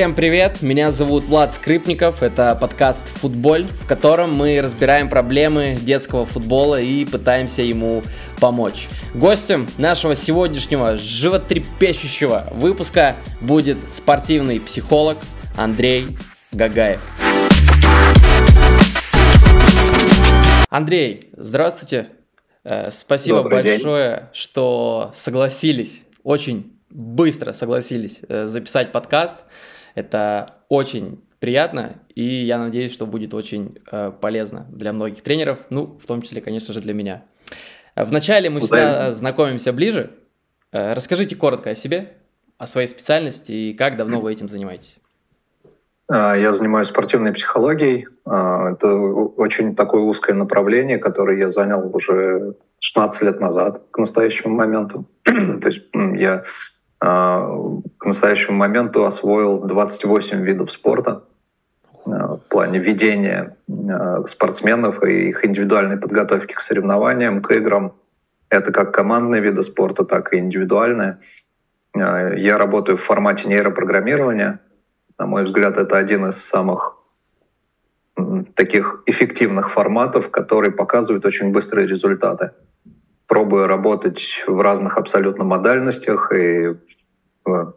Всем 0.00 0.14
привет, 0.14 0.62
меня 0.62 0.90
зовут 0.92 1.24
Влад 1.24 1.52
Скрипников, 1.52 2.22
это 2.22 2.56
подкаст 2.58 3.04
«Футболь», 3.16 3.66
в 3.66 3.86
котором 3.86 4.32
мы 4.32 4.58
разбираем 4.62 5.10
проблемы 5.10 5.76
детского 5.78 6.24
футбола 6.24 6.80
и 6.80 7.04
пытаемся 7.04 7.60
ему 7.60 8.02
помочь. 8.40 8.88
Гостем 9.12 9.68
нашего 9.76 10.16
сегодняшнего 10.16 10.96
животрепещущего 10.96 12.46
выпуска 12.50 13.14
будет 13.42 13.76
спортивный 13.90 14.58
психолог 14.58 15.18
Андрей 15.54 16.16
Гагаев. 16.50 17.00
Андрей, 20.70 21.28
здравствуйте. 21.36 22.08
Э, 22.64 22.90
спасибо 22.90 23.42
Добрый 23.42 23.62
большое, 23.62 24.10
день. 24.16 24.20
что 24.32 25.10
согласились, 25.14 26.00
очень 26.22 26.72
быстро 26.88 27.52
согласились 27.52 28.20
э, 28.30 28.46
записать 28.46 28.92
подкаст. 28.92 29.36
Это 29.94 30.56
очень 30.68 31.22
приятно, 31.38 31.96
и 32.14 32.22
я 32.22 32.58
надеюсь, 32.58 32.92
что 32.92 33.06
будет 33.06 33.34
очень 33.34 33.78
э, 33.90 34.12
полезно 34.20 34.66
для 34.70 34.92
многих 34.92 35.22
тренеров, 35.22 35.58
ну, 35.70 35.98
в 36.02 36.06
том 36.06 36.22
числе, 36.22 36.40
конечно 36.40 36.74
же, 36.74 36.80
для 36.80 36.94
меня. 36.94 37.24
Вначале 37.96 38.50
мы 38.50 38.60
всегда 38.60 39.12
знакомимся 39.12 39.72
ближе. 39.72 40.10
Э, 40.72 40.92
расскажите 40.92 41.36
коротко 41.36 41.70
о 41.70 41.74
себе, 41.74 42.12
о 42.58 42.66
своей 42.66 42.86
специальности 42.86 43.52
и 43.52 43.74
как 43.74 43.96
давно 43.96 44.20
вы 44.20 44.32
этим 44.32 44.48
занимаетесь. 44.48 44.98
А, 46.08 46.34
я 46.34 46.52
занимаюсь 46.52 46.88
спортивной 46.88 47.32
психологией. 47.32 48.08
А, 48.24 48.72
это 48.72 48.92
очень 48.94 49.76
такое 49.76 50.02
узкое 50.02 50.34
направление, 50.34 50.98
которое 50.98 51.38
я 51.38 51.50
занял 51.50 51.94
уже 51.94 52.56
16 52.80 53.22
лет 53.22 53.40
назад 53.40 53.82
к 53.90 53.98
настоящему 53.98 54.54
моменту. 54.54 55.06
То 55.24 55.68
есть 55.68 55.82
я 55.94 56.42
к 57.00 58.04
настоящему 58.04 58.58
моменту 58.58 59.06
освоил 59.06 59.62
28 59.62 60.42
видов 60.42 60.70
спорта 60.70 61.24
а, 62.06 62.36
в 62.36 62.40
плане 62.48 62.78
ведения 62.78 63.56
а, 63.68 64.26
спортсменов 64.26 65.02
и 65.02 65.30
их 65.30 65.44
индивидуальной 65.44 65.96
подготовки 65.96 66.52
к 66.52 66.60
соревнованиям, 66.60 67.40
к 67.40 67.50
играм. 67.52 67.94
Это 68.50 68.70
как 68.72 68.92
командные 68.92 69.40
виды 69.40 69.62
спорта, 69.62 70.04
так 70.04 70.34
и 70.34 70.38
индивидуальные. 70.38 71.18
Я 71.94 72.58
работаю 72.58 72.98
в 72.98 73.02
формате 73.02 73.48
нейропрограммирования. 73.48 74.60
На 75.18 75.26
мой 75.26 75.44
взгляд, 75.44 75.76
это 75.76 75.96
один 75.96 76.26
из 76.26 76.36
самых 76.36 76.96
таких 78.54 79.02
эффективных 79.06 79.70
форматов, 79.70 80.30
который 80.30 80.70
показывает 80.70 81.24
очень 81.24 81.52
быстрые 81.52 81.86
результаты 81.86 82.50
пробую 83.30 83.68
работать 83.68 84.42
в 84.48 84.60
разных 84.60 84.98
абсолютно 84.98 85.44
модальностях, 85.44 86.32
и 86.32 86.74
в 87.44 87.74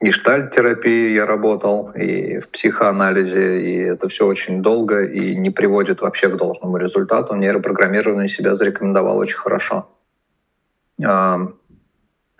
гештальт-терапии 0.00 1.14
я 1.14 1.26
работал, 1.26 1.92
и 1.92 2.40
в 2.40 2.50
психоанализе, 2.50 3.62
и 3.62 3.76
это 3.76 4.08
все 4.08 4.26
очень 4.26 4.62
долго 4.62 5.04
и 5.04 5.36
не 5.36 5.50
приводит 5.50 6.00
вообще 6.00 6.28
к 6.28 6.36
должному 6.36 6.76
результату. 6.76 7.36
Нейропрограммирование 7.36 8.26
себя 8.26 8.56
зарекомендовал 8.56 9.16
очень 9.16 9.38
хорошо. 9.38 9.88
А, 11.04 11.46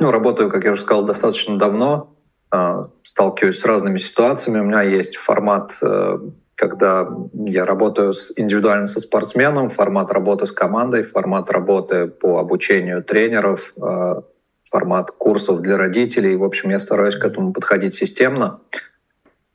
ну, 0.00 0.10
работаю, 0.10 0.50
как 0.50 0.64
я 0.64 0.72
уже 0.72 0.82
сказал, 0.82 1.04
достаточно 1.04 1.56
давно, 1.56 2.16
а, 2.50 2.88
сталкиваюсь 3.04 3.60
с 3.60 3.64
разными 3.64 3.98
ситуациями. 3.98 4.58
У 4.58 4.64
меня 4.64 4.82
есть 4.82 5.16
формат 5.16 5.78
э, 5.82 6.18
когда 6.61 7.08
я 7.47 7.64
работаю 7.64 8.12
с, 8.12 8.34
индивидуально 8.36 8.86
со 8.86 9.00
спортсменом, 9.00 9.70
формат 9.70 10.11
работы 10.11 10.47
с 10.47 10.53
командой, 10.53 11.05
формат 11.05 11.50
работы 11.50 12.06
по 12.06 12.38
обучению 12.38 13.03
тренеров, 13.03 13.72
э, 13.78 14.21
формат 14.70 15.10
курсов 15.10 15.62
для 15.62 15.78
родителей. 15.78 16.37
В 16.37 16.44
общем, 16.44 16.69
я 16.69 16.78
стараюсь 16.78 17.16
к 17.16 17.25
этому 17.25 17.54
подходить 17.54 17.94
системно. 17.94 18.60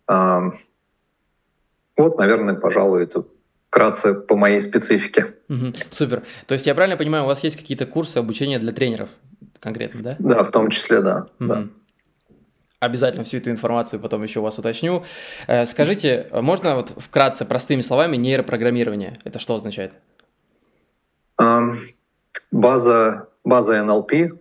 Э, 0.10 0.50
вот, 1.96 2.18
наверное, 2.18 2.56
пожалуй, 2.56 3.04
это 3.04 3.24
вкратце 3.68 4.16
по 4.16 4.36
моей 4.36 4.60
специфике. 4.60 5.28
Угу, 5.48 5.74
супер. 5.92 6.24
То 6.48 6.54
есть 6.54 6.66
я 6.66 6.74
правильно 6.74 6.98
понимаю, 6.98 7.26
у 7.26 7.28
вас 7.28 7.44
есть 7.44 7.56
какие-то 7.56 7.86
курсы 7.86 8.18
обучения 8.18 8.58
для 8.58 8.72
тренеров 8.72 9.10
конкретно, 9.60 10.02
да? 10.02 10.16
Да, 10.18 10.44
в 10.44 10.50
том 10.50 10.72
числе, 10.72 11.02
да. 11.02 11.28
Угу. 11.40 11.48
да. 11.48 11.68
Обязательно 12.85 13.23
всю 13.23 13.38
эту 13.38 13.50
информацию 13.50 14.00
потом 14.00 14.23
еще 14.23 14.40
у 14.40 14.44
вас 14.44 14.59
уточню. 14.59 15.03
Э, 15.47 15.66
скажите, 15.66 16.28
можно 16.31 16.75
вот 16.75 16.94
вкратце, 16.97 17.46
простыми 17.46 17.81
словами, 17.81 18.16
нейропрограммирование? 18.18 19.13
Это 19.23 19.40
что 19.40 19.56
означает? 19.56 19.94
База, 22.51 23.28
база 23.44 23.78
NLP, 23.78 24.38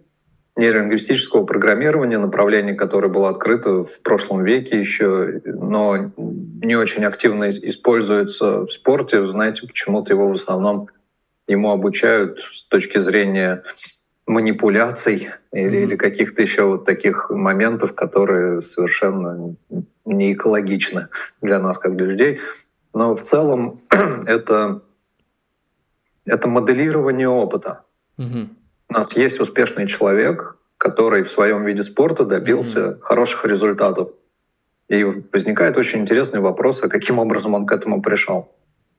нейролингвистического 0.57 1.45
программирования, 1.45 2.19
направление, 2.19 2.75
которое 2.75 3.09
было 3.09 3.29
открыто 3.29 3.85
в 3.85 4.03
прошлом 4.03 4.45
веке 4.45 4.79
еще, 4.79 5.41
но 5.45 6.13
не 6.17 6.77
очень 6.77 7.05
активно 7.05 7.51
используется 7.51 8.61
в 8.61 8.71
спорте. 8.71 9.27
Знаете, 9.27 9.67
почему-то 9.67 10.13
его 10.13 10.29
в 10.29 10.35
основном 10.35 10.89
ему 11.49 11.71
обучают 11.71 12.41
с 12.41 12.63
точки 12.65 12.99
зрения 12.99 13.63
манипуляций 14.27 15.31
или, 15.53 15.79
или 15.79 15.97
каких-то 15.97 16.43
еще 16.43 16.65
вот 16.65 16.85
таких 16.85 17.31
моментов, 17.31 17.95
которые 17.95 18.63
совершенно 18.63 19.55
не 20.05 20.33
экологичны 20.33 21.09
для 21.43 21.61
нас, 21.61 21.79
как 21.79 21.97
для 21.97 22.07
людей. 22.07 22.41
Но 22.95 23.15
в 23.15 23.21
целом 23.21 23.83
это, 24.27 24.83
это 26.25 26.49
моделирование 26.49 27.29
опыта. 27.29 27.83
Mm-hmm. 28.19 28.49
У 28.89 28.93
нас 28.93 29.17
есть 29.17 29.41
успешный 29.41 29.87
человек, 29.87 30.57
который 30.79 31.23
в 31.23 31.31
своем 31.31 31.65
виде 31.65 31.83
спорта 31.83 32.25
добился 32.25 32.81
mm-hmm. 32.81 33.01
хороших 33.01 33.45
результатов. 33.45 34.11
И 34.89 35.03
возникает 35.03 35.77
очень 35.79 36.01
интересный 36.01 36.41
вопрос, 36.41 36.83
а 36.83 36.89
каким 36.89 37.19
образом 37.19 37.55
он 37.55 37.67
к 37.67 37.73
этому 37.73 38.03
пришел. 38.03 38.55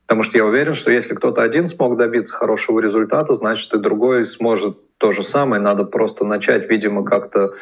Потому 0.06 0.22
что 0.24 0.38
я 0.38 0.46
уверен, 0.46 0.76
что 0.76 0.92
если 0.92 1.16
кто-то 1.16 1.42
один 1.42 1.68
смог 1.68 1.98
добиться 1.98 2.34
хорошего 2.34 2.80
результата, 2.80 3.34
значит 3.34 3.74
и 3.74 3.80
другой 3.80 4.26
сможет 4.28 4.78
то 4.98 5.12
же 5.12 5.24
самое. 5.24 5.62
Надо 5.62 5.84
просто 5.84 6.26
начать, 6.26 6.70
видимо, 6.70 7.04
как-то 7.04 7.54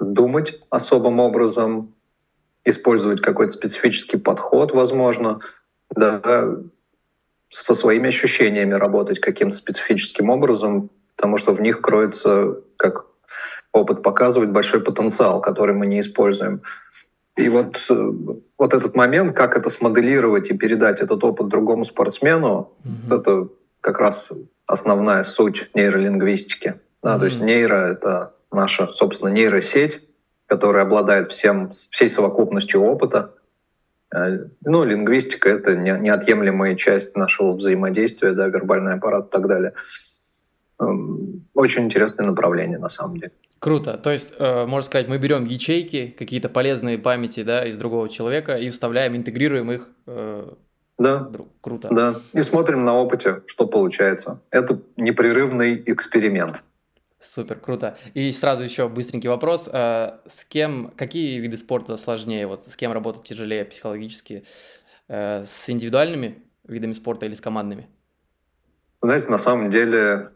думать 0.00 0.60
особым 0.70 1.20
образом, 1.20 1.94
использовать 2.64 3.20
какой-то 3.20 3.52
специфический 3.52 4.16
подход, 4.16 4.72
возможно, 4.72 5.40
да, 5.94 6.56
со 7.48 7.74
своими 7.74 8.08
ощущениями 8.08 8.72
работать 8.74 9.20
каким-то 9.20 9.56
специфическим 9.56 10.30
образом, 10.30 10.90
потому 11.14 11.38
что 11.38 11.52
в 11.52 11.60
них 11.60 11.80
кроется, 11.80 12.56
как 12.76 13.06
опыт 13.72 14.02
показывает, 14.02 14.50
большой 14.50 14.80
потенциал, 14.80 15.40
который 15.40 15.74
мы 15.74 15.86
не 15.86 16.00
используем. 16.00 16.62
И 17.36 17.48
вот, 17.50 17.84
э, 17.90 18.12
вот 18.58 18.74
этот 18.74 18.96
момент, 18.96 19.36
как 19.36 19.56
это 19.56 19.68
смоделировать 19.68 20.50
и 20.50 20.56
передать 20.56 21.00
этот 21.00 21.22
опыт 21.22 21.48
другому 21.48 21.84
спортсмену, 21.84 22.72
mm-hmm. 22.82 23.20
это 23.20 23.48
как 23.82 24.00
раз 24.00 24.32
основная 24.66 25.22
суть 25.22 25.70
нейролингвистики. 25.74 26.80
Да, 27.02 27.14
mm-hmm. 27.14 27.18
То 27.18 27.24
есть 27.26 27.40
нейро— 27.40 27.74
это 27.92 28.34
наша, 28.50 28.86
собственно, 28.88 29.28
нейросеть, 29.28 30.02
которая 30.46 30.84
обладает 30.84 31.30
всем, 31.32 31.72
всей 31.72 32.08
совокупностью 32.08 32.82
опыта. 32.82 33.34
Э, 34.14 34.46
ну, 34.64 34.84
лингвистика— 34.84 35.48
это 35.50 35.76
неотъемлемая 35.76 36.74
часть 36.74 37.16
нашего 37.16 37.52
взаимодействия, 37.52 38.32
да, 38.32 38.48
вербальный 38.48 38.94
аппарат 38.94 39.26
и 39.26 39.30
так 39.30 39.46
далее. 39.46 39.74
Эм, 40.78 41.46
очень 41.52 41.84
интересное 41.84 42.26
направление, 42.26 42.78
на 42.78 42.88
самом 42.88 43.18
деле. 43.18 43.32
Круто. 43.66 43.98
То 43.98 44.12
есть, 44.12 44.32
э, 44.38 44.64
можно 44.64 44.86
сказать, 44.86 45.08
мы 45.08 45.18
берем 45.18 45.44
ячейки, 45.44 46.14
какие-то 46.16 46.48
полезные 46.48 46.98
памяти 46.98 47.42
да, 47.42 47.66
из 47.66 47.76
другого 47.76 48.08
человека 48.08 48.54
и 48.54 48.68
вставляем, 48.68 49.16
интегрируем 49.16 49.72
их. 49.72 49.88
Э, 50.06 50.52
да. 50.98 51.18
Друг. 51.18 51.48
Круто. 51.60 51.88
Да. 51.90 52.14
И 52.32 52.42
смотрим 52.42 52.84
на 52.84 52.94
опыте, 52.94 53.42
что 53.48 53.66
получается. 53.66 54.40
Это 54.52 54.80
непрерывный 54.96 55.82
эксперимент. 55.84 56.62
Супер, 57.18 57.58
круто. 57.58 57.98
И 58.14 58.30
сразу 58.30 58.62
еще 58.62 58.88
быстренький 58.88 59.28
вопрос. 59.28 59.68
Э, 59.72 60.18
с 60.28 60.44
кем, 60.44 60.92
какие 60.94 61.40
виды 61.40 61.56
спорта 61.56 61.96
сложнее? 61.96 62.46
Вот 62.46 62.62
с 62.62 62.76
кем 62.76 62.92
работать 62.92 63.24
тяжелее 63.24 63.64
психологически? 63.64 64.44
Э, 65.08 65.42
с 65.44 65.68
индивидуальными 65.68 66.40
видами 66.68 66.92
спорта 66.92 67.26
или 67.26 67.34
с 67.34 67.40
командными? 67.40 67.88
Знаете, 69.02 69.26
на 69.26 69.38
самом 69.38 69.72
деле 69.72 70.28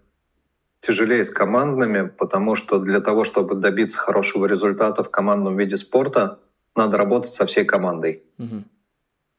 тяжелее 0.80 1.24
с 1.24 1.30
командными, 1.30 2.08
потому 2.08 2.56
что 2.56 2.78
для 2.78 3.00
того, 3.00 3.24
чтобы 3.24 3.54
добиться 3.54 3.98
хорошего 3.98 4.46
результата 4.46 5.04
в 5.04 5.10
командном 5.10 5.56
виде 5.56 5.76
спорта, 5.76 6.38
надо 6.74 6.96
работать 6.96 7.30
со 7.30 7.46
всей 7.46 7.64
командой. 7.64 8.22
Угу. 8.38 8.64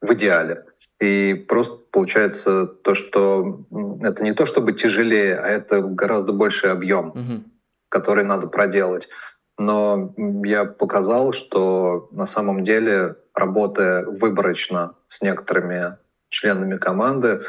В 0.01 0.13
идеале. 0.13 0.65
И 0.99 1.33
просто 1.47 1.79
получается 1.91 2.67
то, 2.67 2.93
что 2.93 3.65
это 4.01 4.23
не 4.23 4.33
то 4.33 4.45
чтобы 4.45 4.73
тяжелее, 4.73 5.35
а 5.38 5.47
это 5.47 5.81
гораздо 5.81 6.31
больший 6.31 6.71
объем, 6.71 7.09
угу. 7.09 7.44
который 7.89 8.23
надо 8.23 8.47
проделать. 8.47 9.09
Но 9.57 10.13
я 10.44 10.65
показал, 10.65 11.33
что 11.33 12.07
на 12.11 12.27
самом 12.27 12.63
деле, 12.63 13.15
работая 13.33 14.05
выборочно 14.05 14.95
с 15.07 15.21
некоторыми 15.21 15.97
членами 16.29 16.77
команды, 16.77 17.41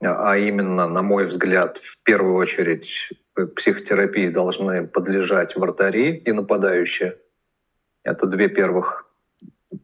а 0.00 0.36
именно, 0.36 0.86
на 0.86 1.02
мой 1.02 1.26
взгляд, 1.26 1.78
в 1.78 2.02
первую 2.02 2.36
очередь 2.36 3.10
психотерапии 3.54 4.28
должны 4.28 4.86
подлежать 4.86 5.56
вратари 5.56 6.14
и 6.16 6.32
нападающие. 6.32 7.16
Это 8.02 8.26
две 8.26 8.48
первых 8.48 9.06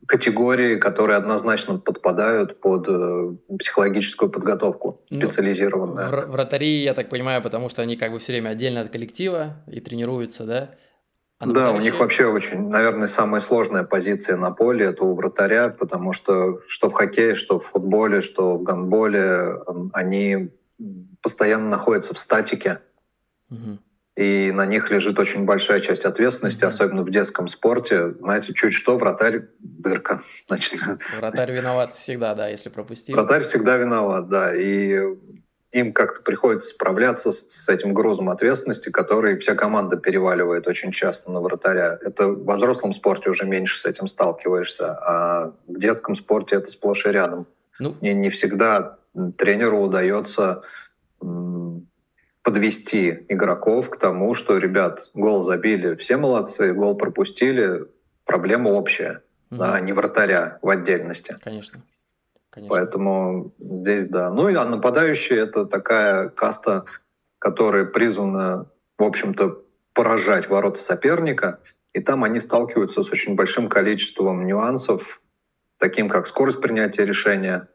категории, 0.06 0.76
которые 0.76 1.16
однозначно 1.16 1.78
подпадают 1.78 2.60
под 2.60 2.86
э, 2.88 3.32
психологическую 3.58 4.30
подготовку 4.30 5.02
ну, 5.10 5.18
специализированную. 5.18 6.10
Ну, 6.10 6.32
вратари, 6.32 6.82
я 6.82 6.94
так 6.94 7.08
понимаю, 7.08 7.42
потому 7.42 7.68
что 7.68 7.82
они 7.82 7.96
как 7.96 8.12
бы 8.12 8.18
все 8.18 8.32
время 8.32 8.50
отдельно 8.50 8.80
от 8.80 8.90
коллектива 8.90 9.62
и 9.66 9.80
тренируются, 9.80 10.44
да? 10.44 10.70
А 11.38 11.46
да, 11.46 11.72
у 11.72 11.80
них 11.80 11.98
вообще 11.98 12.26
очень, 12.26 12.68
наверное, 12.68 13.08
самая 13.08 13.40
сложная 13.40 13.82
позиция 13.82 14.36
на 14.36 14.52
поле 14.52 14.86
это 14.86 15.02
у 15.02 15.14
вратаря, 15.14 15.70
потому 15.70 16.12
что 16.12 16.60
что 16.68 16.88
в 16.88 16.92
хоккее, 16.92 17.34
что 17.34 17.58
в 17.58 17.66
футболе, 17.66 18.20
что 18.20 18.56
в 18.56 18.62
гандболе, 18.62 19.58
они 19.92 20.50
постоянно 21.20 21.68
находятся 21.68 22.14
в 22.14 22.18
статике. 22.18 22.80
Угу 23.52 23.78
и 24.14 24.52
на 24.52 24.66
них 24.66 24.90
лежит 24.90 25.18
очень 25.18 25.44
большая 25.44 25.80
часть 25.80 26.04
ответственности, 26.04 26.64
особенно 26.64 27.02
в 27.02 27.10
детском 27.10 27.48
спорте. 27.48 28.12
Знаете, 28.20 28.52
чуть 28.52 28.74
что, 28.74 28.98
вратарь— 28.98 29.48
дырка. 29.58 30.20
Значит, 30.48 30.80
вратарь 31.18 31.52
виноват 31.52 31.94
всегда, 31.94 32.34
да, 32.34 32.48
если 32.48 32.68
пропустил. 32.68 33.16
Вратарь 33.16 33.44
всегда 33.44 33.76
виноват, 33.76 34.28
да, 34.28 34.54
и 34.54 34.98
им 35.72 35.94
как-то 35.94 36.20
приходится 36.20 36.68
справляться 36.68 37.32
с 37.32 37.66
этим 37.70 37.94
грузом 37.94 38.28
ответственности, 38.28 38.90
который 38.90 39.38
вся 39.38 39.54
команда 39.54 39.96
переваливает 39.96 40.68
очень 40.68 40.92
часто 40.92 41.32
на 41.32 41.40
вратаря. 41.40 41.98
Это 42.02 42.28
во 42.28 42.56
взрослом 42.56 42.92
спорте 42.92 43.30
уже 43.30 43.46
меньше 43.46 43.78
с 43.78 43.86
этим 43.86 44.06
сталкиваешься, 44.06 44.92
а 44.92 45.54
в 45.66 45.78
детском 45.78 46.14
спорте 46.14 46.56
это 46.56 46.68
сплошь 46.68 47.06
и 47.06 47.10
рядом. 47.10 47.46
Ну, 47.78 47.96
и 48.02 48.12
не 48.12 48.28
всегда 48.28 48.98
тренеру 49.38 49.80
удается 49.80 50.62
подвести 52.42 53.24
игроков 53.28 53.90
к 53.90 53.96
тому, 53.96 54.34
что, 54.34 54.58
ребят, 54.58 55.10
гол 55.14 55.42
забили, 55.42 55.94
все 55.94 56.16
молодцы, 56.16 56.72
гол 56.72 56.96
пропустили, 56.96 57.86
проблема 58.24 58.68
общая, 58.68 59.22
mm-hmm. 59.50 59.56
да, 59.56 59.74
а 59.74 59.80
не 59.80 59.92
вратаря 59.92 60.58
в 60.62 60.68
отдельности. 60.68 61.36
Конечно. 61.42 61.82
Конечно. 62.50 62.68
Поэтому 62.68 63.54
здесь 63.58 64.08
да. 64.08 64.30
Ну 64.30 64.50
и 64.50 64.54
а 64.54 64.66
нападающие 64.66 65.38
это 65.38 65.64
такая 65.64 66.28
каста, 66.28 66.84
которая 67.38 67.86
призвана, 67.86 68.70
в 68.98 69.02
общем-то, 69.02 69.62
поражать 69.94 70.50
ворота 70.50 70.78
соперника. 70.78 71.60
И 71.94 72.00
там 72.02 72.24
они 72.24 72.40
сталкиваются 72.40 73.02
с 73.02 73.10
очень 73.10 73.36
большим 73.36 73.68
количеством 73.68 74.46
нюансов, 74.46 75.22
таким 75.78 76.10
как 76.10 76.26
скорость 76.26 76.60
принятия 76.60 77.06
решения, 77.06 77.68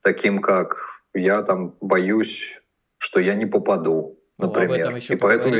таким 0.00 0.40
как 0.40 1.02
я 1.12 1.42
там 1.42 1.74
боюсь 1.80 2.57
что 2.98 3.20
я 3.20 3.34
не 3.34 3.46
попаду, 3.46 4.18
например. 4.36 4.90
Ну, 4.90 4.96
и 4.96 5.16
поэтому 5.16 5.54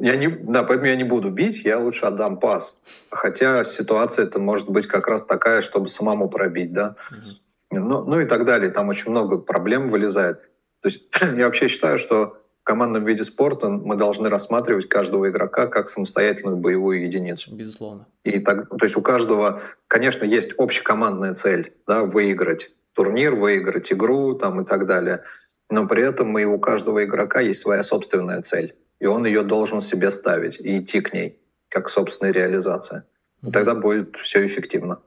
я 0.00 0.16
не, 0.16 0.28
да, 0.28 0.62
поэтому 0.62 0.88
я 0.88 0.96
не 0.96 1.04
буду 1.04 1.30
бить, 1.30 1.64
я 1.64 1.78
лучше 1.78 2.06
отдам 2.06 2.38
пас. 2.38 2.80
Хотя 3.10 3.64
ситуация 3.64 4.26
это 4.26 4.38
может 4.38 4.70
быть 4.70 4.86
как 4.86 5.08
раз 5.08 5.24
такая, 5.24 5.62
чтобы 5.62 5.88
самому 5.88 6.28
пробить, 6.28 6.72
да. 6.72 6.96
Угу. 7.10 7.80
Ну, 7.80 8.04
ну 8.04 8.20
и 8.20 8.26
так 8.26 8.44
далее. 8.44 8.70
Там 8.70 8.88
очень 8.88 9.10
много 9.10 9.38
проблем 9.38 9.88
вылезает. 9.88 10.42
То 10.82 10.88
есть 10.88 11.04
я 11.20 11.46
вообще 11.46 11.68
считаю, 11.68 11.98
что 11.98 12.38
в 12.60 12.64
командном 12.64 13.04
виде 13.04 13.24
спорта 13.24 13.68
мы 13.68 13.96
должны 13.96 14.28
рассматривать 14.28 14.88
каждого 14.88 15.28
игрока 15.28 15.66
как 15.66 15.88
самостоятельную 15.88 16.58
боевую 16.58 17.04
единицу. 17.04 17.52
Безусловно. 17.54 18.06
И 18.22 18.38
так, 18.38 18.68
то 18.68 18.84
есть 18.84 18.96
у 18.96 19.02
каждого, 19.02 19.62
конечно, 19.88 20.24
есть 20.24 20.52
общекомандная 20.58 21.34
цель, 21.34 21.72
да, 21.88 22.04
выиграть 22.04 22.70
турнир, 22.94 23.34
выиграть 23.34 23.92
игру 23.92 24.34
там 24.34 24.60
и 24.60 24.64
так 24.64 24.86
далее 24.86 25.22
но 25.72 25.86
при 25.86 26.02
этом 26.02 26.38
и 26.38 26.44
у 26.44 26.58
каждого 26.58 27.02
игрока 27.02 27.40
есть 27.40 27.60
своя 27.60 27.82
собственная 27.82 28.42
цель, 28.42 28.76
и 29.00 29.06
он 29.06 29.24
ее 29.24 29.42
должен 29.42 29.80
себе 29.80 30.10
ставить 30.10 30.60
и 30.60 30.78
идти 30.78 31.00
к 31.00 31.14
ней, 31.14 31.40
как 31.70 31.88
собственная 31.88 32.30
реализация. 32.30 33.06
И 33.42 33.50
тогда 33.50 33.74
будет 33.74 34.16
все 34.16 34.44
эффективно. 34.44 35.00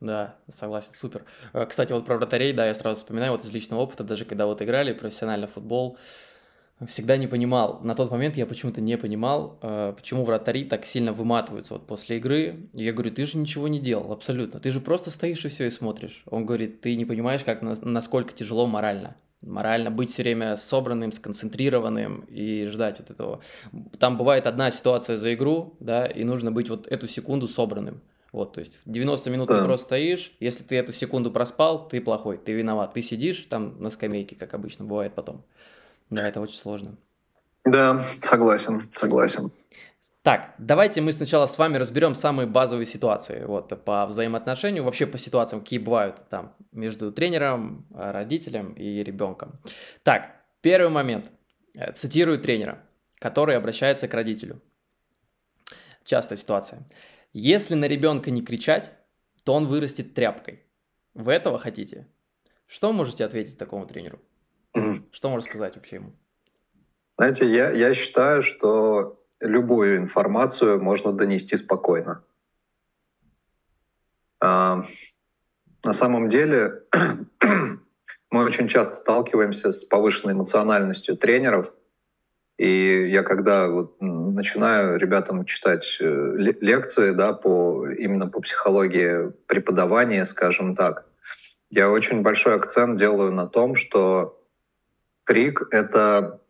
Да, 0.00 0.36
согласен, 0.48 0.92
супер. 0.98 1.24
Э, 1.52 1.66
кстати, 1.66 1.92
вот 1.92 2.06
про 2.06 2.16
вратарей, 2.16 2.54
да, 2.54 2.66
я 2.66 2.74
сразу 2.74 3.00
вспоминаю, 3.00 3.32
вот 3.32 3.44
из 3.44 3.52
личного 3.52 3.82
опыта, 3.82 4.02
даже 4.02 4.24
когда 4.24 4.46
вот 4.46 4.62
играли 4.62 4.94
профессионально 4.94 5.46
футбол, 5.46 5.98
всегда 6.86 7.18
не 7.18 7.26
понимал, 7.26 7.80
на 7.82 7.94
тот 7.94 8.10
момент 8.10 8.36
я 8.36 8.46
почему-то 8.46 8.80
не 8.80 8.96
понимал, 8.96 9.58
э, 9.60 9.92
почему 9.94 10.24
вратари 10.24 10.64
так 10.64 10.86
сильно 10.86 11.12
выматываются 11.12 11.74
вот 11.74 11.86
после 11.86 12.16
игры. 12.16 12.68
И 12.72 12.84
я 12.84 12.94
говорю, 12.94 13.10
ты 13.10 13.26
же 13.26 13.36
ничего 13.36 13.68
не 13.68 13.78
делал, 13.78 14.10
абсолютно, 14.10 14.58
ты 14.58 14.70
же 14.70 14.80
просто 14.80 15.10
стоишь 15.10 15.44
и 15.44 15.48
все 15.48 15.66
и 15.66 15.70
смотришь. 15.70 16.22
Он 16.30 16.46
говорит, 16.46 16.80
ты 16.80 16.96
не 16.96 17.04
понимаешь, 17.04 17.44
как, 17.44 17.60
насколько 17.60 18.32
тяжело 18.32 18.66
морально 18.66 19.16
морально 19.46 19.90
быть 19.90 20.10
все 20.10 20.22
время 20.22 20.56
собранным, 20.56 21.12
сконцентрированным 21.12 22.24
и 22.28 22.66
ждать 22.66 23.00
вот 23.00 23.10
этого. 23.10 23.40
Там 23.98 24.16
бывает 24.16 24.46
одна 24.46 24.70
ситуация 24.70 25.16
за 25.16 25.34
игру, 25.34 25.76
да, 25.80 26.06
и 26.06 26.24
нужно 26.24 26.52
быть 26.52 26.68
вот 26.68 26.86
эту 26.86 27.06
секунду 27.08 27.48
собранным. 27.48 28.00
Вот, 28.32 28.52
то 28.52 28.60
есть 28.60 28.78
90 28.84 29.30
минут 29.30 29.48
да. 29.48 29.58
ты 29.58 29.64
просто 29.64 29.84
стоишь, 29.84 30.32
если 30.40 30.64
ты 30.64 30.76
эту 30.76 30.92
секунду 30.92 31.30
проспал, 31.30 31.86
ты 31.86 32.00
плохой, 32.00 32.36
ты 32.36 32.52
виноват. 32.52 32.92
Ты 32.92 33.00
сидишь 33.00 33.46
там 33.48 33.80
на 33.80 33.90
скамейке, 33.90 34.34
как 34.34 34.54
обычно 34.54 34.84
бывает 34.84 35.14
потом. 35.14 35.44
Да, 36.10 36.26
это 36.26 36.40
очень 36.40 36.58
сложно. 36.58 36.96
Да, 37.64 38.04
согласен, 38.20 38.90
согласен. 38.92 39.52
Так, 40.24 40.54
давайте 40.56 41.02
мы 41.02 41.12
сначала 41.12 41.44
с 41.44 41.58
вами 41.58 41.76
разберем 41.76 42.14
самые 42.14 42.46
базовые 42.46 42.86
ситуации 42.86 43.44
вот, 43.44 43.84
по 43.84 44.06
взаимоотношению, 44.06 44.82
вообще 44.82 45.06
по 45.06 45.18
ситуациям, 45.18 45.60
какие 45.60 45.78
бывают 45.78 46.26
там 46.30 46.56
между 46.72 47.12
тренером, 47.12 47.86
родителем 47.94 48.72
и 48.72 49.04
ребенком. 49.04 49.60
Так, 50.02 50.34
первый 50.62 50.88
момент. 50.88 51.30
Э, 51.74 51.92
цитирую 51.92 52.38
тренера, 52.38 52.82
который 53.18 53.54
обращается 53.54 54.08
к 54.08 54.14
родителю. 54.14 54.62
Частая 56.04 56.38
ситуация. 56.38 56.88
Если 57.34 57.74
на 57.74 57.84
ребенка 57.86 58.30
не 58.30 58.40
кричать, 58.40 58.92
то 59.44 59.52
он 59.52 59.66
вырастет 59.66 60.14
тряпкой. 60.14 60.62
Вы 61.12 61.32
этого 61.34 61.58
хотите? 61.58 62.08
Что 62.66 62.94
можете 62.94 63.26
ответить 63.26 63.58
такому 63.58 63.86
тренеру? 63.86 64.20
Что 65.12 65.28
можно 65.28 65.46
сказать 65.46 65.76
вообще 65.76 65.96
ему? 65.96 66.14
Знаете, 67.18 67.46
я, 67.46 67.70
я 67.72 67.92
считаю, 67.92 68.40
что 68.40 69.20
любую 69.44 69.98
информацию 69.98 70.82
можно 70.82 71.12
донести 71.12 71.56
спокойно. 71.56 72.24
А, 74.40 74.84
на 75.84 75.92
самом 75.92 76.28
деле 76.28 76.82
мы 78.30 78.44
очень 78.44 78.68
часто 78.68 78.96
сталкиваемся 78.96 79.70
с 79.70 79.84
повышенной 79.84 80.32
эмоциональностью 80.32 81.16
тренеров. 81.16 81.72
И 82.56 83.08
я 83.10 83.22
когда 83.22 83.68
вот 83.68 83.96
начинаю 84.00 84.96
ребятам 84.96 85.44
читать 85.44 85.98
э, 86.00 86.34
лекции 86.36 87.10
да, 87.10 87.32
по, 87.32 87.88
именно 87.88 88.28
по 88.28 88.40
психологии 88.40 89.30
преподавания, 89.46 90.24
скажем 90.24 90.76
так, 90.76 91.04
я 91.70 91.90
очень 91.90 92.22
большой 92.22 92.54
акцент 92.54 92.96
делаю 92.96 93.32
на 93.32 93.48
том, 93.48 93.74
что 93.74 94.40
крик— 95.24 95.66
это, 95.72 96.40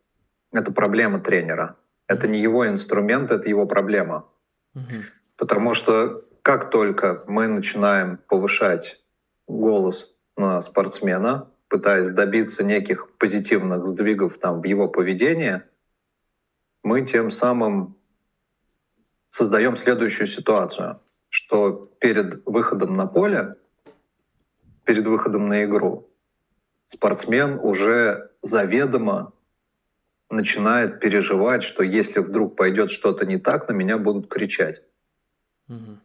это 0.52 0.72
проблема 0.72 1.20
тренера. 1.20 1.76
Это 2.06 2.28
не 2.28 2.38
его 2.38 2.66
инструмент, 2.66 3.30
это 3.30 3.48
его 3.48 3.66
проблема. 3.66 4.28
Угу. 4.74 5.02
Потому 5.36 5.74
что 5.74 6.24
как 6.42 6.70
только 6.70 7.24
мы 7.26 7.48
начинаем 7.48 8.18
повышать 8.28 9.00
голос 9.46 10.14
на 10.36 10.60
спортсмена, 10.60 11.50
пытаясь 11.68 12.10
добиться 12.10 12.62
неких 12.64 13.10
позитивных 13.16 13.86
сдвигов 13.86 14.38
там, 14.38 14.60
в 14.60 14.64
его 14.64 14.88
поведении, 14.88 15.62
мы 16.82 17.02
тем 17.02 17.30
самым 17.30 17.96
создаем 19.30 19.76
следующую 19.76 20.26
ситуацию, 20.26 21.00
что 21.30 21.90
перед 21.98 22.46
выходом 22.46 22.94
на 22.94 23.06
поле, 23.06 23.56
перед 24.84 25.06
выходом 25.06 25.48
на 25.48 25.64
игру, 25.64 26.08
спортсмен 26.84 27.58
уже 27.58 28.30
заведомо 28.42 29.32
начинает 30.30 31.00
переживать, 31.00 31.62
что 31.62 31.82
если 31.82 32.20
вдруг 32.20 32.56
пойдет 32.56 32.90
что-то 32.90 33.26
не 33.26 33.38
так, 33.38 33.68
на 33.68 33.72
меня 33.72 33.98
будут 33.98 34.28
кричать. 34.28 34.82
Угу. 35.68 35.98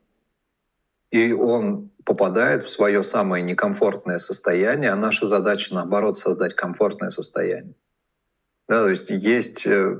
И 1.12 1.32
он 1.34 1.90
попадает 2.06 2.64
в 2.64 2.70
свое 2.70 3.04
самое 3.04 3.44
некомфортное 3.44 4.20
состояние, 4.20 4.92
а 4.92 4.96
наша 4.96 5.28
задача, 5.28 5.74
наоборот, 5.74 6.18
создать 6.18 6.56
комфортное 6.56 7.10
состояние. 7.10 7.76
Да, 8.68 8.84
то 8.84 8.90
есть 8.90 9.10
есть, 9.10 9.66
э, 9.66 9.98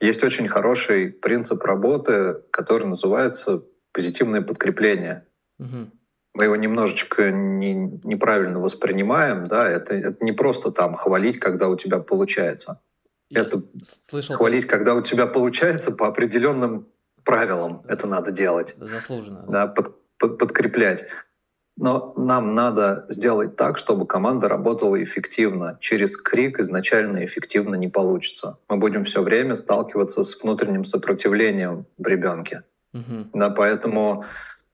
есть 0.00 0.24
очень 0.24 0.48
хороший 0.48 1.10
принцип 1.10 1.62
работы, 1.62 2.42
который 2.50 2.86
называется 2.86 3.64
позитивное 3.92 4.42
подкрепление. 4.42 5.26
Угу. 5.60 5.90
Мы 6.34 6.44
его 6.44 6.56
немножечко 6.56 7.30
не, 7.30 7.74
неправильно 8.02 8.58
воспринимаем, 8.58 9.46
да, 9.46 9.68
это, 9.70 9.94
это 9.94 10.24
не 10.24 10.32
просто 10.32 10.72
там 10.72 10.94
хвалить, 10.94 11.38
когда 11.38 11.68
у 11.68 11.76
тебя 11.76 12.00
получается. 12.00 12.80
Я 13.32 13.42
это 13.42 13.62
слышал... 14.02 14.36
хвалить, 14.36 14.66
когда 14.66 14.94
у 14.94 15.00
тебя 15.00 15.26
получается 15.26 15.90
по 15.92 16.06
определенным 16.06 16.86
правилам 17.24 17.82
это 17.88 18.06
надо 18.06 18.30
делать. 18.30 18.74
Заслуженно. 18.78 19.44
Да, 19.48 19.66
под, 19.66 19.96
под, 20.18 20.38
подкреплять. 20.38 21.04
Но 21.78 22.12
нам 22.16 22.54
надо 22.54 23.06
сделать 23.08 23.56
так, 23.56 23.78
чтобы 23.78 24.06
команда 24.06 24.48
работала 24.48 25.02
эффективно. 25.02 25.78
Через 25.80 26.16
крик 26.18 26.60
изначально 26.60 27.24
эффективно 27.24 27.76
не 27.76 27.88
получится. 27.88 28.58
Мы 28.68 28.76
будем 28.76 29.04
все 29.04 29.22
время 29.22 29.56
сталкиваться 29.56 30.22
с 30.22 30.42
внутренним 30.42 30.84
сопротивлением 30.84 31.86
в 31.96 32.06
ребенке. 32.06 32.64
Угу. 32.92 33.30
Да, 33.32 33.48
поэтому 33.48 34.24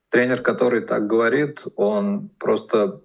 Тренер, 0.08 0.42
который 0.42 0.80
так 0.80 1.06
говорит, 1.06 1.62
он 1.76 2.30
просто, 2.38 3.02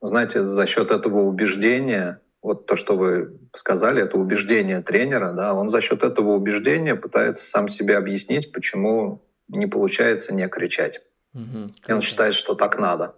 знаете, 0.00 0.44
за 0.44 0.66
счет 0.66 0.92
этого 0.92 1.22
убеждения, 1.22 2.21
вот 2.42 2.66
то, 2.66 2.76
что 2.76 2.96
вы 2.96 3.38
сказали, 3.54 4.02
это 4.02 4.18
убеждение 4.18 4.82
тренера, 4.82 5.32
да, 5.32 5.54
он 5.54 5.70
за 5.70 5.80
счет 5.80 6.02
этого 6.02 6.32
убеждения 6.32 6.96
пытается 6.96 7.48
сам 7.48 7.68
себе 7.68 7.96
объяснить, 7.96 8.52
почему 8.52 9.22
не 9.48 9.66
получается 9.66 10.34
не 10.34 10.48
кричать. 10.48 11.02
Угу, 11.34 11.72
И 11.88 11.92
он 11.92 12.02
считает, 12.02 12.34
что 12.34 12.54
так 12.54 12.78
надо. 12.78 13.14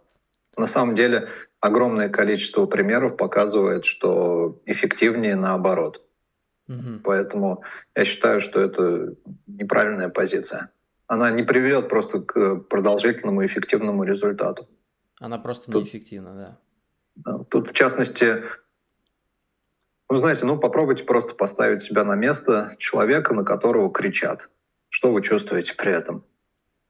На 0.57 0.67
самом 0.67 0.95
деле 0.95 1.29
огромное 1.59 2.09
количество 2.09 2.67
примеров 2.67 3.17
показывает, 3.17 3.87
что 3.87 4.61
эффективнее 4.67 5.37
наоборот. 5.37 6.03
Угу. 6.69 7.01
Поэтому 7.03 7.63
я 7.97 8.05
считаю, 8.05 8.41
что 8.41 8.61
это 8.61 9.15
неправильная 9.47 10.11
позиция. 10.11 10.71
Она 11.07 11.31
не 11.31 11.43
приведет 11.43 11.89
просто 11.89 12.21
к 12.21 12.57
продолжительному 12.57 13.45
эффективному 13.45 14.05
результату. 14.05 14.69
Она 15.19 15.39
просто 15.39 15.73
Тут, 15.73 15.85
неэффективна, 15.85 16.59
да. 17.25 17.39
Тут, 17.51 17.69
в 17.69 17.73
частности, 17.73 18.43
ну, 20.11 20.17
знаете, 20.17 20.45
ну, 20.47 20.59
попробуйте 20.59 21.05
просто 21.05 21.35
поставить 21.35 21.83
себя 21.83 22.05
на 22.05 22.15
место 22.15 22.75
человека, 22.79 23.35
на 23.35 23.45
которого 23.45 23.91
кричат. 23.91 24.51
Что 24.89 25.13
вы 25.13 25.23
чувствуете 25.23 25.75
при 25.75 25.93
этом? 25.93 26.25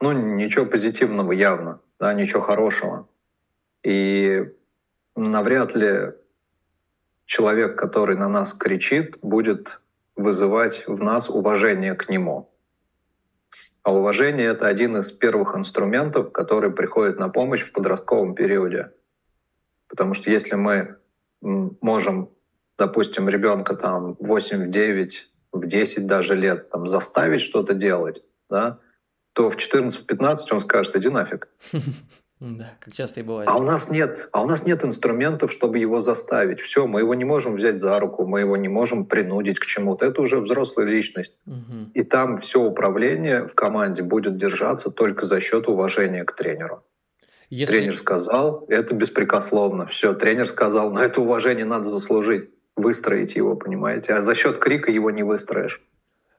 Ну, 0.01 0.13
ничего 0.13 0.67
позитивного 0.67 1.33
явно, 1.33 1.81
да, 1.99 2.13
ничего 2.13 2.43
хорошего. 2.43 3.09
И 3.83 4.53
навряд 5.17 5.75
ли 5.75 6.13
человек, 7.27 7.79
который 7.79 8.17
на 8.17 8.29
нас 8.29 8.53
кричит, 8.53 9.19
будет 9.23 9.81
вызывать 10.17 10.85
в 10.87 11.03
нас 11.03 11.29
уважение 11.29 11.95
к 11.95 12.09
нему. 12.09 12.51
А 13.83 13.95
уважение— 13.95 14.47
это 14.49 14.67
один 14.67 14.97
из 14.97 15.13
первых 15.13 15.59
инструментов, 15.59 16.33
который 16.33 16.73
приходит 16.73 17.19
на 17.19 17.29
помощь 17.29 17.63
в 17.63 17.73
подростковом 17.73 18.35
периоде. 18.35 18.93
Потому 19.89 20.15
что 20.15 20.31
если 20.31 20.55
мы 20.55 20.97
можем, 21.43 22.31
допустим, 22.79 23.29
ребенка 23.29 23.75
там 23.75 24.17
8, 24.21 24.67
в 24.67 24.71
9, 24.71 25.31
в 25.53 25.67
10 25.67 26.07
даже 26.07 26.35
лет 26.35 26.71
там, 26.71 26.87
заставить 26.87 27.41
что-то 27.41 27.75
делать, 27.75 28.23
да, 28.51 28.79
то 29.33 29.51
в 29.51 29.57
14-15 29.57 30.37
он 30.53 30.61
скажет, 30.61 30.97
иди 30.97 31.09
нафиг. 31.09 31.49
Да, 32.41 32.77
как 32.81 32.93
часто 32.93 33.21
и 33.21 33.23
бывает. 33.23 33.49
А 33.49 33.57
у 33.57 33.63
нас 33.63 33.91
нет, 33.91 34.29
а 34.33 34.43
у 34.43 34.47
нас 34.47 34.67
нет 34.67 34.85
инструментов, 34.85 35.51
чтобы 35.51 35.79
его 35.79 36.01
заставить. 36.01 36.61
Все, 36.61 36.87
мы 36.87 37.01
его 37.01 37.15
не 37.15 37.25
можем 37.25 37.55
взять 37.55 37.79
за 37.79 37.99
руку, 37.99 38.27
мы 38.27 38.41
его 38.41 38.57
не 38.57 38.69
можем 38.69 39.07
принудить 39.07 39.59
к 39.59 39.65
чему-то. 39.65 40.05
Это 40.05 40.21
уже 40.21 40.41
взрослая 40.41 40.85
личность. 40.85 41.39
Угу. 41.47 41.93
И 41.95 42.03
там 42.03 42.39
все 42.39 42.61
управление 42.61 43.47
в 43.47 43.55
команде 43.55 44.03
будет 44.03 44.37
держаться 44.37 44.91
только 44.91 45.25
за 45.27 45.41
счет 45.41 45.69
уважения 45.69 46.25
к 46.25 46.35
тренеру. 46.35 46.83
Если... 47.49 47.79
Тренер 47.79 47.97
сказал, 47.97 48.67
это 48.69 48.95
беспрекословно. 48.95 49.87
Все, 49.87 50.13
тренер 50.13 50.49
сказал, 50.49 50.91
но 50.91 51.03
это 51.03 51.21
уважение 51.21 51.65
надо 51.65 51.89
заслужить, 51.89 52.51
выстроить 52.77 53.37
его, 53.37 53.57
понимаете? 53.57 54.15
А 54.15 54.23
за 54.23 54.35
счет 54.35 54.59
крика 54.59 54.91
его 54.91 55.11
не 55.11 55.23
выстроишь. 55.23 55.83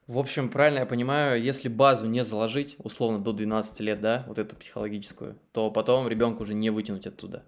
В 0.07 0.19
общем, 0.19 0.49
правильно 0.49 0.79
я 0.79 0.85
понимаю, 0.85 1.41
если 1.41 1.67
базу 1.67 2.07
не 2.07 2.23
заложить, 2.23 2.75
условно, 2.77 3.19
до 3.19 3.33
12 3.33 3.79
лет, 3.79 4.01
да, 4.01 4.23
вот 4.27 4.37
эту 4.37 4.55
психологическую, 4.55 5.35
то 5.51 5.71
потом 5.71 6.07
ребенка 6.07 6.43
уже 6.43 6.53
не 6.53 6.69
вытянуть 6.69 7.07
оттуда. 7.07 7.43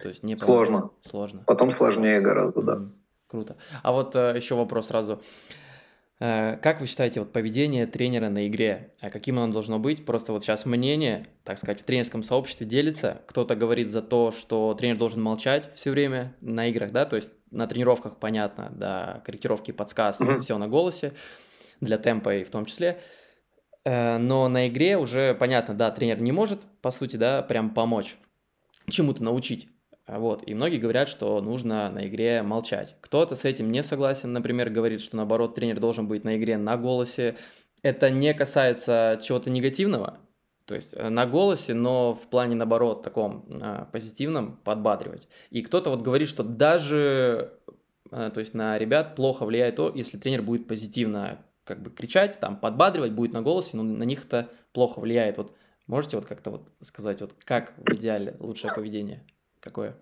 То 0.00 0.08
есть 0.08 0.22
не 0.22 0.36
Сложно. 0.38 0.90
Сложно. 1.02 1.42
Потом 1.46 1.70
сложнее 1.70 2.20
гораздо, 2.20 2.62
да. 2.62 2.88
Круто. 3.26 3.56
А 3.82 3.92
вот 3.92 4.16
э, 4.16 4.32
еще 4.34 4.54
вопрос 4.54 4.86
сразу. 4.86 5.20
Э, 6.20 6.56
как 6.62 6.80
вы 6.80 6.86
считаете, 6.86 7.20
вот 7.20 7.32
поведение 7.32 7.86
тренера 7.86 8.28
на 8.28 8.46
игре, 8.46 8.94
а 9.00 9.10
каким 9.10 9.38
оно 9.38 9.52
должно 9.52 9.78
быть? 9.78 10.04
Просто 10.04 10.32
вот 10.32 10.44
сейчас 10.44 10.64
мнение, 10.64 11.26
так 11.42 11.58
сказать, 11.58 11.80
в 11.80 11.84
тренерском 11.84 12.22
сообществе 12.22 12.66
делится. 12.66 13.22
Кто-то 13.26 13.56
говорит 13.56 13.88
за 13.88 14.00
то, 14.02 14.30
что 14.30 14.74
тренер 14.74 14.96
должен 14.96 15.22
молчать 15.22 15.70
все 15.74 15.90
время 15.90 16.34
на 16.40 16.68
играх, 16.68 16.92
да, 16.92 17.04
то 17.04 17.16
есть 17.16 17.32
на 17.50 17.66
тренировках, 17.66 18.18
понятно, 18.18 18.72
да, 18.74 19.22
корректировки, 19.24 19.72
подсказ, 19.72 20.20
mm-hmm. 20.20 20.40
все 20.40 20.58
на 20.58 20.68
голосе 20.68 21.12
для 21.80 21.98
темпа 21.98 22.36
и 22.36 22.44
в 22.44 22.50
том 22.50 22.66
числе. 22.66 23.00
Э, 23.84 24.18
но 24.18 24.48
на 24.48 24.68
игре 24.68 24.96
уже 24.96 25.34
понятно, 25.34 25.74
да, 25.74 25.90
тренер 25.90 26.20
не 26.20 26.32
может, 26.32 26.60
по 26.80 26.92
сути, 26.92 27.16
да, 27.16 27.42
прям 27.42 27.70
помочь, 27.70 28.16
чему-то 28.88 29.22
научить. 29.22 29.68
Вот, 30.06 30.42
и 30.46 30.54
многие 30.54 30.78
говорят, 30.78 31.08
что 31.08 31.40
нужно 31.40 31.90
на 31.90 32.06
игре 32.06 32.42
молчать. 32.42 32.96
Кто-то 33.00 33.36
с 33.36 33.44
этим 33.44 33.70
не 33.70 33.82
согласен, 33.82 34.32
например, 34.32 34.68
говорит, 34.68 35.00
что 35.00 35.16
наоборот 35.16 35.54
тренер 35.54 35.80
должен 35.80 36.06
быть 36.06 36.24
на 36.24 36.36
игре 36.36 36.58
на 36.58 36.76
голосе. 36.76 37.36
Это 37.82 38.10
не 38.10 38.34
касается 38.34 39.18
чего-то 39.22 39.48
негативного, 39.50 40.18
то 40.66 40.74
есть 40.74 40.94
э, 40.94 41.08
на 41.08 41.26
голосе, 41.26 41.74
но 41.74 42.14
в 42.14 42.28
плане, 42.28 42.54
наоборот, 42.54 43.02
таком 43.02 43.46
э, 43.48 43.86
позитивном 43.92 44.58
подбадривать. 44.58 45.28
И 45.50 45.62
кто-то 45.62 45.90
вот 45.90 46.02
говорит, 46.02 46.28
что 46.28 46.42
даже 46.42 47.58
то 48.10 48.38
есть 48.38 48.54
на 48.54 48.78
ребят 48.78 49.16
плохо 49.16 49.44
влияет 49.44 49.76
то, 49.76 49.90
если 49.92 50.18
тренер 50.18 50.42
будет 50.42 50.68
позитивно 50.68 51.44
как 51.64 51.82
бы 51.82 51.90
кричать, 51.90 52.38
там, 52.38 52.56
подбадривать 52.56 53.12
будет 53.12 53.32
на 53.32 53.42
голосе, 53.42 53.70
но 53.76 53.82
на 53.82 54.04
них 54.04 54.26
это 54.26 54.50
плохо 54.72 55.00
влияет. 55.00 55.38
Вот 55.38 55.52
можете 55.86 56.16
вот 56.16 56.26
как-то 56.26 56.50
вот 56.50 56.72
сказать, 56.80 57.20
вот 57.20 57.34
как 57.44 57.74
в 57.76 57.94
идеале 57.94 58.36
лучшее 58.38 58.70
поведение? 58.74 59.24
Какое? 59.64 59.94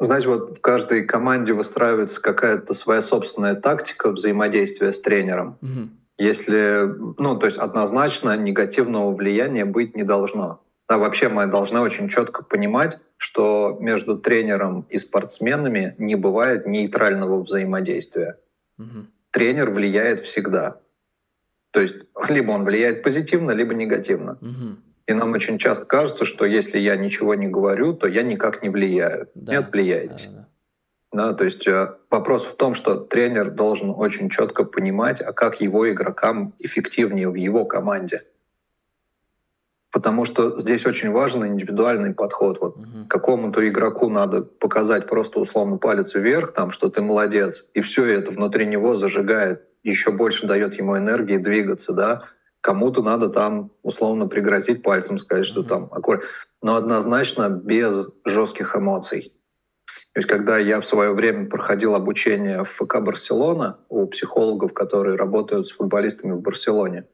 Знаете, 0.00 0.28
вот 0.28 0.58
в 0.58 0.60
каждой 0.62 1.04
команде 1.04 1.52
выстраивается 1.52 2.22
какая-то 2.22 2.72
своя 2.72 3.02
собственная 3.02 3.54
тактика 3.54 4.10
взаимодействия 4.10 4.94
с 4.94 5.00
тренером. 5.00 5.58
Угу. 5.60 5.88
Если, 6.16 6.86
ну, 7.18 7.36
то 7.38 7.46
есть 7.46 7.58
однозначно 7.58 8.34
негативного 8.36 9.14
влияния 9.14 9.66
быть 9.66 9.94
не 9.94 10.04
должно. 10.04 10.62
Да, 10.88 10.96
вообще 10.96 11.28
мы 11.28 11.46
должны 11.46 11.80
очень 11.80 12.08
четко 12.08 12.42
понимать, 12.42 12.98
что 13.18 13.76
между 13.78 14.18
тренером 14.18 14.86
и 14.88 14.96
спортсменами 14.96 15.94
не 15.98 16.16
бывает 16.16 16.66
нейтрального 16.66 17.42
взаимодействия. 17.42 18.38
Угу 18.78 19.06
тренер 19.30 19.70
влияет 19.70 20.20
всегда. 20.20 20.80
То 21.70 21.80
есть 21.80 21.96
либо 22.28 22.52
он 22.52 22.64
влияет 22.64 23.02
позитивно, 23.02 23.52
либо 23.52 23.74
негативно. 23.74 24.38
Угу. 24.40 24.76
И 25.10 25.12
нам 25.12 25.32
очень 25.32 25.58
часто 25.58 25.86
кажется, 25.86 26.24
что 26.24 26.44
если 26.44 26.78
я 26.78 26.94
ничего 26.94 27.34
не 27.34 27.48
говорю, 27.48 27.94
то 27.94 28.06
я 28.06 28.22
никак 28.22 28.62
не 28.62 28.68
влияю. 28.68 29.28
Да. 29.34 29.54
Нет, 29.54 29.72
влияете. 29.72 30.28
Да, 30.28 30.36
да. 30.36 30.46
Да, 31.12 31.34
то 31.34 31.42
есть 31.42 31.66
э, 31.66 31.96
вопрос 32.10 32.44
в 32.44 32.54
том, 32.54 32.74
что 32.74 32.94
тренер 32.94 33.50
должен 33.50 33.90
очень 33.90 34.28
четко 34.30 34.62
понимать, 34.62 35.20
а 35.20 35.32
как 35.32 35.60
его 35.60 35.90
игрокам 35.90 36.54
эффективнее 36.60 37.28
в 37.28 37.34
его 37.34 37.64
команде 37.64 38.22
потому 39.92 40.24
что 40.24 40.56
здесь 40.60 40.86
очень 40.86 41.10
важен 41.10 41.44
индивидуальный 41.44 42.14
подход. 42.14 42.60
Вот 42.60 42.76
угу. 42.76 43.06
какому-то 43.08 43.68
игроку 43.68 44.08
надо 44.08 44.42
показать 44.42 45.08
просто 45.08 45.40
условно 45.40 45.78
палец 45.78 46.14
вверх, 46.14 46.52
там, 46.52 46.70
что 46.70 46.88
ты 46.90 47.02
молодец, 47.02 47.68
и 47.74 47.80
все 47.80 48.04
это 48.06 48.30
внутри 48.30 48.66
него 48.66 48.94
зажигает, 48.94 49.64
еще 49.82 50.12
больше 50.12 50.46
дает 50.46 50.74
ему 50.74 50.96
энергии 50.96 51.38
двигаться, 51.38 51.92
да. 51.92 52.22
Кому-то 52.60 53.02
надо 53.02 53.28
там 53.28 53.72
условно 53.82 54.26
пригрозить 54.26 54.82
пальцем, 54.82 55.18
сказать, 55.18 55.46
что 55.46 55.62
там 55.62 55.88
аккуратно. 55.92 56.28
Но 56.62 56.76
однозначно 56.76 57.48
без 57.48 58.10
жестких 58.24 58.76
эмоций. 58.76 59.32
То 60.12 60.18
есть, 60.18 60.28
когда 60.28 60.58
я 60.58 60.80
в 60.80 60.86
свое 60.86 61.12
время 61.12 61.48
проходил 61.48 61.94
обучение 61.94 62.64
в 62.64 62.68
ФК 62.68 63.00
Барселона 63.00 63.78
у 63.88 64.06
психологов, 64.06 64.74
которые 64.74 65.16
работают 65.16 65.68
с 65.68 65.72
футболистами 65.72 66.32
в 66.32 66.40
Барселоне, 66.40 67.06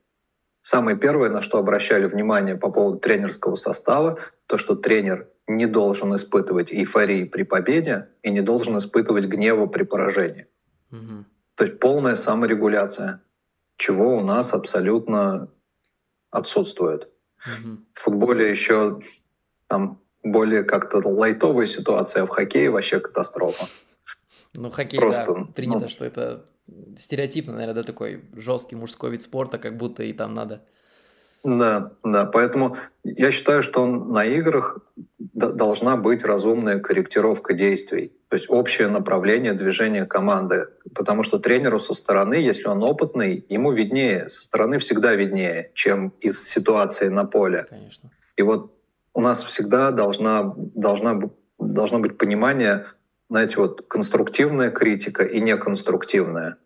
Самое 0.68 0.96
первое, 0.96 1.30
на 1.30 1.42
что 1.42 1.58
обращали 1.58 2.06
внимание 2.06 2.56
по 2.56 2.72
поводу 2.72 2.98
тренерского 2.98 3.54
состава, 3.54 4.18
то, 4.48 4.58
что 4.58 4.74
тренер 4.74 5.28
не 5.46 5.66
должен 5.66 6.16
испытывать 6.16 6.72
эйфории 6.72 7.22
при 7.22 7.44
победе 7.44 8.08
и 8.24 8.32
не 8.32 8.40
должен 8.40 8.76
испытывать 8.76 9.26
гнева 9.26 9.66
при 9.66 9.84
поражении. 9.84 10.48
Угу. 10.90 11.24
То 11.54 11.64
есть 11.64 11.78
полная 11.78 12.16
саморегуляция, 12.16 13.22
чего 13.76 14.16
у 14.16 14.20
нас 14.22 14.52
абсолютно 14.52 15.48
отсутствует. 16.30 17.08
Угу. 17.44 17.78
В 17.92 18.00
футболе 18.00 18.50
еще 18.50 19.00
там 19.68 20.00
более 20.22 20.64
как-то 20.64 20.98
лайтовая 21.06 21.66
ситуация, 21.66 22.22
а 22.22 22.26
в 22.26 22.30
хоккее 22.30 22.70
вообще 22.70 23.00
катастрофа. 23.00 23.66
Ну, 24.54 24.70
хоккей, 24.70 24.98
Просто, 24.98 25.34
да, 25.34 25.44
принято, 25.54 25.80
ну, 25.80 25.88
что 25.88 26.04
это 26.04 26.46
стереотипно, 26.96 27.52
наверное, 27.52 27.74
да, 27.74 27.82
такой 27.82 28.24
жесткий 28.34 28.76
мужской 28.76 29.10
вид 29.10 29.22
спорта, 29.22 29.58
как 29.58 29.76
будто 29.76 30.02
и 30.02 30.12
там 30.12 30.34
надо. 30.34 30.64
Да, 31.44 31.92
да, 32.02 32.24
поэтому 32.24 32.76
я 33.04 33.30
считаю, 33.30 33.62
что 33.62 33.86
на 33.86 34.24
играх 34.24 34.78
должна 35.36 35.98
быть 35.98 36.24
разумная 36.24 36.78
корректировка 36.78 37.52
действий, 37.52 38.12
то 38.28 38.36
есть 38.36 38.46
общее 38.48 38.88
направление 38.88 39.52
движения 39.52 40.06
команды, 40.06 40.68
потому 40.94 41.22
что 41.22 41.38
тренеру 41.38 41.78
со 41.78 41.92
стороны, 41.92 42.34
если 42.34 42.68
он 42.68 42.82
опытный, 42.82 43.44
ему 43.50 43.70
виднее, 43.72 44.30
со 44.30 44.42
стороны 44.42 44.78
всегда 44.78 45.14
виднее, 45.14 45.70
чем 45.74 46.14
из 46.20 46.42
ситуации 46.48 47.08
на 47.08 47.26
поле. 47.26 47.66
Конечно. 47.68 48.10
И 48.36 48.42
вот 48.42 48.72
у 49.12 49.20
нас 49.20 49.42
всегда 49.42 49.90
должна, 49.90 50.54
должна, 50.56 51.20
должно 51.58 51.98
быть 51.98 52.16
понимание, 52.16 52.86
знаете, 53.28 53.56
вот 53.58 53.86
конструктивная 53.88 54.70
критика 54.70 55.22
и 55.22 55.40
неконструктивная. 55.40 56.56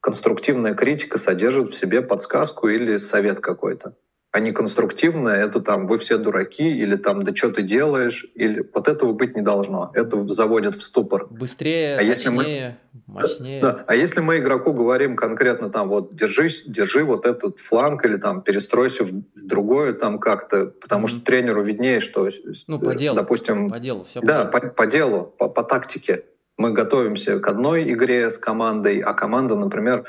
Конструктивная 0.00 0.74
критика 0.74 1.16
содержит 1.16 1.70
в 1.70 1.74
себе 1.74 2.02
подсказку 2.02 2.68
или 2.68 2.98
совет 2.98 3.40
какой-то. 3.40 3.96
А 4.34 4.40
не 4.40 4.50
конструктивное, 4.50 5.36
это 5.36 5.60
там 5.60 5.86
вы 5.86 5.96
все 5.96 6.18
дураки, 6.18 6.68
или 6.68 6.96
там 6.96 7.22
да 7.22 7.32
что 7.36 7.52
ты 7.52 7.62
делаешь, 7.62 8.26
или 8.34 8.68
вот 8.74 8.88
этого 8.88 9.12
быть 9.12 9.36
не 9.36 9.42
должно. 9.42 9.92
Это 9.94 10.26
заводит 10.26 10.74
в 10.74 10.82
ступор. 10.82 11.28
Быстрее, 11.30 11.96
а 11.98 12.02
если 12.02 12.30
мы... 12.30 12.74
мощнее. 13.06 13.60
Да, 13.62 13.84
а 13.86 13.94
если 13.94 14.18
мы 14.18 14.38
игроку 14.38 14.72
говорим 14.72 15.14
конкретно 15.14 15.68
там 15.68 15.88
вот 15.88 16.16
держись, 16.16 16.64
держи 16.66 17.04
вот 17.04 17.26
этот 17.26 17.60
фланг 17.60 18.04
или 18.04 18.16
там 18.16 18.42
перестройся 18.42 19.04
в, 19.04 19.10
в 19.12 19.46
другое 19.46 19.92
там 19.92 20.18
как-то, 20.18 20.66
потому 20.66 21.06
mm-hmm. 21.06 21.10
что 21.10 21.24
тренеру 21.24 21.62
виднее, 21.62 22.00
что 22.00 22.28
ну, 22.66 22.80
по 22.80 22.92
делу, 22.96 23.14
допустим, 23.14 23.70
по 23.70 23.78
делу, 23.78 24.02
все 24.02 24.20
да, 24.20 24.46
по, 24.46 24.58
по 24.58 24.86
делу, 24.88 25.32
по, 25.38 25.48
по 25.48 25.62
тактике. 25.62 26.24
Мы 26.56 26.72
готовимся 26.72 27.38
к 27.38 27.48
одной 27.48 27.92
игре 27.92 28.30
с 28.30 28.38
командой, 28.38 29.00
а 29.00 29.12
команда, 29.14 29.56
например, 29.56 30.04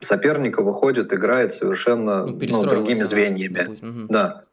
соперника 0.00 0.62
выходит, 0.62 1.12
играет 1.12 1.52
совершенно 1.52 2.26
ну, 2.26 2.38
ну, 2.40 2.62
другими 2.64 3.02
звеньями. 3.02 3.78
Угу. 3.80 4.12
Да. 4.12 4.44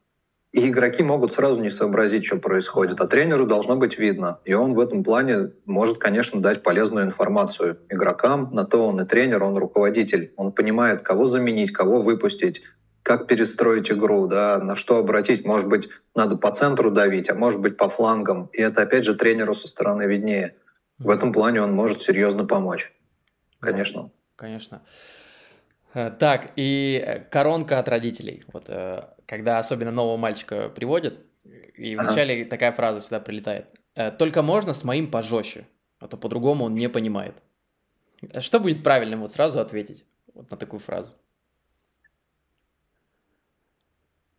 И 0.55 0.69
игроки 0.69 1.03
могут 1.03 1.33
сразу 1.33 1.59
не 1.59 1.69
сообразить, 1.69 2.25
что 2.25 2.37
происходит, 2.37 3.01
а 3.01 3.07
тренеру 3.07 3.45
должно 3.45 3.75
быть 3.75 3.99
видно. 3.99 4.39
И 4.45 4.53
он 4.53 4.73
в 4.73 4.79
этом 4.79 5.03
плане 5.03 5.51
может, 5.65 5.97
конечно, 5.97 6.41
дать 6.41 6.63
полезную 6.63 7.05
информацию 7.05 7.77
игрокам. 7.89 8.49
На 8.53 8.63
то 8.63 8.87
он 8.87 9.01
и 9.01 9.05
тренер, 9.05 9.43
он 9.43 9.57
руководитель. 9.57 10.33
Он 10.37 10.53
понимает, 10.53 11.01
кого 11.01 11.25
заменить, 11.25 11.73
кого 11.73 12.01
выпустить, 12.01 12.63
как 13.03 13.27
перестроить 13.27 13.91
игру, 13.91 14.27
да, 14.27 14.57
на 14.57 14.77
что 14.77 14.97
обратить. 14.97 15.45
Может 15.45 15.67
быть, 15.67 15.89
надо 16.15 16.37
по 16.37 16.51
центру 16.51 16.89
давить, 16.89 17.29
а 17.29 17.35
может 17.35 17.59
быть, 17.59 17.75
по 17.75 17.89
флангам. 17.89 18.49
И 18.53 18.61
это, 18.61 18.83
опять 18.83 19.03
же, 19.03 19.13
тренеру 19.13 19.55
со 19.55 19.67
стороны 19.67 20.03
виднее. 20.03 20.55
В 20.99 21.09
этом 21.09 21.33
плане 21.33 21.61
он 21.61 21.73
может 21.73 22.01
серьезно 22.01 22.45
помочь. 22.45 22.93
Конечно. 23.59 24.09
Конечно. 24.35 24.81
Э, 25.95 26.11
так, 26.11 26.51
и 26.57 27.01
э, 27.03 27.19
коронка 27.19 27.79
от 27.79 27.87
родителей. 27.87 28.43
Вот 28.51 28.65
э, 28.67 29.01
когда 29.25 29.57
особенно 29.57 29.91
нового 29.91 30.17
мальчика 30.17 30.69
приводят, 30.69 31.19
и 31.73 31.95
вначале 31.95 32.41
ага. 32.41 32.49
такая 32.49 32.71
фраза 32.73 32.99
всегда 32.99 33.19
прилетает. 33.19 33.67
Только 34.17 34.41
можно 34.41 34.73
с 34.73 34.83
моим 34.83 35.09
пожестче, 35.09 35.65
а 35.99 36.07
то 36.07 36.17
по-другому 36.17 36.65
он 36.65 36.73
не 36.73 36.89
понимает. 36.89 37.35
Что 38.39 38.59
будет 38.59 38.83
правильным 38.83 39.21
вот 39.21 39.31
сразу 39.31 39.59
ответить 39.59 40.05
вот 40.33 40.51
на 40.51 40.57
такую 40.57 40.81
фразу? 40.81 41.13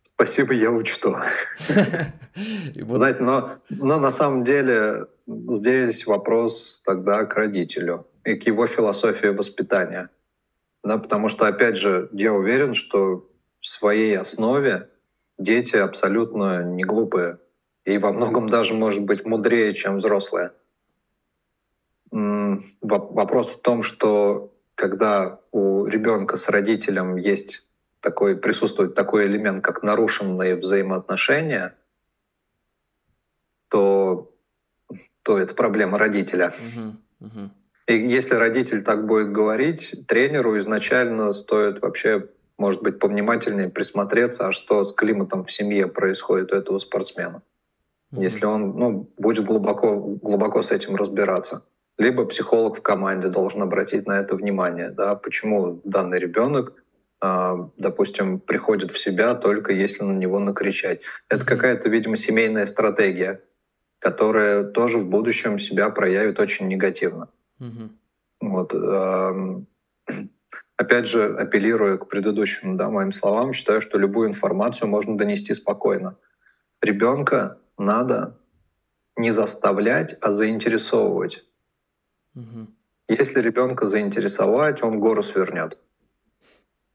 Спасибо, 0.03 0.53
я 0.53 0.71
учту. 0.71 1.15
Знаете, 2.75 3.19
но, 3.19 3.57
но 3.69 3.99
на 3.99 4.11
самом 4.11 4.43
деле 4.43 5.07
здесь 5.25 6.05
вопрос 6.05 6.81
тогда 6.85 7.25
к 7.25 7.33
родителю 7.35 8.05
и 8.25 8.35
к 8.35 8.45
его 8.45 8.67
философии 8.67 9.27
воспитания. 9.27 10.09
Да, 10.87 10.97
потому 10.97 11.27
что, 11.27 11.45
опять 11.45 11.75
же, 11.75 12.07
я 12.13 12.33
уверен, 12.33 12.73
что 12.73 13.29
в 13.59 13.67
своей 13.67 14.17
основе 14.17 14.89
дети 15.37 15.75
абсолютно 15.75 16.63
не 16.63 16.85
глупые 16.85 17.39
и 17.83 17.97
во 17.97 18.13
многом 18.13 18.47
даже, 18.47 18.73
может 18.73 19.03
быть, 19.03 19.25
мудрее, 19.25 19.73
чем 19.73 19.97
взрослые. 19.97 20.53
Вопрос 22.09 23.49
в 23.49 23.61
том, 23.61 23.83
что 23.83 24.53
когда 24.75 25.41
у 25.51 25.85
ребенка 25.87 26.37
с 26.37 26.47
родителем 26.47 27.17
есть 27.17 27.67
такой, 27.99 28.37
присутствует 28.37 28.95
такой 28.95 29.25
элемент, 29.25 29.61
как 29.61 29.83
нарушенные 29.83 30.55
взаимоотношения, 30.55 31.75
то, 33.67 34.33
то 35.23 35.37
это 35.37 35.53
проблема 35.53 35.97
родителя. 35.97 36.53
Uh-huh, 36.61 36.95
uh-huh. 37.21 37.49
И 37.87 37.93
если 37.93 38.35
родитель 38.35 38.83
так 38.83 39.07
будет 39.07 39.31
говорить, 39.31 39.95
тренеру 40.07 40.57
изначально 40.59 41.31
стоит 41.31 41.81
вообще, 41.81 42.27
может 42.57 42.83
быть, 42.83 42.99
повнимательнее 42.99 43.69
присмотреться, 43.69 44.47
а 44.47 44.51
что 44.51 44.83
с 44.83 44.93
климатом 44.93 45.45
в 45.45 45.51
семье 45.51 45.87
происходит 45.87 46.51
у 46.51 46.55
этого 46.55 46.79
спортсмена. 46.79 47.41
Mm-hmm. 48.11 48.23
Если 48.23 48.45
он 48.45 48.77
ну, 48.77 49.09
будет 49.17 49.45
глубоко, 49.45 49.97
глубоко 49.97 50.61
с 50.61 50.71
этим 50.71 50.95
разбираться. 50.97 51.63
Либо 51.97 52.25
психолог 52.25 52.77
в 52.77 52.81
команде 52.81 53.29
должен 53.29 53.61
обратить 53.61 54.05
на 54.05 54.19
это 54.19 54.35
внимание, 54.35 54.89
да, 54.89 55.15
почему 55.15 55.81
данный 55.83 56.19
ребенок 56.19 56.73
Uh, 57.19 57.71
допустим, 57.77 58.39
приходит 58.39 58.91
в 58.91 58.99
себя 58.99 59.33
только 59.33 59.73
если 59.73 60.03
на 60.03 60.11
него 60.11 60.37
накричать. 60.37 61.01
Это 61.29 61.47
какая-то, 61.47 61.89
видимо, 61.89 62.15
семейная 62.15 62.67
стратегия, 62.67 63.41
которая 63.97 64.65
тоже 64.65 64.99
в 64.99 65.09
будущем 65.09 65.57
себя 65.57 65.89
проявит 65.89 66.39
очень 66.39 66.67
негативно. 66.67 67.29
Угу. 67.59 67.89
Вот. 68.41 68.73
Опять 70.77 71.07
же, 71.07 71.35
апеллируя 71.35 71.97
к 71.97 72.07
предыдущим 72.07 72.77
да, 72.77 72.89
моим 72.89 73.11
словам, 73.11 73.53
считаю, 73.53 73.81
что 73.81 73.97
любую 73.97 74.29
информацию 74.29 74.87
можно 74.87 75.17
донести 75.17 75.53
спокойно. 75.53 76.17
Ребенка 76.81 77.57
надо 77.77 78.37
не 79.15 79.31
заставлять, 79.31 80.15
а 80.21 80.29
заинтересовывать. 80.31 81.43
Угу. 82.35 82.67
Если 83.09 83.41
ребенка 83.41 83.85
заинтересовать, 83.85 84.83
он 84.83 84.99
гору 84.99 85.23
свернет. 85.23 85.79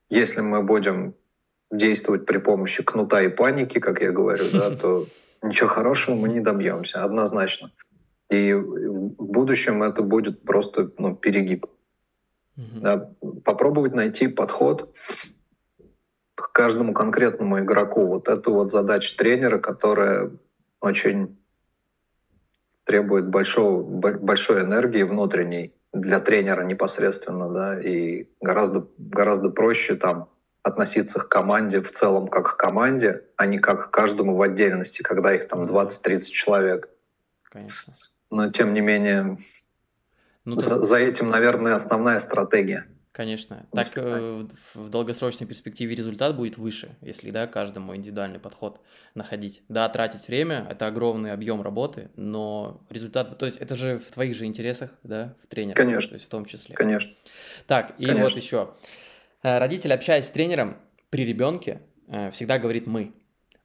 Если 0.09 0.43
мы 0.43 0.63
будем 0.63 1.15
действовать 1.71 2.27
при 2.27 2.39
помощи 2.39 2.83
кнута 2.83 3.23
и 3.23 3.29
паники, 3.29 3.81
как 3.81 4.01
я 4.01 4.13
говорю, 4.13 4.45
да, 4.53 4.71
то 4.77 5.09
ничего 5.43 5.69
хорошего 5.69 6.15
мы 6.15 6.29
не 6.29 6.41
добьемся, 6.41 7.03
однозначно. 7.03 7.73
И 8.33 8.55
в 8.55 9.31
будущем 9.31 9.83
это 9.83 10.03
будет 10.03 10.43
просто 10.43 10.91
ну, 10.97 11.15
перегиб. 11.15 11.67
Mm-hmm. 12.57 12.81
Да, 12.81 13.11
попробовать 13.45 13.95
найти 13.95 14.27
подход 14.27 14.97
к 16.35 16.51
каждому 16.53 16.95
конкретному 16.95 17.61
игроку. 17.61 18.07
Вот 18.07 18.29
это 18.29 18.51
вот 18.51 18.73
задача 18.73 19.15
тренера, 19.19 19.59
которая 19.59 20.31
очень 20.81 21.39
требует 22.85 23.29
большого, 23.29 23.83
большой 23.83 24.63
энергии 24.63 25.03
внутренней 25.03 25.75
для 25.93 26.19
тренера 26.19 26.63
непосредственно, 26.63 27.51
да, 27.51 27.81
и 27.81 28.29
гораздо, 28.41 28.89
гораздо 28.97 29.51
проще 29.51 29.95
там 29.95 30.31
относиться 30.63 31.21
к 31.21 31.29
команде 31.29 31.83
в 31.83 31.93
целом 31.93 32.29
как 32.29 32.55
к 32.55 32.57
команде, 32.57 33.25
а 33.37 33.45
не 33.45 33.59
как 33.59 33.89
к 33.89 33.91
каждому 33.91 34.37
в 34.37 34.43
отдельности, 34.43 35.03
когда 35.03 35.35
их 35.35 35.49
там 35.49 35.61
20-30 35.61 36.21
человек. 36.31 36.89
Конечно 37.43 37.93
но 38.33 38.51
тем 38.51 38.75
не 38.75 38.81
менее 38.81 39.37
ну, 40.45 40.57
за, 40.57 40.71
так... 40.71 40.83
за 40.83 40.99
этим, 40.99 41.31
наверное, 41.31 41.75
основная 41.75 42.19
стратегия. 42.21 42.87
Конечно. 43.13 43.67
Так 43.73 43.91
э, 43.97 44.43
в 44.73 44.89
долгосрочной 44.89 45.47
перспективе 45.47 45.95
результат 45.95 46.35
будет 46.35 46.57
выше, 46.57 46.97
если 47.03 47.31
да, 47.31 47.47
каждому 47.47 47.95
индивидуальный 47.95 48.39
подход 48.39 48.81
находить. 49.15 49.63
Да, 49.69 49.87
тратить 49.91 50.27
время 50.29 50.67
это 50.71 50.87
огромный 50.87 51.33
объем 51.33 51.61
работы, 51.61 52.11
но 52.17 52.81
результат, 52.89 53.39
то 53.39 53.45
есть 53.45 53.59
это 53.59 53.75
же 53.77 53.99
в 53.99 54.11
твоих 54.11 54.35
же 54.35 54.47
интересах, 54.47 54.91
да, 55.03 55.35
в 55.43 55.47
тренере. 55.47 55.75
Конечно. 55.75 56.09
То 56.09 56.15
есть 56.15 56.25
в 56.25 56.31
том 56.31 56.47
числе. 56.47 56.75
Конечно. 56.75 57.13
Так, 57.67 57.91
и 57.99 58.07
Конечно. 58.07 58.25
вот 58.25 58.37
еще. 58.37 58.75
Э, 59.43 59.59
родитель, 59.59 59.93
общаясь 59.93 60.25
с 60.25 60.31
тренером 60.31 60.79
при 61.11 61.27
ребенке, 61.27 61.83
э, 62.09 62.31
всегда 62.31 62.59
говорит 62.59 62.87
мы. 62.87 63.13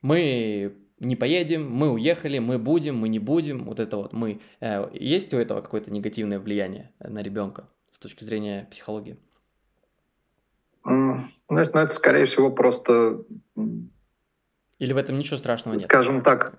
Мы 0.01 0.75
не 0.99 1.15
поедем, 1.15 1.69
мы 1.69 1.91
уехали, 1.91 2.39
мы 2.39 2.57
будем, 2.57 2.97
мы 2.97 3.09
не 3.09 3.19
будем, 3.19 3.65
вот 3.65 3.79
это 3.79 3.97
вот 3.97 4.13
мы. 4.13 4.41
Э, 4.59 4.89
есть 4.93 5.33
у 5.33 5.37
этого 5.37 5.61
какое-то 5.61 5.91
негативное 5.91 6.39
влияние 6.39 6.91
на 6.99 7.19
ребенка 7.19 7.69
с 7.91 7.99
точки 7.99 8.23
зрения 8.23 8.67
психологии? 8.69 9.17
Ну, 10.83 11.19
это, 11.49 11.87
скорее 11.87 12.25
всего, 12.25 12.49
просто... 12.49 13.23
Или 14.79 14.93
в 14.93 14.97
этом 14.97 15.17
ничего 15.17 15.37
страшного 15.37 15.75
нет? 15.75 15.83
Скажем 15.83 16.21
так, 16.21 16.57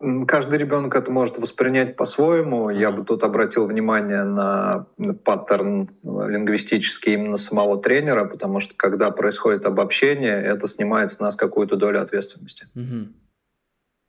Каждый 0.00 0.60
ребенок 0.60 0.94
это 0.94 1.10
может 1.10 1.38
воспринять 1.38 1.96
по-своему. 1.96 2.70
Я 2.70 2.92
бы 2.92 3.04
тут 3.04 3.24
обратил 3.24 3.66
внимание 3.66 4.22
на 4.22 4.86
паттерн 5.24 5.88
лингвистический 6.04 7.14
именно 7.14 7.36
самого 7.36 7.82
тренера, 7.82 8.24
потому 8.24 8.60
что 8.60 8.76
когда 8.76 9.10
происходит 9.10 9.66
обобщение, 9.66 10.40
это 10.40 10.68
снимает 10.68 11.10
с 11.10 11.18
нас 11.18 11.34
какую-то 11.34 11.74
долю 11.74 12.00
ответственности. 12.00 12.68
Mm-hmm. 12.76 13.08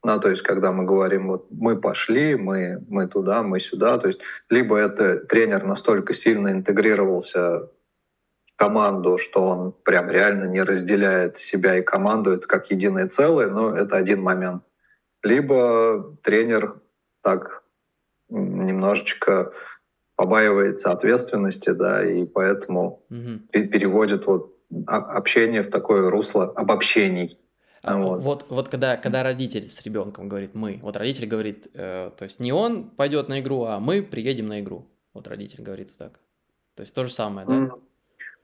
Ну, 0.03 0.19
то 0.19 0.29
есть, 0.29 0.43
когда 0.43 0.71
мы 0.71 0.85
говорим, 0.85 1.27
вот 1.27 1.47
мы 1.49 1.75
пошли, 1.75 2.35
мы, 2.35 2.85
мы 2.87 3.07
туда, 3.07 3.41
мы 3.41 3.59
сюда, 3.59 3.97
то 3.97 4.07
есть, 4.07 4.19
либо 4.49 4.77
это 4.77 5.17
тренер 5.17 5.65
настолько 5.65 6.13
сильно 6.13 6.51
интегрировался 6.51 7.69
в 8.45 8.55
команду, 8.55 9.17
что 9.17 9.45
он 9.47 9.73
прям 9.83 10.09
реально 10.09 10.45
не 10.45 10.61
разделяет 10.61 11.37
себя 11.37 11.77
и 11.77 11.81
команду, 11.81 12.31
это 12.31 12.47
как 12.47 12.69
единое 12.69 13.09
целое, 13.09 13.49
но 13.49 13.75
это 13.75 13.97
один 13.97 14.21
момент 14.21 14.63
либо 15.23 16.17
тренер 16.23 16.81
так 17.21 17.63
немножечко 18.29 19.51
побаивается 20.15 20.91
ответственности, 20.91 21.69
да, 21.71 22.05
и 22.05 22.25
поэтому 22.25 23.03
угу. 23.09 23.39
переводит 23.51 24.25
вот 24.27 24.55
общение 24.85 25.63
в 25.63 25.69
такое 25.69 26.09
русло 26.09 26.51
обобщений. 26.51 27.39
А, 27.81 27.97
вот. 27.97 28.21
вот, 28.21 28.45
вот 28.49 28.69
когда, 28.69 28.97
когда 28.97 29.23
родитель 29.23 29.69
с 29.69 29.81
ребенком 29.83 30.27
говорит 30.27 30.53
мы, 30.53 30.79
вот 30.81 30.97
родитель 30.97 31.25
говорит, 31.25 31.67
э, 31.73 32.11
то 32.17 32.23
есть 32.23 32.39
не 32.39 32.51
он 32.51 32.89
пойдет 32.89 33.29
на 33.29 33.39
игру, 33.39 33.63
а 33.63 33.79
мы 33.79 34.03
приедем 34.03 34.49
на 34.49 34.59
игру. 34.59 34.85
Вот 35.13 35.27
родитель 35.27 35.63
говорит 35.63 35.89
так. 35.97 36.19
То 36.75 36.81
есть 36.81 36.93
то 36.93 37.05
же 37.05 37.11
самое, 37.11 37.47
да? 37.47 37.71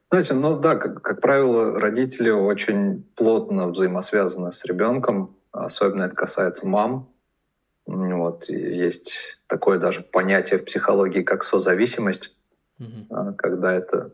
Знаете, 0.10 0.34
ну 0.36 0.58
да, 0.58 0.76
как, 0.76 1.02
как 1.02 1.20
правило, 1.20 1.80
родители 1.80 2.30
очень 2.30 3.04
плотно 3.16 3.68
взаимосвязаны 3.70 4.54
с 4.54 4.64
ребенком, 4.64 5.36
особенно 5.64 6.04
это 6.04 6.16
касается 6.16 6.68
мам. 6.68 7.10
Вот, 7.86 8.50
есть 8.50 9.14
такое 9.48 9.78
даже 9.78 10.02
понятие 10.02 10.60
в 10.60 10.66
психологии, 10.66 11.22
как 11.22 11.44
созависимость, 11.44 12.34
mm-hmm. 12.80 13.36
когда 13.36 13.74
это 13.74 14.12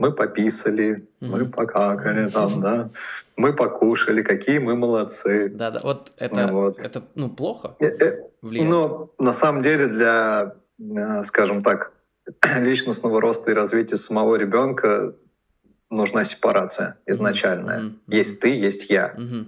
мы 0.00 0.12
пописали, 0.12 0.92
mm-hmm. 0.92 1.06
мы 1.20 1.44
покакали 1.44 2.30
там, 2.30 2.62
да, 2.62 2.90
мы 3.36 3.52
покушали, 3.52 4.22
какие 4.22 4.58
мы 4.58 4.74
молодцы. 4.74 5.50
Да, 5.50 5.70
да, 5.70 5.80
вот 5.82 6.12
это, 6.16 6.46
вот. 6.46 6.80
это 6.80 7.02
ну, 7.14 7.28
плохо 7.28 7.76
э, 7.78 7.86
э, 7.86 8.22
влияет. 8.40 8.70
Но 8.70 9.10
на 9.18 9.34
самом 9.34 9.60
деле 9.60 9.88
для, 9.88 10.54
э, 10.78 11.24
скажем 11.24 11.62
так, 11.62 11.92
личностного 12.56 13.20
роста 13.20 13.50
и 13.50 13.54
развития 13.54 13.96
самого 13.96 14.36
ребенка 14.36 15.14
нужна 15.90 16.24
сепарация 16.24 16.96
изначальная. 17.04 17.80
Mm-hmm. 17.80 17.94
Есть 18.06 18.40
ты, 18.40 18.56
есть 18.56 18.88
я. 18.88 19.14
Mm-hmm. 19.18 19.44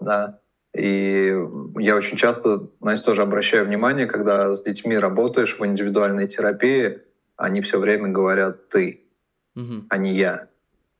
Да. 0.00 0.38
И 0.74 1.32
я 1.76 1.96
очень 1.96 2.16
часто, 2.16 2.68
знаете, 2.80 3.04
тоже 3.04 3.22
обращаю 3.22 3.66
внимание, 3.66 4.06
когда 4.06 4.54
с 4.54 4.62
детьми 4.62 4.98
работаешь 4.98 5.56
в 5.58 5.64
индивидуальной 5.64 6.26
терапии, 6.26 7.00
они 7.36 7.60
все 7.60 7.78
время 7.78 8.08
говорят 8.08 8.68
«ты», 8.68 9.04
угу. 9.54 9.84
а 9.88 9.96
не 9.96 10.12
«я». 10.12 10.48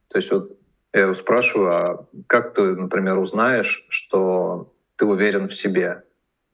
То 0.08 0.18
есть 0.18 0.30
вот 0.30 0.56
я 0.92 1.02
его 1.02 1.14
спрашиваю, 1.14 1.70
а 1.70 2.06
как 2.28 2.54
ты, 2.54 2.62
например, 2.76 3.18
узнаешь, 3.18 3.84
что 3.88 4.72
ты 4.96 5.06
уверен 5.06 5.48
в 5.48 5.54
себе? 5.54 6.04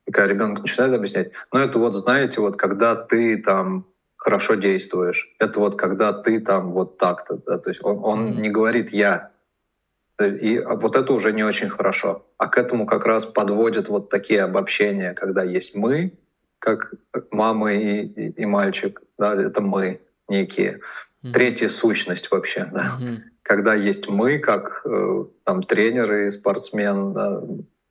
И 0.06 0.12
когда 0.12 0.33
ребенок 0.33 0.61
начинает 0.61 0.94
объяснять, 0.94 1.33
ну 1.52 1.61
это 1.61 1.78
вот, 1.78 1.92
знаете, 1.92 2.40
вот 2.40 2.56
когда 2.56 2.96
ты 2.96 3.37
там 3.37 3.87
хорошо 4.16 4.54
действуешь, 4.54 5.35
это 5.38 5.61
вот 5.61 5.76
когда 5.76 6.14
ты 6.14 6.40
там 6.40 6.72
вот 6.72 6.96
так-то, 6.96 7.37
да? 7.37 7.59
то 7.59 7.68
есть 7.68 7.85
он, 7.85 8.02
он 8.02 8.28
mm 8.28 8.40
не 8.40 8.48
говорит 8.48 8.90
«я», 8.90 9.30
и 10.26 10.59
вот 10.61 10.96
это 10.96 11.12
уже 11.12 11.33
не 11.33 11.42
очень 11.42 11.68
хорошо. 11.68 12.26
А 12.38 12.48
к 12.48 12.59
этому 12.59 12.87
как 12.87 13.04
раз 13.04 13.26
подводят 13.26 13.88
вот 13.88 14.11
такие 14.11 14.42
обобщения, 14.42 15.14
когда 15.14 15.42
есть 15.42 15.74
мы, 15.74 16.12
как 16.59 16.94
мама 17.30 17.72
и, 17.72 18.02
и, 18.02 18.42
и 18.42 18.44
мальчик, 18.46 19.02
да, 19.18 19.35
это 19.35 19.61
мы 19.61 20.00
некие. 20.28 20.80
Mm-hmm. 21.22 21.33
Третья 21.33 21.68
сущность 21.68 22.30
вообще, 22.30 22.68
да. 22.72 22.98
Mm-hmm. 23.00 23.18
Когда 23.42 23.74
есть 23.74 24.09
мы, 24.09 24.38
как 24.38 24.83
э, 24.85 25.24
там 25.44 25.62
тренеры 25.62 26.26
и 26.26 26.30
спортсмен, 26.30 27.12
да, 27.12 27.42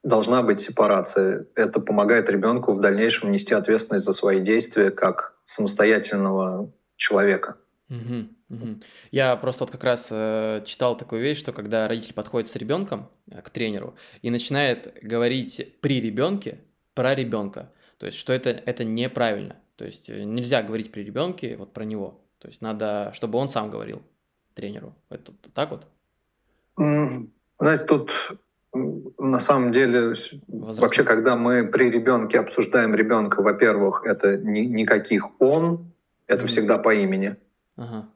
должна 0.04 0.42
быть 0.44 0.60
сепарация. 0.60 1.46
Это 1.56 1.80
помогает 1.80 2.30
ребенку 2.30 2.74
в 2.74 2.80
дальнейшем 2.80 3.32
нести 3.32 3.54
ответственность 3.54 4.06
за 4.06 4.14
свои 4.14 4.40
действия 4.40 4.92
как 4.92 5.36
самостоятельного 5.44 6.72
человека. 6.96 7.58
Угу, 7.90 8.30
угу. 8.50 8.80
Я 9.12 9.36
просто 9.36 9.64
вот 9.64 9.72
как 9.72 9.84
раз 9.84 10.10
э, 10.12 10.64
читал 10.66 10.98
такую 10.98 11.22
вещь, 11.22 11.40
что 11.40 11.54
когда 11.54 11.88
родитель 11.88 12.14
подходит 12.14 12.50
с 12.50 12.56
ребенком 12.56 13.10
э, 13.32 13.42
к 13.42 13.50
тренеру 13.50 13.96
и 14.22 14.30
начинает 14.30 14.98
говорить 15.02 15.78
при 15.82 16.02
ребенке 16.02 16.60
про 16.94 17.16
ребенка, 17.16 17.72
то 17.98 18.06
есть 18.06 18.18
что 18.18 18.34
это, 18.34 18.50
это 18.50 18.84
неправильно. 18.84 19.56
То 19.76 19.86
есть 19.86 20.10
э, 20.10 20.24
нельзя 20.24 20.62
говорить 20.62 20.92
при 20.92 21.04
ребенке 21.04 21.56
вот 21.58 21.74
про 21.74 21.84
него. 21.84 22.22
То 22.40 22.48
есть 22.48 22.62
надо, 22.62 23.12
чтобы 23.14 23.38
он 23.38 23.50
сам 23.50 23.70
говорил 23.70 24.02
тренеру. 24.54 24.96
Это 25.10 25.32
так 25.54 25.72
вот? 25.72 25.88
Знаете, 26.78 27.86
тут 27.86 28.12
на 28.74 29.40
самом 29.40 29.72
деле 29.72 30.16
Возрастно. 30.48 30.82
вообще, 30.82 31.04
когда 31.04 31.36
мы 31.36 31.68
при 31.68 31.90
ребенке 31.90 32.40
обсуждаем 32.40 32.96
ребенка, 32.96 33.42
во-первых, 33.42 34.06
это 34.06 34.38
ни, 34.38 34.62
никаких 34.62 35.30
он, 35.42 35.92
это 36.28 36.46
mm 36.46 36.48
всегда 36.48 36.78
по 36.78 36.94
имени. 36.94 37.36
Ага. 37.76 38.08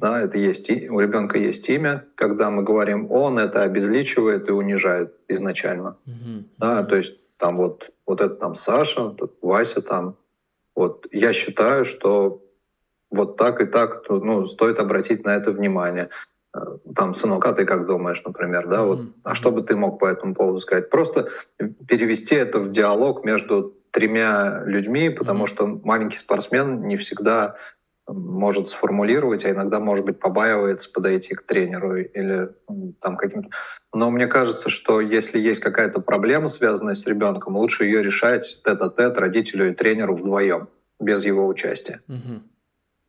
Да, 0.00 0.20
это 0.20 0.38
есть, 0.38 0.70
у 0.70 1.00
ребенка 1.00 1.38
есть 1.38 1.68
имя. 1.68 2.04
Когда 2.14 2.50
мы 2.50 2.62
говорим 2.62 3.10
он, 3.10 3.38
это 3.38 3.62
обезличивает 3.62 4.48
и 4.48 4.52
унижает 4.52 5.14
изначально. 5.28 5.96
Угу. 6.06 6.44
Да, 6.58 6.82
то 6.82 6.96
есть 6.96 7.18
там 7.36 7.56
вот, 7.56 7.90
вот 8.06 8.20
это 8.20 8.34
там 8.34 8.54
Саша, 8.54 9.10
тут 9.10 9.36
Вася 9.42 9.82
там. 9.82 10.16
Вот 10.74 11.06
я 11.12 11.32
считаю, 11.32 11.84
что 11.84 12.42
вот 13.10 13.36
так 13.36 13.60
и 13.60 13.66
так 13.66 14.04
ну, 14.08 14.46
стоит 14.46 14.78
обратить 14.78 15.24
на 15.24 15.36
это 15.36 15.52
внимание. 15.52 16.08
Э, 16.54 16.78
там, 16.94 17.14
сынок, 17.14 17.46
а 17.46 17.52
ты 17.52 17.64
как 17.64 17.86
думаешь, 17.86 18.22
например, 18.24 18.68
да, 18.68 18.84
вот, 18.84 19.00
а 19.24 19.34
что 19.34 19.52
бы 19.52 19.62
ты 19.62 19.74
мог 19.74 19.98
по 19.98 20.06
этому 20.06 20.34
поводу 20.34 20.58
сказать? 20.58 20.90
Просто 20.90 21.28
перевести 21.88 22.34
это 22.34 22.58
в 22.58 22.70
диалог 22.70 23.24
между 23.24 23.74
тремя 23.90 24.62
людьми, 24.64 25.10
потому 25.10 25.46
что 25.46 25.66
маленький 25.66 26.16
спортсмен 26.16 26.86
не 26.86 26.96
всегда 26.96 27.56
может 28.08 28.68
сформулировать, 28.68 29.44
а 29.44 29.50
иногда, 29.50 29.78
может 29.78 30.04
быть, 30.04 30.18
побаивается 30.18 30.90
подойти 30.92 31.34
к 31.34 31.42
тренеру 31.42 31.96
или 31.96 32.50
там 33.00 33.16
каким-то... 33.16 33.50
Но 33.94 34.10
мне 34.10 34.26
кажется, 34.26 34.70
что 34.70 35.00
если 35.00 35.38
есть 35.38 35.60
какая-то 35.60 36.00
проблема, 36.00 36.48
связанная 36.48 36.94
с 36.94 37.06
ребенком, 37.06 37.56
лучше 37.56 37.84
ее 37.84 38.02
решать 38.02 38.60
тет-а-тет 38.64 39.18
родителю 39.18 39.70
и 39.70 39.74
тренеру 39.74 40.16
вдвоем, 40.16 40.68
без 40.98 41.24
его 41.24 41.46
участия. 41.46 42.00
Угу. 42.08 42.42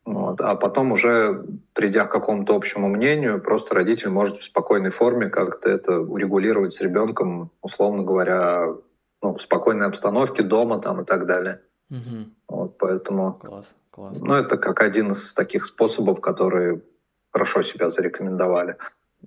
Вот. 0.05 0.41
А 0.41 0.55
потом 0.55 0.91
уже, 0.91 1.45
придя 1.73 2.05
к 2.05 2.11
какому-то 2.11 2.55
общему 2.55 2.89
мнению, 2.89 3.41
просто 3.41 3.73
родитель 3.73 4.09
может 4.09 4.37
в 4.37 4.43
спокойной 4.43 4.89
форме 4.89 5.29
как-то 5.29 5.69
это 5.69 5.99
урегулировать 5.99 6.73
с 6.73 6.81
ребенком, 6.81 7.51
условно 7.61 8.03
говоря, 8.03 8.67
ну, 9.21 9.35
в 9.35 9.41
спокойной 9.41 9.87
обстановке 9.87 10.43
дома 10.43 10.79
там 10.79 11.01
и 11.01 11.05
так 11.05 11.25
далее. 11.25 11.61
Угу. 11.93 12.25
Вот, 12.47 12.77
поэтому... 12.79 13.33
Класс, 13.33 13.75
класс. 13.91 14.17
Ну, 14.19 14.33
это 14.33 14.57
как 14.57 14.81
один 14.81 15.11
из 15.11 15.33
таких 15.33 15.65
способов, 15.65 16.21
которые 16.21 16.81
хорошо 17.31 17.61
себя 17.61 17.89
зарекомендовали. 17.89 18.77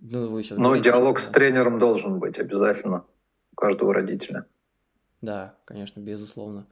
Ну, 0.01 0.29
вы 0.29 0.43
сейчас 0.43 0.59
Но 0.59 0.65
говорите, 0.65 0.91
диалог 0.91 1.19
с 1.21 1.27
тренером 1.29 1.79
должен 1.79 2.19
быть 2.19 2.39
обязательно 2.39 3.05
у 3.53 3.57
каждого 3.57 3.95
родителя. 3.95 4.47
Да, 5.23 5.55
конечно, 5.65 6.01
безусловно. 6.01 6.67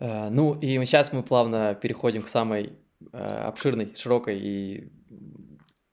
Uh, 0.00 0.28
ну 0.30 0.54
и 0.54 0.84
сейчас 0.84 1.12
мы 1.12 1.22
плавно 1.22 1.74
переходим 1.74 2.22
к 2.22 2.28
самой 2.28 2.78
uh, 3.00 3.46
обширной, 3.46 3.94
широкой 3.96 4.38
и 4.38 4.92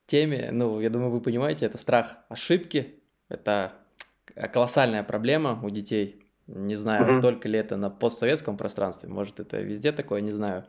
теме. 0.06 0.50
Ну, 0.52 0.80
я 0.80 0.90
думаю, 0.90 1.12
вы 1.12 1.22
понимаете, 1.22 1.66
это 1.66 1.78
страх 1.78 2.18
ошибки. 2.30 3.00
Это 3.30 3.74
колоссальная 4.54 5.04
проблема 5.04 5.60
у 5.64 5.70
детей. 5.70 6.25
Не 6.48 6.76
знаю, 6.76 7.16
угу. 7.16 7.22
только 7.22 7.50
ли 7.50 7.58
это 7.58 7.76
на 7.76 7.90
постсоветском 7.90 8.56
пространстве, 8.56 9.10
может, 9.10 9.40
это 9.40 9.58
везде 9.58 9.92
такое, 9.92 10.22
не 10.22 10.32
знаю. 10.32 10.66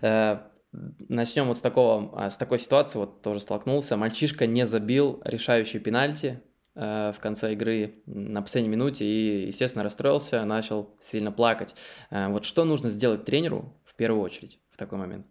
Э, 0.00 0.38
начнем 0.72 1.46
вот 1.46 1.58
с 1.58 1.60
такого, 1.60 2.10
а, 2.14 2.30
с 2.30 2.36
такой 2.36 2.58
ситуации, 2.58 2.98
вот 2.98 3.20
тоже 3.20 3.40
столкнулся. 3.40 3.96
Мальчишка 3.96 4.46
не 4.46 4.64
забил 4.64 5.20
решающий 5.24 5.80
пенальти 5.80 6.40
э, 6.74 7.12
в 7.14 7.20
конце 7.20 7.52
игры 7.52 8.02
на 8.06 8.40
последней 8.40 8.70
минуте 8.70 9.04
и, 9.04 9.46
естественно, 9.48 9.84
расстроился, 9.84 10.44
начал 10.44 10.96
сильно 11.00 11.30
плакать. 11.30 11.74
Э, 12.10 12.28
вот 12.28 12.46
что 12.46 12.64
нужно 12.64 12.88
сделать 12.88 13.26
тренеру 13.26 13.76
в 13.84 13.94
первую 13.94 14.22
очередь 14.22 14.60
в 14.70 14.78
такой 14.78 14.98
момент? 14.98 15.26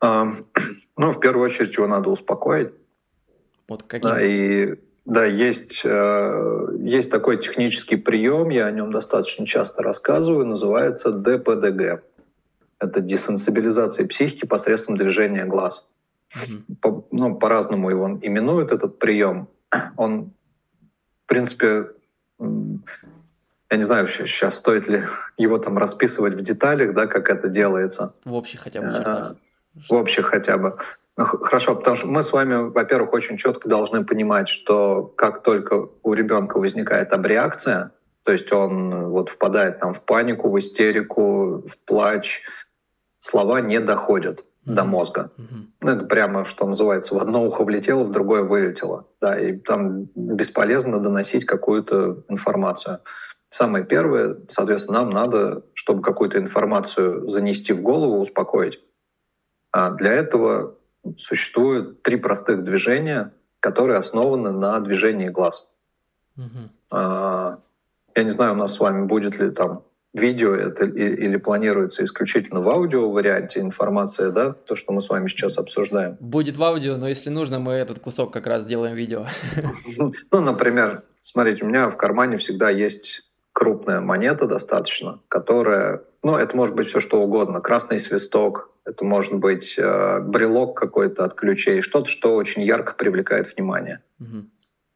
А, 0.00 0.26
ну, 0.96 1.12
в 1.12 1.20
первую 1.20 1.44
очередь 1.44 1.74
его 1.76 1.86
надо 1.86 2.10
успокоить. 2.10 2.72
Вот 3.68 3.84
каким? 3.84 4.10
Да, 4.10 4.20
и 4.20 4.76
да, 5.06 5.24
есть, 5.24 5.82
э, 5.84 6.68
есть 6.80 7.12
такой 7.12 7.38
технический 7.38 7.94
прием, 7.96 8.48
я 8.48 8.66
о 8.66 8.72
нем 8.72 8.90
достаточно 8.90 9.46
часто 9.46 9.84
рассказываю, 9.84 10.44
называется 10.44 11.12
ДПДГ. 11.12 12.02
Это 12.80 13.00
десенсибилизация 13.00 14.06
психики 14.08 14.46
посредством 14.46 14.96
движения 14.96 15.44
глаз. 15.44 15.88
Mm-hmm. 16.34 16.76
По, 16.82 17.06
ну, 17.12 17.36
по-разному 17.36 17.88
его 17.88 18.18
именуют 18.20 18.72
этот 18.72 18.98
прием. 18.98 19.48
Он, 19.96 20.32
в 21.24 21.28
принципе, 21.28 21.92
я 22.40 23.76
не 23.76 23.84
знаю, 23.84 24.08
сейчас 24.08 24.56
стоит 24.56 24.88
ли 24.88 25.04
его 25.38 25.58
там 25.58 25.78
расписывать 25.78 26.34
в 26.34 26.42
деталях, 26.42 26.94
да, 26.94 27.06
как 27.06 27.30
это 27.30 27.48
делается. 27.48 28.12
В 28.24 28.34
общих 28.34 28.60
хотя 28.60 28.82
бы 28.82 28.92
чертах. 28.92 29.36
В 29.88 29.94
общих 29.94 30.26
хотя 30.26 30.58
бы. 30.58 30.76
Хорошо, 31.16 31.74
потому 31.74 31.96
что 31.96 32.06
мы 32.08 32.22
с 32.22 32.32
вами, 32.32 32.68
во-первых, 32.70 33.14
очень 33.14 33.38
четко 33.38 33.68
должны 33.68 34.04
понимать, 34.04 34.48
что 34.48 35.02
как 35.16 35.42
только 35.42 35.88
у 36.02 36.12
ребенка 36.12 36.58
возникает 36.58 37.12
абреакция, 37.12 37.92
то 38.22 38.32
есть 38.32 38.52
он 38.52 39.06
вот 39.06 39.30
впадает 39.30 39.78
там 39.78 39.94
в 39.94 40.02
панику, 40.02 40.50
в 40.50 40.58
истерику, 40.58 41.64
в 41.66 41.78
плач, 41.86 42.42
слова 43.16 43.62
не 43.62 43.80
доходят 43.80 44.40
mm-hmm. 44.40 44.74
до 44.74 44.84
мозга. 44.84 45.30
Mm-hmm. 45.38 45.66
Ну, 45.80 45.90
это 45.90 46.04
прямо, 46.06 46.44
что 46.44 46.66
называется, 46.66 47.14
в 47.14 47.18
одно 47.18 47.46
ухо 47.46 47.64
влетело, 47.64 48.04
в 48.04 48.10
другое 48.10 48.42
вылетело. 48.42 49.06
Да, 49.20 49.38
и 49.38 49.56
там 49.56 50.08
бесполезно 50.14 50.98
доносить 50.98 51.46
какую-то 51.46 52.24
информацию. 52.28 53.00
Самое 53.48 53.86
первое, 53.86 54.36
соответственно, 54.48 55.00
нам 55.00 55.10
надо, 55.10 55.62
чтобы 55.72 56.02
какую-то 56.02 56.38
информацию 56.38 57.26
занести 57.28 57.72
в 57.72 57.80
голову, 57.80 58.20
успокоить. 58.20 58.80
А 59.72 59.90
для 59.90 60.12
этого 60.12 60.75
существует 61.18 62.02
три 62.02 62.16
простых 62.16 62.64
движения, 62.64 63.32
которые 63.60 63.98
основаны 63.98 64.52
на 64.52 64.80
движении 64.80 65.28
глаз. 65.28 65.68
Угу. 66.36 66.70
А, 66.90 67.58
я 68.14 68.22
не 68.22 68.30
знаю, 68.30 68.52
у 68.52 68.56
нас 68.56 68.74
с 68.74 68.80
вами 68.80 69.06
будет 69.06 69.38
ли 69.38 69.50
там 69.50 69.82
видео 70.16 70.54
это 70.54 70.86
или 70.86 71.36
планируется 71.36 72.02
исключительно 72.04 72.60
в 72.60 72.68
аудио 72.68 73.10
варианте 73.10 73.60
информация, 73.60 74.30
да, 74.30 74.52
то, 74.52 74.74
что 74.74 74.92
мы 74.92 75.02
с 75.02 75.08
вами 75.08 75.28
сейчас 75.28 75.58
обсуждаем? 75.58 76.16
Будет 76.20 76.56
в 76.56 76.62
аудио, 76.62 76.96
но 76.96 77.08
если 77.08 77.30
нужно, 77.30 77.58
мы 77.58 77.72
этот 77.72 77.98
кусок 77.98 78.32
как 78.32 78.46
раз 78.46 78.62
сделаем 78.62 78.94
видео. 78.94 79.26
Ну, 79.98 80.40
например, 80.40 81.02
смотрите, 81.20 81.64
у 81.64 81.68
меня 81.68 81.90
в 81.90 81.96
кармане 81.96 82.36
всегда 82.36 82.70
есть 82.70 83.22
крупная 83.52 84.00
монета 84.00 84.46
достаточно, 84.46 85.20
которая, 85.28 86.02
ну, 86.22 86.36
это 86.36 86.56
может 86.56 86.74
быть 86.74 86.88
все 86.88 87.00
что 87.00 87.22
угодно, 87.22 87.60
красный 87.60 88.00
свисток, 88.00 88.70
это 88.86 89.04
может 89.04 89.34
быть 89.34 89.74
э, 89.76 90.20
брелок 90.20 90.78
какой-то 90.78 91.24
от 91.24 91.34
ключей, 91.34 91.82
что-то, 91.82 92.08
что 92.08 92.36
очень 92.36 92.62
ярко 92.62 92.94
привлекает 92.94 93.54
внимание. 93.54 94.02
Угу. 94.20 94.46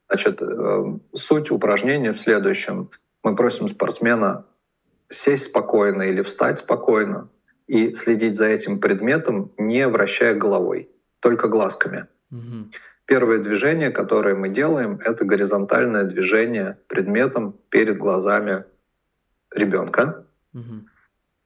Значит, 0.09 0.41
э, 0.41 0.97
суть 1.13 1.51
упражнения 1.51 2.13
в 2.13 2.19
следующем. 2.19 2.89
Мы 3.23 3.35
просим 3.35 3.67
спортсмена 3.67 4.45
сесть 5.09 5.45
спокойно 5.45 6.03
или 6.03 6.21
встать 6.21 6.59
спокойно 6.59 7.29
и 7.67 7.93
следить 7.93 8.37
за 8.37 8.47
этим 8.47 8.79
предметом, 8.79 9.51
не 9.57 9.87
вращая 9.87 10.35
головой, 10.35 10.89
только 11.19 11.49
глазками. 11.49 12.07
Угу. 12.31 12.71
Первое 13.05 13.39
движение, 13.39 13.91
которое 13.91 14.35
мы 14.35 14.47
делаем, 14.47 14.99
это 15.03 15.25
горизонтальное 15.25 16.05
движение 16.05 16.77
предметом 16.87 17.57
перед 17.69 17.97
глазами 17.97 18.63
ребенка. 19.53 20.25
Угу. 20.53 20.85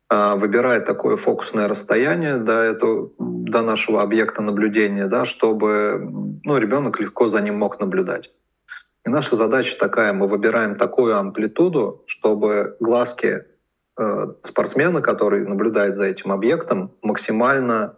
Выбирая 0.10 0.82
такое 0.82 1.18
фокусное 1.18 1.68
расстояние 1.68 2.38
до, 2.38 2.62
этого, 2.62 3.10
до 3.18 3.62
нашего 3.62 4.02
объекта 4.04 4.44
наблюдения, 4.44 5.08
да, 5.08 5.26
чтобы 5.26 6.00
ну, 6.44 6.58
ребенок 6.58 7.00
легко 7.00 7.28
за 7.28 7.42
ним 7.42 7.58
мог 7.58 7.80
наблюдать. 7.80 8.32
И 9.06 9.10
наша 9.10 9.36
задача 9.36 9.78
такая, 9.80 10.14
мы 10.14 10.28
выбираем 10.28 10.76
такую 10.76 11.18
амплитуду, 11.18 12.04
чтобы 12.06 12.76
глазки 12.80 13.46
э, 13.98 14.28
спортсмена, 14.44 15.02
который 15.02 15.46
наблюдает 15.46 15.96
за 15.96 16.06
этим 16.06 16.32
объектом, 16.32 16.92
максимально 17.02 17.98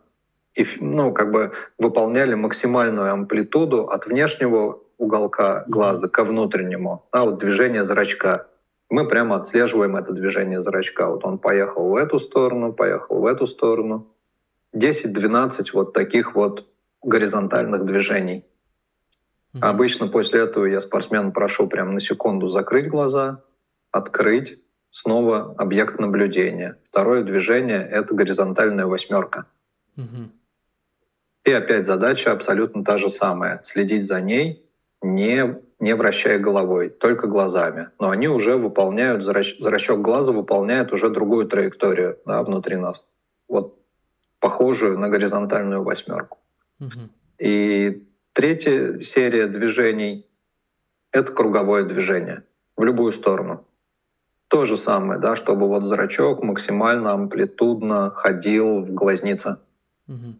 ну, 0.80 1.14
как 1.14 1.32
бы 1.32 1.52
выполняли 1.78 2.34
максимальную 2.34 3.12
амплитуду 3.12 3.88
от 3.90 4.08
внешнего 4.08 4.80
уголка 4.98 5.64
глаза 5.68 6.08
ко 6.08 6.24
внутреннему, 6.24 7.06
а 7.12 7.26
вот 7.26 7.38
движение 7.40 7.84
зрачка. 7.84 8.48
Мы 8.90 9.08
прямо 9.08 9.36
отслеживаем 9.36 9.96
это 9.96 10.14
движение 10.14 10.62
зрачка. 10.62 11.10
Вот 11.10 11.26
он 11.26 11.40
поехал 11.40 11.90
в 11.90 11.96
эту 11.96 12.20
сторону, 12.20 12.74
поехал 12.74 13.20
в 13.20 13.26
эту 13.26 13.46
сторону. 13.48 14.14
10-12 14.76 15.66
вот 15.74 15.94
таких 15.94 16.36
вот 16.36 16.68
горизонтальных 17.04 17.86
движений. 17.86 18.46
Mm-hmm. 19.54 19.60
Обычно 19.62 20.08
после 20.08 20.42
этого 20.42 20.66
я 20.66 20.82
спортсмена 20.82 21.32
прошу 21.32 21.68
прямо 21.68 21.92
на 21.92 22.00
секунду 22.00 22.48
закрыть 22.48 22.88
глаза, 22.88 23.44
открыть, 23.92 24.62
снова 24.90 25.56
объект 25.58 26.00
наблюдения. 26.00 26.78
Второе 26.86 27.24
движение— 27.24 27.88
это 27.92 28.14
горизонтальная 28.14 28.86
восьмерка. 28.86 29.48
Mm-hmm. 29.98 30.30
И 31.46 31.52
опять 31.52 31.86
задача 31.86 32.32
абсолютно 32.32 32.84
та 32.84 32.98
же 32.98 33.10
самая— 33.10 33.62
следить 33.64 34.06
за 34.06 34.22
ней, 34.22 34.70
не, 35.02 35.58
не 35.80 35.96
вращая 35.96 36.40
головой, 36.40 36.90
только 36.90 37.28
глазами. 37.28 37.90
Но 38.00 38.10
они 38.10 38.28
уже 38.28 38.58
выполняют, 38.58 39.24
зрач, 39.24 39.58
зрачок 39.60 40.02
глаза 40.02 40.32
выполняет 40.32 40.92
уже 40.92 41.10
другую 41.10 41.48
траекторию 41.48 42.18
да, 42.26 42.42
внутри 42.44 42.78
нас. 42.78 43.06
Вот 43.48 43.80
похожую 44.40 44.98
на 44.98 45.10
горизонтальную 45.10 45.84
восьмерку. 45.84 46.38
Угу. 46.80 47.10
И 47.40 48.08
третья 48.34 49.00
серия 49.00 49.48
движений— 49.48 50.26
это 51.12 51.32
круговое 51.32 51.84
движение 51.84 52.44
в 52.76 52.84
любую 52.84 53.12
сторону. 53.12 53.66
То 54.48 54.66
же 54.66 54.78
самое, 54.78 55.20
да, 55.20 55.36
чтобы 55.36 55.68
вот 55.68 55.84
зрачок 55.84 56.42
максимально 56.42 57.12
амплитудно 57.12 58.12
ходил 58.12 58.82
в 58.82 58.94
глазнице. 58.94 59.58
Угу 60.08 60.36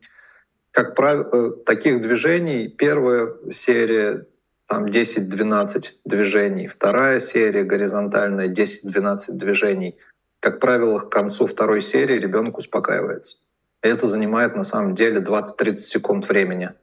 как 0.78 0.94
правило, 0.94 1.28
э, 1.34 1.52
таких 1.66 2.02
движений 2.02 2.68
первая 2.68 3.34
серия 3.50 4.28
там 4.68 4.86
10-12 4.86 5.86
движений, 6.04 6.68
вторая 6.68 7.20
серия 7.20 7.64
горизонтальная 7.64 8.50
10-12 8.50 9.32
движений. 9.32 9.98
Как 10.42 10.60
правило, 10.60 11.00
к 11.00 11.10
концу 11.10 11.48
второй 11.48 11.82
серии 11.82 12.20
ребенок 12.20 12.58
успокаивается. 12.58 13.38
И 13.82 13.88
это 13.88 14.08
занимает 14.08 14.56
на 14.56 14.66
самом 14.66 14.94
деле 14.94 15.22
20-30 15.22 15.78
секунд 15.78 16.28
времени. 16.28 16.74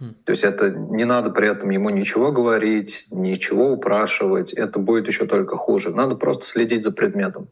Хм. 0.00 0.14
То 0.24 0.32
есть 0.32 0.44
это 0.44 0.70
не 0.70 1.04
надо 1.04 1.30
при 1.30 1.46
этом 1.48 1.70
ему 1.70 1.90
ничего 1.90 2.32
говорить, 2.32 3.06
ничего 3.10 3.72
упрашивать. 3.72 4.54
Это 4.54 4.78
будет 4.78 5.06
еще 5.06 5.26
только 5.26 5.56
хуже. 5.56 5.90
Надо 5.90 6.14
просто 6.16 6.46
следить 6.46 6.82
за 6.82 6.90
предметом. 6.90 7.48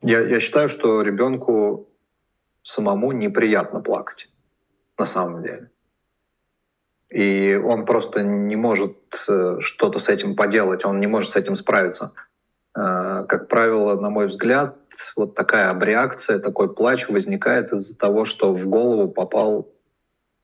Я, 0.00 0.20
я 0.20 0.40
считаю, 0.40 0.68
что 0.68 1.02
ребенку 1.02 1.88
самому 2.62 3.12
неприятно 3.12 3.80
плакать, 3.80 4.30
на 4.98 5.06
самом 5.06 5.42
деле. 5.42 5.70
И 7.14 7.54
он 7.54 7.86
просто 7.86 8.24
не 8.24 8.56
может 8.56 8.96
э, 9.28 9.58
что-то 9.60 10.00
с 10.00 10.08
этим 10.08 10.34
поделать, 10.34 10.84
он 10.84 10.98
не 10.98 11.06
может 11.06 11.30
с 11.30 11.36
этим 11.36 11.54
справиться. 11.54 12.10
Э, 12.76 13.24
как 13.28 13.46
правило, 13.46 14.00
на 14.00 14.10
мой 14.10 14.26
взгляд, 14.26 14.76
вот 15.14 15.36
такая 15.36 15.70
абреакция, 15.70 16.40
такой 16.40 16.74
плач 16.74 17.08
возникает 17.08 17.72
из-за 17.72 17.96
того, 17.96 18.24
что 18.24 18.52
в 18.52 18.66
голову 18.66 19.08
попал 19.08 19.72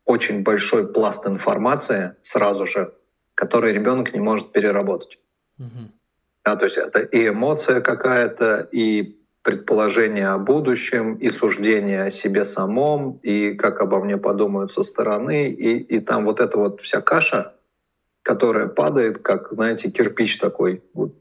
очень 0.05 0.45
большой 0.45 0.93
пласт 0.93 1.27
информации 1.27 2.15
сразу 2.23 2.69
же, 2.69 2.95
который 3.35 3.73
ребенок 3.73 4.15
не 4.15 4.21
может 4.21 4.53
переработать. 4.53 5.19
Угу. 5.59 5.91
Да, 6.45 6.55
то 6.55 6.67
есть 6.67 6.77
это 6.77 7.01
и 7.01 7.31
эмоция 7.31 7.81
какая-то, 7.81 8.69
и 8.71 9.20
предположения 9.43 10.29
о 10.29 10.39
будущем, 10.39 11.15
и 11.15 11.31
суждения 11.31 12.05
о 12.05 12.11
себе 12.11 12.45
самом, 12.45 13.19
и 13.23 13.55
как 13.55 13.81
обо 13.81 14.03
мне 14.05 14.19
подумают 14.19 14.73
со 14.73 14.83
стороны, 14.83 15.51
и, 15.51 15.79
и 15.79 16.01
там 16.01 16.27
вот 16.27 16.41
эта 16.41 16.59
вот 16.59 16.81
вся 16.83 17.01
каша, 17.01 17.55
которая 18.23 18.67
падает, 18.67 19.19
как, 19.19 19.51
знаете, 19.51 19.91
кирпич 19.91 20.39
такой 20.39 20.83
вот, 20.93 21.15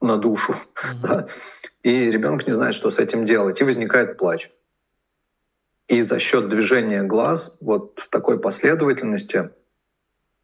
на 0.00 0.16
душу. 0.16 0.52
Mm-hmm. 0.52 1.00
Да? 1.02 1.26
И 1.82 2.10
ребенок 2.10 2.46
не 2.46 2.52
знает, 2.52 2.74
что 2.74 2.90
с 2.90 2.98
этим 2.98 3.24
делать, 3.24 3.60
и 3.60 3.64
возникает 3.64 4.18
плач. 4.18 4.50
И 5.86 6.02
за 6.02 6.18
счет 6.18 6.48
движения 6.48 7.02
глаз, 7.02 7.56
вот 7.60 7.98
в 8.00 8.08
такой 8.10 8.38
последовательности, 8.38 9.50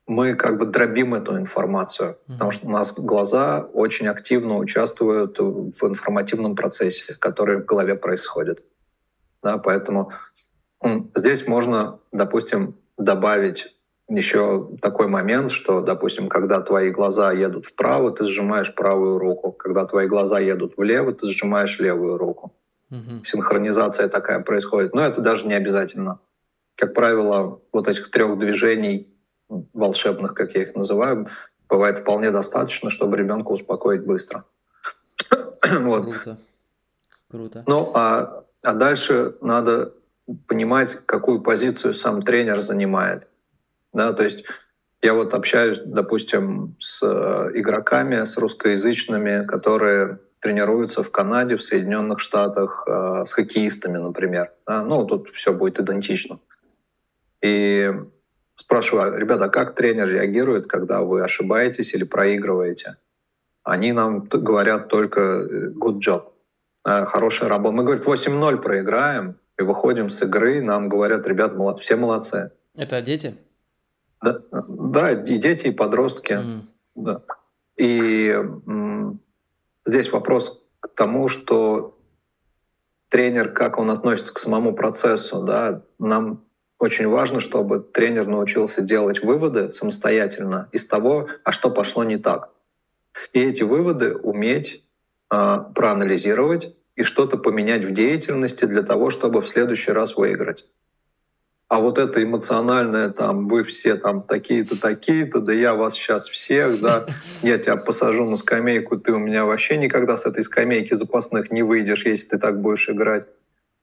мы 0.07 0.35
как 0.35 0.59
бы 0.59 0.67
дробим 0.67 1.15
эту 1.15 1.39
информацию, 1.39 2.19
потому 2.27 2.51
что 2.51 2.67
у 2.67 2.71
нас 2.71 2.93
глаза 2.93 3.61
очень 3.73 4.07
активно 4.07 4.57
участвуют 4.57 5.39
в 5.39 5.87
информативном 5.87 6.57
процессе, 6.57 7.17
который 7.19 7.63
в 7.63 7.65
голове 7.65 7.95
происходит. 7.95 8.63
Да, 9.43 9.59
поэтому 9.59 10.13
здесь 11.15 11.47
можно, 11.47 11.99
допустим, 12.13 12.77
добавить 12.99 13.75
еще 14.09 14.69
такой 14.83 15.09
момент, 15.09 15.51
что, 15.51 15.81
допустим, 15.81 16.29
когда 16.29 16.61
твои 16.61 16.91
глаза 16.91 17.33
едут 17.33 17.65
вправо, 17.65 18.11
ты 18.11 18.25
сжимаешь 18.27 18.75
правую 18.75 19.19
руку, 19.19 19.53
когда 19.53 19.87
твои 19.87 20.07
глаза 20.07 20.39
едут 20.39 20.77
влево, 20.77 21.15
ты 21.15 21.29
сжимаешь 21.29 21.79
левую 21.79 22.19
руку. 22.19 22.53
Синхронизация 23.25 24.09
такая 24.09 24.41
происходит, 24.41 24.95
но 24.95 25.03
это 25.03 25.21
даже 25.21 25.47
не 25.47 25.55
обязательно. 25.55 26.21
Как 26.77 26.95
правило, 26.95 27.61
вот 27.73 27.89
этих 27.89 28.11
трех 28.11 28.39
движений 28.39 29.14
волшебных, 29.49 30.35
как 30.35 30.55
я 30.55 30.63
их 30.63 30.75
называю, 30.75 31.29
бывает 31.69 31.99
вполне 31.99 32.31
достаточно, 32.31 32.91
чтобы 32.91 33.17
ребенка 33.17 33.49
успокоить 33.49 34.05
быстро. 34.05 34.45
вот. 35.81 36.05
Круто. 36.05 36.39
Круто. 37.31 37.65
Ну, 37.67 37.93
а, 37.95 38.45
а 38.63 38.73
дальше 38.75 39.37
надо 39.41 39.93
понимать, 40.47 40.95
какую 41.07 41.41
позицию 41.41 41.95
сам 41.95 42.23
тренер 42.23 42.61
занимает. 42.61 43.29
Да, 43.93 44.13
то 44.13 44.23
есть 44.23 44.45
я 45.03 45.15
вот 45.15 45.35
общаюсь, 45.35 45.81
допустим, 45.85 46.77
с 46.81 47.03
э, 47.03 47.51
игроками, 47.55 48.25
с 48.25 48.37
русскоязычными, 48.39 49.45
которые 49.47 50.19
тренируются 50.41 51.03
в 51.03 51.11
Канаде, 51.11 51.57
в 51.57 51.63
Соединенных 51.63 52.21
Штатах, 52.21 52.85
э, 52.87 53.25
с 53.27 53.33
хоккеистами, 53.33 53.99
например. 53.99 54.53
Да, 54.67 54.83
ну, 54.83 55.05
тут 55.05 55.29
все 55.35 55.53
будет 55.53 55.79
идентично. 55.79 56.39
И 57.43 57.93
спрашиваю, 58.57 59.19
ребята, 59.19 59.49
как 59.49 59.75
тренер 59.75 60.09
реагирует, 60.09 60.67
когда 60.67 61.03
вы 61.03 61.23
ошибаетесь 61.23 61.95
или 61.95 62.05
проигрываете? 62.05 62.97
Они 63.63 63.93
нам 63.93 64.21
говорят 64.21 64.89
только 64.89 65.21
э, 65.21 65.71
good 65.71 65.99
job, 65.99 66.33
э, 66.87 67.05
хорошая 67.07 67.49
работа. 67.49 67.75
Мы, 67.75 67.85
говорим 67.85 68.05
8-0 68.05 68.59
проиграем, 68.59 69.39
и 69.59 69.63
выходим 69.63 70.11
с 70.11 70.23
игры, 70.23 70.61
нам 70.61 70.89
говорят, 70.89 71.27
ребят, 71.27 71.55
молод, 71.55 71.81
все 71.81 71.97
молодцы. 71.97 72.51
Это 72.75 73.01
дети? 73.01 73.37
Да, 74.23 74.41
да 74.51 75.13
и 75.13 75.39
дети, 75.39 75.69
и 75.69 75.71
подростки. 75.71 76.33
Mm. 76.33 76.63
Да. 76.97 77.23
И 77.77 78.37
здесь 79.85 80.13
вопрос 80.13 80.63
к 80.81 80.89
тому, 80.89 81.29
что 81.29 81.99
тренер, 83.09 83.53
как 83.53 83.79
он 83.79 83.91
относится 83.91 84.35
к 84.35 84.39
самому 84.39 84.75
процессу, 84.75 85.43
да, 85.43 85.83
нам 85.99 86.45
очень 86.79 87.09
важно, 87.09 87.41
чтобы 87.41 87.81
тренер 87.81 88.27
научился 88.27 88.83
делать 88.83 89.23
выводы 89.23 89.69
самостоятельно 89.71 90.69
из 90.73 90.87
того, 90.87 91.29
а 91.45 91.53
что 91.53 91.71
пошло 91.71 92.05
не 92.05 92.19
так. 92.19 92.51
И 93.33 93.41
эти 93.41 93.63
выводы 93.63 94.15
уметь 94.15 94.85
э, 95.33 95.57
проанализировать 95.75 96.75
и 96.97 97.03
что-то 97.03 97.37
поменять 97.37 97.85
в 97.85 97.93
деятельности 97.93 98.65
для 98.65 98.83
того, 98.83 99.11
чтобы 99.11 99.41
в 99.41 99.49
следующий 99.49 99.93
раз 99.93 100.17
выиграть. 100.17 100.67
А 101.69 101.81
вот 101.81 101.99
это 101.99 102.23
эмоциональное, 102.23 103.09
там, 103.09 103.49
вы 103.49 103.65
все 103.65 103.97
там 103.97 104.23
такие-то, 104.23 104.79
такие-то, 104.79 105.41
да 105.41 105.53
я 105.53 105.75
вас 105.75 105.95
сейчас 105.95 106.29
всех, 106.29 106.81
да, 106.81 107.07
я 107.43 107.59
тебя 107.59 107.77
посажу 107.77 108.29
на 108.29 108.37
скамейку, 108.37 108.99
ты 108.99 109.13
у 109.13 109.19
меня 109.19 109.45
вообще 109.45 109.77
никогда 109.77 110.17
с 110.17 110.27
этой 110.27 110.45
скамейки 110.45 110.95
запасных 110.95 111.51
не 111.51 111.63
выйдешь, 111.63 112.05
если 112.05 112.31
ты 112.31 112.39
так 112.39 112.61
будешь 112.61 112.89
играть. 112.89 113.27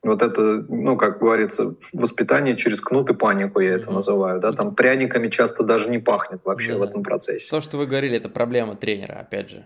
Вот 0.03 0.23
это, 0.23 0.65
ну, 0.67 0.97
как 0.97 1.19
говорится, 1.19 1.75
воспитание 1.93 2.57
через 2.57 2.81
кнут 2.81 3.11
и 3.11 3.13
панику, 3.13 3.59
я 3.59 3.75
это 3.75 3.91
называю. 3.91 4.39
Да? 4.39 4.51
Там 4.51 4.73
пряниками 4.73 5.29
часто 5.29 5.63
даже 5.63 5.89
не 5.89 5.99
пахнет 5.99 6.41
вообще 6.43 6.73
да. 6.73 6.79
в 6.79 6.81
этом 6.81 7.03
процессе. 7.03 7.49
То, 7.51 7.61
что 7.61 7.77
вы 7.77 7.85
говорили, 7.85 8.17
это 8.17 8.27
проблема 8.27 8.75
тренера, 8.75 9.19
опять 9.19 9.51
же. 9.51 9.65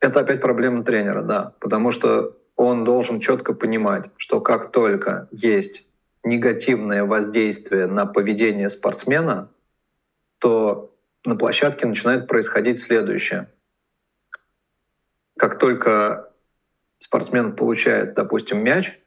Это 0.00 0.20
опять 0.20 0.42
проблема 0.42 0.84
тренера, 0.84 1.22
да. 1.22 1.54
Потому 1.58 1.90
что 1.90 2.36
он 2.56 2.84
должен 2.84 3.18
четко 3.18 3.54
понимать, 3.54 4.10
что 4.18 4.40
как 4.40 4.72
только 4.72 5.28
есть 5.30 5.86
негативное 6.22 7.04
воздействие 7.04 7.86
на 7.86 8.04
поведение 8.04 8.68
спортсмена, 8.68 9.50
то 10.38 10.94
на 11.24 11.36
площадке 11.36 11.86
начинает 11.86 12.26
происходить 12.26 12.78
следующее. 12.78 13.48
Как 15.38 15.58
только 15.58 16.30
спортсмен 16.98 17.54
получает, 17.54 18.14
допустим, 18.14 18.62
мяч, 18.62 18.98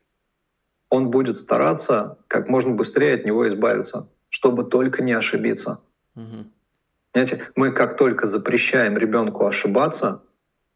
он 0.89 1.11
будет 1.11 1.37
стараться 1.37 2.17
как 2.27 2.49
можно 2.49 2.71
быстрее 2.71 3.15
от 3.15 3.25
него 3.25 3.47
избавиться, 3.47 4.09
чтобы 4.29 4.63
только 4.63 5.03
не 5.03 5.13
ошибиться. 5.13 5.81
Угу. 6.15 6.45
Знаете, 7.13 7.47
мы 7.55 7.71
как 7.71 7.97
только 7.97 8.27
запрещаем 8.27 8.97
ребенку 8.97 9.45
ошибаться, 9.45 10.23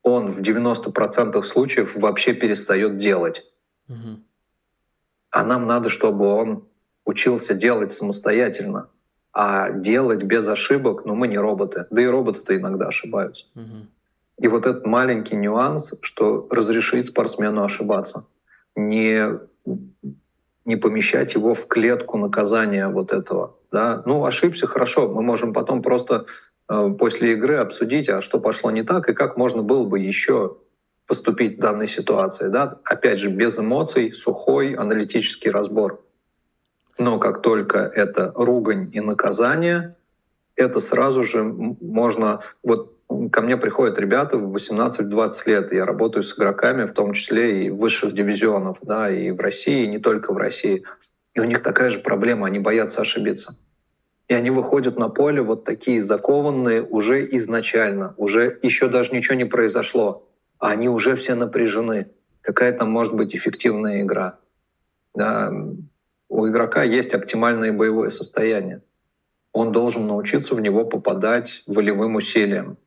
он 0.02 0.28
в 0.28 0.42
90% 0.42 1.42
случаев 1.44 1.96
вообще 1.96 2.34
перестает 2.34 2.98
делать. 2.98 3.46
Угу. 3.88 4.20
А 5.32 5.44
нам 5.44 5.66
надо, 5.66 5.90
чтобы 5.90 6.28
он 6.28 6.68
учился 7.06 7.54
делать 7.54 7.92
самостоятельно. 7.92 8.90
А 9.36 9.72
делать 9.72 10.22
без 10.24 10.48
ошибок, 10.48 11.06
ну 11.06 11.16
мы 11.16 11.28
не 11.28 11.40
роботы. 11.40 11.88
Да 11.90 12.04
и 12.04 12.06
роботы-то 12.06 12.56
иногда 12.56 12.88
ошибаются. 12.88 13.46
Угу. 13.56 13.88
И 14.40 14.48
вот 14.48 14.66
этот 14.68 14.86
маленький 14.86 15.36
нюанс, 15.36 15.94
что 16.02 16.48
разрешить 16.52 17.08
спортсмену 17.08 17.64
ошибаться. 17.64 18.28
Не 18.76 19.40
не 20.66 20.76
помещать 20.76 21.34
его 21.34 21.54
в 21.54 21.68
клетку 21.68 22.18
наказания 22.18 22.88
вот 22.88 23.12
этого. 23.12 23.58
Да? 23.72 24.02
Ну, 24.06 24.26
ошибся, 24.26 24.68
хорошо, 24.68 25.10
мы 25.10 25.22
можем 25.22 25.54
потом 25.54 25.82
просто 25.82 26.26
э, 26.70 26.90
после 26.98 27.34
игры 27.34 27.56
обсудить, 27.56 28.10
а 28.10 28.22
что 28.22 28.40
пошло 28.40 28.72
не 28.72 28.84
так, 28.84 29.10
и 29.10 29.14
как 29.14 29.38
можно 29.38 29.62
было 29.62 29.84
бы 29.84 30.00
еще 30.00 30.58
поступить 31.06 31.58
в 31.58 31.60
данной 31.60 31.88
ситуации. 31.88 32.48
Да? 32.48 32.80
Опять 32.86 33.20
же, 33.20 33.30
без 33.30 33.60
эмоций, 33.60 34.12
сухой 34.12 34.74
аналитический 34.74 35.52
разбор. 35.52 36.02
Но 36.98 37.20
как 37.20 37.42
только 37.42 37.80
это 37.80 38.32
ругань 38.36 38.90
и 38.94 39.00
наказание, 39.00 39.96
это 40.56 40.80
сразу 40.80 41.24
же 41.24 41.44
можно... 41.44 42.42
Вот 42.62 42.94
ко 43.32 43.42
мне 43.42 43.58
приходят 43.58 44.00
ребята 44.00 44.38
в 44.38 44.56
18-20 44.56 45.34
лет, 45.46 45.74
я 45.74 45.86
работаю 45.86 46.24
с 46.24 46.38
игроками, 46.38 46.86
в 46.86 46.94
том 46.94 47.14
числе 47.14 47.66
и 47.66 47.70
высших 47.70 48.14
дивизионов, 48.14 48.80
да, 48.82 49.10
и 49.10 49.32
в 49.32 49.40
России, 49.40 49.84
и 49.84 49.88
не 49.88 50.00
только 50.00 50.34
в 50.34 50.38
России. 50.38 50.84
И 51.34 51.40
у 51.40 51.44
них 51.44 51.62
такая 51.62 51.90
же 51.90 52.00
проблема, 52.00 52.48
они 52.48 52.60
боятся 52.60 53.02
ошибиться. 53.02 53.58
И 54.28 54.34
они 54.34 54.50
выходят 54.52 54.98
на 54.98 55.10
поле 55.10 55.42
вот 55.42 55.66
такие 55.66 56.02
закованные 56.02 56.82
уже 56.82 57.28
изначально, 57.38 58.14
уже 58.18 58.58
еще 58.62 58.88
даже 58.88 59.14
ничего 59.14 59.36
не 59.36 59.46
произошло, 59.46 60.28
а 60.60 60.72
они 60.72 60.90
уже 60.90 61.16
все 61.16 61.36
напряжены. 61.36 62.08
Какая 62.42 62.72
там 62.74 62.90
может 62.90 63.16
быть 63.16 63.36
эффективная 63.36 64.02
игра? 64.02 64.38
Да, 65.14 65.52
у 66.30 66.48
игрока 66.48 66.84
есть 66.84 67.14
оптимальное 67.14 67.72
боевое 67.72 68.10
состояние. 68.10 68.82
Он 69.52 69.72
должен 69.72 70.08
научиться 70.08 70.56
в 70.56 70.62
него 70.62 70.84
попадать 70.86 71.64
волевым 71.68 72.16
усилием 72.16 72.78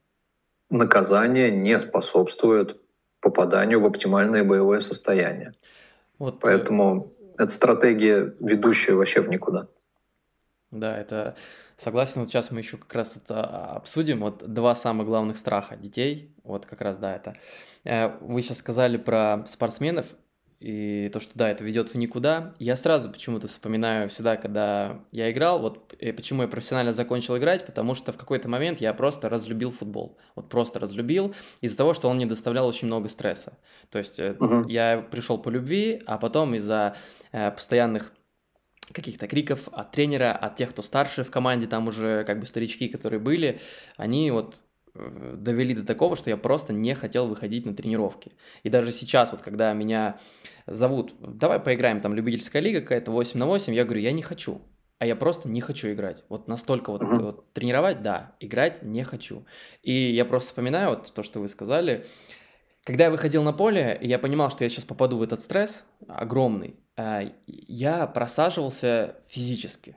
наказание 0.70 1.50
не 1.50 1.78
способствует 1.78 2.80
попаданию 3.20 3.80
в 3.80 3.86
оптимальное 3.86 4.44
боевое 4.44 4.80
состояние. 4.80 5.54
Вот. 6.18 6.36
Э, 6.36 6.38
Поэтому 6.42 7.12
эта 7.38 7.48
стратегия 7.48 8.34
ведущая 8.40 8.94
вообще 8.94 9.20
в 9.20 9.28
никуда. 9.28 9.68
Да, 10.70 10.96
это 10.96 11.36
согласен. 11.76 12.20
Вот 12.20 12.28
сейчас 12.28 12.50
мы 12.50 12.60
еще 12.60 12.76
как 12.76 12.92
раз 12.94 13.16
это 13.16 13.42
обсудим. 13.44 14.20
Вот 14.20 14.42
два 14.46 14.74
самых 14.74 15.06
главных 15.06 15.36
страха 15.36 15.76
детей. 15.76 16.34
Вот 16.44 16.66
как 16.66 16.80
раз, 16.80 16.98
да, 16.98 17.14
это. 17.14 17.36
Э, 17.84 18.16
вы 18.20 18.42
сейчас 18.42 18.58
сказали 18.58 18.96
про 18.96 19.44
спортсменов 19.46 20.06
и 20.66 21.08
то, 21.10 21.20
что 21.20 21.30
да, 21.36 21.48
это 21.48 21.62
ведет 21.62 21.90
в 21.90 21.94
никуда. 21.94 22.52
Я 22.58 22.74
сразу 22.74 23.08
почему-то 23.08 23.46
вспоминаю 23.46 24.08
всегда, 24.08 24.36
когда 24.36 25.00
я 25.12 25.30
играл, 25.30 25.60
вот 25.60 25.92
и 26.00 26.10
почему 26.10 26.42
я 26.42 26.48
профессионально 26.48 26.92
закончил 26.92 27.36
играть, 27.36 27.64
потому 27.64 27.94
что 27.94 28.10
в 28.10 28.16
какой-то 28.16 28.48
момент 28.48 28.80
я 28.80 28.92
просто 28.92 29.28
разлюбил 29.28 29.70
футбол. 29.70 30.18
Вот 30.34 30.48
просто 30.48 30.80
разлюбил 30.80 31.36
из-за 31.60 31.76
того, 31.76 31.94
что 31.94 32.08
он 32.08 32.16
мне 32.16 32.26
доставлял 32.26 32.66
очень 32.66 32.88
много 32.88 33.08
стресса. 33.08 33.56
То 33.90 33.98
есть 33.98 34.18
uh-huh. 34.18 34.68
я 34.68 35.06
пришел 35.08 35.38
по 35.38 35.50
любви, 35.50 36.02
а 36.04 36.18
потом 36.18 36.56
из-за 36.56 36.96
э, 37.30 37.52
постоянных 37.52 38.12
каких-то 38.90 39.28
криков 39.28 39.68
от 39.70 39.92
тренера, 39.92 40.32
от 40.32 40.56
тех, 40.56 40.70
кто 40.70 40.82
старше 40.82 41.22
в 41.22 41.30
команде, 41.30 41.68
там 41.68 41.86
уже 41.86 42.24
как 42.24 42.40
бы 42.40 42.46
старички, 42.46 42.88
которые 42.88 43.20
были, 43.20 43.60
они 43.96 44.32
вот 44.32 44.56
э, 44.56 44.65
довели 45.34 45.74
до 45.74 45.84
такого, 45.84 46.16
что 46.16 46.30
я 46.30 46.36
просто 46.36 46.72
не 46.72 46.94
хотел 46.94 47.26
выходить 47.26 47.66
на 47.66 47.74
тренировки. 47.74 48.32
И 48.62 48.68
даже 48.68 48.92
сейчас, 48.92 49.32
вот 49.32 49.42
когда 49.42 49.72
меня 49.72 50.18
зовут, 50.66 51.14
давай 51.20 51.60
поиграем, 51.60 52.00
там 52.00 52.14
любительская 52.14 52.62
лига 52.62 52.80
какая-то 52.80 53.10
8 53.10 53.38
на 53.38 53.46
8, 53.46 53.74
я 53.74 53.84
говорю, 53.84 54.00
я 54.00 54.12
не 54.12 54.22
хочу, 54.22 54.62
а 54.98 55.06
я 55.06 55.16
просто 55.16 55.48
не 55.48 55.60
хочу 55.60 55.92
играть. 55.92 56.24
Вот 56.28 56.48
настолько 56.48 56.90
вот, 56.90 57.02
uh-huh. 57.02 57.22
вот 57.22 57.52
тренировать, 57.52 58.02
да, 58.02 58.34
играть 58.40 58.82
не 58.82 59.04
хочу. 59.04 59.46
И 59.82 59.92
я 59.92 60.24
просто 60.24 60.48
вспоминаю 60.48 60.90
вот 60.90 61.12
то, 61.12 61.22
что 61.22 61.40
вы 61.40 61.48
сказали. 61.48 62.06
Когда 62.84 63.04
я 63.04 63.10
выходил 63.10 63.42
на 63.42 63.52
поле, 63.52 63.98
я 64.00 64.18
понимал, 64.18 64.50
что 64.50 64.64
я 64.64 64.70
сейчас 64.70 64.84
попаду 64.84 65.18
в 65.18 65.22
этот 65.22 65.40
стресс 65.40 65.84
огромный, 66.06 66.76
а, 66.96 67.24
я 67.46 68.06
просаживался 68.06 69.16
физически. 69.26 69.96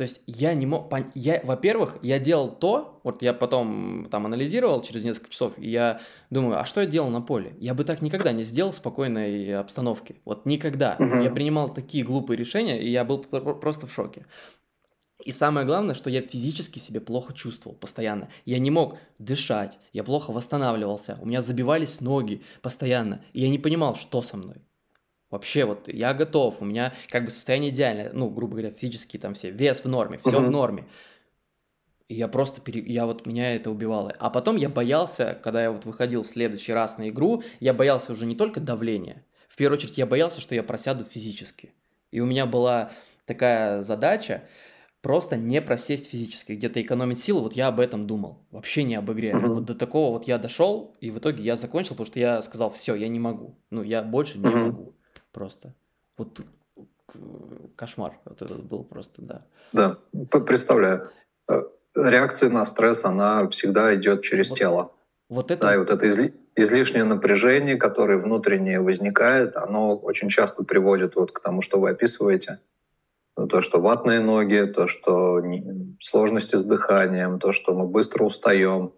То 0.00 0.04
есть 0.04 0.22
я 0.26 0.54
не 0.54 0.64
мог... 0.64 0.90
Я, 1.14 1.42
во-первых, 1.44 1.98
я 2.00 2.18
делал 2.18 2.48
то, 2.48 3.02
вот 3.04 3.20
я 3.20 3.34
потом 3.34 4.08
там 4.10 4.24
анализировал 4.24 4.80
через 4.80 5.04
несколько 5.04 5.28
часов, 5.28 5.58
и 5.58 5.68
я 5.68 6.00
думаю, 6.30 6.58
а 6.58 6.64
что 6.64 6.80
я 6.80 6.86
делал 6.86 7.10
на 7.10 7.20
поле? 7.20 7.54
Я 7.58 7.74
бы 7.74 7.84
так 7.84 8.00
никогда 8.00 8.32
не 8.32 8.42
сделал 8.42 8.72
в 8.72 8.76
спокойной 8.76 9.54
обстановке. 9.58 10.16
Вот 10.24 10.46
никогда. 10.46 10.96
Угу. 10.98 11.16
Я 11.16 11.30
принимал 11.30 11.74
такие 11.74 12.02
глупые 12.02 12.38
решения, 12.38 12.82
и 12.82 12.88
я 12.88 13.04
был 13.04 13.18
просто 13.18 13.86
в 13.86 13.92
шоке. 13.92 14.24
И 15.22 15.32
самое 15.32 15.66
главное, 15.66 15.94
что 15.94 16.08
я 16.08 16.22
физически 16.22 16.78
себе 16.78 17.02
плохо 17.02 17.34
чувствовал 17.34 17.76
постоянно. 17.76 18.30
Я 18.46 18.58
не 18.58 18.70
мог 18.70 18.96
дышать, 19.18 19.78
я 19.92 20.02
плохо 20.02 20.30
восстанавливался, 20.30 21.18
у 21.20 21.26
меня 21.26 21.42
забивались 21.42 22.00
ноги 22.00 22.42
постоянно, 22.62 23.22
и 23.34 23.42
я 23.42 23.50
не 23.50 23.58
понимал, 23.58 23.96
что 23.96 24.22
со 24.22 24.38
мной. 24.38 24.62
Вообще 25.30 25.64
вот 25.64 25.88
я 25.88 26.12
готов, 26.12 26.56
у 26.60 26.64
меня 26.64 26.92
как 27.08 27.24
бы 27.24 27.30
состояние 27.30 27.70
идеальное, 27.70 28.10
ну, 28.12 28.28
грубо 28.28 28.54
говоря, 28.54 28.72
физически 28.72 29.16
там 29.16 29.34
все, 29.34 29.50
вес 29.50 29.84
в 29.84 29.88
норме, 29.88 30.18
все 30.18 30.40
uh-huh. 30.40 30.46
в 30.46 30.50
норме. 30.50 30.86
И 32.08 32.16
я 32.16 32.26
просто, 32.26 32.60
пере... 32.60 32.80
я 32.80 33.06
вот, 33.06 33.26
меня 33.26 33.54
это 33.54 33.70
убивало. 33.70 34.12
А 34.18 34.28
потом 34.30 34.56
я 34.56 34.68
боялся, 34.68 35.38
когда 35.40 35.62
я 35.62 35.70
вот 35.70 35.84
выходил 35.84 36.24
в 36.24 36.26
следующий 36.26 36.72
раз 36.72 36.98
на 36.98 37.08
игру, 37.10 37.44
я 37.60 37.72
боялся 37.72 38.12
уже 38.12 38.26
не 38.26 38.34
только 38.34 38.58
давления, 38.58 39.24
в 39.48 39.56
первую 39.56 39.78
очередь 39.78 39.98
я 39.98 40.06
боялся, 40.06 40.40
что 40.40 40.54
я 40.56 40.64
просяду 40.64 41.04
физически. 41.04 41.74
И 42.10 42.18
у 42.18 42.26
меня 42.26 42.46
была 42.46 42.90
такая 43.24 43.82
задача, 43.82 44.42
просто 45.00 45.36
не 45.36 45.62
просесть 45.62 46.10
физически, 46.10 46.52
где-то 46.52 46.82
экономить 46.82 47.20
силы, 47.20 47.42
вот 47.42 47.52
я 47.52 47.68
об 47.68 47.78
этом 47.78 48.08
думал, 48.08 48.44
вообще 48.50 48.82
не 48.82 48.96
об 48.96 49.12
игре. 49.12 49.30
Uh-huh. 49.30 49.54
Вот 49.54 49.64
до 49.64 49.76
такого 49.76 50.10
вот 50.10 50.26
я 50.26 50.38
дошел, 50.38 50.92
и 51.00 51.12
в 51.12 51.18
итоге 51.18 51.44
я 51.44 51.54
закончил, 51.54 51.90
потому 51.90 52.06
что 52.06 52.18
я 52.18 52.42
сказал, 52.42 52.70
все, 52.70 52.96
я 52.96 53.06
не 53.06 53.20
могу, 53.20 53.56
ну, 53.70 53.84
я 53.84 54.02
больше 54.02 54.38
не 54.38 54.46
uh-huh. 54.46 54.66
могу 54.66 54.96
просто. 55.32 55.74
Вот 56.16 56.40
кошмар. 57.76 58.18
Вот 58.24 58.42
это 58.42 58.54
был 58.54 58.84
просто, 58.84 59.22
да. 59.22 59.42
Да, 59.72 59.98
представляю. 60.40 61.10
Э, 61.48 61.62
реакция 61.94 62.50
на 62.50 62.66
стресс, 62.66 63.04
она 63.04 63.48
всегда 63.48 63.94
идет 63.94 64.22
через 64.22 64.50
вот, 64.50 64.58
тело. 64.58 64.92
Вот 65.28 65.50
это... 65.50 65.66
Да, 65.66 65.74
и 65.74 65.78
вот 65.78 65.90
это 65.90 66.08
изли... 66.08 66.34
излишнее 66.56 67.04
напряжение, 67.04 67.76
которое 67.76 68.18
внутреннее 68.18 68.80
возникает, 68.80 69.56
оно 69.56 69.96
очень 69.96 70.28
часто 70.28 70.64
приводит 70.64 71.16
вот 71.16 71.32
к 71.32 71.40
тому, 71.40 71.62
что 71.62 71.80
вы 71.80 71.90
описываете. 71.90 72.60
Ну, 73.36 73.46
то, 73.46 73.62
что 73.62 73.80
ватные 73.80 74.20
ноги, 74.20 74.70
то, 74.74 74.86
что 74.86 75.42
сложности 76.00 76.56
с 76.56 76.64
дыханием, 76.64 77.38
то, 77.38 77.52
что 77.52 77.74
мы 77.74 77.86
быстро 77.86 78.24
устаем, 78.24 78.92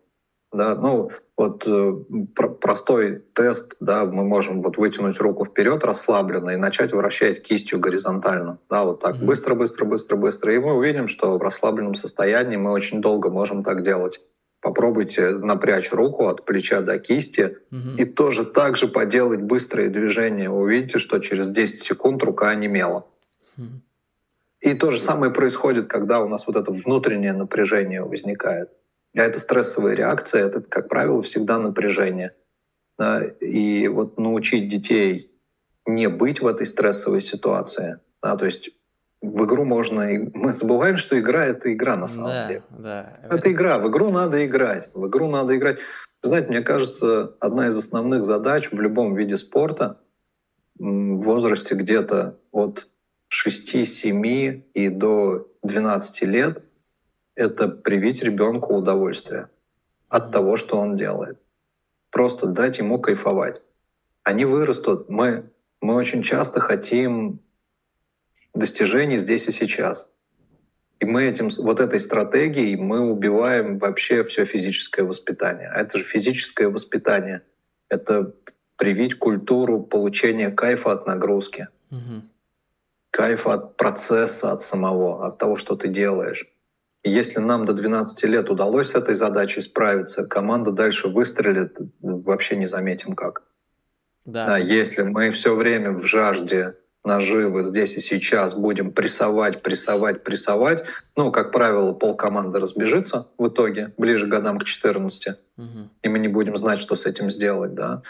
да, 0.53 0.75
ну 0.75 1.11
вот 1.37 1.67
э, 1.67 1.93
про 2.35 2.49
простой 2.49 3.25
тест, 3.33 3.77
да, 3.81 4.05
мы 4.05 4.25
можем 4.25 4.61
вот 4.61 4.77
вытянуть 4.77 5.19
руку 5.19 5.45
вперед 5.45 5.83
расслабленно 5.83 6.51
и 6.51 6.57
начать 6.57 6.93
вращать 6.93 7.43
кистью 7.43 7.81
горизонтально, 7.81 8.59
да, 8.69 8.85
вот 8.85 9.01
так 9.01 9.17
быстро, 9.17 9.55
быстро, 9.55 9.85
быстро, 9.85 10.17
быстро, 10.17 10.53
и 10.55 10.59
мы 10.59 10.75
увидим, 10.75 11.09
что 11.09 11.39
в 11.39 11.43
расслабленном 11.43 11.95
состоянии 11.95 12.57
мы 12.57 12.71
очень 12.71 13.01
долго 13.01 13.31
можем 13.31 13.65
так 13.65 13.83
делать. 13.83 14.21
Попробуйте 14.61 15.31
напрячь 15.31 15.91
руку 15.93 16.29
от 16.29 16.45
плеча 16.45 16.83
до 16.83 16.99
кисти 17.01 17.59
угу. 17.73 17.97
и 17.99 18.05
тоже 18.05 18.45
так 18.45 18.77
же 18.77 18.87
поделать 18.87 19.43
быстрые 19.43 19.89
движения. 19.89 20.49
Вы 20.49 20.61
увидите, 20.61 21.01
что 21.01 21.19
через 21.19 21.49
10 21.49 21.83
секунд 21.83 22.23
рука 22.23 22.51
онемела. 22.51 23.05
Угу. 23.59 23.67
И 24.61 24.75
то 24.75 24.93
же 24.93 25.01
самое 25.01 25.33
происходит, 25.33 25.89
когда 25.89 26.21
у 26.21 26.29
нас 26.29 26.47
вот 26.47 26.55
это 26.55 26.71
внутреннее 26.71 27.33
напряжение 27.33 28.05
возникает. 28.05 28.71
А 29.15 29.21
это 29.21 29.39
стрессовая 29.39 29.95
реакция, 29.95 30.47
это, 30.47 30.63
как 30.63 30.89
правило, 30.89 31.23
всегда 31.23 31.59
напряжение. 31.59 32.35
Да? 32.99 33.23
И 33.25 33.89
вот 33.89 34.19
научить 34.19 34.69
детей 34.69 35.31
не 35.87 36.09
быть 36.09 36.41
в 36.41 36.47
этой 36.47 36.67
стрессовой 36.67 37.21
ситуации, 37.21 37.99
да, 38.23 38.37
то 38.37 38.47
есть 38.47 38.71
в 39.21 39.45
игру 39.45 39.65
можно... 39.65 40.09
Мы 40.35 40.53
забываем, 40.53 40.97
что 40.97 41.19
игра— 41.19 41.45
это 41.47 41.73
игра 41.73 41.97
на 41.97 42.09
самом 42.09 42.35
да, 42.35 42.49
деле. 42.49 42.63
Да. 42.71 43.21
Это 43.31 43.53
игра. 43.53 43.79
В 43.79 43.89
игру 43.89 44.11
надо 44.11 44.45
играть. 44.45 44.89
В 44.95 45.07
игру 45.07 45.29
надо 45.29 45.57
играть. 45.57 45.79
знаете, 46.23 46.49
мне 46.49 46.61
кажется, 46.61 47.37
одна 47.39 47.69
из 47.69 47.77
основных 47.77 48.25
задач 48.25 48.73
в 48.73 48.81
любом 48.81 49.15
виде 49.15 49.37
спорта 49.37 50.01
в 50.77 51.23
возрасте 51.23 51.77
где-то 51.77 52.37
от 52.51 52.89
6-7 53.33 54.63
и 54.75 54.89
до 54.89 55.49
12 55.63 56.23
лет— 56.23 56.65
это 57.35 57.69
привить 57.69 58.23
ребенку 58.23 58.75
удовольствие 58.75 59.49
от 60.09 60.33
того, 60.33 60.57
что 60.57 60.77
он 60.77 60.95
делает. 60.95 61.39
Просто 62.11 62.47
дать 62.47 62.79
ему 62.79 62.99
кайфовать. 63.01 63.63
Они 64.23 64.45
вырастут. 64.45 65.09
Мы, 65.09 65.51
мы 65.81 65.95
очень 65.95 66.23
часто 66.23 66.61
хотим 66.61 67.41
достижений 68.55 69.19
здесь 69.19 69.49
и 69.49 69.53
сейчас. 69.53 70.11
И 71.01 71.05
мы 71.05 71.25
этим, 71.25 71.49
вот 71.49 71.81
этой 71.81 71.99
стратегией 71.99 72.77
мы 72.77 73.01
убиваем 73.01 73.79
вообще 73.79 74.23
все 74.25 74.45
физическое 74.45 75.03
воспитание. 75.03 75.69
А 75.69 75.81
это 75.81 75.99
же 75.99 76.05
физическое 76.05 76.69
воспитание. 76.69 77.43
Это 77.89 78.35
привить 78.77 79.15
культуру 79.15 79.83
получения 79.83 80.51
кайфа 80.51 80.93
от 80.93 81.07
нагрузки. 81.07 81.69
Угу. 81.91 82.23
Кайфа 83.11 83.55
от 83.55 83.77
процесса, 83.77 84.53
от 84.53 84.63
самого, 84.63 85.27
от 85.27 85.39
того, 85.39 85.57
что 85.57 85.75
ты 85.75 85.89
делаешь. 85.89 86.52
Если 87.05 87.41
нам 87.41 87.65
до 87.65 87.73
12 87.73 88.25
лет 88.25 88.49
удалось 88.49 88.91
с 88.91 88.95
этой 88.95 89.15
задачей 89.15 89.61
справиться, 89.61 90.25
команда 90.25 90.71
дальше 90.71 91.09
выстрелит, 91.09 91.79
вообще 92.01 92.57
не 92.57 92.67
заметим 92.67 93.15
как. 93.15 93.43
Да. 94.25 94.55
А 94.55 94.59
если 94.59 95.03
мы 95.03 95.33
все 95.33 95.57
время 95.57 95.91
в 95.91 96.03
жажде 96.05 96.77
наживы 97.05 97.65
здесь 97.65 97.97
и 97.97 98.01
сейчас 98.01 98.55
будем 98.55 98.93
прессовать, 98.93 99.63
прессовать, 99.63 100.23
прессовать, 100.23 100.85
ну, 101.17 101.33
как 101.33 101.51
правило, 101.51 101.93
пол 101.93 102.17
команды 102.17 102.61
разбежится 102.61 103.29
в 103.37 103.49
итоге, 103.49 103.93
ближе 103.99 104.27
к 104.27 104.31
годам 104.31 104.59
к 104.61 104.65
14, 104.65 105.37
угу. 105.57 105.67
и 106.03 106.09
мы 106.09 106.21
не 106.21 106.29
будем 106.29 106.57
знать, 106.57 106.81
что 106.81 106.95
с 106.95 107.07
этим 107.07 107.31
сделать, 107.31 107.75
да. 107.75 108.03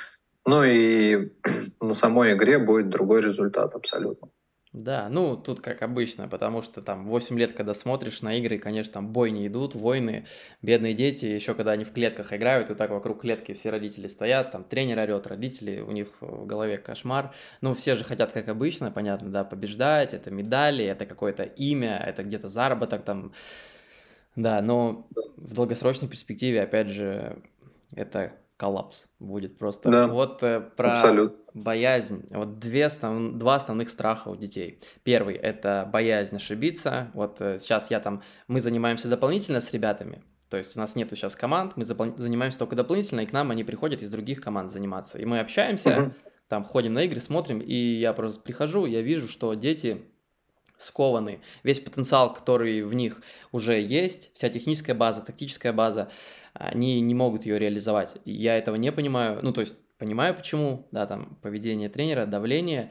Ну 0.45 0.65
и 0.65 1.33
на 1.81 1.95
самой 1.95 2.35
игре 2.35 2.59
будет 2.59 2.91
другой 2.91 3.23
результат 3.23 3.75
абсолютно. 3.75 4.29
Да, 4.73 5.11
ну 5.11 5.37
тут 5.37 5.61
как 5.61 5.83
обычно, 5.83 6.29
потому 6.29 6.63
что 6.63 6.81
там 6.81 7.05
8 7.07 7.39
лет, 7.39 7.53
когда 7.53 7.75
смотришь 7.75 8.23
на 8.23 8.35
игры, 8.39 8.59
конечно, 8.59 8.95
там 8.95 9.09
бойни 9.13 9.47
идут, 9.47 9.75
войны, 9.75 10.25
бедные 10.63 10.95
дети, 10.95 11.27
еще 11.27 11.53
когда 11.55 11.73
они 11.73 11.85
в 11.85 11.93
клетках 11.93 12.33
играют, 12.33 12.71
и 12.71 12.75
так 12.75 12.89
вокруг 12.91 13.21
клетки 13.21 13.53
все 13.53 13.69
родители 13.69 14.09
стоят, 14.09 14.51
там 14.51 14.65
тренер 14.65 14.99
орет, 15.01 15.27
родители, 15.27 15.81
у 15.81 15.91
них 15.93 16.09
в 16.23 16.47
голове 16.47 16.79
кошмар. 16.79 17.35
Ну, 17.61 17.75
все 17.75 17.97
же 17.97 18.05
хотят, 18.05 18.33
как 18.33 18.49
обычно, 18.49 18.91
понятно, 18.91 19.31
да, 19.31 19.45
побеждать, 19.45 20.15
это 20.15 20.31
медали, 20.31 20.87
это 20.87 21.05
какое-то 21.05 21.43
имя, 21.43 22.03
это 22.07 22.23
где-то 22.23 22.49
заработок 22.49 23.05
там. 23.05 23.33
Да, 24.37 24.63
но 24.63 25.07
в 25.37 25.55
долгосрочной 25.55 26.09
перспективе, 26.09 26.63
опять 26.63 26.89
же, 26.89 27.43
это 27.95 28.33
коллапс 28.57 29.07
будет 29.19 29.59
просто. 29.59 29.91
Да, 29.91 30.07
вот 30.09 30.43
э, 30.43 30.61
про 30.61 30.93
абсолютно. 30.93 31.39
боязнь. 31.55 32.27
Вот 32.31 32.59
две 32.59 32.87
основ... 32.87 33.39
два 33.39 33.57
основных 33.57 33.91
страха 33.91 34.29
у 34.29 34.37
детей. 34.37 34.81
Первый– 35.03 35.35
это 35.37 35.89
боязнь 35.93 36.37
ошибиться. 36.37 37.11
Вот 37.15 37.41
э, 37.41 37.59
сейчас 37.59 37.91
я 37.91 38.01
там, 38.01 38.23
мы 38.49 38.61
занимаемся 38.61 39.09
дополнительно 39.09 39.61
с 39.61 39.73
ребятами, 39.73 40.23
то 40.53 40.59
есть 40.59 40.77
у 40.77 40.81
нас 40.81 40.97
нету 40.97 41.17
сейчас 41.17 41.35
команд, 41.35 41.79
мы 41.79 41.85
запол... 41.87 42.15
занимаемся 42.15 42.59
только 42.59 42.77
дополнительно, 42.77 43.21
и 43.21 43.27
к 43.27 43.33
нам 43.33 43.51
они 43.51 43.65
приходят 43.65 44.03
из 44.03 44.11
других 44.11 44.43
команд 44.43 44.71
заниматься. 44.71 45.17
И 45.17 45.25
мы 45.25 45.41
общаемся, 45.41 46.03
угу. 46.03 46.15
там 46.47 46.65
ходим 46.65 46.93
на 46.93 47.05
игры, 47.05 47.23
смотрим, 47.23 47.61
и 47.61 47.75
я 47.75 48.13
просто 48.13 48.43
прихожу, 48.43 48.85
я 48.85 49.01
вижу, 49.01 49.29
что 49.29 49.55
дети 49.55 50.03
скованы. 50.77 51.41
Весь 51.63 51.81
потенциал, 51.81 52.35
который 52.35 52.83
в 52.83 52.93
них 52.93 53.23
уже 53.51 53.81
есть, 53.81 54.31
вся 54.35 54.51
техническая 54.51 54.95
база, 54.95 55.23
тактическая 55.23 55.73
база, 55.73 56.11
они 56.53 57.01
не 57.01 57.15
могут 57.15 57.47
ее 57.47 57.59
реализовать. 57.59 58.17
я 58.25 58.57
этого 58.57 58.77
не 58.77 58.93
понимаю, 58.93 59.39
ну, 59.43 59.53
то 59.53 59.61
есть 59.61 59.77
понимаю 59.99 60.35
почему, 60.35 60.89
да, 60.91 61.07
там, 61.07 61.39
поведение 61.43 61.89
тренера, 61.89 62.27
давление, 62.27 62.91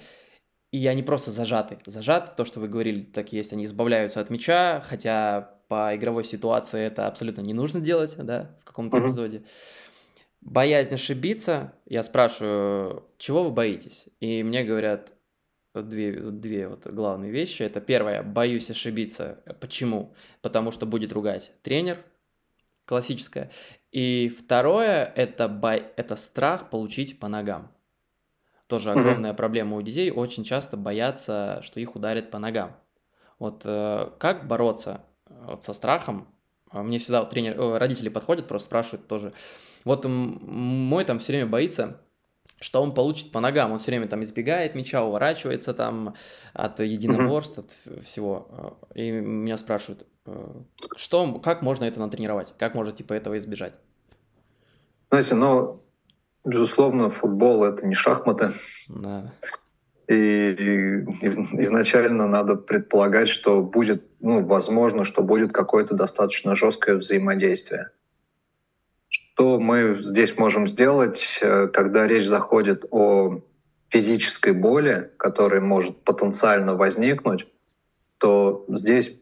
и 0.71 0.87
они 0.87 1.03
просто 1.03 1.31
зажаты. 1.31 1.77
Зажаты, 1.85 2.31
то, 2.35 2.45
что 2.45 2.59
вы 2.59 2.69
говорили, 2.69 3.01
так 3.01 3.33
и 3.33 3.37
есть, 3.37 3.51
они 3.51 3.65
избавляются 3.65 4.21
от 4.21 4.29
мяча, 4.29 4.81
хотя 4.85 5.55
по 5.67 5.95
игровой 5.95 6.23
ситуации 6.23 6.81
это 6.81 7.07
абсолютно 7.07 7.41
не 7.41 7.53
нужно 7.53 7.81
делать, 7.81 8.15
да, 8.17 8.57
в 8.61 8.65
каком-то 8.65 8.97
uh-huh. 8.97 9.07
эпизоде. 9.07 9.43
Боязнь 10.39 10.93
ошибиться, 10.93 11.73
я 11.85 12.01
спрашиваю, 12.01 13.05
чего 13.17 13.43
вы 13.43 13.51
боитесь? 13.51 14.05
И 14.19 14.41
мне 14.43 14.63
говорят, 14.63 15.13
две, 15.75 16.13
две 16.13 16.67
вот 16.67 16.87
главные 16.87 17.31
вещи. 17.31 17.63
Это 17.63 17.79
первое, 17.79 18.23
боюсь 18.23 18.69
ошибиться. 18.69 19.43
Почему? 19.59 20.13
Потому 20.41 20.71
что 20.71 20.85
будет 20.85 21.13
ругать 21.13 21.51
тренер, 21.61 21.99
классическое. 22.91 23.49
И 23.93 24.27
второе, 24.37 25.05
это, 25.15 25.47
бой, 25.47 25.85
это 25.95 26.17
страх 26.17 26.69
получить 26.69 27.21
по 27.21 27.29
ногам. 27.29 27.71
Тоже 28.67 28.91
огромная 28.91 29.31
mm-hmm. 29.31 29.35
проблема 29.37 29.77
у 29.77 29.81
детей, 29.81 30.11
очень 30.11 30.43
часто 30.43 30.75
боятся, 30.75 31.61
что 31.63 31.79
их 31.79 31.95
ударят 31.95 32.31
по 32.31 32.37
ногам. 32.37 32.75
Вот 33.39 33.61
э, 33.63 34.09
как 34.19 34.45
бороться 34.45 35.05
э, 35.29 35.33
вот 35.47 35.63
со 35.63 35.71
страхом? 35.71 36.27
Мне 36.73 36.97
всегда 36.97 37.21
вот 37.21 37.29
тренер, 37.29 37.57
э, 37.57 37.77
родители 37.77 38.09
подходят, 38.09 38.49
просто 38.49 38.65
спрашивают 38.65 39.07
тоже. 39.07 39.31
Вот 39.85 40.05
мой 40.05 41.05
там 41.05 41.19
все 41.19 41.31
время 41.31 41.47
боится 41.47 42.01
что 42.61 42.79
он 42.81 42.93
получит 42.93 43.31
по 43.31 43.39
ногам. 43.39 43.71
Он 43.71 43.79
все 43.79 43.89
время 43.91 44.07
там 44.07 44.21
избегает 44.21 44.75
мяча, 44.75 45.03
уворачивается 45.03 45.73
там 45.73 46.13
от 46.53 46.79
единоборств, 46.79 47.57
mm-hmm. 47.57 47.99
от 47.99 48.05
всего. 48.05 48.77
И 48.93 49.09
меня 49.09 49.57
спрашивают, 49.57 50.03
э, 50.03 50.05
что, 50.95 51.39
как 51.39 51.61
можно 51.61 51.85
это 51.85 51.99
натренировать? 51.99 52.53
Как 52.57 52.75
можно 52.75 52.91
типа 52.91 53.13
этого 53.13 53.37
избежать? 53.37 53.73
Знаете, 55.09 55.35
ну, 55.35 55.81
безусловно, 56.45 57.09
футбол— 57.09 57.63
это 57.65 57.87
не 57.87 57.95
шахматы. 57.95 58.51
Да. 58.87 59.33
И, 60.07 60.13
и 60.13 61.27
изначально 61.61 62.27
надо 62.27 62.55
предполагать, 62.55 63.29
что 63.29 63.61
будет, 63.61 64.03
ну, 64.19 64.43
возможно, 64.43 65.05
что 65.05 65.23
будет 65.23 65.53
какое-то 65.53 65.95
достаточно 65.95 66.55
жесткое 66.55 66.97
взаимодействие. 66.97 67.91
Что 69.07 69.59
мы 69.59 69.97
здесь 70.01 70.37
можем 70.37 70.67
сделать, 70.67 71.39
э, 71.41 71.67
когда 71.67 72.07
речь 72.07 72.27
заходит 72.27 72.85
о 72.91 73.39
физической 73.87 74.53
боли, 74.53 75.11
которая 75.17 75.61
может 75.61 76.03
потенциально 76.03 76.75
возникнуть, 76.75 77.47
то 78.17 78.65
здесь, 78.69 79.19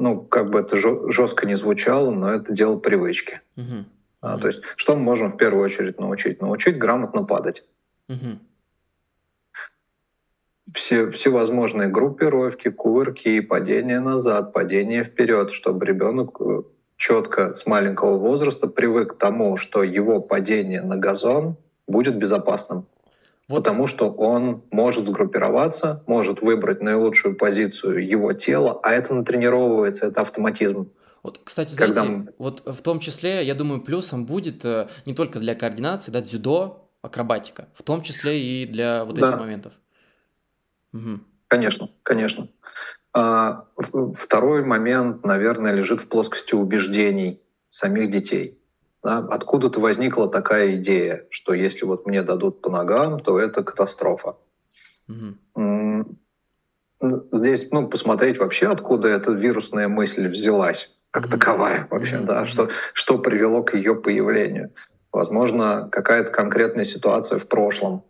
ну, 0.00 0.20
как 0.20 0.50
бы 0.50 0.60
это 0.60 0.76
жестко 0.76 1.46
не 1.46 1.54
звучало, 1.54 2.10
но 2.10 2.30
это 2.30 2.52
дело 2.52 2.78
привычки. 2.78 3.40
Uh-huh. 3.56 3.84
А, 4.20 4.38
то 4.38 4.46
есть, 4.48 4.62
что 4.76 4.96
мы 4.96 5.02
можем 5.02 5.32
в 5.32 5.36
первую 5.36 5.64
очередь 5.64 6.00
научить? 6.00 6.40
Научить 6.40 6.78
грамотно 6.78 7.24
падать. 7.24 7.64
Uh-huh. 8.08 8.38
Все, 10.74 11.10
всевозможные 11.10 11.88
группировки, 11.88 12.70
кувырки, 12.70 13.40
падение 13.40 14.00
назад, 14.00 14.52
падение 14.52 15.04
вперед, 15.04 15.50
чтобы 15.50 15.84
ребенок 15.84 16.40
э, 16.40 16.62
четко 16.96 17.54
с 17.54 17.66
маленького 17.66 18.18
возраста 18.18 18.68
привык 18.68 19.14
к 19.14 19.18
тому, 19.18 19.56
что 19.56 19.82
его 19.82 20.20
падение 20.20 20.82
на 20.82 20.96
газон 20.96 21.56
будет 21.88 22.16
безопасным. 22.16 22.86
Потому 23.56 23.88
что 23.88 24.10
он 24.10 24.62
может 24.70 25.06
сгруппироваться, 25.06 26.04
может 26.06 26.40
выбрать 26.40 26.80
наилучшую 26.80 27.36
позицию 27.36 28.06
его 28.06 28.32
тела, 28.32 28.78
а 28.82 28.92
это 28.92 29.12
натренировывается, 29.12 30.06
это 30.06 30.20
автоматизм. 30.20 30.92
Вот, 31.22 31.40
кстати, 31.42 31.74
знаете, 31.74 31.94
Когда... 31.94 32.32
вот 32.38 32.62
в 32.64 32.80
том 32.80 33.00
числе, 33.00 33.44
я 33.44 33.54
думаю, 33.54 33.80
плюсом 33.80 34.24
будет 34.24 34.64
э, 34.64 34.88
не 35.04 35.14
только 35.14 35.40
для 35.40 35.54
координации, 35.54 36.10
да, 36.10 36.20
дзюдо, 36.22 36.88
акробатика, 37.02 37.68
в 37.74 37.82
том 37.82 38.02
числе 38.02 38.40
и 38.40 38.66
для 38.66 39.04
вот 39.04 39.18
этих 39.18 39.30
да. 39.30 39.36
моментов. 39.36 39.72
Угу. 40.92 41.20
Конечно, 41.48 41.90
конечно. 42.04 42.48
А 43.12 43.64
второй 44.14 44.64
момент, 44.64 45.24
наверное, 45.24 45.74
лежит 45.74 46.00
в 46.00 46.08
плоскости 46.08 46.54
убеждений 46.54 47.42
самих 47.68 48.10
детей. 48.10 48.59
Да? 49.02 49.18
Откуда-то 49.18 49.80
возникла 49.80 50.28
такая 50.28 50.76
идея, 50.76 51.26
что 51.30 51.54
если 51.54 51.84
вот 51.84 52.06
мне 52.06 52.22
дадут 52.22 52.60
по 52.62 52.70
ногам, 52.70 53.20
то 53.20 53.38
это 53.38 53.62
катастрофа. 53.62 54.36
Угу. 55.08 56.04
Здесь, 57.32 57.70
ну, 57.70 57.88
посмотреть 57.88 58.38
вообще, 58.38 58.68
откуда 58.68 59.08
эта 59.08 59.32
вирусная 59.32 59.88
мысль 59.88 60.28
взялась. 60.28 60.94
как 61.10 61.26
mm-hmm. 61.26 61.30
таковая 61.30 61.88
вообще, 61.90 62.16
mm-hmm. 62.16 62.24
да, 62.24 62.46
что, 62.46 62.68
что 62.92 63.18
привело 63.18 63.62
к 63.62 63.74
ее 63.74 63.94
появлению. 63.94 64.72
Возможно, 65.12 65.88
какая-то 65.90 66.30
конкретная 66.30 66.84
ситуация 66.84 67.38
в 67.38 67.48
прошлом, 67.48 68.04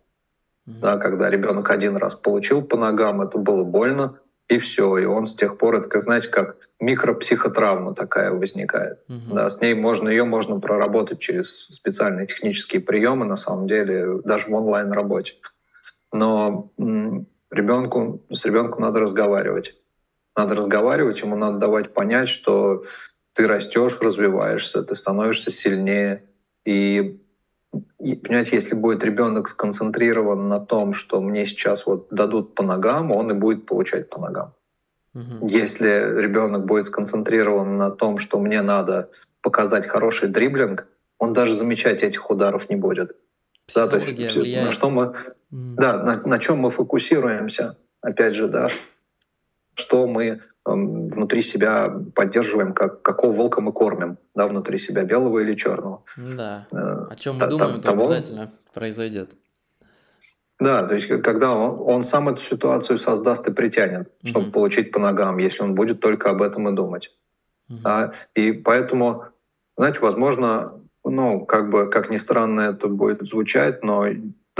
mm-hmm. 0.67 0.79
да, 0.81 0.97
когда 0.97 1.29
ребенок 1.29 1.69
один 1.69 1.97
раз 1.97 2.15
получил 2.15 2.61
по 2.61 2.77
ногам, 2.77 3.21
это 3.21 3.37
было 3.37 3.63
больно, 3.63 4.19
и 4.51 4.57
все, 4.57 4.97
и 4.97 5.05
он 5.05 5.27
с 5.27 5.35
тех 5.35 5.57
пор, 5.57 5.75
это, 5.75 5.99
знаете, 6.01 6.27
как 6.27 6.57
микропсихотравма 6.81 7.95
такая 7.95 8.31
возникает. 8.31 8.99
Mm-hmm. 9.07 9.33
Да, 9.33 9.49
с 9.49 9.61
ней 9.61 9.73
можно, 9.73 10.09
ее 10.09 10.25
можно 10.25 10.59
проработать 10.59 11.19
через 11.19 11.67
специальные 11.69 12.27
технические 12.27 12.81
приемы, 12.81 13.25
на 13.25 13.37
самом 13.37 13.67
деле, 13.67 14.19
даже 14.25 14.47
в 14.47 14.53
онлайн-работе. 14.53 15.35
Но 16.11 16.73
м- 16.77 17.27
ребенку, 17.49 18.25
с 18.29 18.43
ребенком 18.43 18.81
надо 18.81 18.99
разговаривать. 18.99 19.75
Надо 20.35 20.55
разговаривать, 20.55 21.21
ему 21.21 21.37
надо 21.37 21.57
давать 21.57 21.93
понять, 21.93 22.27
что 22.27 22.83
ты 23.33 23.47
растешь, 23.47 23.99
развиваешься, 24.01 24.83
ты 24.83 24.95
становишься 24.95 25.49
сильнее. 25.49 26.25
И 26.65 27.21
понимаете, 27.99 28.55
если 28.55 28.75
будет 28.75 29.03
ребенок 29.03 29.47
сконцентрирован 29.47 30.47
на 30.47 30.59
том, 30.59 30.93
что 30.93 31.21
мне 31.21 31.45
сейчас 31.45 31.85
вот 31.85 32.07
дадут 32.09 32.55
по 32.55 32.63
ногам, 32.63 33.15
он 33.15 33.31
и 33.31 33.33
будет 33.33 33.65
получать 33.65 34.09
по 34.09 34.19
ногам. 34.19 34.53
Угу. 35.13 35.47
Если 35.47 36.21
ребенок 36.21 36.65
будет 36.65 36.85
сконцентрирован 36.85 37.77
на 37.77 37.91
том, 37.91 38.17
что 38.17 38.39
мне 38.39 38.61
надо 38.61 39.09
показать 39.41 39.87
хороший 39.87 40.29
дриблинг, 40.29 40.87
он 41.17 41.33
даже 41.33 41.55
замечать 41.55 42.03
этих 42.03 42.29
ударов 42.29 42.69
не 42.69 42.75
будет. 42.75 43.15
Да, 43.75 43.87
то 43.87 43.97
есть, 43.97 44.35
на 44.35 44.71
что 44.71 44.89
мы, 44.89 45.13
mm. 45.51 45.75
да, 45.75 45.97
на, 46.03 46.21
на 46.27 46.39
чем 46.39 46.57
мы 46.57 46.71
фокусируемся, 46.71 47.77
опять 48.01 48.35
же, 48.35 48.47
да, 48.47 48.69
что 49.75 50.07
мы 50.07 50.41
внутри 50.65 51.41
себя 51.41 51.89
поддерживаем, 52.15 52.73
как, 52.73 53.01
какого 53.01 53.31
волка 53.31 53.61
мы 53.61 53.71
кормим, 53.71 54.17
да, 54.35 54.47
внутри 54.47 54.77
себя, 54.77 55.03
белого 55.03 55.39
или 55.39 55.55
черного. 55.55 56.03
Да. 56.17 56.67
Э, 56.71 57.07
О 57.09 57.15
чем 57.15 57.37
мы 57.37 57.47
думаем, 57.47 57.81
то 57.81 57.91
обязательно 57.91 58.51
произойдет. 58.73 59.31
Да, 60.59 60.83
то 60.83 60.93
есть 60.93 61.07
когда 61.07 61.55
он, 61.55 61.95
он 61.95 62.03
сам 62.03 62.29
эту 62.29 62.39
ситуацию 62.39 62.99
создаст 62.99 63.47
и 63.47 63.51
притянет, 63.51 64.07
mm-hmm. 64.07 64.27
чтобы 64.27 64.51
получить 64.51 64.91
по 64.91 64.99
ногам, 64.99 65.39
если 65.39 65.63
он 65.63 65.73
будет 65.73 65.99
только 65.99 66.29
об 66.29 66.43
этом 66.43 66.69
и 66.69 66.75
думать. 66.75 67.11
Mm-hmm. 67.69 67.81
Да? 67.83 68.13
И 68.35 68.51
поэтому, 68.51 69.25
знаете, 69.75 69.99
возможно, 70.01 70.79
ну, 71.03 71.45
как 71.47 71.71
бы, 71.71 71.89
как 71.89 72.11
ни 72.11 72.17
странно 72.17 72.61
это 72.61 72.87
будет 72.87 73.27
звучать, 73.27 73.83
но 73.83 74.05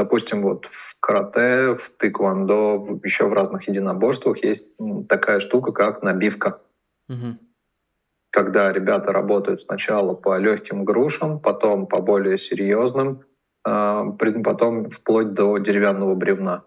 допустим, 0.02 0.42
вот 0.42 0.66
в 0.66 1.00
карате, 1.00 1.76
в 1.76 1.92
тэквондо, 1.98 3.00
еще 3.04 3.28
в 3.28 3.34
разных 3.34 3.68
единоборствах 3.68 4.44
есть 4.44 4.68
такая 5.08 5.40
штука, 5.40 5.72
как 5.72 6.02
набивка. 6.02 6.60
Угу. 7.08 7.38
Когда 8.32 8.74
ребята 8.74 9.12
работают 9.12 9.62
сначала 9.62 10.16
по 10.16 10.40
легким 10.40 10.86
грушам, 10.86 11.40
потом 11.40 11.86
по 11.86 12.02
более 12.02 12.38
серьезным, 12.38 13.22
а, 13.64 14.06
потом 14.44 14.90
вплоть 14.90 15.34
до 15.34 15.58
деревянного 15.60 16.16
бревна. 16.16 16.64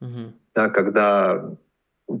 Угу. 0.00 0.32
Да, 0.54 0.68
когда 0.68 1.50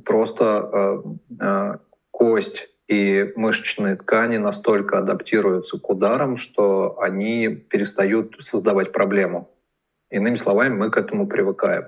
просто 0.04 0.44
э, 0.72 1.02
э, 1.40 1.78
кость 2.10 2.68
и 2.88 3.32
мышечные 3.36 3.96
ткани 3.96 4.38
настолько 4.38 4.98
адаптируются 4.98 5.78
к 5.78 5.90
ударам, 5.90 6.36
что 6.36 6.98
они 7.00 7.48
перестают 7.48 8.36
создавать 8.40 8.92
проблему. 8.92 9.53
Иными 10.14 10.36
словами, 10.36 10.74
мы 10.74 10.90
к 10.92 10.96
этому 10.96 11.26
привыкаем. 11.26 11.86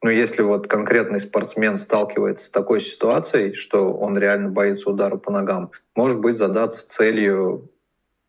Но 0.00 0.10
если 0.10 0.42
вот 0.42 0.68
конкретный 0.68 1.18
спортсмен 1.18 1.76
сталкивается 1.76 2.46
с 2.46 2.50
такой 2.50 2.80
ситуацией, 2.80 3.54
что 3.54 3.92
он 3.92 4.16
реально 4.16 4.50
боится 4.50 4.88
удара 4.88 5.16
по 5.16 5.32
ногам, 5.32 5.72
может 5.96 6.20
быть 6.20 6.36
задаться 6.36 6.88
целью 6.88 7.68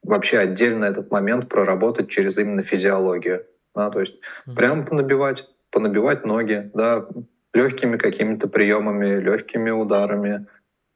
вообще 0.01 0.39
отдельно 0.39 0.85
этот 0.85 1.11
момент 1.11 1.47
проработать 1.47 2.09
через 2.09 2.39
именно 2.39 2.63
физиологию. 2.63 3.45
Да, 3.75 3.91
то 3.91 3.99
есть 3.99 4.15
mm-hmm. 4.15 4.55
прямо 4.55 4.83
понабивать, 4.83 5.47
понабивать 5.69 6.25
ноги, 6.25 6.71
да, 6.73 7.05
легкими 7.53 7.97
какими-то 7.97 8.47
приемами, 8.47 9.19
легкими 9.19 9.69
ударами, 9.69 10.47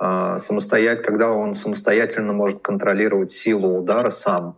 э, 0.01 0.37
самостоятельно, 0.39 1.05
когда 1.05 1.31
он 1.31 1.53
самостоятельно 1.53 2.33
может 2.33 2.63
контролировать 2.63 3.29
силу 3.29 3.77
удара 3.77 4.09
сам. 4.09 4.57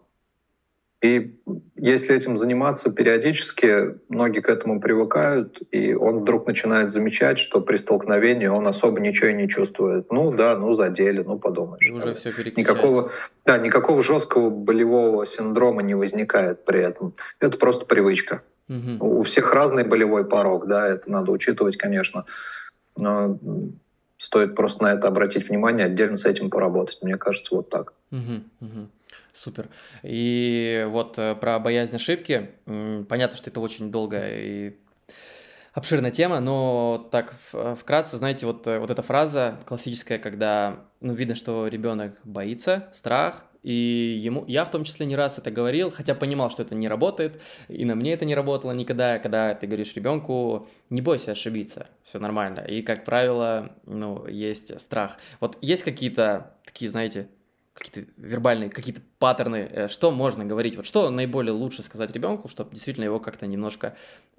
И 1.02 1.36
если 1.76 2.16
этим 2.16 2.38
заниматься 2.38 2.92
периодически, 2.92 4.00
многие 4.10 4.40
к 4.40 4.50
этому 4.50 4.80
привыкают, 4.80 5.62
и 5.72 5.94
он 5.94 6.20
вдруг 6.20 6.48
начинает 6.48 6.90
замечать, 6.90 7.38
что 7.38 7.62
при 7.62 7.76
столкновении 7.76 8.48
он 8.48 8.66
особо 8.68 9.00
ничего 9.00 9.28
и 9.28 9.34
не 9.34 9.48
чувствует. 9.48 10.12
Ну 10.12 10.32
да, 10.32 10.58
ну 10.58 10.74
задели, 10.74 11.22
ну 11.22 11.38
подумаешь. 11.38 11.92
Уже 11.92 12.14
все 12.14 12.32
никакого, 12.56 13.12
да, 13.46 13.58
никакого 13.58 14.02
жесткого 14.02 14.50
болевого 14.50 15.26
синдрома 15.26 15.84
не 15.84 15.96
возникает 15.96 16.66
при 16.66 16.82
этом. 16.82 17.14
Это 17.40 17.58
просто 17.58 17.86
привычка. 17.86 18.42
Угу. 18.68 19.20
У 19.20 19.24
всех 19.24 19.54
разный 19.54 19.84
болевой 19.84 20.28
порог, 20.28 20.66
да, 20.66 20.88
это 20.88 21.12
надо 21.12 21.32
учитывать, 21.32 21.78
конечно. 21.78 22.26
Но 22.98 23.38
стоит 24.18 24.56
просто 24.56 24.84
на 24.84 24.94
это 24.94 25.08
обратить 25.08 25.50
внимание, 25.50 25.86
отдельно 25.86 26.18
с 26.18 26.26
этим 26.26 26.50
поработать. 26.50 27.00
Мне 27.02 27.18
кажется, 27.18 27.54
вот 27.54 27.70
так. 27.70 27.94
Угу, 28.12 28.42
угу. 28.62 28.90
Супер. 29.36 29.70
И 30.02 30.86
вот 30.90 31.20
э, 31.20 31.36
про 31.36 31.60
боязнь 31.60 31.96
ошибки. 31.96 32.52
Понятно, 32.66 33.38
что 33.38 33.50
это 33.50 33.60
очень 33.60 33.92
долгая 33.92 34.42
и 34.42 34.76
обширная 35.74 36.12
тема, 36.12 36.40
но 36.40 37.10
так 37.12 37.36
вкратце, 37.78 38.16
знаете, 38.16 38.46
вот, 38.46 38.66
э, 38.66 38.80
вот 38.80 38.90
эта 38.90 39.04
фраза 39.04 39.60
классическая, 39.66 40.18
когда 40.18 40.86
ну, 41.02 41.14
видно, 41.14 41.36
что 41.36 41.68
ребенок 41.68 42.18
боится, 42.24 42.90
страх, 42.94 43.46
и 43.62 44.22
ему, 44.24 44.46
я 44.48 44.64
в 44.64 44.72
том 44.72 44.84
числе 44.84 45.06
не 45.06 45.16
раз 45.16 45.38
это 45.38 45.52
говорил, 45.52 45.90
хотя 45.90 46.16
понимал, 46.16 46.50
что 46.50 46.62
это 46.62 46.76
не 46.76 46.88
работает, 46.88 47.42
и 47.68 47.84
на 47.84 47.96
мне 47.96 48.14
это 48.14 48.24
не 48.24 48.36
работало 48.36 48.72
никогда, 48.72 49.20
когда 49.20 49.54
ты 49.54 49.68
говоришь 49.68 49.94
ребенку, 49.96 50.68
не 50.90 51.02
бойся 51.02 51.32
ошибиться, 51.32 51.88
все 52.04 52.20
нормально. 52.20 52.60
И, 52.60 52.82
как 52.82 53.04
правило, 53.04 53.76
ну, 53.86 54.26
есть 54.28 54.80
страх. 54.80 55.18
Вот 55.40 55.58
есть 55.62 55.84
какие-то 55.84 56.54
такие, 56.64 56.90
знаете, 56.90 57.28
какие-то 57.76 58.10
вербальные, 58.18 58.70
какие-то 58.70 59.02
паттерны, 59.20 59.70
э, 59.70 59.88
что 59.90 60.10
можно 60.10 60.46
говорить, 60.46 60.78
вот 60.78 60.86
что 60.86 61.10
наиболее 61.10 61.52
лучше 61.52 61.84
сказать 61.84 62.12
ребенку, 62.12 62.48
чтобы 62.48 62.72
действительно 62.72 63.04
его 63.04 63.20
как-то 63.20 63.46
немножко 63.46 63.96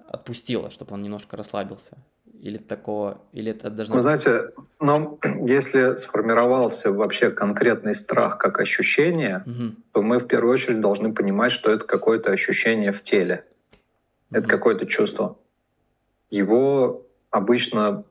отпустило, 0.07 0.71
чтобы 0.71 0.95
он 0.95 1.03
немножко 1.03 1.37
расслабился? 1.37 1.97
Или 2.41 2.57
такого, 2.57 3.21
или 3.31 3.51
это 3.51 3.69
должно 3.69 3.95
Вы 3.95 4.01
знаете, 4.01 4.51
но 4.79 5.19
если 5.45 5.97
сформировался 5.97 6.91
вообще 6.91 7.29
конкретный 7.29 7.95
страх 7.95 8.37
как 8.39 8.59
ощущение, 8.59 9.43
угу. 9.45 9.75
то 9.91 10.01
мы 10.01 10.19
в 10.19 10.27
первую 10.27 10.53
очередь 10.53 10.81
должны 10.81 11.13
понимать, 11.13 11.51
что 11.51 11.71
это 11.71 11.85
какое-то 11.85 12.31
ощущение 12.31 12.91
в 12.91 13.03
теле. 13.03 13.45
Угу. 14.31 14.39
Это 14.39 14.49
какое-то 14.49 14.87
чувство. 14.87 15.37
Его 16.29 17.05
обычно 17.29 18.03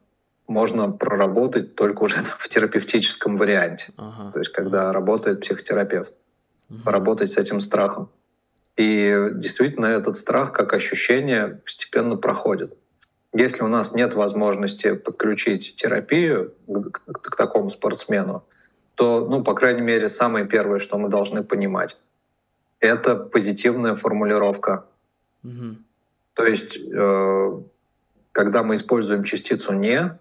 можно 0.48 0.90
проработать 0.90 1.74
только 1.74 2.02
уже 2.02 2.20
в 2.38 2.48
терапевтическом 2.48 3.36
варианте. 3.36 3.92
Ага. 3.96 4.32
То 4.32 4.38
есть, 4.40 4.52
когда 4.52 4.92
работает 4.92 5.40
психотерапевт, 5.40 6.12
угу. 6.70 6.80
поработать 6.84 7.32
с 7.32 7.36
этим 7.36 7.60
страхом. 7.60 8.10
И 8.76 9.30
действительно 9.34 9.86
этот 9.86 10.16
страх 10.16 10.52
как 10.52 10.74
ощущение 10.74 11.60
постепенно 11.64 12.16
проходит. 12.16 12.76
Если 13.32 13.62
у 13.62 13.68
нас 13.68 13.94
нет 13.94 14.14
возможности 14.14 14.94
подключить 14.94 15.76
терапию 15.76 16.54
к, 16.66 16.90
к, 16.90 17.30
к 17.30 17.36
такому 17.36 17.70
спортсмену, 17.70 18.44
то, 18.94 19.26
ну, 19.28 19.42
по 19.42 19.54
крайней 19.54 19.82
мере, 19.82 20.08
самое 20.08 20.46
первое, 20.46 20.78
что 20.78 20.98
мы 20.98 21.08
должны 21.08 21.42
понимать, 21.42 21.96
это 22.80 23.16
позитивная 23.16 23.94
формулировка. 23.94 24.86
Угу. 25.44 25.76
То 26.34 26.46
есть, 26.46 26.78
э, 26.78 27.60
когда 28.32 28.62
мы 28.62 28.74
используем 28.74 29.24
частицу 29.24 29.72
«не», 29.72 30.18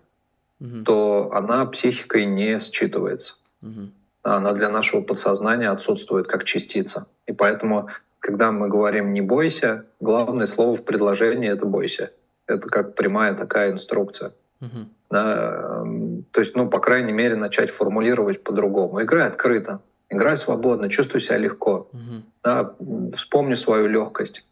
угу. 0.59 0.83
то 0.83 1.31
она 1.33 1.65
психикой 1.65 2.25
не 2.25 2.57
считывается. 2.57 3.33
Угу. 3.61 3.89
Она 4.23 4.53
для 4.53 4.69
нашего 4.69 5.01
подсознания 5.01 5.69
отсутствует 5.69 6.27
как 6.27 6.43
частица. 6.43 7.07
И 7.27 7.31
поэтому, 7.31 7.89
когда 8.19 8.51
мы 8.51 8.69
говорим 8.69 9.13
«не 9.13 9.21
бойся», 9.21 9.85
главное 9.99 10.47
слово 10.47 10.75
в 10.75 10.83
предложении— 10.83 11.49
это 11.51 11.65
«бойся». 11.65 12.11
Это 12.47 12.69
как 12.69 12.95
прямая 12.95 13.33
такая 13.33 13.71
инструкция. 13.71 14.33
Угу. 14.61 14.87
Да, 15.09 15.81
эм, 15.81 16.25
то 16.31 16.41
есть, 16.41 16.55
ну, 16.55 16.69
по 16.69 16.79
крайней 16.79 17.11
мере, 17.11 17.35
начать 17.35 17.71
формулировать 17.71 18.43
по-другому. 18.43 19.01
Играй 19.01 19.27
открыто, 19.27 19.81
играй 20.09 20.37
свободно, 20.37 20.89
чувствуй 20.89 21.21
себя 21.21 21.37
легко. 21.37 21.89
Угу. 21.91 22.23
Да, 22.43 22.75
вспомни 23.15 23.55
свою 23.55 23.87
легкость. 23.87 24.45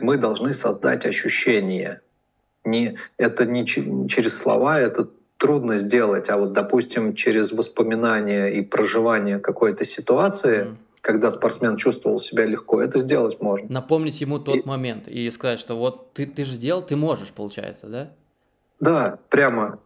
Мы 0.00 0.16
должны 0.16 0.52
создать 0.52 1.06
ощущение 1.06 2.00
не, 2.66 2.96
это 3.16 3.46
не 3.46 3.66
через 3.66 4.36
слова, 4.36 4.78
это 4.78 5.08
трудно 5.38 5.78
сделать, 5.78 6.28
а 6.28 6.38
вот, 6.38 6.52
допустим, 6.52 7.14
через 7.14 7.52
воспоминания 7.52 8.48
и 8.48 8.62
проживание 8.62 9.38
какой-то 9.38 9.84
ситуации, 9.84 10.64
mm. 10.64 10.76
когда 11.02 11.30
спортсмен 11.30 11.76
чувствовал 11.76 12.18
себя 12.18 12.46
легко, 12.46 12.80
это 12.80 12.98
сделать 12.98 13.40
можно. 13.40 13.66
Напомнить 13.68 14.20
ему 14.20 14.38
тот 14.38 14.56
и... 14.56 14.62
момент 14.64 15.08
и 15.08 15.28
сказать, 15.30 15.60
что 15.60 15.76
вот 15.76 16.12
ты, 16.14 16.26
ты 16.26 16.44
же 16.44 16.56
делал, 16.56 16.82
ты 16.82 16.96
можешь, 16.96 17.32
получается, 17.32 17.86
да? 17.86 18.12
Да, 18.80 19.18
прямо 19.30 19.78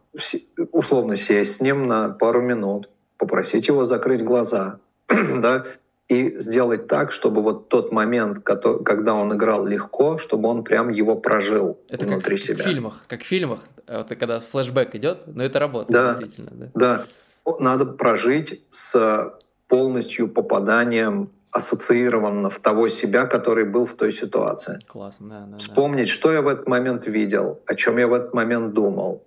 условно 0.71 1.15
сесть 1.15 1.57
с 1.57 1.61
ним 1.61 1.87
на 1.87 2.09
пару 2.09 2.41
минут, 2.41 2.89
попросить 3.17 3.67
его 3.67 3.85
закрыть 3.85 4.23
глаза, 4.23 4.79
да, 5.07 5.65
и 6.11 6.39
сделать 6.39 6.87
так, 6.87 7.13
чтобы 7.13 7.41
вот 7.41 7.69
тот 7.69 7.93
момент, 7.93 8.39
когда 8.39 9.13
он 9.13 9.33
играл 9.33 9.65
легко, 9.65 10.17
чтобы 10.17 10.49
он 10.49 10.65
прям 10.65 10.89
его 10.89 11.15
прожил 11.15 11.79
это 11.87 12.05
внутри 12.05 12.35
как 12.35 12.45
себя. 12.45 12.57
Как 12.57 12.65
в 12.65 12.69
фильмах, 12.69 13.03
как 13.07 13.21
в 13.21 13.25
фильмах, 13.25 13.59
вот 13.87 14.09
когда 14.09 14.41
флешбэк 14.41 14.93
идет, 14.95 15.19
но 15.27 15.41
это 15.41 15.59
работает 15.59 15.93
да, 15.93 16.07
действительно. 16.09 16.69
Да. 16.75 17.05
да, 17.45 17.55
надо 17.59 17.85
прожить 17.85 18.61
с 18.69 19.33
полностью 19.69 20.27
попаданием 20.27 21.29
ассоциированно 21.51 22.49
в 22.49 22.59
того 22.59 22.89
себя, 22.89 23.25
который 23.25 23.63
был 23.63 23.85
в 23.85 23.95
той 23.95 24.11
ситуации. 24.11 24.79
Классно, 24.87 25.29
да, 25.29 25.45
да. 25.51 25.57
Вспомнить, 25.57 26.07
да. 26.07 26.13
что 26.13 26.33
я 26.33 26.41
в 26.41 26.49
этот 26.49 26.67
момент 26.67 27.07
видел, 27.07 27.61
о 27.65 27.75
чем 27.75 27.97
я 27.97 28.07
в 28.09 28.13
этот 28.13 28.33
момент 28.33 28.73
думал. 28.73 29.23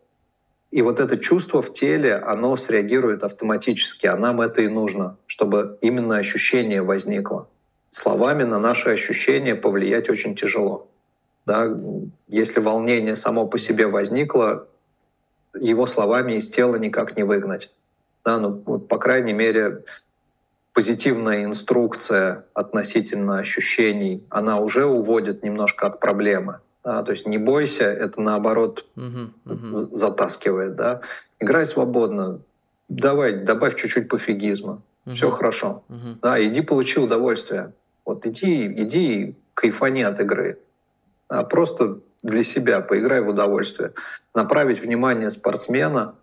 И 0.75 0.83
вот 0.83 0.99
это 0.99 1.16
чувство 1.18 1.62
в 1.62 1.72
теле, 1.72 2.16
оно 2.16 2.57
среагирует 2.57 3.22
автоматически, 3.22 4.09
а 4.09 4.16
нам 4.16 4.41
это 4.41 4.61
и 4.61 4.66
нужно, 4.66 5.16
чтобы 5.29 5.79
именно 5.81 6.16
ощущение 6.16 6.83
возникло. 6.83 7.49
Словами 7.91 8.43
на 8.43 8.59
наши 8.59 8.91
ощущения 8.91 9.55
повлиять 9.55 10.11
очень 10.11 10.35
тяжело. 10.35 10.89
Да? 11.47 11.72
Если 12.27 12.59
волнение 12.59 13.14
само 13.14 13.47
по 13.47 13.57
себе 13.57 13.87
возникло, 13.87 14.66
его 15.55 15.87
словами 15.87 16.33
из 16.33 16.49
тела 16.49 16.75
никак 16.75 17.16
не 17.16 17.22
выгнать. 17.22 17.72
Да, 18.25 18.41
ну, 18.41 18.61
вот, 18.66 18.89
по 18.89 18.99
крайней 18.99 19.33
мере, 19.33 19.85
позитивная 20.72 21.45
инструкция 21.45 22.47
относительно 22.53 23.39
ощущений, 23.39 24.25
она 24.29 24.59
уже 24.59 24.87
уводит 24.87 25.45
немножко 25.45 25.87
от 25.87 26.01
проблемы. 26.01 26.59
Да, 26.85 27.03
то 27.03 27.12
есть 27.12 27.26
не 27.26 27.39
бойся, 27.39 27.85
это 27.85 28.20
наоборот 28.20 28.85
uh-huh, 28.97 29.30
uh-huh. 29.47 29.72
затаскивает. 29.72 30.76
Да. 30.76 31.01
Играй 31.41 31.64
свободно, 31.64 32.41
давай, 32.89 33.32
добавь 33.32 33.76
чуть-чуть 33.76 34.09
пофигизма, 34.09 34.82
uh-huh. 35.07 35.14
все 35.14 35.30
хорошо. 35.30 35.82
Uh-huh. 35.89 36.16
Да, 36.20 36.45
иди 36.45 36.61
получи 36.61 37.01
удовольствие. 37.01 37.72
Вот 38.05 38.26
иди, 38.26 38.66
иди 38.66 39.37
кайфани 39.55 40.03
от 40.03 40.20
игры. 40.20 40.59
А 41.28 41.45
просто 41.45 42.01
для 42.22 42.45
себя 42.45 42.80
поиграй 42.80 43.22
в 43.22 43.28
удовольствие. 43.28 43.93
Направить 44.35 44.80
внимание 44.80 45.30
спортсмена, 45.30 46.14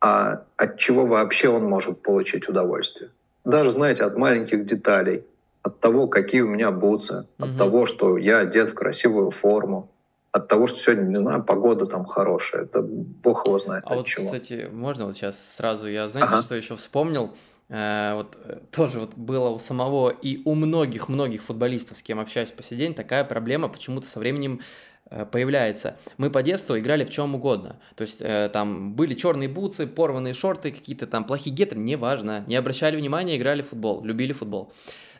а 0.00 0.42
от 0.56 0.76
чего 0.76 1.06
вообще 1.06 1.48
он 1.48 1.64
может 1.64 2.02
получить 2.02 2.48
удовольствие 2.48 3.10
даже, 3.46 3.70
знаете, 3.70 4.02
от 4.02 4.16
маленьких 4.16 4.66
деталей, 4.66 5.24
от 5.66 5.80
того, 5.80 6.06
какие 6.06 6.42
у 6.42 6.48
меня 6.48 6.70
бутсы, 6.70 7.26
угу. 7.38 7.48
от 7.48 7.58
того, 7.58 7.86
что 7.86 8.16
я 8.18 8.38
одет 8.38 8.70
в 8.70 8.74
красивую 8.74 9.30
форму, 9.30 9.90
от 10.30 10.48
того, 10.48 10.68
что 10.68 10.78
сегодня, 10.78 11.08
не 11.08 11.18
знаю, 11.18 11.42
погода 11.42 11.86
там 11.86 12.04
хорошая. 12.04 12.62
Это 12.62 12.82
бог 12.82 13.46
его 13.46 13.58
знает. 13.58 13.82
А 13.86 13.90
от 13.90 13.96
вот, 13.96 14.06
чего. 14.06 14.26
кстати, 14.26 14.68
можно 14.70 15.06
вот 15.06 15.16
сейчас 15.16 15.56
сразу, 15.56 15.88
я, 15.88 16.06
знаете, 16.08 16.32
ага. 16.32 16.42
что 16.42 16.54
еще 16.54 16.76
вспомнил? 16.76 17.34
Э, 17.68 18.14
вот 18.14 18.38
э, 18.44 18.58
тоже 18.70 19.00
вот 19.00 19.14
было 19.16 19.48
у 19.48 19.58
самого 19.58 20.10
и 20.10 20.40
у 20.44 20.54
многих-многих 20.54 21.42
футболистов, 21.42 21.98
с 21.98 22.02
кем 22.02 22.20
общаюсь 22.20 22.52
по 22.52 22.62
сей 22.62 22.76
день, 22.76 22.94
такая 22.94 23.24
проблема 23.24 23.68
почему-то 23.68 24.06
со 24.06 24.20
временем 24.20 24.60
Э, 25.08 25.24
появляется. 25.24 25.96
Мы 26.18 26.30
по 26.30 26.42
детству 26.42 26.76
играли 26.76 27.04
в 27.04 27.10
чем 27.10 27.34
угодно. 27.34 27.78
То 27.94 28.02
есть 28.02 28.18
э, 28.20 28.50
там 28.52 28.94
были 28.94 29.14
черные 29.14 29.48
бутсы, 29.48 29.86
порванные 29.86 30.34
шорты, 30.34 30.72
какие-то 30.72 31.06
там 31.06 31.24
плохие 31.24 31.54
гетры, 31.54 31.78
неважно. 31.78 32.44
Не 32.48 32.56
обращали 32.56 32.96
внимания, 32.96 33.36
играли 33.36 33.62
в 33.62 33.68
футбол, 33.68 34.04
любили 34.04 34.32
футбол. 34.32 34.72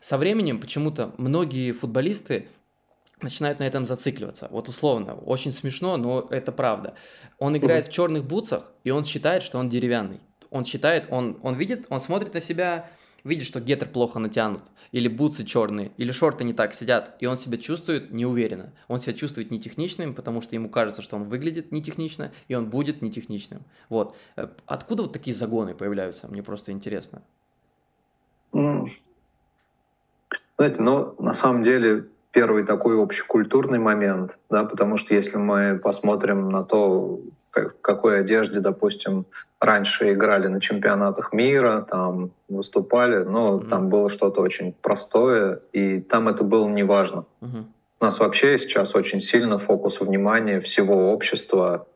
Со 0.07 0.19
временем 0.19 0.61
почему-то 0.61 1.13
многие 1.19 1.73
футболисты 1.73 2.47
начинают 3.23 3.59
на 3.59 3.65
этом 3.65 3.85
зацикливаться. 3.85 4.47
Вот 4.53 4.69
условно, 4.69 5.15
очень 5.15 5.51
смешно, 5.51 5.97
но 5.97 6.29
это 6.31 6.53
правда. 6.53 6.95
Он 7.41 7.57
играет 7.57 7.89
в 7.89 7.91
черных 7.93 8.25
бутсах, 8.25 8.71
и 8.85 8.91
он 8.91 9.05
считает, 9.05 9.43
что 9.43 9.59
он 9.59 9.69
деревянный. 9.69 10.21
Он 10.51 10.65
считает, 10.65 11.09
он, 11.11 11.41
он 11.43 11.57
видит, 11.57 11.87
он 11.89 12.01
смотрит 12.01 12.35
на 12.35 12.41
себя 12.41 12.89
видит, 13.25 13.49
что 13.49 13.59
гетер 13.59 13.89
плохо 13.89 14.21
натянут, 14.21 14.63
или 14.93 15.09
бутсы 15.09 15.45
черные, 15.45 15.91
или 15.97 16.13
шорты 16.13 16.45
не 16.45 16.53
так 16.53 16.73
сидят, 16.73 17.17
и 17.19 17.27
он 17.27 17.37
себя 17.37 17.59
чувствует 17.59 18.13
неуверенно. 18.13 18.73
Он 18.87 19.01
себя 19.01 19.13
чувствует 19.13 19.51
нетехничным, 19.51 20.15
потому 20.15 20.41
что 20.41 20.55
ему 20.55 20.69
кажется, 20.69 21.03
что 21.03 21.17
он 21.17 21.25
выглядит 21.25 21.73
нетехнично, 21.73 22.31
и 22.47 22.55
он 22.55 22.71
будет 22.71 23.03
нетехничным. 23.03 23.65
Вот. 23.89 24.15
Э, 24.37 24.47
откуда 24.67 25.03
вот 25.03 25.13
такие 25.13 25.35
загоны 25.35 25.75
появляются? 25.75 26.29
Мне 26.29 26.45
просто 26.45 26.71
интересно. 26.71 27.23
Знаете, 30.59 30.83
ну, 30.83 31.15
на 31.19 31.35
самом 31.35 31.63
деле, 31.63 32.07
первый 32.33 32.65
такой 32.65 33.03
общекультурный 33.03 33.79
момент, 33.79 34.39
да, 34.51 34.65
потому 34.65 34.97
что 34.97 35.15
если 35.15 35.39
мы 35.39 35.79
посмотрим 35.83 36.51
на 36.51 36.63
то, 36.63 37.21
в 37.53 37.73
какой 37.81 38.21
одежде, 38.21 38.61
допустим, 38.61 39.25
раньше 39.61 40.13
играли 40.13 40.47
на 40.47 40.61
чемпионатах 40.61 41.33
мира, 41.33 41.81
там 41.89 42.31
выступали, 42.49 43.25
но 43.25 43.57
mm-hmm. 43.59 43.69
там 43.69 43.89
было 43.89 44.11
что-то 44.11 44.41
очень 44.41 44.75
простое, 44.83 45.61
и 45.73 46.01
там 46.01 46.29
это 46.29 46.45
было 46.45 46.69
неважно. 46.69 47.25
Mm-hmm. 47.41 47.65
У 48.01 48.05
нас 48.05 48.21
вообще 48.21 48.59
сейчас 48.59 48.95
очень 48.95 49.21
сильно 49.21 49.59
фокус 49.59 50.01
внимания 50.01 50.61
всего 50.61 51.11
общества 51.11 51.87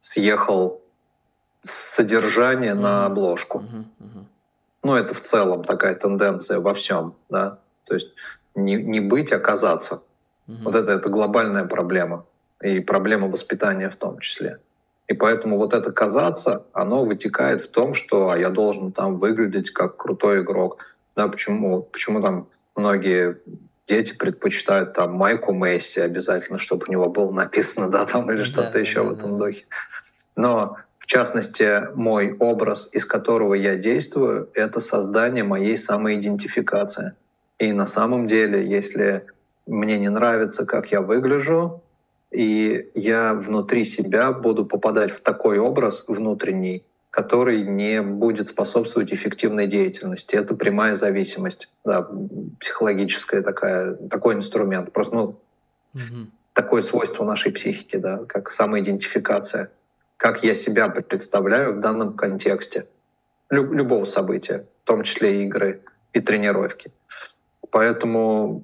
съехал 0.00 0.82
с 1.62 1.94
содержания 1.96 2.72
mm-hmm. 2.72 2.80
на 2.80 3.06
обложку. 3.06 3.60
Mm-hmm. 3.60 3.84
Mm-hmm. 4.00 4.24
Ну, 4.82 4.94
это 4.94 5.14
в 5.14 5.20
целом 5.20 5.64
такая 5.64 5.94
тенденция 5.94 6.60
во 6.60 6.74
всем, 6.74 7.14
да. 7.30 7.58
То 7.86 7.94
есть 7.94 8.12
не, 8.54 8.74
не 8.74 9.00
быть, 9.00 9.32
а 9.32 9.38
казаться. 9.38 10.02
Mm-hmm. 10.48 10.62
Вот 10.64 10.74
это, 10.74 10.92
это 10.92 11.08
глобальная 11.08 11.64
проблема. 11.64 12.26
И 12.62 12.80
проблема 12.80 13.28
воспитания 13.28 13.90
в 13.90 13.96
том 13.96 14.18
числе. 14.18 14.58
И 15.08 15.14
поэтому 15.14 15.56
вот 15.56 15.72
это 15.72 15.92
казаться, 15.92 16.64
оно 16.72 17.04
вытекает 17.04 17.62
в 17.62 17.68
том, 17.68 17.94
что 17.94 18.30
а 18.30 18.38
я 18.38 18.50
должен 18.50 18.92
там 18.92 19.18
выглядеть 19.18 19.70
как 19.70 19.96
крутой 19.96 20.42
игрок. 20.42 20.78
Да, 21.14 21.28
почему, 21.28 21.82
почему 21.82 22.20
там 22.20 22.48
многие 22.74 23.38
дети 23.86 24.16
предпочитают 24.16 24.94
там 24.94 25.14
майку 25.14 25.52
Месси 25.52 26.00
обязательно, 26.00 26.58
чтобы 26.58 26.86
у 26.88 26.90
него 26.90 27.08
было 27.08 27.30
написано, 27.30 27.88
да, 27.88 28.04
там 28.04 28.30
или 28.32 28.42
что-то 28.42 28.72
да, 28.72 28.78
еще 28.80 29.02
да, 29.02 29.10
в 29.10 29.12
этом 29.12 29.32
да. 29.32 29.46
духе. 29.46 29.64
Но 30.34 30.76
в 30.98 31.06
частности, 31.06 31.94
мой 31.94 32.36
образ, 32.40 32.88
из 32.90 33.04
которого 33.04 33.54
я 33.54 33.76
действую, 33.76 34.50
это 34.54 34.80
создание 34.80 35.44
моей 35.44 35.78
самоидентификации. 35.78 37.12
И 37.58 37.72
на 37.72 37.86
самом 37.86 38.26
деле, 38.26 38.66
если 38.66 39.26
мне 39.66 39.98
не 39.98 40.08
нравится, 40.08 40.66
как 40.66 40.92
я 40.92 41.00
выгляжу, 41.00 41.82
и 42.30 42.90
я 42.94 43.34
внутри 43.34 43.84
себя 43.84 44.32
буду 44.32 44.66
попадать 44.66 45.10
в 45.10 45.20
такой 45.20 45.58
образ 45.58 46.04
внутренний, 46.06 46.84
который 47.10 47.62
не 47.62 48.02
будет 48.02 48.48
способствовать 48.48 49.12
эффективной 49.12 49.66
деятельности. 49.66 50.36
Это 50.36 50.54
прямая 50.54 50.94
зависимость, 50.94 51.70
да, 51.84 52.06
психологическая 52.60 53.42
такая, 53.42 53.94
такой 53.94 54.34
инструмент. 54.34 54.92
Просто 54.92 55.14
ну, 55.14 55.22
угу. 55.94 56.26
такое 56.52 56.82
свойство 56.82 57.24
нашей 57.24 57.52
психики, 57.52 57.96
да, 57.96 58.24
как 58.26 58.50
самоидентификация. 58.50 59.70
Как 60.18 60.42
я 60.44 60.54
себя 60.54 60.88
представляю 60.88 61.76
в 61.76 61.80
данном 61.80 62.14
контексте 62.14 62.86
Лю- 63.48 63.72
любого 63.72 64.04
события, 64.04 64.66
в 64.84 64.86
том 64.86 65.02
числе 65.02 65.40
и 65.40 65.46
игры 65.46 65.80
и 66.12 66.20
тренировки. 66.20 66.90
Поэтому 67.70 68.62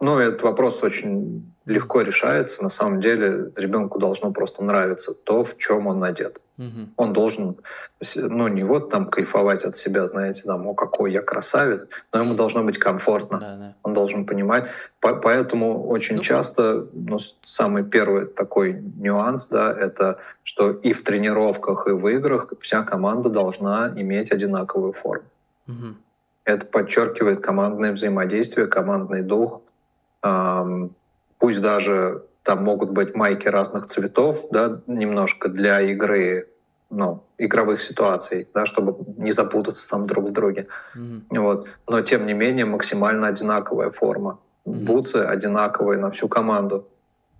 ну, 0.00 0.18
этот 0.18 0.42
вопрос 0.42 0.82
очень 0.82 1.52
легко 1.64 2.00
решается. 2.00 2.62
На 2.62 2.70
самом 2.70 3.00
деле 3.00 3.52
ребенку 3.54 4.00
должно 4.00 4.32
просто 4.32 4.64
нравиться 4.64 5.14
то, 5.14 5.44
в 5.44 5.56
чем 5.58 5.86
он 5.86 6.02
одет. 6.02 6.40
Угу. 6.58 6.88
Он 6.96 7.12
должен, 7.12 7.56
ну, 8.16 8.48
не 8.48 8.64
вот 8.64 8.90
там 8.90 9.06
кайфовать 9.06 9.64
от 9.64 9.76
себя, 9.76 10.06
знаете, 10.06 10.42
там, 10.42 10.66
о, 10.66 10.74
какой 10.74 11.12
я 11.12 11.22
красавец, 11.22 11.88
но 12.12 12.20
ему 12.20 12.34
должно 12.34 12.64
быть 12.64 12.78
комфортно. 12.78 13.38
Да, 13.38 13.56
да. 13.56 13.74
Он 13.84 13.94
должен 13.94 14.26
понимать. 14.26 14.64
По 15.00 15.14
поэтому 15.14 15.86
очень 15.86 16.16
ну, 16.16 16.22
часто, 16.22 16.86
ну, 16.92 17.18
самый 17.44 17.84
первый 17.84 18.26
такой 18.26 18.72
нюанс, 18.72 19.46
да, 19.46 19.72
это 19.72 20.18
что 20.42 20.72
и 20.72 20.92
в 20.92 21.04
тренировках, 21.04 21.86
и 21.86 21.92
в 21.92 22.08
играх 22.08 22.52
вся 22.60 22.82
команда 22.82 23.28
должна 23.28 23.92
иметь 23.94 24.32
одинаковую 24.32 24.92
форму. 24.92 25.26
Угу. 25.68 25.94
Это 26.44 26.66
подчеркивает 26.66 27.40
командное 27.40 27.92
взаимодействие, 27.92 28.66
командный 28.66 29.22
дух, 29.22 29.62
пусть 31.38 31.60
даже 31.60 32.22
там 32.42 32.64
могут 32.64 32.90
быть 32.90 33.14
майки 33.14 33.48
разных 33.48 33.86
цветов, 33.86 34.46
да, 34.50 34.80
немножко 34.86 35.48
для 35.48 35.80
игры, 35.80 36.48
ну, 36.90 37.24
игровых 37.38 37.80
ситуаций, 37.80 38.48
да, 38.54 38.66
чтобы 38.66 38.96
не 39.16 39.32
запутаться 39.32 39.88
там 39.88 40.06
друг 40.06 40.28
в 40.28 40.32
друге. 40.32 40.66
Mm-hmm. 40.96 41.38
Вот. 41.38 41.66
Но 41.88 42.00
тем 42.02 42.26
не 42.26 42.34
менее 42.34 42.64
максимально 42.64 43.28
одинаковая 43.28 43.90
форма. 43.90 44.38
Mm-hmm. 44.66 44.84
Бутсы 44.84 45.16
одинаковые 45.16 45.98
на 45.98 46.10
всю 46.10 46.28
команду. 46.28 46.88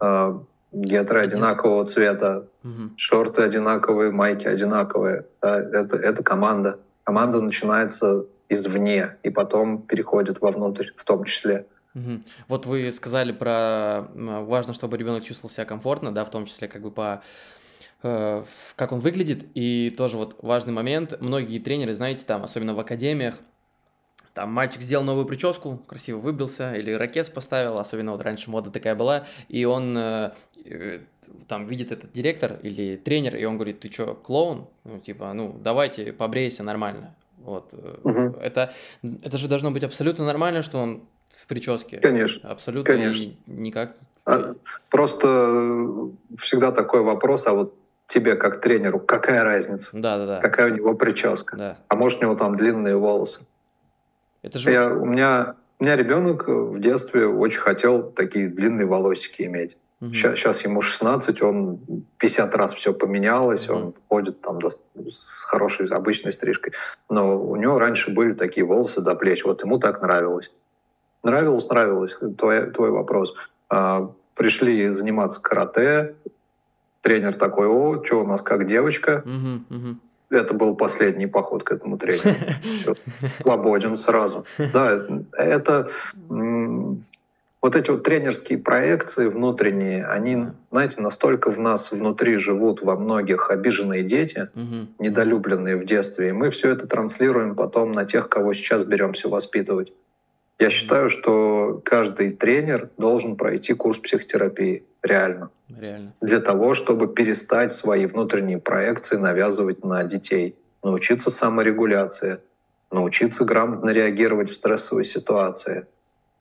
Э, 0.00 0.38
гетры 0.72 1.20
одинакового 1.20 1.84
цвета, 1.86 2.46
mm-hmm. 2.64 2.90
шорты 2.96 3.42
одинаковые, 3.42 4.10
майки 4.10 4.46
одинаковые. 4.46 5.26
Да, 5.40 5.60
это, 5.60 5.96
это 5.96 6.22
команда. 6.22 6.78
Команда 7.04 7.40
начинается 7.40 8.24
извне 8.52 9.16
и 9.22 9.30
потом 9.30 9.82
переходит 9.82 10.40
вовнутрь 10.40 10.90
в 10.96 11.04
том 11.04 11.24
числе. 11.24 11.66
Угу. 11.94 12.20
Вот 12.48 12.66
вы 12.66 12.90
сказали 12.92 13.32
про 13.32 14.08
важно, 14.14 14.74
чтобы 14.74 14.96
ребенок 14.96 15.24
чувствовал 15.24 15.52
себя 15.52 15.64
комфортно, 15.64 16.12
да, 16.12 16.24
в 16.24 16.30
том 16.30 16.46
числе 16.46 16.68
как 16.68 16.82
бы 16.82 16.90
по 16.90 17.22
э, 18.02 18.44
как 18.76 18.92
он 18.92 19.00
выглядит, 19.00 19.44
и 19.54 19.90
тоже 19.90 20.16
вот 20.16 20.36
важный 20.42 20.72
момент, 20.72 21.20
многие 21.20 21.58
тренеры, 21.58 21.94
знаете, 21.94 22.24
там, 22.24 22.44
особенно 22.44 22.74
в 22.74 22.80
академиях, 22.80 23.34
там 24.34 24.50
мальчик 24.50 24.80
сделал 24.80 25.04
новую 25.04 25.26
прическу, 25.26 25.76
красиво 25.86 26.18
выбрился, 26.18 26.74
или 26.74 26.92
ракет 26.92 27.32
поставил, 27.34 27.78
особенно 27.78 28.12
вот 28.12 28.22
раньше 28.22 28.50
мода 28.50 28.70
такая 28.70 28.94
была, 28.94 29.26
и 29.48 29.66
он 29.66 29.94
э, 29.96 30.32
э, 30.64 31.00
там 31.46 31.66
видит 31.66 31.92
этот 31.92 32.12
директор 32.12 32.58
или 32.62 32.96
тренер, 32.96 33.36
и 33.36 33.44
он 33.44 33.56
говорит, 33.56 33.80
ты 33.80 33.92
что, 33.92 34.14
клоун? 34.14 34.68
Ну, 34.84 34.98
типа, 34.98 35.32
ну, 35.34 35.54
давайте 35.62 36.14
побрейся 36.14 36.62
нормально. 36.64 37.14
Вот. 37.44 37.72
Угу. 38.04 38.38
Это, 38.40 38.72
это 39.02 39.36
же 39.36 39.48
должно 39.48 39.70
быть 39.70 39.84
абсолютно 39.84 40.24
нормально, 40.24 40.62
что 40.62 40.78
он 40.78 41.02
в 41.30 41.46
прическе. 41.46 41.98
Конечно. 41.98 42.50
Абсолютно 42.50 42.94
Конечно. 42.94 43.32
никак. 43.46 43.96
А, 44.24 44.54
просто 44.90 46.10
всегда 46.38 46.72
такой 46.72 47.02
вопрос, 47.02 47.46
а 47.46 47.52
вот 47.52 47.74
тебе 48.06 48.36
как 48.36 48.60
тренеру, 48.60 49.00
какая 49.00 49.42
разница? 49.42 49.90
Да, 49.92 50.18
да, 50.18 50.26
да. 50.26 50.40
Какая 50.40 50.72
у 50.72 50.76
него 50.76 50.94
прическа? 50.94 51.56
Да. 51.56 51.78
А 51.88 51.96
может 51.96 52.20
у 52.20 52.22
него 52.22 52.34
там 52.34 52.54
длинные 52.54 52.96
волосы? 52.96 53.46
Это 54.42 54.58
же... 54.58 54.70
Я, 54.70 54.92
у 54.92 55.04
меня 55.04 55.56
у 55.82 55.84
меня 55.84 55.96
ребенок 55.96 56.46
в 56.46 56.78
детстве 56.78 57.26
очень 57.26 57.58
хотел 57.58 58.04
такие 58.12 58.48
длинные 58.48 58.86
волосики 58.86 59.42
иметь. 59.42 59.76
Угу. 60.02 60.14
Сейчас, 60.14 60.38
сейчас 60.38 60.64
ему 60.64 60.82
16, 60.82 61.42
он 61.42 61.78
50 62.18 62.54
раз 62.56 62.74
все 62.74 62.92
поменялось, 62.92 63.68
угу. 63.68 63.78
он 63.78 63.94
ходит 64.08 64.40
там 64.40 64.58
до, 64.58 64.70
с 64.70 65.44
хорошей 65.46 65.86
обычной 65.86 66.32
стрижкой. 66.32 66.72
Но 67.08 67.40
у 67.40 67.54
него 67.54 67.78
раньше 67.78 68.12
были 68.12 68.32
такие 68.32 68.66
волосы 68.66 69.00
до 69.00 69.14
плеч. 69.14 69.44
Вот 69.44 69.62
ему 69.62 69.78
так 69.78 70.02
нравилось. 70.02 70.50
Нравилось, 71.22 71.68
нравилось. 71.68 72.16
Твой, 72.36 72.72
твой 72.72 72.90
вопрос. 72.90 73.32
А, 73.68 74.10
пришли 74.34 74.88
заниматься 74.88 75.40
карате. 75.40 76.16
Тренер 77.00 77.34
такой, 77.34 77.68
о, 77.68 78.02
что 78.04 78.22
у 78.22 78.26
нас 78.26 78.42
как 78.42 78.66
девочка. 78.66 79.22
Угу, 79.24 79.76
угу 79.76 79.96
это 80.30 80.54
был 80.54 80.74
последний 80.76 81.26
поход 81.26 81.62
к 81.62 81.72
этому 81.72 81.98
тренеру. 81.98 82.34
Все, 82.62 82.94
свободен 83.42 83.96
сразу. 83.96 84.46
Да, 84.72 85.06
это 85.32 85.90
вот 87.62 87.76
эти 87.76 87.90
вот 87.90 88.02
тренерские 88.02 88.58
проекции 88.58 89.28
внутренние, 89.28 90.04
они, 90.04 90.48
знаете, 90.72 91.00
настолько 91.00 91.50
в 91.50 91.60
нас 91.60 91.92
внутри 91.92 92.36
живут 92.36 92.82
во 92.82 92.96
многих 92.96 93.50
обиженные 93.50 94.02
дети, 94.02 94.48
угу. 94.54 94.88
недолюбленные 94.98 95.76
в 95.76 95.86
детстве, 95.86 96.30
и 96.30 96.32
мы 96.32 96.50
все 96.50 96.70
это 96.70 96.88
транслируем 96.88 97.54
потом 97.54 97.92
на 97.92 98.04
тех, 98.04 98.28
кого 98.28 98.52
сейчас 98.52 98.84
беремся 98.84 99.28
воспитывать. 99.28 99.92
Я 100.58 100.70
считаю, 100.70 101.08
что 101.08 101.80
каждый 101.84 102.32
тренер 102.32 102.90
должен 102.98 103.36
пройти 103.36 103.74
курс 103.74 103.98
психотерапии. 103.98 104.84
Реально. 105.02 105.50
Реально. 105.68 106.14
Для 106.20 106.40
того, 106.40 106.74
чтобы 106.74 107.08
перестать 107.08 107.72
свои 107.72 108.06
внутренние 108.06 108.58
проекции 108.58 109.16
навязывать 109.16 109.84
на 109.84 110.04
детей. 110.04 110.56
Научиться 110.84 111.30
саморегуляции, 111.30 112.38
научиться 112.90 113.44
грамотно 113.44 113.90
реагировать 113.90 114.50
в 114.50 114.54
стрессовой 114.54 115.04
ситуации. 115.04 115.86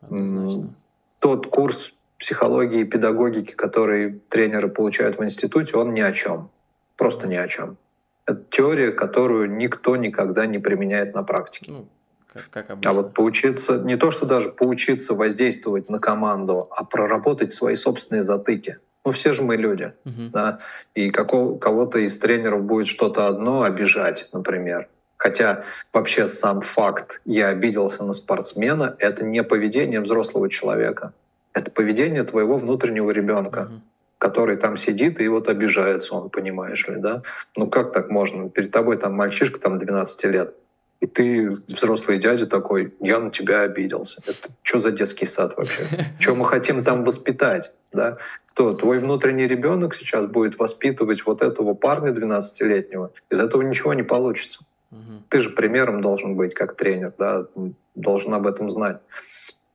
Однозначно. 0.02 0.76
Тот 1.22 1.48
курс 1.52 1.94
психологии 2.18 2.82
и 2.82 2.84
педагогики, 2.84 3.54
который 3.54 4.20
тренеры 4.30 4.70
получают 4.70 5.20
в 5.20 5.24
институте, 5.24 5.78
он 5.78 5.94
ни 5.94 6.02
о 6.02 6.12
чем. 6.14 6.50
Просто 6.98 7.28
ни 7.28 7.36
о 7.36 7.48
чем. 7.48 7.78
Это 8.26 8.44
теория, 8.50 8.92
которую 8.92 9.56
никто 9.56 9.96
никогда 9.96 10.48
не 10.48 10.58
применяет 10.58 11.14
на 11.14 11.22
практике. 11.22 11.74
Ну, 11.74 11.88
как, 12.26 12.50
как 12.50 12.70
обычно. 12.72 12.90
А 12.90 12.94
вот 12.96 13.14
поучиться, 13.14 13.78
не 13.78 13.98
то 13.98 14.10
что 14.10 14.26
даже 14.26 14.50
поучиться 14.50 15.14
воздействовать 15.14 15.90
на 15.90 16.00
команду, 16.00 16.68
а 16.72 16.84
проработать 16.86 17.54
свои 17.54 17.76
собственные 17.76 18.24
затыки. 18.24 18.80
Ну, 19.06 19.12
все 19.12 19.34
же 19.34 19.44
мы 19.44 19.58
люди, 19.58 19.94
угу. 20.06 20.30
да, 20.32 20.60
и 20.96 21.12
какого, 21.12 21.60
кого-то 21.60 22.00
из 22.00 22.18
тренеров 22.18 22.64
будет 22.64 22.88
что-то 22.88 23.28
одно 23.28 23.62
обижать, 23.62 24.28
например. 24.34 24.90
Хотя 25.22 25.64
вообще 25.94 26.26
сам 26.26 26.62
факт 26.62 27.22
«я 27.26 27.50
обиделся 27.50 28.04
на 28.04 28.16
спортсмена»— 28.16 28.96
это 28.98 29.24
не 29.24 29.44
поведение 29.44 30.00
взрослого 30.00 30.50
человека. 30.50 31.14
Это 31.54 31.70
поведение 31.70 32.24
твоего 32.24 32.58
внутреннего 32.58 33.12
ребенка, 33.12 33.70
угу. 33.70 33.82
который 34.18 34.58
там 34.58 34.78
сидит 34.78 35.22
и 35.22 35.28
вот 35.28 35.48
обижается 35.48 36.16
он, 36.16 36.32
понимаешь 36.32 36.88
ли, 36.88 36.96
да? 36.96 37.22
Ну 37.56 37.68
как 37.68 37.94
так 37.94 38.10
можно? 38.10 38.50
Перед 38.50 38.72
тобой 38.72 38.98
там 38.98 39.14
мальчишка 39.14 39.60
там 39.60 39.78
12 39.78 40.24
лет, 40.24 40.56
и 41.02 41.06
ты, 41.06 41.52
взрослый 41.68 42.18
дядя 42.18 42.48
такой, 42.48 42.92
я 43.00 43.20
на 43.20 43.30
тебя 43.30 43.62
обиделся. 43.62 44.24
Это 44.26 44.50
что 44.64 44.80
за 44.80 44.92
детский 44.92 45.28
сад 45.28 45.56
вообще? 45.56 45.84
Что 46.20 46.34
мы 46.34 46.46
хотим 46.46 46.84
там 46.84 47.04
воспитать? 47.04 47.72
Да? 47.94 48.18
Кто? 48.48 48.74
Твой 48.74 48.98
внутренний 48.98 49.46
ребенок 49.46 49.94
сейчас 49.94 50.26
будет 50.26 50.58
воспитывать 50.58 51.24
вот 51.28 51.44
этого 51.44 51.76
парня 51.76 52.12
12-летнего. 52.12 53.12
Из 53.30 53.40
этого 53.40 53.62
ничего 53.62 53.94
не 53.94 54.04
получится. 54.04 54.66
Угу. 54.92 55.24
Ты 55.30 55.42
же 55.42 55.50
примером 55.52 56.02
должен 56.02 56.36
быть 56.36 56.54
как 56.54 56.76
тренер, 56.76 57.14
да? 57.18 57.48
должен 57.96 58.34
об 58.34 58.48
этом 58.48 58.70
знать. 58.70 59.00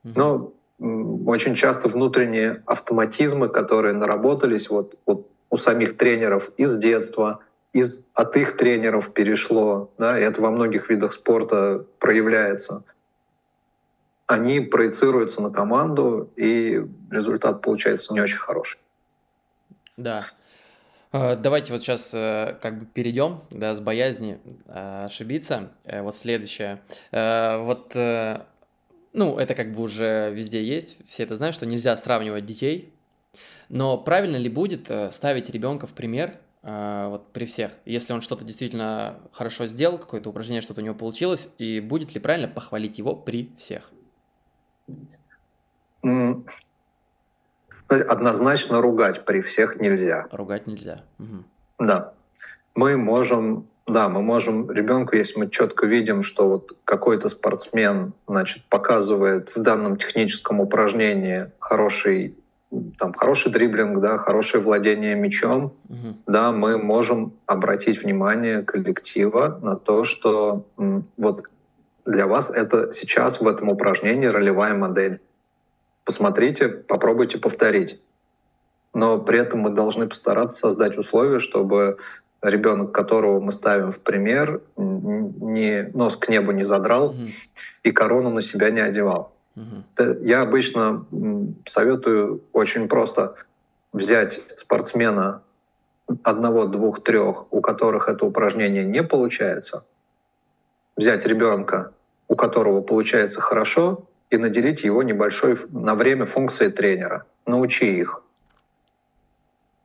Угу. 0.03 0.13
Но 0.15 0.53
очень 1.25 1.55
часто 1.55 1.87
внутренние 1.87 2.61
автоматизмы, 2.65 3.49
которые 3.49 3.93
наработались 3.93 4.69
вот, 4.69 4.95
вот 5.05 5.27
у 5.49 5.57
самих 5.57 5.97
тренеров 5.97 6.51
из 6.57 6.77
детства, 6.77 7.39
из, 7.73 8.05
от 8.13 8.37
их 8.37 8.57
тренеров 8.57 9.13
перешло, 9.13 9.91
да, 9.97 10.19
и 10.19 10.21
это 10.21 10.41
во 10.41 10.51
многих 10.51 10.89
видах 10.89 11.13
спорта 11.13 11.85
проявляется, 11.99 12.83
они 14.27 14.59
проецируются 14.59 15.41
на 15.41 15.51
команду, 15.51 16.31
и 16.35 16.85
результат 17.09 17.61
получается 17.61 18.13
не 18.13 18.21
очень 18.21 18.37
хороший. 18.37 18.79
Да. 19.95 20.25
Э, 21.17 21.35
давайте 21.35 21.73
вот 21.73 21.81
сейчас 21.81 22.11
э, 22.13 22.57
как 22.61 22.79
бы 22.79 22.85
перейдем, 22.85 23.41
да, 23.49 23.73
с 23.73 23.79
боязни 23.79 24.39
э, 24.67 25.05
ошибиться. 25.05 25.71
Вот 25.83 26.15
следующее. 26.15 26.81
Вот, 27.11 27.95
ну, 29.13 29.37
это 29.39 29.55
как 29.55 29.73
бы 29.73 29.81
уже 29.81 30.31
везде 30.31 30.63
есть, 30.63 30.97
все 31.09 31.23
это 31.23 31.35
знают, 31.37 31.55
что 31.55 31.65
нельзя 31.65 31.95
сравнивать 31.97 32.45
детей, 32.45 32.93
но 33.69 33.97
правильно 33.97 34.35
ли 34.35 34.49
будет 34.49 34.91
ставить 35.11 35.49
ребенка 35.49 35.87
в 35.87 35.93
пример 35.93 36.37
вот 36.61 37.31
при 37.31 37.45
всех. 37.45 37.71
Если 37.85 38.13
он 38.13 38.21
что-то 38.21 38.43
действительно 38.45 39.19
хорошо 39.31 39.65
сделал, 39.65 39.97
какое-то 39.97 40.29
упражнение, 40.29 40.61
что-то 40.61 40.81
у 40.81 40.83
него 40.83 40.95
получилось, 40.95 41.49
и 41.57 41.79
будет 41.79 42.13
ли 42.13 42.19
правильно 42.19 42.47
похвалить 42.47 42.97
его 42.97 43.15
при 43.15 43.51
всех? 43.57 43.91
Однозначно 47.87 48.81
ругать 48.81 49.25
при 49.25 49.41
всех 49.41 49.79
нельзя. 49.79 50.27
Ругать 50.31 50.67
нельзя. 50.67 51.03
Угу. 51.19 51.43
Да. 51.79 52.13
Мы 52.75 52.97
можем, 52.97 53.67
да, 53.87 54.09
мы 54.09 54.21
можем 54.21 54.69
ребенку, 54.69 55.15
если 55.15 55.39
мы 55.39 55.49
четко 55.49 55.85
видим, 55.85 56.21
что 56.21 56.49
вот 56.49 56.77
какой-то 56.83 57.29
спортсмен, 57.29 58.13
значит, 58.27 58.63
показывает 58.69 59.55
в 59.55 59.61
данном 59.61 59.97
техническом 59.97 60.59
упражнении 60.59 61.51
хороший 61.59 62.35
там 62.97 63.13
хороший 63.13 63.51
дриблинг, 63.51 64.01
да, 64.01 64.17
хорошее 64.17 64.61
владение 64.61 65.15
мячом, 65.15 65.73
угу. 65.87 66.17
да, 66.27 66.51
мы 66.51 66.77
можем 66.77 67.33
обратить 67.45 68.03
внимание 68.03 68.61
коллектива 68.61 69.57
на 69.61 69.77
то, 69.77 70.03
что 70.03 70.65
м, 70.77 71.03
вот 71.15 71.43
для 72.05 72.27
вас 72.27 72.49
это 72.49 72.91
сейчас 72.91 73.39
в 73.39 73.47
этом 73.47 73.69
упражнении 73.69 74.27
ролевая 74.27 74.73
модель. 74.73 75.21
Посмотрите, 76.07 76.69
попробуйте 76.69 77.37
повторить. 77.37 77.99
Но 78.93 79.19
при 79.19 79.39
этом 79.39 79.59
мы 79.59 79.71
должны 79.71 80.07
постараться 80.07 80.57
создать 80.57 80.97
условия, 80.97 81.39
чтобы 81.39 81.97
ребенок, 82.41 82.93
которого 82.93 83.41
мы 83.41 83.51
ставим 83.51 83.91
в 83.91 83.99
пример, 83.99 84.61
не, 84.77 85.91
нос 85.93 86.15
к 86.15 86.29
небу 86.29 86.53
не 86.53 86.63
задрал 86.63 87.07
угу. 87.07 87.25
и 87.83 87.91
корону 87.91 88.29
на 88.29 88.41
себя 88.41 88.69
не 88.69 88.79
одевал. 88.79 89.33
Я 90.21 90.43
обычно 90.43 91.05
советую 91.65 92.41
очень 92.53 92.87
просто 92.87 93.35
взять 93.91 94.39
спортсмена 94.55 95.41
одного, 96.23 96.67
двух, 96.67 97.03
трех, 97.03 97.51
у 97.51 97.59
которых 97.59 98.07
это 98.07 98.25
упражнение 98.25 98.85
не 98.85 99.03
получается, 99.03 99.83
взять 100.95 101.25
ребенка, 101.25 101.91
у 102.29 102.37
которого 102.37 102.79
получается 102.79 103.41
хорошо, 103.41 104.07
и 104.29 104.37
наделить 104.37 104.83
его 104.83 105.03
небольшой 105.03 105.57
на 105.69 105.95
время 105.95 106.25
функцией 106.25 106.71
тренера. 106.71 107.25
Научи 107.45 107.99
их. 107.99 108.23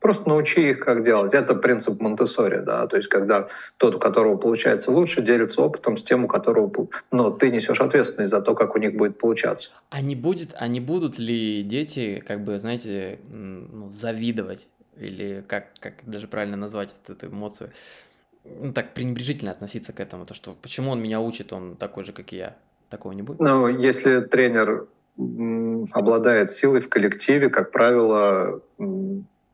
Просто 0.03 0.29
научи 0.29 0.71
их, 0.71 0.81
как 0.81 1.05
делать. 1.05 1.33
Это 1.33 1.55
принцип 1.55 2.01
монте 2.01 2.25
да, 2.63 2.89
то 2.89 2.97
есть 2.97 3.09
когда 3.09 3.47
тот, 3.77 3.95
у 3.95 3.99
которого 4.01 4.37
получается 4.37 4.91
лучше, 4.91 5.23
делится 5.23 5.63
опытом 5.63 5.97
с 5.97 6.03
тем, 6.03 6.25
у 6.25 6.29
которого... 6.29 6.89
Но 7.13 7.31
ты 7.31 7.51
несешь 7.51 7.81
ответственность 7.81 8.33
за 8.33 8.41
то, 8.41 8.57
как 8.57 8.75
у 8.75 8.79
них 8.81 8.97
будет 8.97 9.17
получаться. 9.19 9.71
А 9.91 10.01
не, 10.01 10.17
будет, 10.17 10.55
а 10.59 10.67
не 10.67 10.81
будут 10.81 11.21
ли 11.21 11.63
дети, 11.63 12.21
как 12.27 12.43
бы, 12.43 12.59
знаете, 12.59 13.21
ну, 13.31 13.91
завидовать? 13.91 14.67
Или 14.97 15.45
как, 15.47 15.69
как 15.79 15.95
даже 16.05 16.27
правильно 16.27 16.57
назвать 16.57 16.97
эту 17.07 17.29
эмоцию? 17.29 17.71
Ну, 18.45 18.73
так 18.73 18.95
пренебрежительно 18.95 19.53
относиться 19.53 19.93
к 19.93 20.01
этому, 20.01 20.27
то 20.27 20.35
что 20.35 20.57
почему 20.61 20.91
он 20.91 21.01
меня 21.01 21.21
учит, 21.21 21.53
он 21.53 21.77
такой 21.77 22.03
же, 22.03 22.13
как 22.13 22.33
и 22.33 22.39
я. 22.39 22.57
Такого 22.93 23.13
не 23.13 23.23
будет? 23.23 23.41
Ну, 23.41 23.69
если 23.69 24.21
тренер 24.21 24.87
обладает 25.93 26.53
силой 26.53 26.81
в 26.81 26.89
коллективе, 26.89 27.49
как 27.49 27.71
правило, 27.71 28.61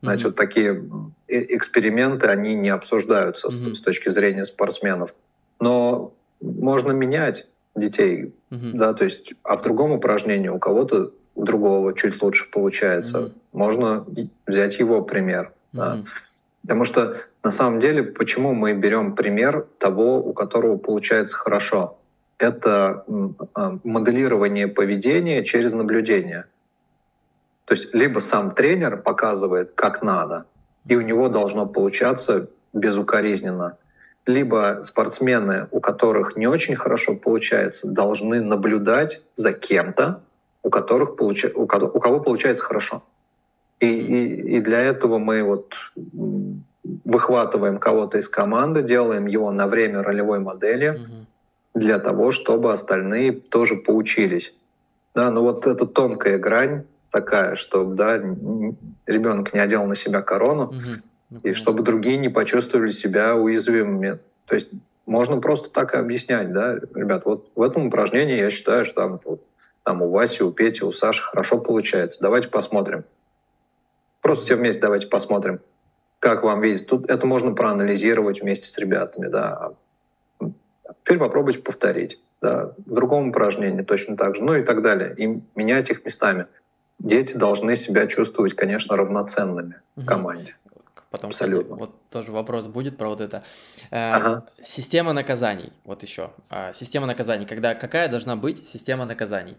Значит, 0.01 0.23
mm-hmm. 0.23 0.29
вот 0.29 0.35
такие 0.35 0.85
эксперименты, 1.27 2.27
они 2.27 2.55
не 2.55 2.69
обсуждаются 2.69 3.47
mm-hmm. 3.47 3.75
с, 3.75 3.79
с 3.79 3.81
точки 3.81 4.09
зрения 4.09 4.45
спортсменов. 4.45 5.13
Но 5.59 6.13
можно 6.39 6.91
менять 6.91 7.47
детей, 7.75 8.33
mm-hmm. 8.49 8.71
да, 8.73 8.93
то 8.93 9.03
есть, 9.03 9.33
а 9.43 9.57
в 9.57 9.61
другом 9.61 9.91
упражнении 9.91 10.47
у 10.47 10.57
кого-то 10.57 11.11
у 11.35 11.43
другого 11.43 11.93
чуть 11.93 12.21
лучше 12.21 12.49
получается. 12.49 13.17
Mm-hmm. 13.17 13.33
Можно 13.51 14.05
взять 14.47 14.79
его 14.79 15.01
пример. 15.01 15.51
Mm-hmm. 15.73 15.77
Да. 15.77 16.03
Потому 16.61 16.85
что 16.85 17.17
на 17.43 17.51
самом 17.51 17.79
деле, 17.79 18.03
почему 18.03 18.53
мы 18.53 18.73
берем 18.73 19.15
пример 19.15 19.67
того, 19.79 20.19
у 20.19 20.33
которого 20.33 20.77
получается 20.77 21.35
хорошо? 21.35 21.98
Это 22.39 23.03
а, 23.53 23.77
моделирование 23.83 24.67
поведения 24.67 25.43
через 25.43 25.73
наблюдение. 25.73 26.45
То 27.65 27.75
есть 27.75 27.93
либо 27.93 28.19
сам 28.19 28.51
тренер 28.51 28.97
показывает, 28.97 29.73
как 29.75 30.01
надо, 30.01 30.45
и 30.87 30.95
у 30.95 31.01
него 31.01 31.29
должно 31.29 31.67
получаться 31.67 32.49
безукоризненно, 32.73 33.77
либо 34.25 34.81
спортсмены, 34.83 35.67
у 35.71 35.79
которых 35.81 36.35
не 36.37 36.47
очень 36.47 36.75
хорошо 36.75 37.15
получается, 37.15 37.91
должны 37.91 38.41
наблюдать 38.41 39.21
за 39.35 39.53
кем-то, 39.53 40.21
у 40.63 40.69
которых 40.69 41.15
получ... 41.17 41.45
у, 41.53 41.67
кого, 41.67 41.87
у 41.87 41.99
кого 41.99 42.21
получается 42.21 42.63
хорошо. 42.63 43.03
И, 43.79 43.87
и, 43.87 44.57
и 44.57 44.61
для 44.61 44.79
этого 44.79 45.19
мы 45.19 45.43
вот 45.43 45.73
выхватываем 47.03 47.79
кого-то 47.79 48.17
из 48.17 48.29
команды, 48.29 48.81
делаем 48.81 49.25
его 49.27 49.51
на 49.51 49.67
время 49.67 50.03
ролевой 50.03 50.39
модели 50.39 50.89
угу. 50.89 51.25
Для 51.73 51.99
того, 51.99 52.31
чтобы 52.31 52.73
остальные 52.73 53.33
тоже 53.33 53.75
поучились. 53.75 54.53
Да, 55.15 55.31
но 55.31 55.41
вот 55.41 55.65
эта 55.65 55.85
тонкая 55.85 56.37
грань 56.37 56.85
такая, 57.11 57.55
чтобы 57.55 57.95
да, 57.95 58.17
ребенок 59.05 59.53
не 59.53 59.59
одел 59.59 59.85
на 59.85 59.95
себя 59.95 60.21
корону, 60.21 60.65
угу. 60.65 61.39
и 61.43 61.53
чтобы 61.53 61.83
другие 61.83 62.17
не 62.17 62.29
почувствовали 62.29 62.91
себя 62.91 63.35
уязвимыми. 63.35 64.19
То 64.45 64.55
есть 64.55 64.69
можно 65.05 65.37
просто 65.37 65.69
так 65.69 65.93
и 65.93 65.97
объяснять, 65.97 66.53
да, 66.53 66.75
ребят, 66.93 67.25
вот 67.25 67.51
в 67.55 67.61
этом 67.61 67.87
упражнении 67.87 68.37
я 68.37 68.51
считаю, 68.51 68.85
что 68.85 69.01
там, 69.01 69.19
вот, 69.25 69.43
там 69.83 70.01
у 70.01 70.09
Васи, 70.09 70.43
у 70.43 70.51
Пети, 70.51 70.83
у 70.83 70.91
Саши 70.91 71.23
хорошо 71.23 71.59
получается. 71.59 72.19
Давайте 72.21 72.47
посмотрим. 72.49 73.03
Просто 74.21 74.45
все 74.45 74.55
вместе 74.55 74.81
давайте 74.81 75.07
посмотрим, 75.07 75.61
как 76.19 76.43
вам 76.43 76.61
видится. 76.61 76.87
Тут 76.87 77.09
это 77.09 77.25
можно 77.25 77.53
проанализировать 77.53 78.41
вместе 78.41 78.67
с 78.67 78.77
ребятами, 78.77 79.27
да. 79.27 79.71
Теперь 81.03 81.19
попробуйте 81.19 81.59
повторить. 81.59 82.19
Да. 82.41 82.73
В 82.85 82.93
другом 82.93 83.29
упражнении 83.29 83.81
точно 83.81 84.15
так 84.15 84.35
же, 84.35 84.43
ну 84.43 84.55
и 84.55 84.63
так 84.63 84.81
далее. 84.81 85.13
И 85.17 85.41
менять 85.55 85.89
их 85.89 86.05
местами. 86.05 86.45
Дети 86.99 87.35
должны 87.35 87.75
себя 87.75 88.07
чувствовать, 88.07 88.55
конечно, 88.55 88.95
равноценными 88.97 89.75
в 89.95 90.05
команде. 90.05 90.55
Потом, 91.09 91.31
Абсолютно. 91.31 91.75
Кстати, 91.75 91.79
вот 91.79 92.09
тоже 92.11 92.31
вопрос 92.31 92.67
будет 92.67 92.95
про 92.97 93.09
вот 93.09 93.19
это. 93.19 93.43
Э, 93.89 94.11
ага. 94.11 94.45
Система 94.61 95.11
наказаний, 95.13 95.73
вот 95.83 96.03
еще. 96.03 96.31
Э, 96.51 96.71
система 96.73 97.07
наказаний, 97.07 97.47
когда 97.47 97.73
какая 97.73 98.09
должна 98.09 98.35
быть 98.35 98.67
система 98.67 99.05
наказаний? 99.05 99.57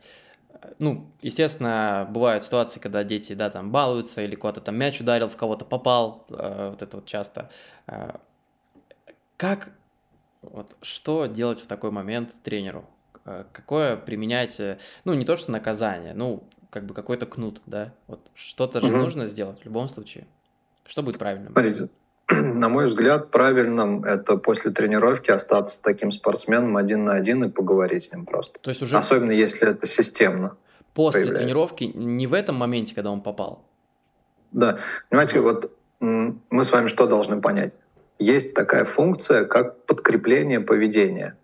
ну, 0.79 1.11
естественно, 1.23 2.09
бывают 2.11 2.43
ситуации, 2.43 2.81
когда 2.81 3.05
дети, 3.05 3.33
да, 3.33 3.51
там 3.51 3.71
балуются 3.71 4.23
или 4.23 4.35
куда-то 4.35 4.61
там 4.61 4.77
мяч 4.77 5.01
ударил, 5.01 5.29
в 5.29 5.37
кого-то 5.37 5.65
попал, 5.65 6.27
э, 6.31 6.71
вот 6.71 6.83
это 6.83 6.97
вот 6.97 7.07
часто. 7.07 7.51
Э, 7.87 8.13
как, 9.37 9.71
вот, 10.43 10.77
что 10.83 11.27
делать 11.27 11.61
в 11.61 11.67
такой 11.67 11.91
момент 11.91 12.35
тренеру? 12.43 12.85
Э, 13.25 13.45
какое 13.53 13.97
применять, 13.97 14.59
э, 14.59 14.79
ну, 15.05 15.15
не 15.15 15.25
то 15.25 15.37
что 15.37 15.53
наказание, 15.53 16.15
ну, 16.15 16.45
как 16.71 16.85
бы 16.85 16.95
какой-то 16.95 17.27
кнут, 17.27 17.61
да? 17.67 17.93
Вот 18.07 18.21
что-то 18.35 18.81
же 18.81 18.89
угу. 18.89 18.97
нужно 18.97 19.27
сделать 19.27 19.61
в 19.61 19.65
любом 19.65 19.89
случае. 19.89 20.27
Что 20.87 21.03
будет 21.03 21.19
правильным? 21.19 21.53
Смотрите, 21.53 21.89
на 22.31 22.69
мой 22.69 22.87
взгляд, 22.87 23.31
правильным 23.31 24.05
это 24.05 24.37
после 24.37 24.71
тренировки 24.71 25.31
остаться 25.31 25.77
с 25.77 25.79
таким 25.79 26.11
спортсменом 26.11 26.77
один 26.77 27.05
на 27.05 27.15
один 27.15 27.45
и 27.45 27.49
поговорить 27.49 28.05
с 28.05 28.13
ним 28.13 28.25
просто. 28.25 28.59
То 28.61 28.71
есть 28.71 28.83
уже... 28.83 28.97
Особенно 28.97 29.33
если 29.33 29.69
это 29.69 29.87
системно. 29.87 30.57
После 30.95 31.21
появляется. 31.21 31.45
тренировки, 31.45 31.85
не 31.95 32.27
в 32.27 32.35
этом 32.35 32.57
моменте, 32.57 32.95
когда 32.95 33.11
он 33.11 33.21
попал. 33.21 33.65
Да. 34.51 34.79
Понимаете, 35.09 35.41
вот 35.41 35.73
мы 36.01 36.65
с 36.65 36.73
вами 36.73 36.89
что 36.89 37.07
должны 37.07 37.41
понять? 37.41 37.75
Есть 38.21 38.55
такая 38.55 38.85
функция, 38.85 39.45
как 39.45 39.85
подкрепление 39.87 40.61
поведения. 40.61 41.37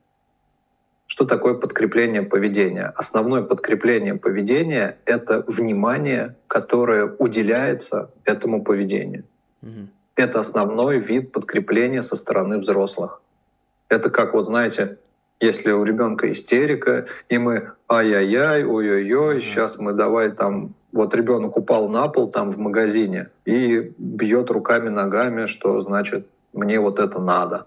Что 1.08 1.24
такое 1.24 1.54
подкрепление 1.54 2.22
поведения? 2.22 2.92
Основное 2.96 3.42
подкрепление 3.42 4.14
поведения— 4.14 4.98
это 5.04 5.44
внимание, 5.48 6.36
которое 6.46 7.06
уделяется 7.06 8.10
этому 8.24 8.62
поведению. 8.62 9.24
Угу 9.62 9.88
это 10.16 10.40
основной 10.40 10.98
вид 10.98 11.30
подкрепления 11.30 12.02
со 12.02 12.16
стороны 12.16 12.58
взрослых. 12.58 13.20
Это 13.88 14.10
как, 14.10 14.32
вот 14.32 14.46
знаете, 14.46 14.98
если 15.38 15.70
у 15.70 15.84
ребенка 15.84 16.32
истерика, 16.32 17.06
и 17.28 17.38
мы 17.38 17.72
ай-яй-яй, 17.88 18.64
ой-ой-ой, 18.64 19.40
сейчас 19.42 19.78
мы 19.78 19.92
давай 19.92 20.30
там, 20.30 20.74
вот 20.92 21.14
ребенок 21.14 21.56
упал 21.56 21.88
на 21.90 22.08
пол 22.08 22.30
там 22.30 22.50
в 22.50 22.58
магазине 22.58 23.28
и 23.44 23.92
бьет 23.98 24.50
руками, 24.50 24.88
ногами, 24.88 25.44
что 25.44 25.82
значит 25.82 26.26
мне 26.52 26.80
вот 26.80 26.98
это 26.98 27.20
надо. 27.20 27.66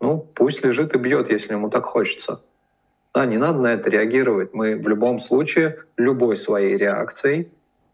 Ну, 0.00 0.26
пусть 0.34 0.64
лежит 0.64 0.94
и 0.94 0.98
бьет, 0.98 1.30
если 1.30 1.54
ему 1.54 1.70
так 1.70 1.84
хочется. 1.84 2.40
Да, 3.14 3.26
не 3.26 3.36
надо 3.36 3.58
на 3.58 3.72
это 3.72 3.90
реагировать. 3.90 4.54
Мы 4.54 4.76
в 4.76 4.86
любом 4.86 5.18
случае, 5.18 5.78
любой 5.96 6.36
своей 6.36 6.76
реакцией, 6.76 7.48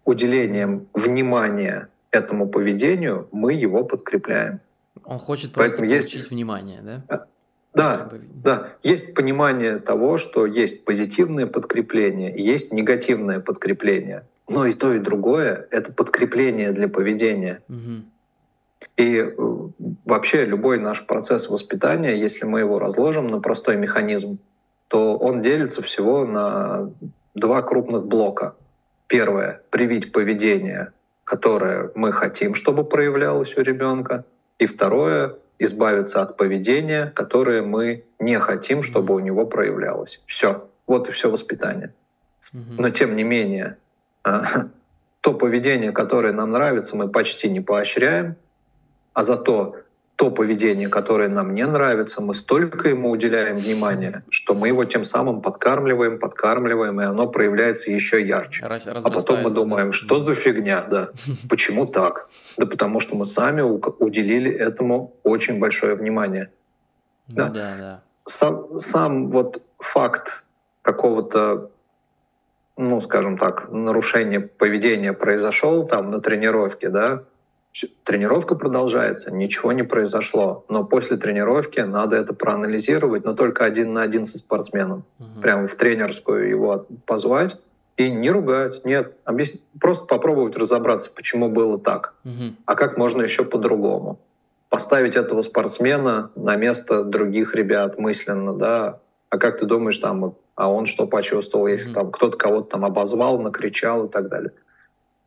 уделением 0.05 0.87
внимания 0.93 1.89
этому 2.11 2.49
поведению, 2.49 3.29
мы 3.33 3.55
его 3.55 3.85
подкрепляем. 3.85 4.61
Он 5.05 5.19
хочет 5.19 5.53
просто 5.53 5.71
Поэтому 5.71 5.89
получить 5.89 6.15
есть... 6.15 6.31
внимание, 6.31 6.81
да? 6.83 7.05
А, 7.09 7.27
да, 7.75 8.11
да. 8.35 8.69
Есть 8.83 9.15
понимание 9.15 9.79
того, 9.79 10.19
что 10.19 10.47
есть 10.47 10.85
позитивное 10.85 11.47
подкрепление, 11.47 12.33
есть 12.37 12.73
негативное 12.73 13.41
подкрепление. 13.41 14.27
Но 14.49 14.67
и 14.67 14.75
то, 14.75 14.93
и 14.93 14.99
другое— 14.99 15.67
это 15.71 15.93
подкрепление 15.93 16.73
для 16.73 16.89
поведения. 16.89 17.63
Угу. 17.69 18.05
И 18.97 19.19
э, 19.19 19.33
вообще 20.05 20.45
любой 20.45 20.79
наш 20.79 21.07
процесс 21.07 21.49
воспитания, 21.49 22.15
если 22.15 22.45
мы 22.45 22.61
его 22.61 22.79
разложим 22.79 23.29
на 23.29 23.41
простой 23.41 23.77
механизм, 23.77 24.39
то 24.89 25.17
он 25.17 25.41
делится 25.41 25.83
всего 25.83 26.25
на 26.25 26.91
два 27.35 27.63
крупных 27.63 28.07
блока. 28.07 28.55
Первое— 29.07 29.63
привить 29.71 30.13
поведение 30.13 30.93
которое 31.25 31.91
мы 31.95 32.13
хотим, 32.13 32.55
чтобы 32.55 32.85
проявлялось 32.85 33.57
у 33.57 33.63
ребенка, 33.63 34.25
и 34.59 34.67
второе— 34.67 35.37
избавиться 35.59 36.21
от 36.21 36.37
поведения, 36.37 37.13
которое 37.15 37.63
мы 37.63 38.05
не 38.19 38.39
хотим, 38.39 38.83
чтобы 38.83 39.15
у 39.15 39.21
него 39.21 39.47
проявлялось. 39.47 40.21
Все. 40.27 40.69
Вот 40.87 41.09
и 41.09 41.13
все 41.13 41.31
воспитание. 41.31 41.93
Но 42.53 42.91
тем 42.91 43.17
не 43.17 43.25
менее, 43.25 43.79
а, 44.23 44.67
то 45.21 45.33
поведение, 45.33 45.93
которое 45.93 46.33
нам 46.33 46.51
нравится, 46.51 46.95
мы 46.97 47.09
почти 47.09 47.49
не 47.49 47.61
поощряем, 47.61 48.37
а 49.15 49.25
зато 49.25 49.77
то 50.17 50.31
поведение, 50.31 50.89
которое 50.89 51.29
нам 51.29 51.55
не 51.55 51.67
нравится, 51.67 52.21
мы 52.21 52.35
столько 52.35 52.89
ему 52.89 53.11
уделяем 53.11 53.57
внимания, 53.57 54.23
что 54.29 54.55
мы 54.55 54.69
его 54.69 54.85
тем 54.85 55.05
самым 55.05 55.41
подкармливаем, 55.41 56.21
подкармливаем, 56.21 57.01
и 57.01 57.05
оно 57.05 57.27
проявляется 57.27 57.91
еще 57.91 58.25
ярче. 58.25 58.65
Раз, 58.67 58.87
а 58.87 59.11
потом 59.11 59.43
мы 59.43 59.51
думаем, 59.51 59.93
что 59.93 60.21
за 60.21 60.35
фигня, 60.35 60.83
да, 60.83 61.09
почему 61.49 61.87
так? 61.87 62.29
Да 62.57 62.67
потому 62.67 63.01
что 63.01 63.17
мы 63.17 63.25
сами 63.25 63.61
уделили 63.63 64.53
этому 64.53 65.17
очень 65.25 65.59
большое 65.59 65.97
внимание. 65.97 66.51
Ну, 67.29 67.35
да. 67.35 67.49
Да, 67.49 67.77
да. 67.79 68.03
Сам, 68.27 68.79
сам 68.79 69.31
вот 69.31 69.63
факт 69.79 70.45
какого-то 70.83 71.71
ну, 72.77 73.01
скажем 73.01 73.39
так, 73.39 73.71
нарушения 73.71 74.41
поведения 74.41 75.13
произошел 75.13 75.87
там 75.87 76.11
на 76.11 76.21
тренировке, 76.21 76.89
да, 76.89 77.23
Тренировка 78.05 78.55
продолжается, 78.55 79.33
ничего 79.33 79.73
не 79.73 79.83
произошло. 79.83 80.65
Но 80.69 80.85
после 80.85 81.17
тренировки 81.17 81.81
надо 81.81 82.17
это 82.17 82.33
проанализировать, 82.33 83.25
но 83.25 83.35
только 83.35 83.65
один 83.65 83.93
на 83.93 84.03
один 84.03 84.27
со 84.27 84.39
спортсменом. 84.39 85.05
Угу. 85.19 85.41
Прямо 85.41 85.67
в 85.67 85.75
тренерскую 85.75 86.49
его 86.49 86.87
позвать 87.05 87.57
и 87.97 88.11
не 88.11 88.31
ругать, 88.31 88.85
нет, 88.85 89.17
объяснить, 89.25 89.63
просто 89.81 90.07
попробовать 90.07 90.57
разобраться, 90.57 91.11
почему 91.15 91.49
было 91.49 91.79
так, 91.79 92.15
угу. 92.25 92.55
а 92.65 92.75
как 92.75 92.97
можно 92.97 93.23
еще 93.23 93.45
по-другому. 93.45 94.21
Поставить 94.69 95.17
этого 95.17 95.43
спортсмена 95.43 96.31
на 96.35 96.57
место 96.57 97.05
других 97.05 97.55
ребят 97.55 97.99
мысленно, 97.99 98.55
да, 98.55 99.01
а 99.31 99.39
как 99.39 99.59
ты 99.59 99.67
думаешь, 99.67 99.99
там, 99.99 100.35
а 100.55 100.71
он 100.71 100.87
что 100.87 101.07
почувствовал, 101.07 101.67
если 101.67 101.91
mm 101.91 101.95
там 101.95 102.11
кто-то 102.11 102.37
кого-то 102.37 102.71
там 102.71 102.85
обозвал, 102.85 103.41
накричал 103.41 104.07
и 104.07 104.09
так 104.09 104.29
далее. 104.29 104.53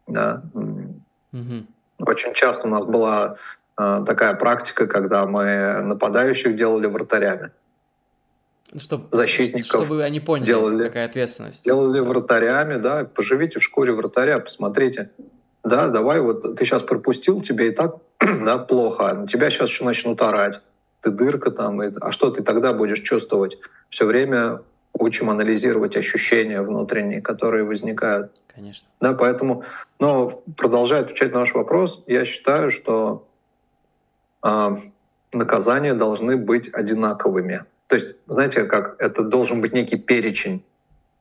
Да. 0.08 0.44
mm 0.54 1.64
очень 2.00 2.34
часто 2.34 2.68
у 2.68 2.70
нас 2.70 2.84
была 2.84 3.38
э, 3.78 4.04
такая 4.06 4.36
практика, 4.36 4.88
когда 4.88 5.26
мы 5.26 5.82
нападающих 5.82 6.56
делали 6.56 6.88
вратарями. 6.88 7.52
Чтоб, 8.76 9.08
защитников. 9.12 9.86
Чтобы 9.86 10.04
они 10.04 10.20
поняли, 10.20 10.46
делали, 10.46 10.88
какая 10.88 11.06
ответственность. 11.06 11.64
Делали 11.64 12.00
вратарями, 12.00 12.76
да. 12.76 13.06
Поживите 13.06 13.60
в 13.60 13.64
шкуре 13.64 13.94
вратаря, 13.94 14.40
посмотрите. 14.40 15.12
Да, 15.64 15.88
давай, 15.88 16.20
вот 16.22 16.56
ты 16.56 16.66
сейчас 16.66 16.84
пропустил, 16.84 17.42
тебе 17.42 17.70
и 17.70 17.72
так 17.72 17.98
да, 18.20 18.58
плохо, 18.58 19.14
на 19.14 19.28
тебя 19.28 19.50
сейчас 19.50 19.70
еще 19.70 19.84
начнут 19.84 20.22
орать, 20.22 20.62
ты 21.02 21.12
дырка 21.12 21.52
там, 21.52 21.82
и, 21.84 21.92
а 22.00 22.12
что 22.12 22.32
ты 22.32 22.42
тогда 22.42 22.74
будешь 22.74 23.02
чувствовать? 23.02 23.58
Все 23.90 24.06
время 24.06 24.62
учим 25.00 25.30
анализировать 25.30 25.96
ощущения 25.96 26.62
внутренние, 26.62 27.22
которые 27.22 27.64
возникают. 27.64 28.32
Конечно. 28.54 28.88
Да, 29.00 29.14
поэтому, 29.14 29.64
но 30.00 30.44
продолжая 30.56 31.02
отвечать 31.02 31.34
на 31.34 31.40
ваш 31.40 31.54
вопрос, 31.54 32.04
я 32.08 32.26
считаю, 32.26 32.72
что 32.72 33.28
э, 34.44 34.78
наказания 35.34 35.94
должны 35.94 36.38
быть 36.38 36.74
одинаковыми. 36.74 37.66
То 37.88 37.96
есть, 37.96 38.16
знаете, 38.28 38.64
как 38.64 38.96
это 39.00 39.24
должен 39.24 39.62
быть 39.62 39.74
некий 39.74 39.98
перечень 39.98 40.64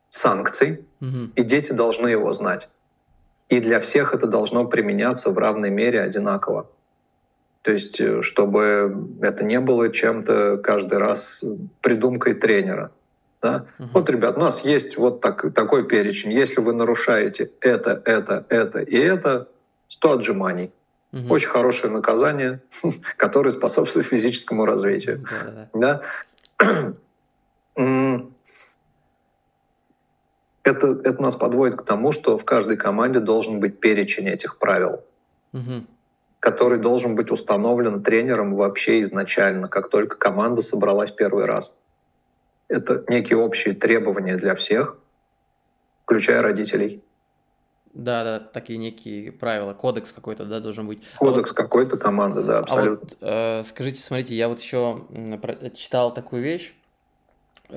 санкций, 0.08 0.84
угу. 1.00 1.30
и 1.34 1.42
дети 1.42 1.72
должны 1.72 2.08
его 2.08 2.32
знать. 2.32 2.68
И 3.48 3.60
для 3.60 3.80
всех 3.80 4.14
это 4.14 4.26
должно 4.26 4.66
применяться 4.66 5.30
в 5.30 5.38
равной 5.38 5.70
мере 5.70 6.00
одинаково. 6.00 6.68
То 7.62 7.72
есть, 7.72 8.00
э, 8.00 8.22
чтобы 8.22 9.08
это 9.20 9.44
не 9.44 9.60
было 9.60 9.92
чем-то 9.92 10.58
каждый 10.58 10.98
раз 10.98 11.44
придумкой 11.80 12.34
тренера. 12.34 12.92
Да? 13.42 13.66
Угу. 13.78 13.88
Вот, 13.94 14.10
ребят, 14.10 14.36
у 14.36 14.40
нас 14.40 14.64
есть 14.64 14.96
вот 14.96 15.20
так, 15.20 15.52
такой 15.54 15.86
перечень. 15.86 16.32
Если 16.32 16.60
вы 16.60 16.72
нарушаете 16.72 17.50
это, 17.60 18.02
это, 18.04 18.46
это 18.48 18.80
и 18.80 18.96
это, 18.96 19.48
100 19.88 20.12
отжиманий. 20.12 20.72
Угу. 21.12 21.32
Очень 21.32 21.48
хорошее 21.48 21.92
наказание, 21.92 22.60
которое 23.16 23.50
способствует 23.50 24.06
физическому 24.06 24.66
развитию. 24.66 25.24
Да, 25.72 26.02
да. 27.76 28.22
Это, 30.64 31.00
это 31.04 31.22
нас 31.22 31.36
подводит 31.36 31.76
к 31.76 31.84
тому, 31.84 32.10
что 32.10 32.38
в 32.38 32.44
каждой 32.44 32.76
команде 32.76 33.20
должен 33.20 33.60
быть 33.60 33.78
перечень 33.78 34.28
этих 34.28 34.58
правил, 34.58 35.04
угу. 35.52 35.84
который 36.40 36.78
должен 36.78 37.14
быть 37.14 37.30
установлен 37.30 38.02
тренером 38.02 38.56
вообще 38.56 39.00
изначально, 39.02 39.68
как 39.68 39.90
только 39.90 40.16
команда 40.16 40.62
собралась 40.62 41.12
первый 41.12 41.44
раз. 41.44 41.72
Это 42.68 43.04
некие 43.08 43.38
общие 43.38 43.74
требования 43.74 44.36
для 44.36 44.54
всех, 44.54 44.96
включая 46.04 46.42
родителей. 46.42 47.02
Да, 47.94 48.24
да, 48.24 48.40
такие 48.40 48.78
некие 48.78 49.32
правила, 49.32 49.72
кодекс 49.72 50.12
какой-то, 50.12 50.44
да, 50.44 50.60
должен 50.60 50.86
быть. 50.86 51.00
Кодекс 51.16 51.50
а 51.50 51.52
вот, 51.52 51.56
какой-то 51.56 51.96
команды, 51.96 52.42
да, 52.42 52.58
абсолютно. 52.58 53.08
А 53.22 53.60
вот, 53.60 53.62
э, 53.62 53.62
скажите, 53.64 54.02
смотрите, 54.02 54.36
я 54.36 54.48
вот 54.48 54.60
еще 54.60 55.06
читал 55.74 56.12
такую 56.12 56.42
вещь, 56.42 56.74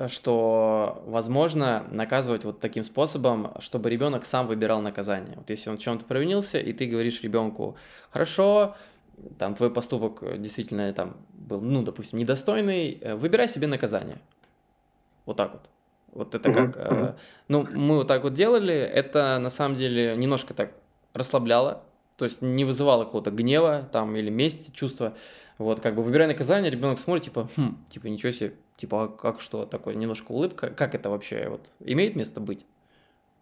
что 0.08 1.02
возможно 1.06 1.86
наказывать 1.90 2.44
вот 2.44 2.60
таким 2.60 2.84
способом, 2.84 3.54
чтобы 3.60 3.88
ребенок 3.88 4.26
сам 4.26 4.46
выбирал 4.46 4.82
наказание. 4.82 5.36
Вот 5.36 5.48
если 5.48 5.70
он 5.70 5.78
в 5.78 5.80
чем-то 5.80 6.04
провинился, 6.04 6.58
и 6.58 6.72
ты 6.74 6.84
говоришь 6.84 7.22
ребенку, 7.22 7.76
хорошо, 8.10 8.76
там 9.38 9.54
твой 9.54 9.70
поступок 9.70 10.22
действительно 10.40 10.92
там 10.92 11.16
был, 11.32 11.60
ну, 11.60 11.82
допустим, 11.82 12.18
недостойный, 12.18 12.98
э, 13.00 13.14
выбирай 13.14 13.48
себе 13.48 13.66
наказание. 13.66 14.18
Вот 15.30 15.36
так 15.36 15.52
вот. 15.52 15.70
Вот 16.12 16.34
это 16.34 16.50
как... 16.50 16.76
Э, 16.76 17.14
ну, 17.46 17.64
мы 17.70 17.98
вот 17.98 18.08
так 18.08 18.24
вот 18.24 18.34
делали, 18.34 18.74
это 18.74 19.38
на 19.38 19.48
самом 19.48 19.76
деле 19.76 20.16
немножко 20.16 20.54
так 20.54 20.72
расслабляло, 21.14 21.84
то 22.16 22.24
есть 22.24 22.42
не 22.42 22.64
вызывало 22.64 23.04
какого-то 23.04 23.30
гнева 23.30 23.88
там 23.92 24.16
или 24.16 24.28
мести, 24.28 24.72
чувства. 24.72 25.14
Вот, 25.56 25.78
как 25.78 25.94
бы 25.94 26.02
выбирая 26.02 26.26
наказание, 26.26 26.68
ребенок 26.68 26.98
смотрит, 26.98 27.26
типа, 27.26 27.48
хм, 27.56 27.76
типа, 27.90 28.08
ничего 28.08 28.32
себе, 28.32 28.54
типа, 28.76 29.04
а 29.04 29.08
как 29.08 29.40
что, 29.40 29.66
такое, 29.66 29.94
немножко 29.94 30.32
улыбка. 30.32 30.70
Как 30.70 30.96
это 30.96 31.10
вообще, 31.10 31.46
вот, 31.48 31.70
имеет 31.78 32.16
место 32.16 32.40
быть? 32.40 32.66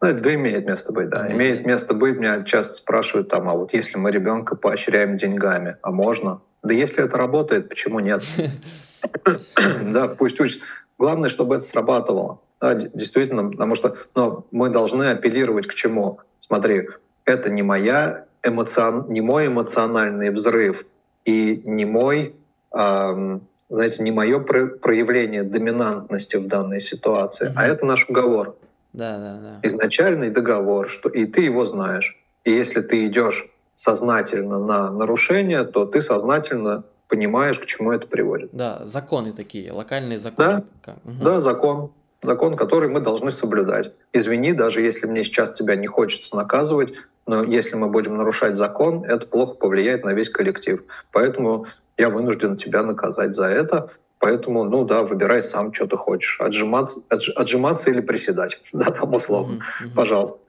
Ну, 0.02 0.08
это 0.08 0.34
имеет 0.34 0.66
место 0.66 0.92
быть, 0.92 1.08
да. 1.08 1.32
Имеет 1.32 1.64
место 1.64 1.94
быть. 1.94 2.18
Меня 2.18 2.42
часто 2.42 2.74
спрашивают 2.74 3.30
там, 3.30 3.48
а 3.48 3.54
вот 3.54 3.72
если 3.72 3.96
мы 3.96 4.10
ребенка 4.10 4.56
поощряем 4.56 5.16
деньгами, 5.16 5.76
а 5.80 5.90
можно? 5.90 6.42
Да 6.62 6.74
если 6.74 7.02
это 7.02 7.16
работает, 7.16 7.70
почему 7.70 8.00
нет? 8.00 8.22
Да, 9.82 10.08
пусть 10.08 10.40
учится. 10.40 10.64
Главное, 10.98 11.28
чтобы 11.28 11.56
это 11.56 11.64
срабатывало. 11.64 12.40
Да, 12.60 12.74
действительно, 12.74 13.50
потому 13.50 13.76
что 13.76 13.96
но 14.14 14.44
мы 14.50 14.68
должны 14.68 15.04
апеллировать 15.04 15.66
к 15.66 15.74
чему? 15.74 16.20
Смотри, 16.40 16.88
это 17.24 17.50
не 17.50 17.62
моя 17.62 18.24
эмоцион, 18.42 19.06
не 19.08 19.20
мой 19.20 19.46
эмоциональный 19.46 20.30
взрыв 20.30 20.84
и 21.24 21.62
не 21.64 21.84
мой, 21.84 22.34
эм, 22.72 23.42
знаете, 23.68 24.02
не 24.02 24.10
мое 24.10 24.40
проявление 24.40 25.42
доминантности 25.42 26.36
в 26.36 26.46
данной 26.46 26.80
ситуации, 26.80 27.48
mm-hmm. 27.48 27.54
а 27.56 27.66
это 27.66 27.86
наш 27.86 28.08
уговор. 28.08 28.56
Да, 28.92 29.18
да, 29.18 29.38
да. 29.40 29.60
Изначальный 29.62 30.30
договор, 30.30 30.88
что 30.88 31.08
и 31.08 31.26
ты 31.26 31.42
его 31.42 31.64
знаешь. 31.64 32.18
И 32.44 32.50
если 32.50 32.80
ты 32.80 33.06
идешь 33.06 33.48
сознательно 33.74 34.58
на 34.58 34.90
нарушение, 34.90 35.64
то 35.64 35.84
ты 35.84 36.00
сознательно 36.00 36.84
понимаешь, 37.08 37.58
к 37.58 37.66
чему 37.66 37.92
это 37.92 38.06
приводит. 38.06 38.50
Да, 38.52 38.82
законы 38.84 39.32
такие, 39.32 39.72
локальные 39.72 40.18
законы. 40.18 40.62
Да, 40.84 40.96
угу. 41.04 41.24
да 41.24 41.40
закон. 41.40 41.90
Закон, 42.20 42.56
который 42.56 42.88
мы 42.88 43.00
должны 43.00 43.30
соблюдать. 43.30 43.92
Извини, 44.12 44.52
даже 44.52 44.80
если 44.80 45.06
мне 45.06 45.22
сейчас 45.22 45.52
тебя 45.52 45.76
не 45.76 45.86
хочется 45.86 46.34
наказывать, 46.34 46.94
но 47.26 47.44
если 47.44 47.76
мы 47.76 47.88
будем 47.88 48.16
нарушать 48.16 48.56
закон, 48.56 49.04
это 49.04 49.26
плохо 49.26 49.54
повлияет 49.54 50.04
на 50.04 50.12
весь 50.14 50.28
коллектив. 50.28 50.82
Поэтому 51.12 51.66
я 51.96 52.08
вынужден 52.08 52.56
тебя 52.56 52.82
наказать 52.82 53.34
за 53.34 53.46
это. 53.46 53.90
Поэтому, 54.18 54.64
ну 54.64 54.84
да, 54.84 55.04
выбирай 55.04 55.42
сам, 55.42 55.72
что 55.72 55.86
ты 55.86 55.96
хочешь. 55.96 56.40
Отжиматься, 56.40 57.00
отжиматься 57.08 57.90
или 57.90 58.00
приседать. 58.00 58.60
Да, 58.72 58.86
там 58.86 59.14
условно. 59.14 59.60
Mm-hmm. 59.82 59.94
Пожалуйста. 59.94 60.40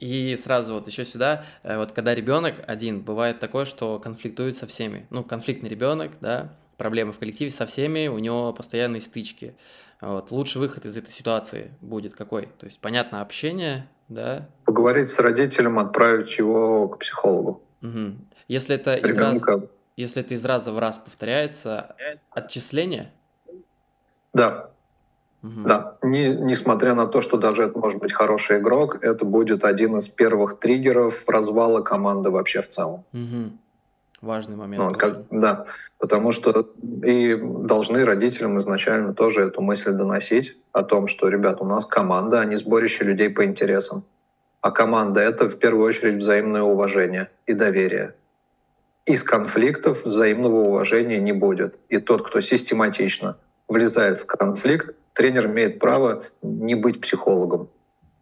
И 0.00 0.36
сразу 0.36 0.74
вот 0.74 0.86
еще 0.86 1.04
сюда, 1.04 1.44
э, 1.62 1.76
вот 1.76 1.92
когда 1.92 2.14
ребенок 2.14 2.54
один, 2.66 3.00
бывает 3.00 3.40
такое, 3.40 3.64
что 3.64 3.98
конфликтует 3.98 4.56
со 4.56 4.66
всеми. 4.66 5.06
Ну, 5.10 5.24
конфликтный 5.24 5.68
ребенок, 5.68 6.12
да, 6.20 6.52
проблемы 6.76 7.12
в 7.12 7.18
коллективе 7.18 7.50
со 7.50 7.66
всеми, 7.66 8.06
у 8.06 8.18
него 8.18 8.52
постоянные 8.52 9.00
стычки. 9.00 9.56
Вот. 10.00 10.30
Лучший 10.30 10.58
выход 10.58 10.86
из 10.86 10.96
этой 10.96 11.10
ситуации 11.10 11.72
будет 11.80 12.14
какой? 12.14 12.46
То 12.58 12.66
есть, 12.66 12.78
понятно, 12.80 13.20
общение, 13.20 13.88
да? 14.08 14.48
Поговорить 14.64 15.08
с 15.08 15.18
родителем, 15.18 15.78
отправить 15.78 16.38
его 16.38 16.88
к 16.88 17.00
психологу. 17.00 17.62
Угу. 17.82 18.14
Если 18.46 18.76
это 18.76 18.94
из 18.94 19.18
раза, 19.18 19.68
если 19.96 20.22
это 20.22 20.34
из 20.34 20.44
раза 20.44 20.72
в 20.72 20.78
раз 20.78 20.98
повторяется, 20.98 21.96
отчисление? 22.30 23.12
Да. 24.32 24.70
Угу. 25.42 25.62
Да, 25.66 25.96
не, 26.02 26.34
несмотря 26.34 26.94
на 26.94 27.06
то, 27.06 27.22
что 27.22 27.36
даже 27.36 27.62
это 27.62 27.78
может 27.78 28.00
быть 28.00 28.12
хороший 28.12 28.58
игрок, 28.58 28.98
это 29.02 29.24
будет 29.24 29.64
один 29.64 29.96
из 29.96 30.08
первых 30.08 30.58
триггеров 30.58 31.22
развала 31.28 31.80
команды 31.80 32.30
вообще 32.30 32.60
в 32.60 32.68
целом. 32.68 33.04
Угу. 33.12 33.52
Важный 34.20 34.56
момент. 34.56 34.82
Вот, 34.82 34.96
как, 34.96 35.22
да, 35.30 35.66
потому 35.98 36.32
что 36.32 36.68
и 37.04 37.36
должны 37.40 38.04
родителям 38.04 38.58
изначально 38.58 39.14
тоже 39.14 39.42
эту 39.42 39.62
мысль 39.62 39.92
доносить 39.92 40.58
о 40.72 40.82
том, 40.82 41.06
что, 41.06 41.28
ребят, 41.28 41.60
у 41.60 41.64
нас 41.64 41.86
команда, 41.86 42.40
а 42.40 42.44
не 42.44 42.56
сборище 42.56 43.04
людей 43.04 43.30
по 43.30 43.44
интересам. 43.44 44.02
А 44.60 44.72
команда— 44.72 45.20
это 45.22 45.48
в 45.48 45.56
первую 45.58 45.86
очередь 45.86 46.16
взаимное 46.16 46.62
уважение 46.62 47.30
и 47.46 47.52
доверие. 47.52 48.16
Из 49.06 49.22
конфликтов 49.22 50.04
взаимного 50.04 50.64
уважения 50.64 51.20
не 51.20 51.32
будет. 51.32 51.78
И 51.88 51.98
тот, 51.98 52.26
кто 52.26 52.40
систематично 52.40 53.36
влезает 53.68 54.18
в 54.18 54.26
конфликт, 54.26 54.96
тренер 55.18 55.46
имеет 55.46 55.80
право 55.80 56.22
не 56.42 56.76
быть 56.76 57.00
психологом 57.00 57.68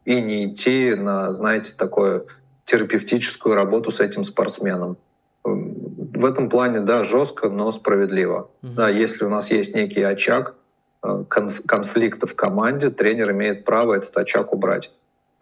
и 0.06 0.18
не 0.22 0.46
идти 0.46 0.94
на, 0.94 1.30
знаете, 1.34 1.74
такую 1.76 2.26
терапевтическую 2.64 3.54
работу 3.54 3.90
с 3.90 4.00
этим 4.00 4.24
спортсменом. 4.24 4.96
В 5.44 6.24
этом 6.24 6.48
плане, 6.48 6.80
да, 6.80 7.04
жестко, 7.04 7.50
но 7.50 7.70
справедливо. 7.70 8.48
Угу. 8.62 8.72
Да, 8.72 8.88
если 8.88 9.24
у 9.26 9.28
нас 9.28 9.50
есть 9.50 9.74
некий 9.74 10.02
очаг 10.02 10.54
э, 11.02 11.24
конф- 11.28 11.62
конфликта 11.66 12.26
в 12.26 12.34
команде, 12.34 12.88
тренер 12.88 13.32
имеет 13.32 13.66
право 13.66 13.92
этот 13.92 14.16
очаг 14.16 14.54
убрать. 14.54 14.90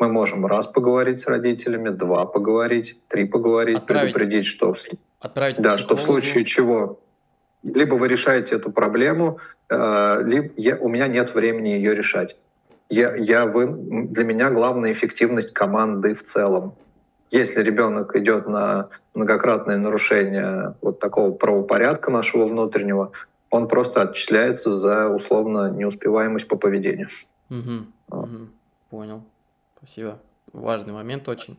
Мы 0.00 0.08
можем 0.08 0.44
раз 0.46 0.66
поговорить 0.66 1.20
с 1.20 1.28
родителями, 1.28 1.90
два 1.90 2.26
поговорить, 2.26 2.98
три 3.06 3.26
поговорить, 3.26 3.76
отправить, 3.76 4.12
предупредить, 4.12 4.46
что, 4.46 4.74
отправить 5.20 5.58
да, 5.58 5.78
что 5.78 5.94
в 5.94 6.02
случае 6.02 6.44
чего 6.44 6.98
либо 7.64 7.94
вы 7.94 8.08
решаете 8.08 8.56
эту 8.56 8.70
проблему, 8.70 9.38
э, 9.70 10.22
либо 10.24 10.50
я, 10.56 10.76
у 10.76 10.88
меня 10.88 11.08
нет 11.08 11.34
времени 11.34 11.68
ее 11.68 11.94
решать. 11.94 12.36
Я, 12.90 13.16
я 13.16 13.46
вы, 13.46 13.66
для 13.66 14.24
меня 14.24 14.50
главная 14.50 14.92
эффективность 14.92 15.52
команды 15.52 16.14
в 16.14 16.22
целом. 16.22 16.74
Если 17.30 17.62
ребенок 17.62 18.14
идет 18.14 18.46
на 18.46 18.90
многократное 19.14 19.78
нарушение 19.78 20.74
вот 20.82 21.00
такого 21.00 21.32
правопорядка 21.32 22.10
нашего 22.10 22.46
внутреннего, 22.46 23.12
он 23.50 23.66
просто 23.66 24.02
отчисляется 24.02 24.76
за 24.76 25.08
условно 25.08 25.70
неуспеваемость 25.70 26.46
по 26.46 26.56
поведению. 26.56 27.08
Угу, 27.50 27.86
вот. 28.08 28.24
угу, 28.24 28.48
понял. 28.90 29.22
Спасибо. 29.78 30.18
Важный 30.52 30.92
момент 30.92 31.28
очень. 31.28 31.56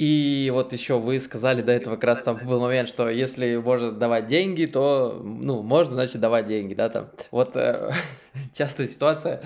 И 0.00 0.50
вот 0.50 0.72
еще 0.72 0.98
вы 0.98 1.20
сказали 1.20 1.60
до 1.60 1.72
этого 1.72 1.96
как 1.96 2.04
раз 2.04 2.22
там 2.22 2.38
был 2.38 2.58
момент, 2.58 2.88
что 2.88 3.10
если 3.10 3.56
можно 3.56 3.92
давать 3.92 4.26
деньги, 4.26 4.64
то, 4.64 5.20
ну, 5.22 5.62
можно, 5.62 5.92
значит, 5.92 6.22
давать 6.22 6.46
деньги, 6.46 6.72
да, 6.72 6.88
там. 6.88 7.10
Вот 7.30 7.54
э, 7.56 7.92
частая 8.54 8.88
ситуация. 8.88 9.42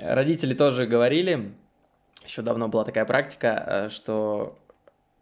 Родители 0.00 0.52
тоже 0.54 0.86
говорили, 0.86 1.54
еще 2.24 2.42
давно 2.42 2.66
была 2.66 2.84
такая 2.84 3.04
практика, 3.04 3.64
э, 3.66 3.88
что 3.90 4.58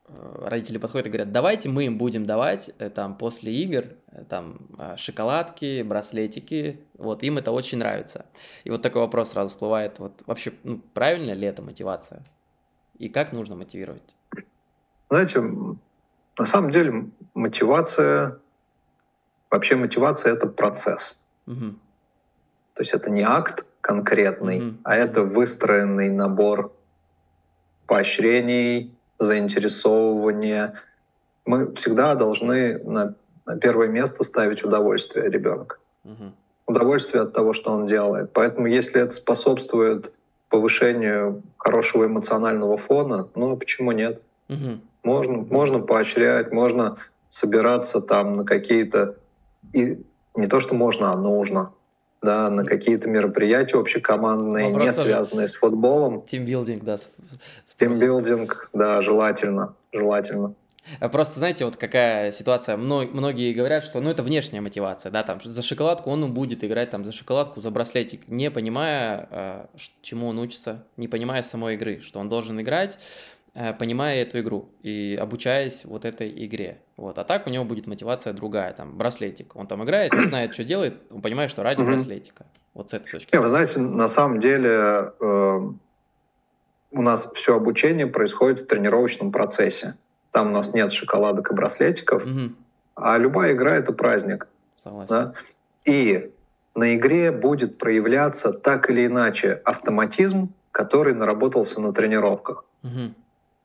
э, 0.08 0.46
родители 0.46 0.78
подходят 0.78 1.06
и 1.06 1.10
говорят, 1.10 1.32
давайте 1.32 1.68
мы 1.68 1.84
им 1.84 1.98
будем 1.98 2.24
давать 2.24 2.70
э, 2.78 2.88
там 2.88 3.18
после 3.18 3.52
игр 3.52 3.84
там 4.30 4.58
шоколадки, 4.96 5.82
браслетики, 5.82 6.80
вот 6.96 7.22
им 7.22 7.36
это 7.36 7.52
очень 7.52 7.76
нравится. 7.76 8.24
И 8.64 8.70
вот 8.70 8.80
такой 8.80 9.02
вопрос 9.02 9.32
сразу 9.32 9.50
всплывает, 9.50 9.98
вот 9.98 10.22
вообще 10.24 10.54
ну, 10.64 10.80
правильно 10.94 11.32
ли 11.32 11.46
это 11.46 11.60
мотивация? 11.60 12.24
И 12.96 13.10
как 13.10 13.32
нужно 13.32 13.54
мотивировать? 13.54 14.14
Знаете, 15.12 15.42
на 16.38 16.46
самом 16.46 16.70
деле 16.70 17.04
мотивация, 17.34 18.38
вообще 19.50 19.76
мотивация 19.76 20.32
это 20.32 20.46
процесс. 20.46 21.20
Угу. 21.46 21.74
То 22.72 22.80
есть 22.80 22.94
это 22.94 23.10
не 23.10 23.20
акт 23.20 23.66
конкретный, 23.82 24.68
угу. 24.68 24.76
а 24.84 24.94
это 24.94 25.22
выстроенный 25.24 26.08
набор 26.08 26.72
поощрений, 27.86 28.90
заинтересовывания. 29.18 30.80
Мы 31.44 31.74
всегда 31.74 32.14
должны 32.14 32.78
на, 32.78 33.14
на 33.44 33.58
первое 33.58 33.88
место 33.88 34.24
ставить 34.24 34.64
удовольствие 34.64 35.28
ребенка. 35.28 35.76
Угу. 36.04 36.32
Удовольствие 36.68 37.24
от 37.24 37.34
того, 37.34 37.52
что 37.52 37.70
он 37.72 37.84
делает. 37.84 38.32
Поэтому 38.32 38.66
если 38.66 39.02
это 39.02 39.12
способствует 39.12 40.10
повышению 40.48 41.42
хорошего 41.58 42.06
эмоционального 42.06 42.78
фона, 42.78 43.28
ну 43.34 43.58
почему 43.58 43.92
нет? 43.92 44.22
Угу. 44.48 44.80
Можно, 45.02 45.38
можно 45.38 45.78
поощрять, 45.80 46.52
можно 46.52 46.96
собираться 47.28 48.00
там 48.00 48.36
на 48.36 48.44
какие-то 48.44 49.16
и 49.72 50.04
не 50.34 50.46
то, 50.46 50.60
что 50.60 50.74
можно, 50.74 51.12
а 51.12 51.16
нужно 51.16 51.72
да, 52.22 52.48
на 52.50 52.64
какие-то 52.64 53.08
мероприятия 53.08 53.78
общекомандные, 53.78 54.70
Вопрос 54.70 54.96
не 54.96 55.04
связанные 55.04 55.48
с 55.48 55.54
футболом. 55.54 56.22
Тимбилдинг, 56.22 56.84
да. 56.84 56.96
Тимбилдинг, 57.78 58.70
да, 58.72 59.02
желательно, 59.02 59.74
желательно. 59.92 60.54
А 60.98 61.08
просто, 61.08 61.38
знаете, 61.38 61.64
вот 61.64 61.76
какая 61.76 62.32
ситуация, 62.32 62.76
многие 62.76 63.52
говорят, 63.52 63.84
что, 63.84 64.00
ну, 64.00 64.10
это 64.10 64.22
внешняя 64.22 64.60
мотивация, 64.60 65.10
да, 65.12 65.22
там, 65.22 65.40
за 65.42 65.62
шоколадку 65.62 66.10
он 66.10 66.32
будет 66.32 66.64
играть, 66.64 66.90
там, 66.90 67.04
за 67.04 67.12
шоколадку, 67.12 67.60
за 67.60 67.70
браслетик, 67.70 68.28
не 68.28 68.50
понимая, 68.50 69.28
э, 69.30 69.66
чему 70.02 70.28
он 70.28 70.38
учится, 70.38 70.84
не 70.96 71.06
понимая 71.06 71.42
самой 71.42 71.74
игры, 71.74 72.00
что 72.02 72.18
он 72.18 72.28
должен 72.28 72.60
играть, 72.60 72.98
понимая 73.52 74.22
эту 74.22 74.40
игру 74.40 74.70
и 74.82 75.18
обучаясь 75.20 75.84
вот 75.84 76.04
этой 76.04 76.32
игре. 76.46 76.80
Вот. 76.96 77.18
А 77.18 77.24
так 77.24 77.46
у 77.46 77.50
него 77.50 77.64
будет 77.64 77.86
мотивация 77.86 78.32
другая, 78.32 78.72
там, 78.72 78.96
браслетик. 78.96 79.56
Он 79.56 79.66
там 79.66 79.84
играет, 79.84 80.12
не 80.14 80.24
знает, 80.24 80.54
что 80.54 80.64
делает, 80.64 81.02
он 81.10 81.20
понимает, 81.20 81.50
что 81.50 81.62
ради 81.62 81.82
браслетика. 81.82 82.46
Вот 82.74 82.88
с 82.88 82.94
этой 82.94 83.10
точки. 83.10 83.34
Не, 83.34 83.40
вы 83.40 83.48
знаете, 83.48 83.80
на 83.80 84.08
самом 84.08 84.40
деле 84.40 85.12
э, 85.20 85.70
у 86.92 87.02
нас 87.02 87.30
все 87.34 87.56
обучение 87.56 88.06
происходит 88.06 88.60
в 88.60 88.66
тренировочном 88.66 89.30
процессе. 89.32 89.96
Там 90.30 90.48
у 90.48 90.52
нас 90.52 90.72
нет 90.72 90.92
шоколадок 90.92 91.50
и 91.50 91.54
браслетиков, 91.54 92.24
угу. 92.24 92.54
а 92.94 93.18
любая 93.18 93.52
игра— 93.52 93.72
это 93.76 93.92
праздник. 93.92 94.48
Согласен. 94.82 95.08
Да? 95.14 95.34
И 95.84 96.30
на 96.74 96.94
игре 96.96 97.30
будет 97.30 97.76
проявляться 97.76 98.52
так 98.52 98.88
или 98.88 99.06
иначе 99.06 99.60
автоматизм, 99.64 100.54
который 100.70 101.14
наработался 101.14 101.80
на 101.80 101.92
тренировках. 101.92 102.64
Угу. 102.82 103.14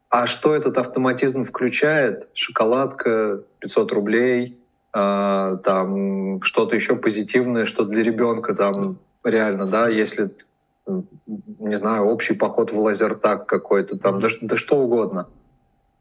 А 0.10 0.26
что 0.26 0.56
этот 0.56 0.78
автоматизм 0.78 1.44
включает? 1.44 2.30
Шоколадка, 2.34 3.44
500 3.60 3.92
рублей, 3.92 4.58
э, 4.94 5.58
там 5.64 6.42
что-то 6.44 6.76
еще 6.76 6.96
позитивное, 6.96 7.66
что 7.66 7.84
для 7.84 8.04
ребенка 8.04 8.56
там 8.56 9.00
реально, 9.24 9.66
да, 9.66 9.90
если, 9.90 10.32
не 10.88 11.78
знаю, 11.78 12.06
общий 12.06 12.34
поход 12.36 12.72
в 12.72 12.80
лазертаг 12.80 13.48
какой-то, 13.48 13.98
там, 13.98 14.22
да, 14.22 14.30
да 14.42 14.56
что 14.56 14.78
угодно. 14.78 15.28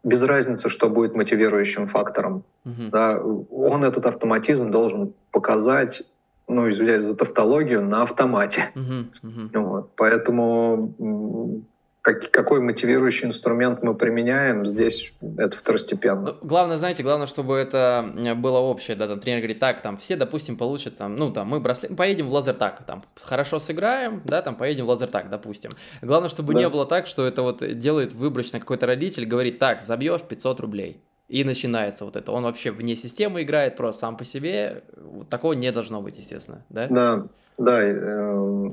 Без 0.04 0.22
разницы, 0.22 0.68
что 0.68 0.88
будет 0.88 1.16
мотивирующим 1.16 1.88
фактором. 1.88 2.44
Uh-huh. 2.64 2.90
Да, 2.90 3.20
он 3.20 3.82
этот 3.82 4.06
автоматизм 4.06 4.70
должен 4.70 5.14
показать, 5.32 6.04
ну, 6.46 6.70
извиняюсь 6.70 7.02
за 7.02 7.16
тавтологию, 7.16 7.84
на 7.84 8.02
автомате. 8.02 8.70
Uh-huh. 8.76 9.06
Uh-huh. 9.24 9.58
Вот. 9.58 9.90
Поэтому 9.96 11.64
как, 12.06 12.30
какой 12.30 12.60
мотивирующий 12.60 13.26
инструмент 13.26 13.82
мы 13.82 13.92
применяем, 13.92 14.64
здесь 14.64 15.12
это 15.38 15.56
второстепенно. 15.56 16.20
Ну, 16.20 16.34
главное, 16.40 16.76
знаете, 16.76 17.02
главное, 17.02 17.26
чтобы 17.26 17.56
это 17.56 18.08
было 18.36 18.58
общее, 18.58 18.96
да, 18.96 19.08
там 19.08 19.18
тренер 19.18 19.40
говорит, 19.40 19.58
так, 19.58 19.80
там 19.80 19.96
все, 19.96 20.14
допустим, 20.14 20.56
получат, 20.56 20.96
там, 20.96 21.16
ну, 21.16 21.32
там, 21.32 21.48
мы 21.48 21.58
браслет, 21.58 21.96
поедем 21.96 22.28
в 22.28 22.32
лазертак, 22.32 22.84
там, 22.86 23.02
хорошо 23.20 23.58
сыграем, 23.58 24.22
да, 24.24 24.40
там, 24.40 24.54
поедем 24.54 24.84
в 24.84 24.88
лазертак, 24.90 25.30
допустим. 25.30 25.72
Главное, 26.00 26.28
чтобы 26.28 26.54
да. 26.54 26.60
не 26.60 26.68
было 26.68 26.86
так, 26.86 27.08
что 27.08 27.26
это 27.26 27.42
вот 27.42 27.76
делает 27.76 28.12
выборочно 28.12 28.60
какой-то 28.60 28.86
родитель, 28.86 29.26
говорит, 29.26 29.58
так, 29.58 29.82
забьешь 29.82 30.22
500 30.22 30.60
рублей. 30.60 31.02
И 31.26 31.42
начинается 31.42 32.04
вот 32.04 32.14
это. 32.14 32.30
Он 32.30 32.44
вообще 32.44 32.70
вне 32.70 32.94
системы 32.94 33.42
играет, 33.42 33.76
просто 33.76 34.02
сам 34.02 34.16
по 34.16 34.24
себе. 34.24 34.84
Вот 34.96 35.28
такого 35.28 35.54
не 35.54 35.72
должно 35.72 36.00
быть, 36.00 36.16
естественно, 36.16 36.64
да? 36.68 36.86
Да, 36.88 37.26
да. 37.58 37.82
Э, 37.82 38.70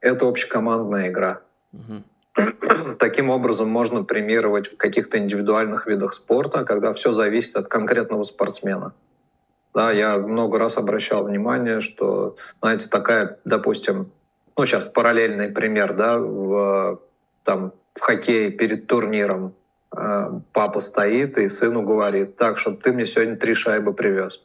это 0.00 0.28
общекомандная 0.28 1.08
игра. 1.08 1.40
Угу. 1.72 2.04
Таким 2.98 3.30
образом 3.30 3.68
можно 3.68 4.04
премировать 4.04 4.72
в 4.72 4.76
каких-то 4.76 5.18
индивидуальных 5.18 5.86
видах 5.86 6.12
спорта, 6.12 6.64
когда 6.64 6.92
все 6.92 7.12
зависит 7.12 7.56
от 7.56 7.68
конкретного 7.68 8.24
спортсмена. 8.24 8.92
Да, 9.74 9.92
я 9.92 10.18
много 10.18 10.58
раз 10.58 10.76
обращал 10.76 11.24
внимание, 11.24 11.80
что, 11.80 12.36
знаете, 12.60 12.88
такая, 12.88 13.38
допустим, 13.44 14.10
ну 14.56 14.66
сейчас 14.66 14.84
параллельный 14.84 15.48
пример, 15.50 15.94
да, 15.94 16.18
в, 16.18 17.00
там, 17.44 17.72
в 17.94 18.00
хоккее 18.00 18.50
перед 18.50 18.86
турниром 18.86 19.54
э, 19.96 20.40
папа 20.52 20.80
стоит 20.80 21.38
и 21.38 21.48
сыну 21.48 21.82
говорит, 21.82 22.36
так, 22.36 22.58
чтобы 22.58 22.78
ты 22.78 22.92
мне 22.92 23.06
сегодня 23.06 23.36
три 23.36 23.54
шайбы 23.54 23.92
привез. 23.92 24.42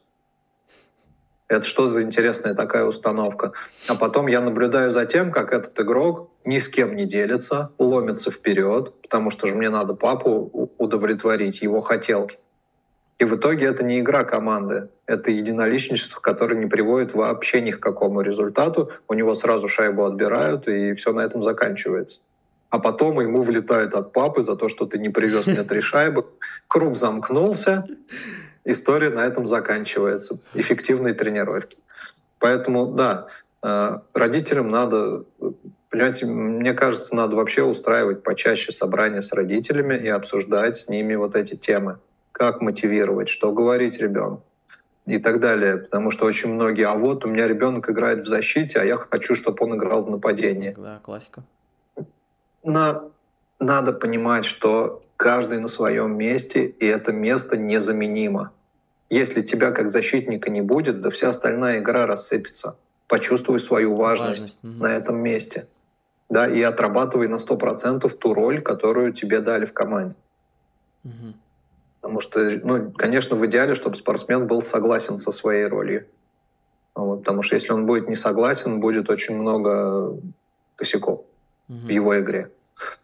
Это 1.54 1.66
что 1.66 1.86
за 1.86 2.01
интересная 2.01 2.56
такая 2.56 2.86
установка? 2.86 3.54
А 3.88 3.93
потом 3.93 4.26
я 4.26 4.41
наблюдаю 4.41 4.89
за 4.89 5.06
тем, 5.06 5.32
как 5.32 5.54
этот 5.54 5.80
игрок 5.80 6.32
ни 6.45 6.58
с 6.58 6.68
кем 6.68 6.95
не 6.95 7.06
делится, 7.06 7.70
ломится 7.78 8.32
вперед, 8.32 8.91
потому 9.04 9.30
что 9.30 9.45
же 9.45 9.54
мне 9.54 9.70
надо 9.70 9.93
папу 9.93 10.72
удовлетворить, 10.80 11.62
его 11.62 11.82
хотелки. 11.82 12.39
И 13.20 13.26
в 13.26 13.36
итоге 13.36 13.68
это 13.68 13.84
не 13.84 13.99
игра 13.99 14.24
команды, 14.24 14.89
это 15.06 15.30
единоличничество, 15.30 16.20
которое 16.20 16.56
не 16.56 16.66
приводит 16.66 17.14
вообще 17.14 17.62
ни 17.62 17.70
к 17.70 17.80
какому 17.80 18.22
результату. 18.22 18.91
У 19.08 19.14
него 19.14 19.36
сразу 19.36 19.68
шайбу 19.68 20.06
отбирают, 20.06 20.68
и 20.68 20.93
все 20.93 21.14
на 21.14 21.22
этом 21.22 21.43
заканчивается. 21.43 22.20
А 22.72 22.80
потом 22.80 23.22
ему 23.22 23.43
влетает 23.43 23.93
от 23.93 24.12
папы 24.12 24.41
за 24.41 24.56
то, 24.56 24.70
что 24.70 24.88
ты 24.88 24.97
не 24.97 25.10
привез 25.10 25.45
мне 25.45 25.62
три 25.62 25.82
шайбы. 25.82 26.26
Круг 26.68 26.98
замкнулся, 26.98 27.86
история 28.65 29.10
на 29.10 29.26
этом 29.26 29.45
заканчивается. 29.45 30.40
Эффективные 30.53 31.14
тренировки. 31.14 31.77
Поэтому, 32.40 32.88
да, 32.88 33.27
э, 33.61 33.99
родителям 34.14 34.69
надо, 34.69 35.23
понимаете, 35.90 36.26
мне 36.26 36.73
кажется, 36.73 37.15
надо 37.15 37.35
вообще 37.35 37.64
устраивать 37.64 38.23
почаще 38.23 38.72
собрания 38.72 39.22
с 39.22 39.31
родителями 39.34 39.95
и 39.95 40.07
обсуждать 40.07 40.76
с 40.76 40.90
ними 40.90 41.15
вот 41.15 41.35
эти 41.35 41.56
темы. 41.56 41.99
Как 42.31 42.61
мотивировать, 42.61 43.30
что 43.30 43.52
говорить 43.52 43.99
ребенку 43.99 44.44
и 45.06 45.19
так 45.19 45.40
далее. 45.40 45.77
Потому 45.77 46.11
что 46.11 46.26
очень 46.26 46.53
многие, 46.53 46.88
а 46.88 46.95
вот 46.95 47.26
у 47.26 47.27
меня 47.27 47.48
ребенок 47.48 47.90
играет 47.90 48.26
в 48.26 48.27
защите, 48.27 48.80
а 48.80 48.84
я 48.84 48.98
хочу, 48.98 49.35
чтобы 49.35 49.57
он 49.65 49.76
играл 49.76 50.03
в 50.03 50.10
нападении. 50.10 50.73
Да, 50.77 50.99
классика. 51.03 51.44
На, 52.64 53.03
надо 53.60 53.94
понимать, 53.94 54.45
что 54.45 55.02
каждый 55.24 55.60
на 55.60 55.70
своем 55.70 56.18
месте, 56.18 56.66
и 56.66 56.86
это 56.86 57.14
место 57.14 57.56
незаменимо. 57.56 58.52
Если 59.10 59.41
тебя 59.41 59.72
как 59.72 59.88
защитника 59.88 60.50
не 60.50 60.62
будет, 60.62 61.00
да 61.00 61.10
вся 61.10 61.30
остальная 61.30 61.80
игра 61.80 62.06
рассыпется. 62.06 62.76
Почувствуй 63.08 63.62
свою 63.62 63.95
важность, 63.95 64.41
важность. 64.41 64.60
Угу. 64.64 64.84
на 64.84 64.88
этом 64.88 65.18
месте. 65.18 65.68
Да, 66.30 66.45
и 66.45 66.62
отрабатывай 66.62 67.30
на 67.30 67.36
100% 67.36 68.10
ту 68.10 68.34
роль, 68.34 68.62
которую 68.62 69.14
тебе 69.14 69.40
дали 69.40 69.66
в 69.66 69.72
команде. 69.72 70.16
Угу. 71.06 71.34
Потому 72.02 72.20
что, 72.20 72.40
ну, 72.62 72.91
конечно, 72.91 73.38
в 73.38 73.45
идеале, 73.45 73.76
чтобы 73.76 73.95
спортсмен 73.95 74.45
был 74.45 74.62
согласен 74.62 75.18
со 75.20 75.32
своей 75.32 75.68
ролью. 75.68 76.06
Вот, 76.95 77.20
потому 77.20 77.44
что 77.44 77.56
если 77.56 77.72
он 77.72 77.86
будет 77.86 78.10
не 78.10 78.18
согласен, 78.18 78.82
будет 78.82 79.10
очень 79.10 79.38
много 79.38 80.18
косяков 80.76 81.22
угу. 81.70 81.78
в 81.88 81.90
его 81.90 82.20
игре. 82.20 82.52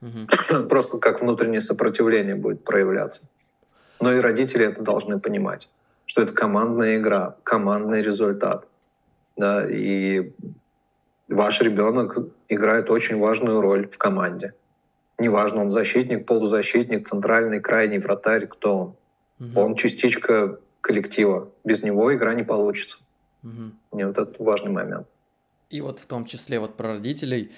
Угу. 0.02 0.68
Просто 0.70 0.98
как 0.98 1.22
внутреннее 1.22 1.62
сопротивление 1.62 2.36
будет 2.36 2.64
проявляться. 2.64 3.22
Но 4.00 4.14
и 4.14 4.20
родители 4.20 4.66
это 4.66 4.82
должны 4.82 5.20
понимать, 5.20 5.70
что 6.06 6.22
это 6.22 6.34
командная 6.34 6.98
игра, 6.98 7.36
командный 7.44 8.02
результат. 8.02 8.68
Да, 9.36 9.70
и 9.70 10.34
ваш 11.28 11.62
ребенок 11.62 12.18
играет 12.50 12.90
очень 12.90 13.18
важную 13.18 13.62
роль 13.62 13.88
в 13.88 13.98
команде. 13.98 14.54
Неважно, 15.18 15.62
он 15.62 15.70
защитник, 15.70 16.26
полузащитник, 16.26 17.08
центральный, 17.08 17.60
крайний, 17.60 18.00
вратарь, 18.00 18.48
кто 18.48 18.78
он. 18.78 18.96
Угу. 19.40 19.60
Он 19.60 19.76
частичка 19.76 20.60
коллектива. 20.82 21.50
Без 21.64 21.84
него 21.84 22.14
игра 22.14 22.34
не 22.34 22.44
получится. 22.44 22.98
Угу. 23.44 24.00
И 24.00 24.04
вот 24.04 24.18
это 24.18 24.44
важный 24.44 24.72
момент. 24.72 25.08
И 25.70 25.82
вот 25.82 26.00
в 26.00 26.06
том 26.06 26.26
числе 26.26 26.60
вот 26.60 26.76
про 26.76 26.94
родителей. 26.94 27.52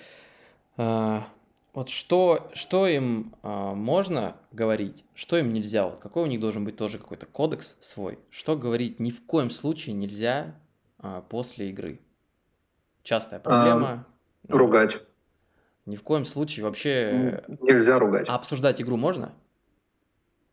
А, 1.73 1.80
Вот 1.80 1.89
что, 1.89 2.49
что 2.53 2.88
им 2.88 3.34
а, 3.43 3.73
можно 3.73 4.38
говорить, 4.52 5.06
что 5.14 5.38
им 5.38 5.53
нельзя? 5.53 5.88
Вот 5.88 5.99
какой 5.99 6.23
у 6.23 6.27
них 6.27 6.39
должен 6.39 6.65
быть 6.65 6.76
тоже 6.76 6.98
какой-то 6.98 7.26
кодекс 7.26 7.76
свой? 7.81 8.19
Что 8.30 8.56
говорить 8.56 8.99
ни 8.99 9.11
в 9.11 9.26
коем 9.26 9.49
случае 9.49 9.95
нельзя 9.95 10.56
а, 10.99 11.22
после 11.22 11.69
игры? 11.69 11.99
Частая 13.03 13.39
проблема. 13.39 14.06
А, 14.48 14.57
ругать. 14.57 15.02
Ни 15.85 15.95
в 15.95 16.03
коем 16.03 16.26
случае 16.26 16.64
вообще... 16.64 17.43
Нельзя 17.61 17.98
ругать. 17.98 18.27
А 18.30 18.35
обсуждать 18.35 18.81
игру 18.81 18.98
можно? 18.98 19.34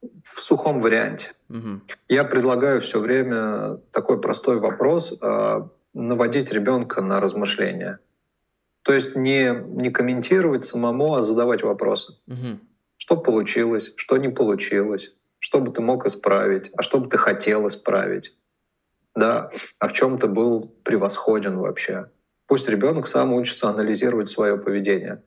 В 0.00 0.40
сухом 0.40 0.80
варианте. 0.80 1.32
Угу. 1.50 1.82
Я 2.08 2.24
предлагаю 2.24 2.80
все 2.80 3.00
время 3.00 3.78
такой 3.90 4.20
простой 4.20 4.58
вопрос 4.60 5.12
а, 5.20 5.68
наводить 5.92 6.52
ребенка 6.52 7.02
на 7.02 7.20
размышления. 7.20 7.98
То 8.88 8.94
есть 8.94 9.14
не, 9.14 9.52
не 9.52 9.90
комментировать 9.90 10.64
самому, 10.64 11.14
а 11.14 11.22
задавать 11.22 11.62
вопросы. 11.62 12.14
Угу. 12.26 12.58
Что 12.96 13.18
получилось, 13.18 13.92
что 13.96 14.16
не 14.16 14.30
получилось, 14.30 15.14
что 15.38 15.60
бы 15.60 15.70
ты 15.72 15.82
мог 15.82 16.06
исправить, 16.06 16.70
а 16.74 16.82
что 16.82 16.98
бы 16.98 17.10
ты 17.10 17.18
хотел 17.18 17.68
исправить. 17.68 18.34
Да, 19.14 19.50
а 19.78 19.88
в 19.88 19.92
чем 19.92 20.18
ты 20.18 20.26
был 20.26 20.74
превосходен 20.84 21.58
вообще. 21.58 22.10
Пусть 22.46 22.66
ребенок 22.66 23.08
сам 23.08 23.34
учится 23.34 23.68
анализировать 23.68 24.30
свое 24.30 24.56
поведение. 24.56 25.22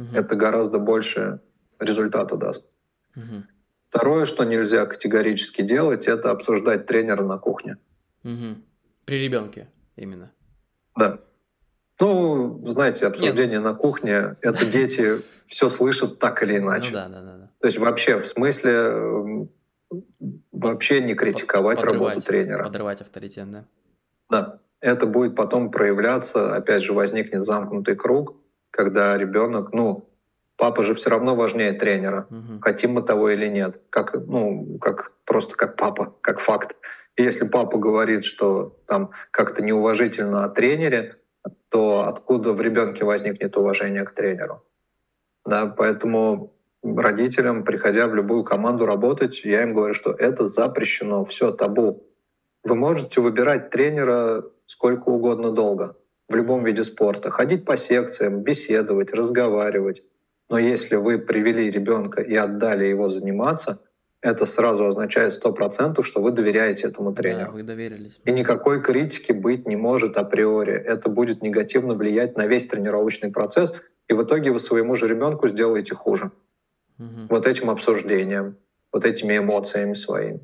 Угу. 0.00 0.08
Это 0.12 0.34
гораздо 0.34 0.80
больше 0.80 1.38
результата 1.78 2.36
даст. 2.36 2.68
Угу. 3.14 3.44
Второе, 3.90 4.26
что 4.26 4.42
нельзя 4.42 4.86
категорически 4.86 5.62
делать, 5.62 6.08
это 6.08 6.32
обсуждать 6.32 6.86
тренера 6.86 7.22
на 7.22 7.38
кухне. 7.38 7.76
Угу. 8.24 8.56
При 9.04 9.22
ребенке 9.22 9.68
именно. 9.94 10.32
Да. 10.96 11.20
Ну, 12.00 12.60
знаете, 12.66 13.06
обсуждение 13.06 13.58
Нет. 13.58 13.64
на 13.64 13.74
кухне, 13.74 14.36
это 14.40 14.66
дети 14.66 15.22
все 15.46 15.68
слышат 15.68 16.18
так 16.18 16.42
или 16.42 16.58
иначе. 16.58 16.90
Ну, 16.90 16.92
да, 16.92 17.08
да, 17.08 17.20
да, 17.20 17.36
да. 17.36 17.50
То 17.60 17.66
есть 17.66 17.78
вообще, 17.78 18.18
в 18.18 18.26
смысле, 18.26 19.48
вообще 20.52 21.00
не 21.00 21.14
критиковать 21.14 21.78
подрывать, 21.78 22.14
работу 22.14 22.26
тренера. 22.26 22.64
Подрывать 22.64 23.00
авторитет, 23.00 23.50
да. 23.50 23.64
Да. 24.30 24.60
Это 24.80 25.06
будет 25.06 25.34
потом 25.34 25.70
проявляться, 25.70 26.54
опять 26.54 26.82
же, 26.82 26.92
возникнет 26.92 27.42
замкнутый 27.42 27.96
круг, 27.96 28.36
когда 28.70 29.16
ребенок, 29.16 29.72
ну, 29.72 30.10
папа 30.56 30.82
же 30.82 30.94
все 30.94 31.10
равно 31.10 31.34
важнее 31.34 31.72
тренера, 31.72 32.26
угу. 32.28 32.60
хотим 32.60 32.92
мы 32.92 33.02
того 33.02 33.30
или 33.30 33.48
нет, 33.48 33.80
как, 33.88 34.14
ну, 34.14 34.78
как 34.80 35.12
просто 35.24 35.56
как 35.56 35.76
папа, 35.76 36.14
как 36.20 36.40
факт. 36.40 36.76
И 37.16 37.22
если 37.22 37.48
папа 37.48 37.78
говорит, 37.78 38.24
что 38.24 38.76
там 38.86 39.12
как-то 39.30 39.62
неуважительно 39.62 40.44
о 40.44 40.48
тренере, 40.48 41.16
то 41.68 42.06
откуда 42.06 42.52
в 42.52 42.60
ребенке 42.60 43.04
возникнет 43.04 43.56
уважение 43.56 44.04
к 44.04 44.12
тренеру? 44.12 44.62
Да, 45.44 45.66
поэтому 45.66 46.54
родителям, 46.82 47.64
приходя 47.64 48.06
в 48.06 48.14
любую 48.14 48.44
команду 48.44 48.86
работать, 48.86 49.44
я 49.44 49.62
им 49.62 49.74
говорю, 49.74 49.94
что 49.94 50.12
это 50.12 50.46
запрещено, 50.46 51.24
все 51.24 51.52
табу. 51.52 52.06
Вы 52.62 52.74
можете 52.74 53.20
выбирать 53.20 53.70
тренера 53.70 54.44
сколько 54.66 55.08
угодно 55.08 55.50
долго 55.50 55.96
в 56.28 56.34
любом 56.34 56.64
виде 56.64 56.84
спорта, 56.84 57.30
ходить 57.30 57.64
по 57.64 57.76
секциям, 57.76 58.42
беседовать, 58.42 59.12
разговаривать. 59.12 60.02
Но 60.48 60.58
если 60.58 60.96
вы 60.96 61.18
привели 61.18 61.70
ребенка 61.70 62.22
и 62.22 62.34
отдали 62.34 62.86
его 62.86 63.08
заниматься, 63.08 63.80
это 64.24 64.46
сразу 64.46 64.86
означает 64.86 65.34
сто 65.34 65.52
процентов, 65.52 66.06
что 66.06 66.22
вы 66.22 66.32
доверяете 66.32 66.88
этому 66.88 67.12
тренеру. 67.12 67.50
Да, 67.50 67.50
вы 67.50 67.62
доверились. 67.62 68.18
И 68.24 68.32
никакой 68.32 68.82
критики 68.82 69.32
быть 69.32 69.66
не 69.66 69.76
может 69.76 70.16
априори. 70.16 70.72
Это 70.72 71.10
будет 71.10 71.42
негативно 71.42 71.94
влиять 71.94 72.34
на 72.34 72.46
весь 72.46 72.66
тренировочный 72.66 73.30
процесс, 73.30 73.74
и 74.08 74.14
в 74.14 74.22
итоге 74.22 74.50
вы 74.50 74.60
своему 74.60 74.96
же 74.96 75.08
ребенку 75.08 75.46
сделаете 75.48 75.94
хуже. 75.94 76.30
Угу. 76.98 77.26
Вот 77.28 77.46
этим 77.46 77.68
обсуждением, 77.68 78.56
вот 78.92 79.04
этими 79.04 79.36
эмоциями 79.36 79.92
своими. 79.92 80.40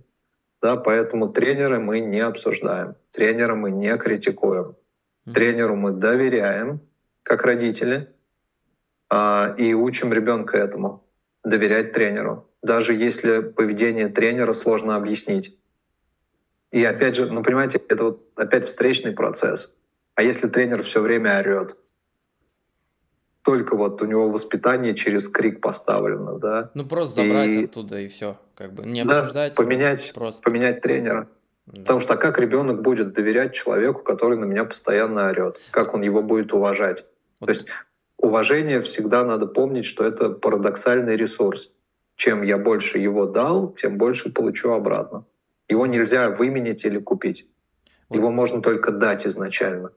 Да, 0.60 0.76
поэтому 0.76 1.30
тренера 1.30 1.80
мы 1.80 2.00
не 2.00 2.20
обсуждаем, 2.20 2.96
тренера 3.12 3.54
мы 3.54 3.70
не 3.70 3.96
критикуем, 3.96 4.76
угу. 5.24 5.32
тренеру 5.32 5.74
мы 5.74 5.92
доверяем, 5.92 6.82
как 7.22 7.44
родители, 7.44 8.10
а, 9.08 9.54
и 9.56 9.72
учим 9.72 10.12
ребенка 10.12 10.58
этому 10.58 11.02
доверять 11.42 11.92
тренеру 11.92 12.49
даже 12.62 12.94
если 12.94 13.40
поведение 13.40 14.08
тренера 14.08 14.52
сложно 14.52 14.96
объяснить. 14.96 15.56
И 16.70 16.84
опять 16.84 17.16
же, 17.16 17.30
ну 17.30 17.42
понимаете, 17.42 17.80
это 17.88 18.04
вот 18.04 18.28
опять 18.36 18.66
встречный 18.66 19.12
процесс. 19.12 19.74
А 20.14 20.22
если 20.22 20.48
тренер 20.48 20.82
все 20.82 21.00
время 21.00 21.38
орет, 21.38 21.76
только 23.42 23.76
вот 23.76 24.00
у 24.02 24.06
него 24.06 24.30
воспитание 24.30 24.94
через 24.94 25.28
крик 25.28 25.60
поставлено, 25.60 26.38
да? 26.38 26.70
Ну 26.74 26.84
просто 26.84 27.22
забрать 27.22 27.54
и... 27.54 27.64
оттуда 27.64 28.00
и 28.00 28.08
все, 28.08 28.38
как 28.54 28.74
бы 28.74 28.84
не 28.84 29.00
обсуждать. 29.00 29.54
Да, 29.54 29.62
поменять, 29.62 30.12
просто. 30.14 30.42
поменять 30.42 30.82
тренера. 30.82 31.28
Да. 31.66 31.82
Потому 31.82 32.00
что 32.00 32.14
а 32.14 32.16
как 32.16 32.38
ребенок 32.38 32.82
будет 32.82 33.12
доверять 33.12 33.54
человеку, 33.54 34.02
который 34.02 34.36
на 34.36 34.44
меня 34.44 34.64
постоянно 34.64 35.28
орет? 35.28 35.58
Как 35.70 35.94
он 35.94 36.02
его 36.02 36.22
будет 36.22 36.52
уважать? 36.52 37.04
Вот. 37.40 37.46
То 37.46 37.52
есть 37.52 37.66
уважение 38.18 38.80
всегда 38.82 39.24
надо 39.24 39.46
помнить, 39.46 39.86
что 39.86 40.04
это 40.04 40.30
парадоксальный 40.30 41.16
ресурс 41.16 41.72
чем 42.20 42.42
я 42.42 42.58
больше 42.58 42.98
его 42.98 43.24
дал, 43.24 43.72
тем 43.72 43.96
больше 43.96 44.30
получу 44.30 44.72
обратно. 44.72 45.24
Его 45.70 45.86
нельзя 45.86 46.28
выменить 46.28 46.84
или 46.84 46.98
купить. 46.98 47.48
Его 48.10 48.30
можно 48.30 48.60
только 48.60 48.92
дать 48.92 49.26
изначально. 49.26 49.92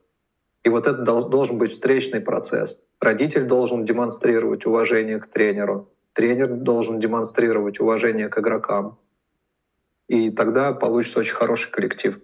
И 0.62 0.70
вот 0.70 0.86
это 0.86 1.02
должен 1.02 1.58
быть 1.58 1.72
встречный 1.72 2.22
процесс. 2.22 2.80
Родитель 2.98 3.44
должен 3.44 3.84
демонстрировать 3.84 4.64
уважение 4.64 5.20
к 5.20 5.26
тренеру, 5.26 5.92
тренер 6.14 6.48
должен 6.48 6.98
демонстрировать 6.98 7.78
уважение 7.78 8.30
к 8.30 8.38
игрокам. 8.38 8.98
И 10.08 10.30
тогда 10.30 10.72
получится 10.72 11.18
очень 11.18 11.34
хороший 11.34 11.70
коллектив. 11.70 12.22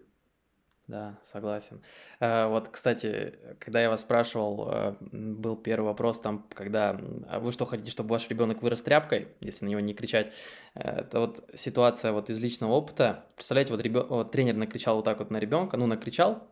Да, 0.90 1.20
согласен. 1.22 1.80
Э, 2.18 2.48
вот, 2.48 2.66
кстати, 2.66 3.38
когда 3.60 3.80
я 3.80 3.90
вас 3.90 4.00
спрашивал, 4.00 4.68
э, 4.72 4.94
был 5.12 5.54
первый 5.54 5.84
вопрос 5.84 6.18
там, 6.18 6.48
когда 6.52 7.00
а 7.28 7.38
вы 7.38 7.52
что 7.52 7.64
хотите, 7.64 7.92
чтобы 7.92 8.10
ваш 8.10 8.28
ребенок 8.28 8.60
вырос 8.60 8.82
тряпкой, 8.82 9.28
если 9.40 9.66
на 9.66 9.68
него 9.68 9.80
не 9.80 9.94
кричать. 9.94 10.32
Э, 10.74 11.02
это 11.02 11.20
вот 11.20 11.48
ситуация 11.54 12.10
вот 12.10 12.28
из 12.28 12.40
личного 12.40 12.72
опыта. 12.72 13.24
Представляете, 13.36 13.72
вот, 13.72 13.80
ребен... 13.82 14.04
вот 14.08 14.32
тренер 14.32 14.54
накричал 14.54 14.96
вот 14.96 15.04
так 15.04 15.20
вот 15.20 15.30
на 15.30 15.36
ребенка, 15.36 15.76
ну 15.76 15.86
накричал, 15.86 16.48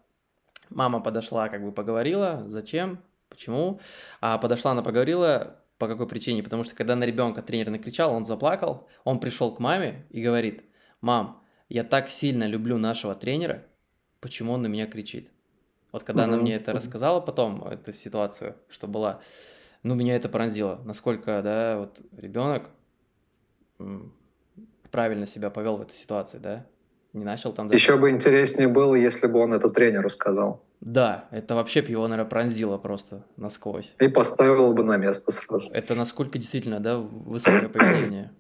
мама 0.71 1.01
подошла, 1.01 1.49
как 1.49 1.65
бы 1.65 1.73
поговорила, 1.73 2.45
зачем, 2.47 3.03
почему, 3.31 3.81
а 4.21 4.39
подошла 4.39 4.71
она 4.71 4.83
поговорила, 4.83 5.57
по 5.79 5.89
какой 5.89 6.07
причине, 6.07 6.45
потому 6.45 6.63
что 6.63 6.77
когда 6.77 6.95
на 6.95 7.03
ребенка 7.03 7.43
тренер 7.43 7.71
накричал, 7.71 8.13
он 8.13 8.25
заплакал, 8.25 8.87
он 9.03 9.19
пришел 9.19 9.53
к 9.53 9.59
маме 9.59 10.07
и 10.11 10.23
говорит, 10.23 10.65
мам, 11.01 11.43
я 11.69 11.83
так 11.83 12.09
сильно 12.09 12.45
люблю 12.45 12.79
нашего 12.79 13.15
тренера, 13.15 13.65
почему 14.21 14.53
он 14.53 14.63
на 14.63 14.67
меня 14.67 14.87
кричит. 14.87 15.31
Вот 15.93 16.05
когда 16.05 16.25
угу. 16.25 16.33
она 16.33 16.43
мне 16.43 16.57
это 16.57 16.73
рассказала 16.73 17.21
потом, 17.21 17.65
эту 17.65 17.93
ситуацию, 17.93 18.57
что 18.69 18.87
была, 18.87 19.21
ну, 19.83 19.95
меня 19.95 20.17
это 20.17 20.29
поразило, 20.29 20.81
насколько, 20.85 21.41
да, 21.43 21.79
вот 21.79 22.01
ребенок 22.17 22.71
правильно 24.91 25.27
себя 25.27 25.51
повел 25.51 25.77
в 25.77 25.83
этой 25.83 25.95
ситуации, 25.95 26.39
да, 26.39 26.67
не 27.13 27.25
начал 27.25 27.53
там... 27.53 27.71
Еще 27.71 27.97
бы 27.97 28.11
интереснее 28.11 28.69
было, 28.69 28.95
если 28.95 29.27
бы 29.27 29.39
он 29.39 29.53
это 29.53 29.71
тренеру 29.71 30.11
сказал. 30.11 30.65
Да, 30.81 31.27
это 31.31 31.55
вообще 31.55 31.81
его, 31.81 32.07
наверное, 32.07 32.29
пронзило 32.29 32.79
просто 32.79 33.25
насквозь. 33.37 33.95
И 33.99 34.09
поставил 34.09 34.73
бы 34.75 34.85
на 34.85 34.97
место 34.97 35.33
сразу. 35.33 35.71
Это 35.73 35.95
насколько 35.95 36.39
действительно, 36.39 36.81
да, 36.81 36.99
высокое 36.99 37.69
поведение. 37.69 38.31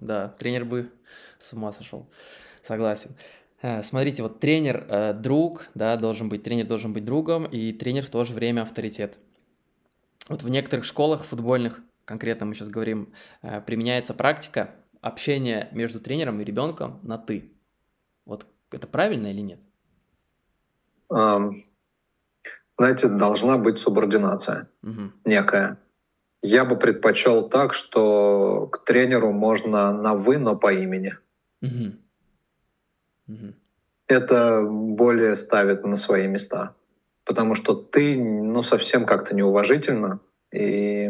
Да, 0.00 0.28
тренер 0.38 0.64
бы 0.64 0.90
с 1.38 1.52
ума 1.52 1.72
сошел. 1.72 2.06
Согласен. 2.62 3.10
Э, 3.64 3.82
смотрите, 3.82 4.22
вот 4.22 4.40
тренер 4.40 4.84
э, 4.90 5.14
друг, 5.14 5.68
да, 5.74 5.96
должен 5.96 6.28
быть, 6.28 6.42
тренер 6.42 6.66
должен 6.66 6.92
быть 6.92 7.06
другом, 7.06 7.46
и 7.46 7.72
тренер 7.72 8.04
в 8.04 8.10
то 8.10 8.22
же 8.22 8.34
время 8.34 8.60
авторитет. 8.60 9.16
Вот 10.28 10.42
в 10.42 10.48
некоторых 10.50 10.84
школах 10.84 11.24
футбольных, 11.24 11.80
конкретно 12.04 12.44
мы 12.44 12.54
сейчас 12.54 12.68
говорим, 12.68 13.14
э, 13.40 13.62
применяется 13.62 14.12
практика 14.12 14.74
общения 15.00 15.70
между 15.72 15.98
тренером 15.98 16.42
и 16.42 16.44
ребенком 16.44 17.00
на 17.02 17.16
ты. 17.16 17.54
Вот 18.26 18.46
это 18.70 18.86
правильно 18.86 19.28
или 19.28 19.40
нет? 19.40 19.60
Um, 21.10 21.52
знаете, 22.76 23.08
должна 23.08 23.56
быть 23.56 23.78
субординация 23.78 24.68
угу. 24.82 25.12
некая. 25.24 25.78
Я 26.42 26.66
бы 26.66 26.76
предпочел 26.76 27.48
так, 27.48 27.72
что 27.72 28.66
к 28.66 28.84
тренеру 28.84 29.32
можно 29.32 29.94
на 29.94 30.14
вы, 30.14 30.36
но 30.36 30.54
по 30.54 30.70
имени. 30.70 31.14
Угу. 31.62 32.03
Это 34.06 34.62
более 34.62 35.34
ставит 35.34 35.84
на 35.84 35.96
свои 35.96 36.26
места. 36.26 36.74
Потому 37.24 37.54
что 37.54 37.74
ты, 37.74 38.18
ну, 38.20 38.62
совсем 38.62 39.06
как-то 39.06 39.34
неуважительно. 39.34 40.20
И 40.52 41.08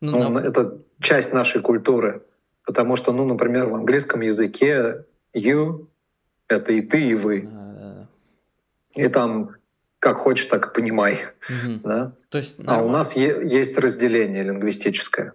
ну, 0.00 0.18
ну, 0.18 0.34
да. 0.34 0.42
это 0.42 0.78
часть 1.00 1.32
нашей 1.32 1.62
культуры. 1.62 2.22
Потому 2.64 2.96
что, 2.96 3.12
ну, 3.12 3.24
например, 3.24 3.68
в 3.68 3.74
английском 3.74 4.22
языке 4.22 5.04
you— 5.34 5.86
это 6.48 6.72
и 6.72 6.82
ты, 6.82 7.10
и 7.10 7.14
вы. 7.14 7.42
Да, 7.42 7.74
да. 7.78 8.08
И 8.94 9.08
там 9.08 9.54
как 10.04 10.18
хочешь, 10.18 10.44
так 10.46 10.66
и 10.66 10.74
понимай. 10.74 11.24
Угу. 11.48 11.80
Да? 11.84 12.12
То 12.28 12.36
есть, 12.36 12.56
а 12.66 12.82
у 12.82 12.90
нас 12.90 13.16
есть 13.16 13.78
разделение 13.78 14.42
лингвистическое. 14.42 15.32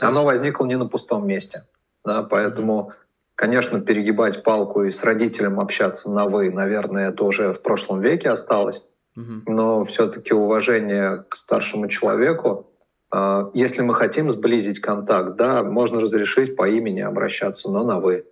Оно 0.00 0.24
возникло 0.24 0.66
не 0.66 0.76
на 0.76 0.86
пустом 0.86 1.24
месте. 1.24 1.64
Да, 2.04 2.24
поэтому, 2.24 2.94
конечно, 3.34 3.80
перегибать 3.80 4.42
палку 4.42 4.82
и 4.82 4.90
с 4.90 5.02
родителем 5.02 5.60
общаться 5.60 6.10
на 6.10 6.26
«вы», 6.26 6.50
наверное, 6.50 7.10
это 7.10 7.24
уже 7.24 7.52
в 7.52 7.62
прошлом 7.62 8.00
веке 8.00 8.28
осталось. 8.28 8.82
Но 9.14 9.84
все-таки 9.84 10.32
уважение 10.32 11.24
к 11.28 11.36
старшему 11.36 11.88
человеку, 11.88 12.72
а, 13.10 13.50
если 13.52 13.82
мы 13.82 13.94
хотим 13.94 14.30
сблизить 14.30 14.80
контакт, 14.80 15.36
да, 15.36 15.62
можно 15.62 16.00
разрешить 16.00 16.56
по 16.56 16.66
имени 16.66 17.00
обращаться, 17.00 17.70
но 17.70 17.84
на 17.84 18.00
«вы». 18.00 18.24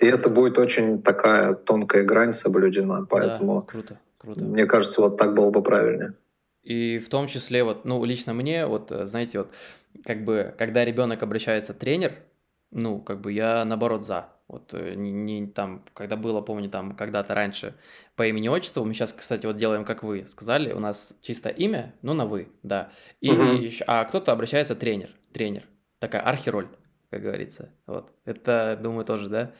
И 0.00 0.06
это 0.06 0.30
будет 0.30 0.58
очень 0.58 1.02
такая 1.02 1.52
тонкая 1.54 2.04
грань 2.04 2.32
соблюдена. 2.32 3.06
Поэтому, 3.08 3.60
да, 3.60 3.66
круто, 3.66 3.98
круто. 4.16 4.44
мне 4.44 4.64
кажется, 4.64 5.02
вот 5.02 5.18
так 5.18 5.34
было 5.34 5.50
бы 5.50 5.62
правильнее. 5.62 6.14
И 6.62 6.98
в 6.98 7.08
том 7.08 7.26
числе, 7.26 7.62
вот, 7.64 7.84
ну, 7.84 8.02
лично 8.04 8.32
мне, 8.32 8.66
вот, 8.66 8.90
э, 8.92 9.04
знаете, 9.04 9.38
вот, 9.38 9.48
как 10.04 10.24
бы, 10.24 10.54
когда 10.58 10.84
ребенок 10.84 11.22
обращается 11.22 11.74
тренер, 11.74 12.12
ну, 12.70 13.00
как 13.00 13.20
бы 13.20 13.32
я 13.32 13.64
наоборот 13.64 14.04
за. 14.04 14.28
Вот 14.48 14.74
э, 14.74 14.94
не, 14.94 15.12
не 15.12 15.46
там, 15.46 15.84
когда 15.94 16.16
было, 16.16 16.40
помню, 16.40 16.68
там 16.68 16.96
когда-то 16.96 17.34
раньше 17.34 17.74
по 18.16 18.26
имени 18.26 18.48
отчеству, 18.48 18.84
мы 18.84 18.94
сейчас, 18.94 19.12
кстати, 19.12 19.46
вот 19.46 19.56
делаем, 19.56 19.84
как 19.84 20.02
вы 20.02 20.24
сказали, 20.24 20.72
у 20.72 20.80
нас 20.80 21.12
чисто 21.20 21.48
имя, 21.50 21.94
ну 22.02 22.14
на 22.14 22.26
вы, 22.26 22.48
да. 22.64 22.90
И, 23.20 23.30
угу. 23.30 23.42
еще, 23.42 23.84
а 23.86 24.04
кто-то 24.04 24.32
обращается 24.32 24.74
тренер, 24.74 25.10
тренер, 25.32 25.68
такая 26.00 26.22
архироль, 26.22 26.68
как 27.10 27.22
говорится. 27.22 27.70
Вот 27.86 28.10
это, 28.24 28.76
думаю, 28.82 29.04
тоже, 29.04 29.28
да, 29.28 29.52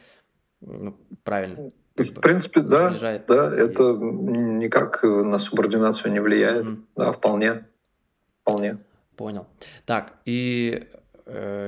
ну, 0.59 0.97
правильно. 1.23 1.69
В 1.95 2.19
принципе, 2.19 2.61
да, 2.61 2.89
сближает. 2.89 3.25
да, 3.27 3.55
это 3.55 3.93
никак 3.93 5.03
на 5.03 5.39
субординацию 5.39 6.11
не 6.11 6.19
влияет, 6.19 6.65
угу. 6.65 6.77
да, 6.97 7.11
вполне, 7.13 7.65
вполне. 8.41 8.77
Понял. 9.15 9.47
Так, 9.85 10.15
и 10.25 10.87
э, 10.91 10.97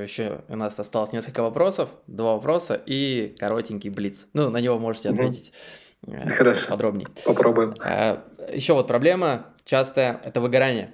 еще 0.04 0.42
у 0.48 0.56
нас 0.56 0.80
осталось 0.80 1.14
несколько 1.14 1.42
вопросов, 1.42 1.90
два 2.08 2.34
вопроса 2.34 2.82
и 2.86 3.36
коротенький 3.40 3.90
блиц. 3.90 4.28
Ну, 4.34 4.50
на 4.50 4.58
него 4.58 4.80
можете 4.80 5.10
ответить 5.10 5.54
э, 6.08 6.30
Хорошо. 6.30 6.70
подробнее. 6.70 7.08
Попробуем. 7.26 7.74
Э, 7.84 8.20
еще 8.54 8.74
вот 8.74 8.88
проблема 8.88 9.48
частая– 9.66 10.22
это 10.24 10.42
выгорание 10.42 10.94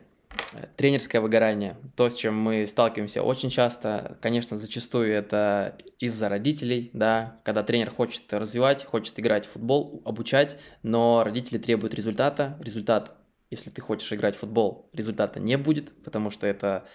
тренерское 0.75 1.21
выгорание, 1.21 1.77
то, 1.95 2.09
с 2.09 2.15
чем 2.15 2.35
мы 2.35 2.65
сталкиваемся 2.67 3.23
очень 3.23 3.49
часто, 3.49 4.17
конечно, 4.21 4.57
зачастую 4.57 5.11
это 5.11 5.77
из-за 5.99 6.29
родителей, 6.29 6.89
да, 6.93 7.39
когда 7.43 7.63
тренер 7.63 7.91
хочет 7.91 8.31
развивать, 8.33 8.85
хочет 8.85 9.19
играть 9.19 9.45
в 9.45 9.51
футбол, 9.51 10.01
обучать, 10.05 10.57
но 10.83 11.23
родители 11.23 11.57
требуют 11.57 11.93
результата, 11.93 12.57
результат, 12.61 13.15
если 13.49 13.69
ты 13.69 13.81
хочешь 13.81 14.11
играть 14.13 14.35
в 14.35 14.39
футбол, 14.39 14.89
результата 14.93 15.39
не 15.39 15.57
будет, 15.57 15.91
потому 16.03 16.29
что 16.29 16.47
это 16.47 16.85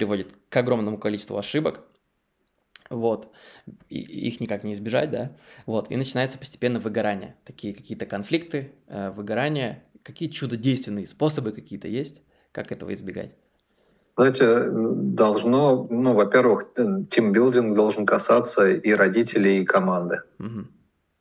приводит 0.00 0.28
к 0.48 0.56
огромному 0.56 0.96
количеству 0.96 1.36
ошибок, 1.36 1.82
вот, 2.88 3.30
и, 3.90 3.98
их 3.98 4.40
никак 4.40 4.64
не 4.64 4.72
избежать, 4.72 5.10
да, 5.10 5.32
вот, 5.66 5.90
и 5.90 5.96
начинается 5.96 6.38
постепенно 6.38 6.80
выгорание, 6.80 7.36
такие 7.44 7.74
какие-то 7.74 8.06
конфликты, 8.06 8.72
э, 8.88 9.10
выгорание, 9.10 9.84
какие 10.02 10.30
чудодейственные 10.30 11.06
способы 11.06 11.52
какие-то 11.52 11.86
есть, 11.86 12.22
как 12.50 12.72
этого 12.72 12.94
избегать? 12.94 13.34
Знаете, 14.16 14.70
должно, 14.70 15.86
ну, 15.90 16.14
во-первых, 16.14 16.72
тимбилдинг 16.74 17.76
должен 17.76 18.06
касаться 18.06 18.70
и 18.70 18.92
родителей, 18.92 19.60
и 19.60 19.66
команды. 19.66 20.22
Угу. 20.38 20.64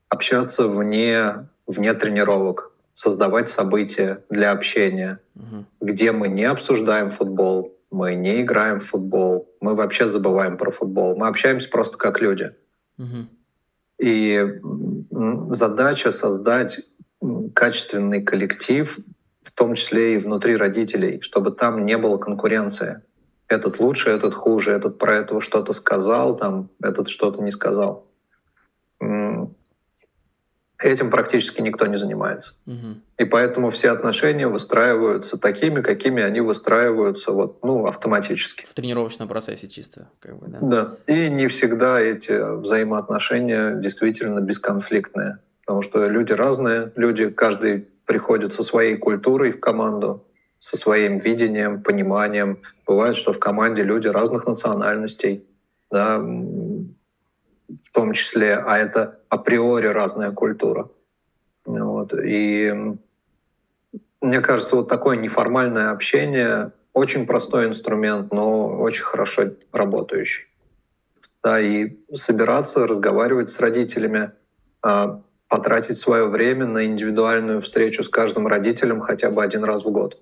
Общаться 0.08 0.70
вне, 0.70 1.50
вне 1.68 1.94
тренировок, 1.94 2.72
создавать 2.94 3.50
события 3.50 4.24
для 4.30 4.54
общения, 4.54 5.20
угу. 5.36 5.66
где 5.82 6.14
мы 6.14 6.30
не 6.30 6.46
обсуждаем 6.46 7.10
футбол, 7.10 7.79
мы 7.92 8.16
не 8.16 8.42
играем 8.42 8.80
в 8.80 8.86
футбол, 8.86 9.54
мы 9.62 9.76
вообще 9.76 10.06
забываем 10.06 10.58
про 10.58 10.72
футбол, 10.72 11.16
мы 11.16 11.28
общаемся 11.28 11.70
просто 11.70 11.98
как 11.98 12.22
люди. 12.22 12.52
Угу. 12.98 13.28
И 14.00 14.60
задача 15.50 16.12
создать 16.12 16.82
качественный 17.54 18.24
коллектив, 18.24 19.00
в 19.44 19.52
том 19.54 19.76
числе 19.76 20.16
и 20.16 20.18
внутри 20.18 20.56
родителей, 20.56 21.22
чтобы 21.22 21.52
там 21.52 21.86
не 21.86 21.98
было 21.98 22.18
конкуренции. 22.18 23.02
Этот 23.48 23.80
лучше, 23.80 24.10
этот 24.10 24.36
хуже, 24.36 24.72
этот 24.72 25.00
про 25.00 25.16
этого 25.16 25.42
что-то 25.42 25.74
сказал, 25.74 26.38
там, 26.38 26.70
этот 26.82 27.10
что-то 27.10 27.42
не 27.42 27.52
сказал. 27.52 28.09
Этим 30.82 31.10
практически 31.10 31.62
никто 31.62 31.88
не 31.88 31.98
занимается. 31.98 32.54
Угу. 32.66 33.02
И 33.18 33.26
поэтому 33.26 33.70
все 33.70 33.92
отношения 33.92 34.48
выстраиваются 34.48 35.38
такими, 35.38 35.82
какими 35.82 36.24
они 36.24 36.40
выстраиваются 36.40 37.34
вот, 37.34 37.62
ну, 37.64 37.86
автоматически. 37.86 38.66
В 38.66 38.74
тренировочном 38.74 39.28
процессе 39.28 39.68
чисто. 39.68 40.08
Как 40.20 40.38
бы, 40.40 40.48
да. 40.48 40.60
да. 40.62 41.14
И 41.14 41.30
не 41.30 41.48
всегда 41.48 42.00
эти 42.00 42.60
взаимоотношения 42.62 43.76
действительно 43.76 44.40
бесконфликтные. 44.40 45.40
Потому 45.66 45.82
что 45.82 46.08
люди 46.08 46.32
разные, 46.32 46.94
люди, 46.96 47.30
каждый 47.30 47.90
приходят 48.06 48.54
со 48.54 48.64
своей 48.64 48.96
культурой 48.96 49.52
в 49.52 49.60
команду, 49.60 50.26
со 50.60 50.78
своим 50.78 51.20
видением, 51.20 51.84
пониманием. 51.84 52.62
Бывает, 52.88 53.18
что 53.18 53.34
в 53.34 53.40
команде 53.40 53.84
люди 53.84 54.08
разных 54.08 54.48
национальностей, 54.48 55.46
да, 55.92 56.18
в 57.84 57.92
том 57.92 58.14
числе, 58.14 58.56
а 58.56 58.78
это 58.78 59.20
априори 59.30 59.88
разная 59.88 60.32
культура. 60.32 60.90
Вот. 61.66 62.14
И 62.14 62.98
мне 64.22 64.42
кажется, 64.42 64.76
вот 64.76 64.88
такое 64.88 65.18
неформальное 65.18 65.92
общение 65.92 66.72
очень 66.94 67.26
простой 67.26 67.68
инструмент, 67.68 68.32
но 68.34 68.78
очень 68.78 69.04
хорошо 69.04 69.52
работающий. 69.72 70.48
Да, 71.44 71.60
и 71.60 71.98
собираться, 72.14 72.86
разговаривать 72.86 73.50
с 73.50 73.60
родителями, 73.60 74.32
а, 74.82 75.22
потратить 75.48 75.98
свое 75.98 76.26
время 76.28 76.66
на 76.66 76.86
индивидуальную 76.86 77.62
встречу 77.62 78.04
с 78.04 78.10
каждым 78.10 78.48
родителем 78.48 79.00
хотя 79.00 79.30
бы 79.30 79.42
один 79.42 79.64
раз 79.64 79.86
в 79.86 79.90
год. 79.90 80.22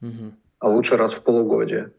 Угу. 0.00 0.32
А 0.60 0.68
лучше 0.68 0.96
раз 0.96 1.12
в 1.12 1.22
полугодие. 1.22 1.92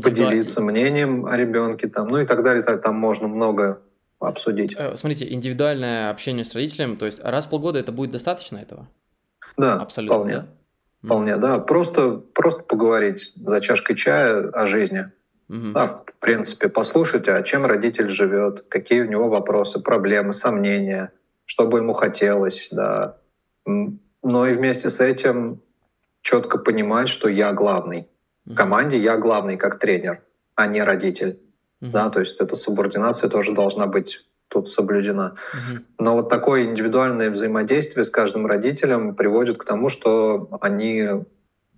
Поделиться 0.00 0.60
мнением 0.60 1.26
о 1.26 1.36
ребенке, 1.36 1.88
там, 1.88 2.08
ну 2.08 2.18
и 2.18 2.26
так 2.26 2.42
далее. 2.42 2.62
Там 2.62 2.96
можно 2.96 3.28
много 3.28 3.82
обсудить. 4.20 4.74
Э, 4.76 4.96
смотрите, 4.96 5.30
индивидуальное 5.32 6.10
общение 6.10 6.44
с 6.44 6.54
родителем, 6.54 6.96
то 6.96 7.06
есть 7.06 7.20
раз 7.22 7.46
в 7.46 7.50
полгода 7.50 7.78
это 7.78 7.92
будет 7.92 8.10
достаточно 8.10 8.58
этого? 8.58 8.88
Да, 9.56 9.74
Абсолютно, 9.74 10.14
вполне. 10.14 10.34
Да? 10.34 10.46
Вполне, 11.04 11.36
да. 11.36 11.58
Просто, 11.58 12.12
просто 12.32 12.62
поговорить 12.62 13.32
за 13.36 13.60
чашкой 13.60 13.96
чая 13.96 14.48
о 14.50 14.66
жизни. 14.66 15.10
Угу. 15.48 15.72
Да, 15.72 15.86
в 15.88 16.18
принципе, 16.20 16.68
послушать, 16.68 17.28
а 17.28 17.42
чем 17.42 17.66
родитель 17.66 18.08
живет, 18.08 18.64
какие 18.68 19.02
у 19.02 19.10
него 19.10 19.28
вопросы, 19.28 19.80
проблемы, 19.80 20.32
сомнения, 20.32 21.12
что 21.44 21.66
бы 21.66 21.78
ему 21.78 21.92
хотелось, 21.92 22.68
да. 22.70 23.18
Но 23.66 24.46
и 24.46 24.52
вместе 24.54 24.88
с 24.88 25.00
этим 25.00 25.60
четко 26.22 26.58
понимать, 26.58 27.08
что 27.08 27.28
я 27.28 27.52
главный. 27.52 28.08
В 28.44 28.54
команде 28.54 28.98
я 28.98 29.16
главный 29.16 29.56
как 29.56 29.78
тренер, 29.78 30.22
а 30.54 30.66
не 30.66 30.82
родитель. 30.82 31.40
Угу. 31.80 31.90
Да, 31.90 32.10
то 32.10 32.20
есть 32.20 32.40
эта 32.40 32.56
субординация 32.56 33.28
тоже 33.28 33.54
должна 33.54 33.86
быть 33.86 34.24
тут 34.48 34.68
соблюдена. 34.68 35.34
Угу. 35.52 35.82
Но 35.98 36.14
вот 36.14 36.28
такое 36.28 36.64
индивидуальное 36.64 37.30
взаимодействие 37.30 38.04
с 38.04 38.10
каждым 38.10 38.46
родителем 38.46 39.14
приводит 39.14 39.58
к 39.58 39.64
тому, 39.64 39.88
что 39.88 40.48
они 40.60 41.08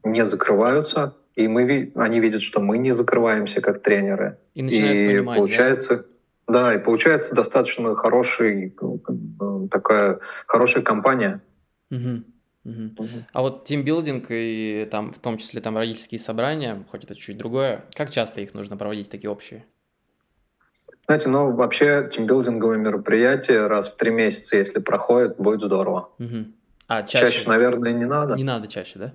не 0.02 0.24
закрываются, 0.24 1.14
и 1.34 1.48
мы, 1.48 1.92
они 1.94 2.20
видят, 2.20 2.42
что 2.42 2.60
мы 2.60 2.78
не 2.78 2.92
закрываемся 2.92 3.60
как 3.60 3.82
тренеры. 3.82 4.38
И, 4.54 4.66
и 4.66 5.06
понимать, 5.06 5.36
получается, 5.36 6.06
да? 6.46 6.70
да, 6.70 6.74
и 6.74 6.78
получается 6.78 7.34
достаточно 7.34 7.94
хороший, 7.94 8.74
такая 9.70 10.20
хорошая 10.46 10.82
компания. 10.82 11.42
Угу. 11.90 12.24
Угу. 12.64 13.04
Угу. 13.04 13.24
А 13.32 13.42
вот 13.42 13.64
тимбилдинг 13.64 14.26
и 14.30 14.88
там 14.90 15.12
в 15.12 15.18
том 15.18 15.38
числе 15.38 15.60
там 15.60 15.76
родительские 15.76 16.18
собрания, 16.18 16.84
хоть 16.90 17.04
это 17.04 17.14
чуть 17.14 17.36
другое, 17.36 17.84
как 17.94 18.10
часто 18.10 18.40
их 18.40 18.54
нужно 18.54 18.76
проводить 18.76 19.10
такие 19.10 19.30
общие? 19.30 19.64
Знаете, 21.06 21.28
ну 21.28 21.52
вообще 21.52 22.08
тимбилдинговые 22.10 22.78
мероприятия 22.78 23.66
раз 23.66 23.88
в 23.88 23.96
три 23.96 24.10
месяца, 24.10 24.56
если 24.56 24.80
проходят, 24.80 25.36
будет 25.36 25.60
здорово. 25.60 26.10
Угу. 26.18 26.46
А 26.88 27.02
чаще? 27.02 27.26
Чаще, 27.26 27.48
наверное, 27.48 27.92
не 27.92 28.06
надо. 28.06 28.34
Не 28.34 28.44
надо 28.44 28.68
чаще, 28.68 28.98
да? 28.98 29.14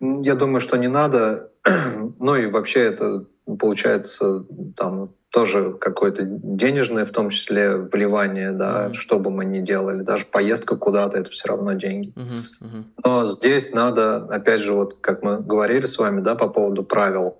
Я 0.00 0.34
думаю, 0.34 0.60
что 0.60 0.76
не 0.76 0.88
надо. 0.88 1.50
ну 2.18 2.36
и 2.36 2.46
вообще 2.46 2.84
это 2.84 3.26
получается 3.56 4.44
там 4.76 5.14
тоже 5.30 5.74
какое-то 5.74 6.24
денежное, 6.24 7.06
в 7.06 7.12
том 7.12 7.30
числе 7.30 7.76
вливание, 7.76 8.52
да, 8.52 8.86
mm-hmm. 8.86 8.94
что 8.94 9.18
бы 9.18 9.30
мы 9.30 9.44
ни 9.44 9.60
делали, 9.60 10.02
даже 10.02 10.24
поездка 10.24 10.76
куда-то 10.76 11.18
это 11.18 11.30
все 11.30 11.48
равно 11.48 11.74
деньги. 11.74 12.12
Mm-hmm. 12.16 12.42
Mm-hmm. 12.62 12.84
Но 13.04 13.26
здесь 13.26 13.72
надо, 13.72 14.16
опять 14.26 14.60
же, 14.60 14.72
вот 14.72 14.96
как 15.00 15.22
мы 15.22 15.40
говорили 15.40 15.86
с 15.86 15.98
вами, 15.98 16.20
да, 16.20 16.34
по 16.34 16.48
поводу 16.48 16.82
правил 16.82 17.38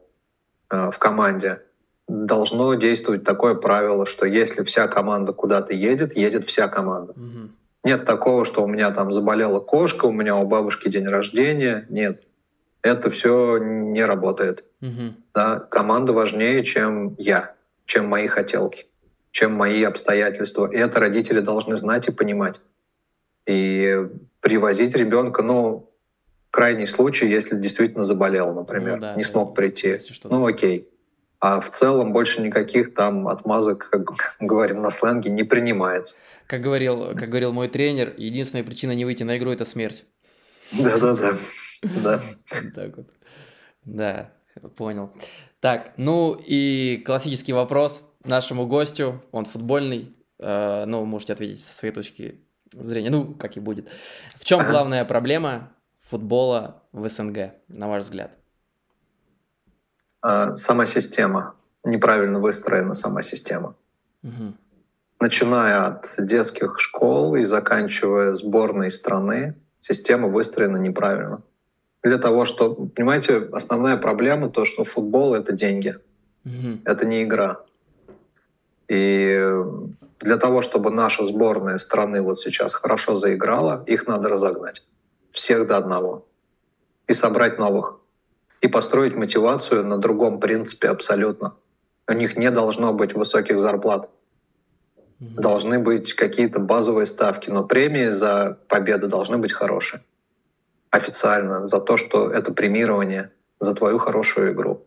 э, 0.70 0.90
в 0.92 0.98
команде, 0.98 1.62
должно 2.06 2.74
действовать 2.74 3.24
такое 3.24 3.54
правило, 3.54 4.06
что 4.06 4.24
если 4.24 4.62
вся 4.62 4.86
команда 4.86 5.32
куда-то 5.32 5.74
едет, 5.74 6.16
едет 6.16 6.44
вся 6.44 6.68
команда. 6.68 7.12
Mm-hmm. 7.12 7.48
Нет 7.82 8.04
такого, 8.04 8.44
что 8.44 8.62
у 8.62 8.66
меня 8.68 8.90
там 8.90 9.12
заболела 9.12 9.58
кошка, 9.58 10.04
у 10.04 10.12
меня 10.12 10.36
у 10.36 10.46
бабушки 10.46 10.88
день 10.88 11.06
рождения. 11.06 11.86
Нет. 11.88 12.22
Это 12.82 13.10
все 13.10 13.58
не 13.58 14.04
работает. 14.04 14.64
Угу. 14.80 15.14
Да? 15.34 15.60
Команда 15.60 16.12
важнее, 16.12 16.64
чем 16.64 17.14
я, 17.18 17.54
чем 17.84 18.06
мои 18.06 18.26
хотелки, 18.26 18.86
чем 19.30 19.52
мои 19.52 19.82
обстоятельства. 19.82 20.70
И 20.70 20.76
это 20.76 20.98
родители 21.00 21.40
должны 21.40 21.76
знать 21.76 22.08
и 22.08 22.12
понимать. 22.12 22.60
И 23.46 24.08
привозить 24.40 24.94
ребенка, 24.94 25.42
ну, 25.42 25.90
крайний 26.50 26.86
случай, 26.86 27.28
если 27.28 27.56
действительно 27.56 28.04
заболел, 28.04 28.54
например, 28.54 28.94
ну, 28.94 29.00
да, 29.00 29.14
не 29.14 29.24
да, 29.24 29.30
смог 29.30 29.54
прийти. 29.54 29.98
Ну, 30.24 30.46
окей. 30.46 30.88
А 31.38 31.60
в 31.60 31.70
целом 31.70 32.12
больше 32.12 32.42
никаких 32.42 32.94
там 32.94 33.28
отмазок, 33.28 33.88
как 33.90 34.10
говорим 34.40 34.80
на 34.80 34.90
сленге, 34.90 35.30
не 35.30 35.42
принимается. 35.42 36.16
Как 36.46 36.60
говорил, 36.60 37.14
как 37.14 37.28
говорил 37.28 37.52
мой 37.52 37.68
тренер, 37.68 38.12
единственная 38.16 38.64
причина 38.64 38.92
не 38.92 39.04
выйти 39.04 39.22
на 39.22 39.38
игру– 39.38 39.50
это 39.52 39.64
смерть. 39.64 40.04
Да-да-да. 40.72 41.36
Да. 42.02 42.20
Так 42.74 42.96
вот. 42.96 43.06
Да, 43.84 44.30
понял. 44.76 45.10
Так, 45.60 45.92
ну 45.96 46.38
и 46.40 47.02
классический 47.04 47.52
вопрос 47.52 48.02
нашему 48.24 48.66
гостю, 48.66 49.22
он 49.32 49.44
футбольный, 49.44 50.14
э, 50.38 50.84
ну, 50.86 51.04
можете 51.04 51.32
ответить 51.32 51.64
со 51.64 51.74
своей 51.74 51.94
точки 51.94 52.40
зрения, 52.72 53.10
ну, 53.10 53.34
как 53.34 53.56
и 53.56 53.60
будет. 53.60 53.88
В 54.36 54.44
чем 54.44 54.66
главная 54.66 55.04
проблема 55.04 55.72
футбола 56.08 56.82
в 56.92 57.08
СНГ, 57.08 57.52
на 57.68 57.88
ваш 57.88 58.04
взгляд? 58.04 58.32
А, 60.22 60.54
сама 60.54 60.86
система. 60.86 61.54
Неправильно 61.84 62.40
выстроена 62.40 62.94
сама 62.94 63.22
система. 63.22 63.74
Угу. 64.22 64.54
Начиная 65.20 65.86
от 65.86 66.14
детских 66.18 66.78
школ 66.78 67.36
и 67.36 67.44
заканчивая 67.44 68.34
сборной 68.34 68.90
страны, 68.90 69.54
система 69.78 70.28
выстроена 70.28 70.76
неправильно. 70.76 71.42
Для 72.02 72.18
того, 72.18 72.44
что, 72.44 72.74
понимаете, 72.74 73.48
основная 73.52 73.96
проблема 73.96 74.48
то, 74.48 74.64
что 74.64 74.84
футбол 74.84 75.34
это 75.34 75.52
деньги, 75.52 75.98
угу. 76.44 76.78
это 76.84 77.06
не 77.06 77.22
игра. 77.24 77.60
И 78.88 79.38
для 80.18 80.36
того, 80.36 80.62
чтобы 80.62 80.90
наша 80.90 81.24
сборная 81.26 81.78
страны 81.78 82.22
вот 82.22 82.40
сейчас 82.40 82.74
хорошо 82.74 83.16
заиграла, 83.16 83.84
их 83.86 84.06
надо 84.06 84.28
разогнать 84.28 84.82
всех 85.30 85.66
до 85.66 85.76
одного 85.76 86.26
и 87.06 87.14
собрать 87.14 87.58
новых 87.58 88.00
и 88.60 88.68
построить 88.68 89.16
мотивацию 89.16 89.84
на 89.84 89.98
другом 89.98 90.40
принципе 90.40 90.88
абсолютно. 90.88 91.54
У 92.08 92.12
них 92.12 92.36
не 92.36 92.50
должно 92.50 92.92
быть 92.92 93.14
высоких 93.14 93.60
зарплат. 93.60 94.10
Mm-hmm. 95.20 95.40
Должны 95.40 95.78
быть 95.78 96.14
какие-то 96.14 96.58
базовые 96.58 97.06
ставки, 97.06 97.50
но 97.50 97.64
премии 97.64 98.08
за 98.08 98.58
победы 98.68 99.06
должны 99.06 99.38
быть 99.38 99.52
хорошие. 99.52 100.02
Официально, 100.90 101.64
за 101.64 101.80
то, 101.80 101.96
что 101.96 102.30
это 102.30 102.52
премирование, 102.52 103.32
за 103.60 103.74
твою 103.74 103.98
хорошую 103.98 104.52
игру. 104.52 104.84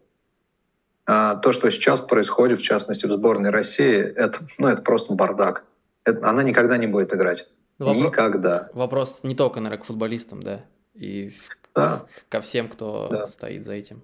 А 1.06 1.36
то, 1.36 1.52
что 1.52 1.70
сейчас 1.70 2.00
происходит, 2.00 2.60
в 2.60 2.64
частности, 2.64 3.06
в 3.06 3.12
сборной 3.12 3.50
России, 3.50 3.98
это, 3.98 4.40
ну, 4.58 4.68
это 4.68 4.82
просто 4.82 5.14
бардак. 5.14 5.64
Это, 6.06 6.28
она 6.28 6.44
никогда 6.44 6.78
не 6.78 6.88
будет 6.88 7.14
играть. 7.14 7.48
Вопро... 7.80 7.94
Никогда. 7.94 8.70
Вопрос 8.74 9.22
не 9.24 9.36
только, 9.36 9.60
наверное, 9.60 9.82
к 9.82 9.86
футболистам, 9.86 10.42
да, 10.42 10.62
и 10.94 11.34
да. 11.76 12.06
ко 12.30 12.42
всем, 12.42 12.68
кто 12.68 13.08
да. 13.10 13.26
стоит 13.26 13.66
за 13.66 13.74
этим. 13.74 14.04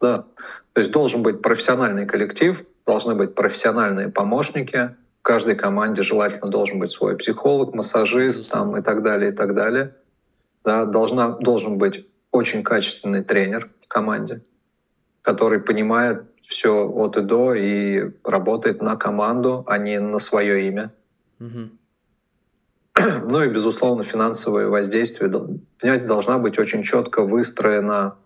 Да. 0.00 0.26
То 0.72 0.80
есть 0.80 0.90
должен 0.92 1.22
быть 1.22 1.42
профессиональный 1.42 2.06
коллектив, 2.06 2.64
должны 2.84 3.14
быть 3.14 3.34
профессиональные 3.34 4.08
помощники. 4.08 4.94
В 5.20 5.22
каждой 5.22 5.56
команде 5.56 6.02
желательно 6.02 6.50
должен 6.50 6.78
быть 6.78 6.92
свой 6.92 7.16
психолог, 7.16 7.74
массажист 7.74 8.48
там, 8.50 8.76
и 8.76 8.82
так 8.82 9.02
далее, 9.02 9.32
и 9.32 9.34
так 9.34 9.54
далее. 9.54 9.94
Да, 10.66 10.84
должна, 10.84 11.28
должен 11.28 11.78
быть 11.78 12.04
очень 12.32 12.64
качественный 12.64 13.22
тренер 13.22 13.70
в 13.82 13.86
команде, 13.86 14.42
который 15.22 15.60
понимает 15.60 16.24
все 16.42 16.88
от 16.88 17.16
и 17.16 17.20
до 17.20 17.54
и 17.54 18.10
работает 18.24 18.82
на 18.82 18.96
команду, 18.96 19.62
а 19.68 19.78
не 19.78 20.00
на 20.00 20.18
свое 20.18 20.66
имя. 20.66 20.92
Угу. 21.38 21.70
Ну 23.30 23.42
и, 23.44 23.48
безусловно, 23.48 24.02
финансовое 24.02 24.66
воздействие. 24.66 25.30
Понимаете, 25.30 26.06
должна 26.06 26.38
быть 26.38 26.58
очень 26.58 26.82
четко 26.82 27.22
выстроена 27.22 28.16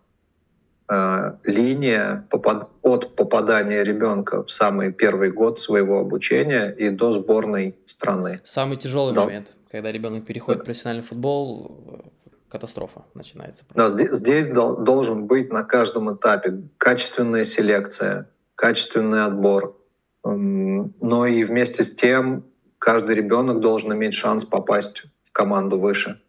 э, 0.89 1.33
линия 1.45 2.27
попад 2.31 2.71
от 2.81 3.17
попадания 3.17 3.85
ребенка 3.85 4.45
в 4.45 4.51
самый 4.51 4.93
первый 4.93 5.31
год 5.31 5.61
своего 5.61 5.99
обучения 5.99 6.71
и 6.71 6.89
до 6.89 7.13
сборной 7.13 7.77
страны. 7.85 8.41
Самый 8.45 8.79
тяжелый 8.79 9.15
да. 9.15 9.25
момент, 9.27 9.53
когда 9.71 9.93
ребенок 9.93 10.25
переходит 10.25 10.63
в 10.63 10.65
профессиональный 10.65 11.03
футбол, 11.03 12.13
катастрофа 12.51 13.05
начинается. 13.15 13.65
Да, 13.75 13.89
здесь, 13.89 14.11
здесь 14.13 14.49
должен 14.49 15.27
быть 15.27 15.53
на 15.53 15.63
каждом 15.63 16.15
этапе 16.15 16.63
качественная 16.79 17.45
селекция, 17.45 18.29
качественный 18.57 19.25
отбор, 19.25 19.77
но 20.23 21.27
и 21.27 21.45
вместе 21.45 21.85
с 21.85 21.95
тем 21.95 22.45
каждый 22.79 23.15
ребенок 23.15 23.61
должен 23.61 23.93
иметь 23.93 24.15
шанс 24.15 24.45
попасть 24.45 25.05
в 25.23 25.33
команду 25.33 25.79
выше. 25.79 26.21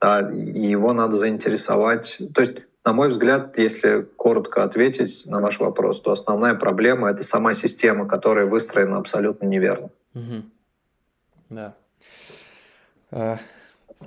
Да, 0.00 0.20
и 0.30 0.66
его 0.66 0.92
надо 0.92 1.16
заинтересовать. 1.16 2.18
То 2.34 2.40
есть, 2.40 2.58
на 2.84 2.92
мой 2.92 3.08
взгляд, 3.08 3.56
если 3.56 4.02
коротко 4.16 4.64
ответить 4.64 5.22
на 5.26 5.38
ваш 5.38 5.60
вопрос, 5.60 6.00
то 6.00 6.10
основная 6.10 6.54
проблема 6.54 7.08
это 7.08 7.22
сама 7.22 7.54
система, 7.54 8.08
которая 8.08 8.46
выстроена 8.46 8.98
абсолютно 8.98 9.46
неверно. 9.46 9.90
Угу. 10.14 10.42
Да. 11.50 11.74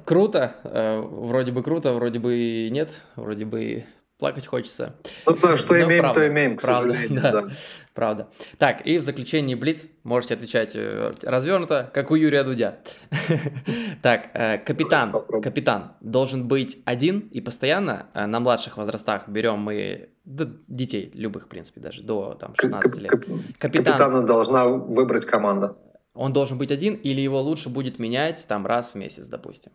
Круто. 0.03 0.55
Э, 0.63 0.99
вроде 0.99 1.51
бы 1.51 1.63
круто, 1.63 1.93
вроде 1.93 2.19
бы 2.19 2.35
и 2.35 2.69
нет, 2.69 3.01
вроде 3.15 3.45
бы 3.45 3.85
плакать 4.17 4.47
хочется. 4.47 4.95
Ну 5.26 5.38
да, 5.41 5.57
что 5.57 5.73
Но 5.73 5.84
имеем, 5.84 6.01
правда, 6.01 6.19
то 6.19 6.27
имеем, 6.27 6.57
к 6.57 6.61
правда. 6.61 6.97
Да, 7.09 7.31
да. 7.31 7.47
Правда. 7.93 8.27
Так, 8.57 8.85
и 8.85 8.97
в 8.97 9.01
заключении 9.01 9.55
Блиц 9.55 9.85
можете 10.03 10.34
отвечать 10.34 10.76
э, 10.76 11.13
развернуто, 11.23 11.89
как 11.93 12.11
у 12.11 12.15
Юрия 12.15 12.43
Дудя. 12.43 12.80
Так, 14.01 14.30
э, 14.34 14.59
капитан, 14.59 15.11
капитан 15.41 15.93
должен 16.01 16.47
быть 16.47 16.80
один 16.85 17.19
и 17.19 17.41
постоянно 17.41 18.07
на 18.13 18.39
младших 18.39 18.77
возрастах 18.77 19.27
берем 19.27 19.59
мы 19.59 20.09
детей, 20.26 21.11
любых, 21.13 21.45
в 21.45 21.47
принципе, 21.47 21.80
даже 21.80 22.03
до 22.03 22.35
там, 22.35 22.53
16 22.59 22.97
лет. 23.01 23.26
Капитана 23.57 24.22
должна 24.22 24.67
выбрать 24.67 25.26
команда. 25.26 25.77
Он 26.15 26.31
должен 26.31 26.57
быть 26.57 26.72
один 26.72 26.95
или 26.95 27.22
его 27.22 27.41
лучше 27.41 27.69
будет 27.69 27.99
менять 27.99 28.45
там 28.47 28.65
раз 28.65 28.91
в 28.91 28.95
месяц, 28.95 29.27
допустим? 29.27 29.72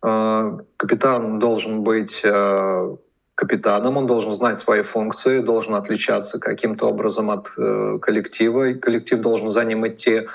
Капитан 0.00 1.38
должен 1.38 1.82
быть 1.82 2.22
капитаном, 3.36 3.98
он 3.98 4.06
должен 4.06 4.32
знать 4.32 4.58
свои 4.58 4.82
функции, 4.82 5.40
должен 5.40 5.74
отличаться 5.74 6.40
каким-то 6.40 6.86
образом 6.88 7.30
от 7.30 7.50
э, 7.58 7.98
коллектива, 8.00 8.70
и 8.70 8.74
коллектив 8.74 9.20
должен 9.20 9.52
за 9.52 9.62
ним 9.64 9.86
идти. 9.86 10.26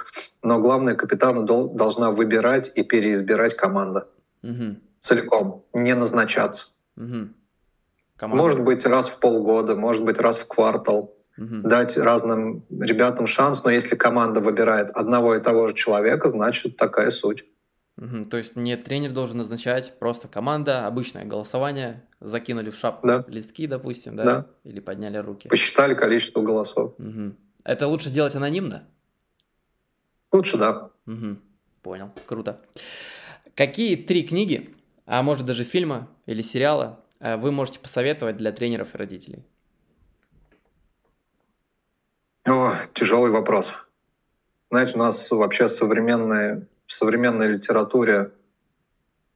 Но 0.43 0.59
главное, 0.59 0.93
капитана 0.93 1.41
дол- 1.41 1.73
должна 1.73 2.11
выбирать 2.11 2.71
и 2.75 2.83
переизбирать 2.83 3.57
команда 3.57 4.07
угу. 4.43 4.75
целиком, 5.01 5.65
не 5.73 5.95
назначаться. 5.95 6.67
Угу. 6.95 8.27
Может 8.27 8.63
быть 8.63 8.85
раз 8.85 9.09
в 9.09 9.19
полгода, 9.19 9.75
может 9.75 10.05
быть 10.05 10.19
раз 10.19 10.35
в 10.35 10.47
квартал. 10.47 11.15
Угу. 11.39 11.67
Дать 11.67 11.97
разным 11.97 12.63
ребятам 12.69 13.25
шанс, 13.25 13.63
но 13.63 13.71
если 13.71 13.95
команда 13.95 14.41
выбирает 14.41 14.91
одного 14.91 15.33
и 15.35 15.41
того 15.41 15.69
же 15.69 15.73
человека, 15.73 16.29
значит 16.29 16.77
такая 16.77 17.09
суть. 17.09 17.45
Угу, 18.01 18.25
то 18.25 18.37
есть 18.37 18.55
не 18.55 18.75
тренер 18.77 19.13
должен 19.13 19.37
назначать, 19.37 19.99
просто 19.99 20.27
команда, 20.27 20.87
обычное 20.87 21.23
голосование, 21.23 22.03
закинули 22.19 22.71
в 22.71 22.75
шапку 22.75 23.05
да. 23.05 23.23
листки, 23.27 23.67
допустим, 23.67 24.15
да? 24.15 24.23
да, 24.23 24.47
или 24.63 24.79
подняли 24.79 25.17
руки. 25.17 25.47
Посчитали 25.47 25.93
количество 25.93 26.41
голосов. 26.41 26.95
Угу. 26.97 27.35
Это 27.63 27.87
лучше 27.87 28.09
сделать 28.09 28.33
анонимно? 28.33 28.87
Лучше, 30.31 30.57
да. 30.57 30.89
Угу. 31.05 31.37
Понял, 31.83 32.11
круто. 32.25 32.59
Какие 33.53 33.95
три 33.95 34.23
книги, 34.23 34.75
а 35.05 35.21
может 35.21 35.45
даже 35.45 35.63
фильма 35.63 36.09
или 36.25 36.41
сериала, 36.41 36.99
э, 37.19 37.37
вы 37.37 37.51
можете 37.51 37.79
посоветовать 37.79 38.35
для 38.35 38.51
тренеров 38.51 38.95
и 38.95 38.97
родителей? 38.97 39.45
О, 42.45 42.73
тяжелый 42.95 43.29
вопрос. 43.29 43.71
Знаете, 44.71 44.93
у 44.95 44.97
нас 44.97 45.29
вообще 45.29 45.69
современные 45.69 46.65
в 46.91 46.93
современной 46.93 47.47
литературе 47.47 48.31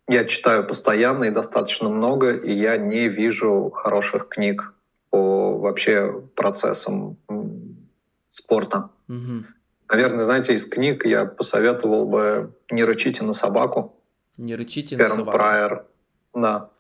я 0.10 0.26
читаю 0.26 0.68
постоянно 0.68 1.24
и 1.24 1.30
достаточно 1.30 1.88
много, 1.88 2.36
и 2.36 2.52
я 2.52 2.78
не 2.78 3.08
вижу 3.08 3.72
хороших 3.74 4.28
книг 4.28 4.74
по 5.10 5.58
вообще 5.58 6.22
процессам 6.36 7.16
спорта. 8.28 8.90
Угу. 9.08 9.46
Наверное, 9.88 10.26
знаете, 10.26 10.54
из 10.54 10.68
книг 10.68 11.06
я 11.06 11.26
посоветовал 11.26 12.10
бы 12.10 12.54
«Не 12.70 12.84
рычите 12.84 13.24
на 13.24 13.32
собаку». 13.32 13.96
«Не 14.36 14.56
рычите 14.56 14.98
на 14.98 15.08
собаку». 15.08 15.38
Прайер, 15.38 15.86
да. 16.34 16.72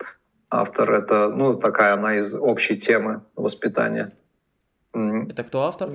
Автор— 0.50 0.92
это, 0.92 1.30
ну, 1.30 1.54
такая 1.54 1.94
она 1.94 2.16
из 2.16 2.34
общей 2.34 2.76
темы 2.76 3.22
воспитания. 3.38 4.12
Это 4.94 5.44
кто 5.46 5.64
автор? 5.64 5.90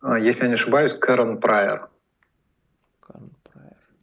А, 0.00 0.18
если 0.18 0.42
я 0.42 0.48
не 0.48 0.54
ошибаюсь, 0.54 0.94
Кэрон 0.94 1.38
Прайер. 1.38 1.91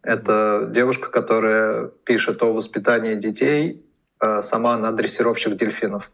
Это 0.01 0.67
девушка, 0.71 1.11
которая 1.11 1.87
пишет 2.05 2.41
о 2.41 2.53
воспитании 2.53 3.15
детей. 3.15 3.85
Э, 4.21 4.41
сама 4.41 4.73
она 4.73 4.91
дрессировщик 4.91 5.55
дельфинов. 5.55 6.11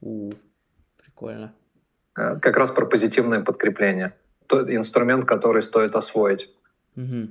У, 0.00 0.32
прикольно. 0.96 1.54
Э, 2.16 2.38
как 2.38 2.56
раз 2.56 2.70
про 2.70 2.86
позитивное 2.86 3.40
подкрепление. 3.40 4.14
Тот 4.46 4.68
инструмент, 4.68 5.24
который 5.24 5.62
стоит 5.62 5.94
освоить. 5.94 6.50
Угу. 6.96 7.28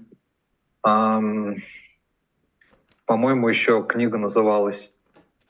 Um, 0.88 1.58
по-моему, 3.06 3.50
еще 3.50 3.84
книга 3.84 4.18
называлась 4.18 4.96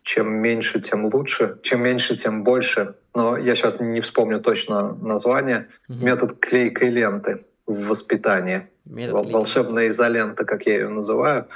«Чем 0.01 0.33
меньше, 0.33 0.81
тем 0.81 1.05
лучше», 1.05 1.59
«Чем 1.61 1.83
меньше, 1.83 2.17
тем 2.17 2.43
больше». 2.43 2.95
Но 3.13 3.37
я 3.37 3.53
сейчас 3.53 3.79
не 3.79 4.01
вспомню 4.01 4.39
точно 4.39 4.95
название. 4.95 5.67
Угу. 5.87 6.05
Метод 6.05 6.39
клейкой 6.39 6.89
ленты 6.89 7.39
в 7.67 7.87
воспитании. 7.87 8.67
Метод 8.89 9.31
Волшебная 9.31 9.87
изолента, 9.87 10.45
как 10.45 10.65
я 10.65 10.73
ее 10.73 10.89
называю. 10.89 11.47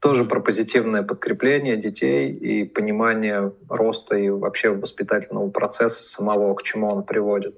Тоже 0.00 0.24
про 0.24 0.40
позитивное 0.40 1.02
подкрепление 1.02 1.76
детей 1.76 2.32
и 2.32 2.64
понимание 2.64 3.52
роста 3.68 4.16
и 4.16 4.28
вообще 4.28 4.70
воспитательного 4.70 5.50
процесса 5.50 6.04
самого, 6.04 6.54
к 6.54 6.62
чему 6.62 6.88
он 6.88 7.04
приводит. 7.04 7.54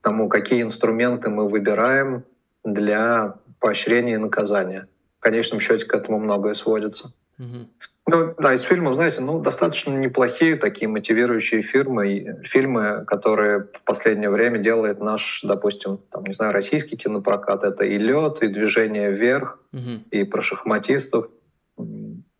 К 0.00 0.02
тому, 0.02 0.28
какие 0.28 0.62
инструменты 0.62 1.30
мы 1.30 1.48
выбираем 1.48 2.24
для 2.64 3.36
поощрения 3.60 4.14
и 4.14 4.18
наказания. 4.18 4.88
В 5.18 5.22
конечном 5.22 5.60
счете 5.60 5.84
к 5.84 5.94
этому 5.94 6.18
многое 6.18 6.54
сводится. 6.54 7.12
Угу. 7.38 7.68
Ну, 8.08 8.34
да, 8.38 8.54
из 8.54 8.62
фильмов, 8.62 8.94
знаете, 8.94 9.20
ну, 9.20 9.40
достаточно 9.40 9.90
неплохие 9.90 10.54
такие 10.56 10.86
мотивирующие 10.86 11.62
фильмы, 11.62 12.40
фильмы, 12.44 13.04
которые 13.04 13.68
в 13.74 13.82
последнее 13.84 14.30
время 14.30 14.58
делает 14.58 15.00
наш, 15.00 15.40
допустим, 15.42 15.98
там, 16.12 16.22
не 16.24 16.32
знаю, 16.32 16.52
российский 16.52 16.96
кинопрокат. 16.96 17.64
Это 17.64 17.84
и 17.84 17.98
лед, 17.98 18.42
и 18.42 18.48
движение 18.48 19.10
вверх, 19.10 19.58
угу. 19.72 20.04
и 20.12 20.22
про 20.22 20.40
шахматистов. 20.40 21.28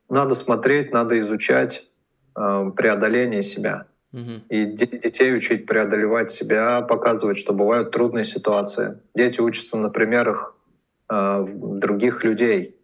Надо 0.08 0.36
смотреть, 0.36 0.92
надо 0.92 1.18
изучать 1.18 1.88
э, 2.36 2.70
преодоление 2.76 3.42
себя. 3.42 3.88
Угу. 4.12 4.42
И 4.48 4.66
детей 4.66 5.36
учить 5.36 5.66
преодолевать 5.66 6.30
себя, 6.30 6.80
показывать, 6.82 7.38
что 7.38 7.52
бывают 7.52 7.90
трудные 7.90 8.24
ситуации. 8.24 9.00
Дети 9.16 9.40
учатся 9.40 9.76
на 9.76 9.90
примерах 9.90 10.56
э, 11.10 11.44
других 11.48 12.22
людей, 12.22 12.75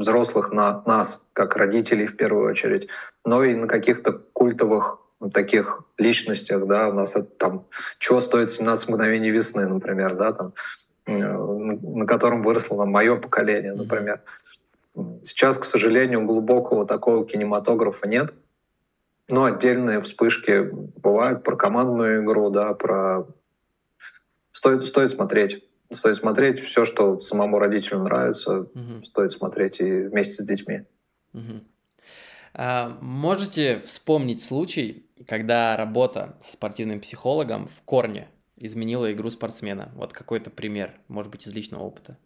взрослых 0.00 0.52
на 0.52 0.82
нас, 0.86 1.24
как 1.32 1.56
родителей 1.56 2.06
в 2.06 2.16
первую 2.16 2.50
очередь, 2.50 2.88
но 3.24 3.44
и 3.44 3.54
на 3.54 3.68
каких-то 3.68 4.12
культовых 4.12 4.98
таких 5.32 5.82
личностях, 5.98 6.66
да, 6.66 6.88
у 6.88 6.92
нас 6.92 7.14
это 7.14 7.26
там, 7.26 7.66
чего 7.98 8.20
стоит 8.20 8.50
17 8.50 8.88
мгновений 8.88 9.30
весны, 9.30 9.66
например, 9.66 10.16
да, 10.16 10.32
там, 10.32 10.54
э, 11.06 11.12
на 11.12 12.06
котором 12.06 12.42
выросло 12.42 12.84
мое 12.86 13.16
поколение, 13.16 13.74
например. 13.74 14.22
Сейчас, 15.22 15.58
к 15.58 15.64
сожалению, 15.64 16.24
глубокого 16.24 16.86
такого 16.86 17.26
кинематографа 17.26 18.08
нет, 18.08 18.32
но 19.28 19.44
отдельные 19.44 20.00
вспышки 20.00 20.70
бывают 20.72 21.44
про 21.44 21.56
командную 21.56 22.24
игру, 22.24 22.50
да, 22.50 22.72
про... 22.74 23.26
Стоит, 24.52 24.86
стоит 24.86 25.12
смотреть. 25.12 25.64
Стоит 25.92 26.16
смотреть 26.16 26.60
все, 26.60 26.84
что 26.84 27.20
самому 27.20 27.58
родителю 27.58 28.00
нравится, 28.00 28.60
угу. 28.60 29.04
стоит 29.04 29.32
смотреть 29.32 29.80
и 29.80 30.02
вместе 30.02 30.42
с 30.42 30.46
детьми. 30.46 30.82
Угу. 31.32 31.60
А, 32.54 32.96
можете 33.00 33.80
вспомнить 33.80 34.42
случай, 34.42 35.06
когда 35.26 35.76
работа 35.76 36.36
со 36.40 36.52
спортивным 36.52 37.00
психологом 37.00 37.68
в 37.68 37.82
корне 37.82 38.28
изменила 38.56 39.12
игру 39.12 39.30
спортсмена? 39.30 39.90
Вот 39.94 40.12
какой-то 40.12 40.50
пример, 40.50 40.94
может 41.08 41.32
быть, 41.32 41.46
из 41.46 41.54
личного 41.54 41.82
опыта. 41.82 42.16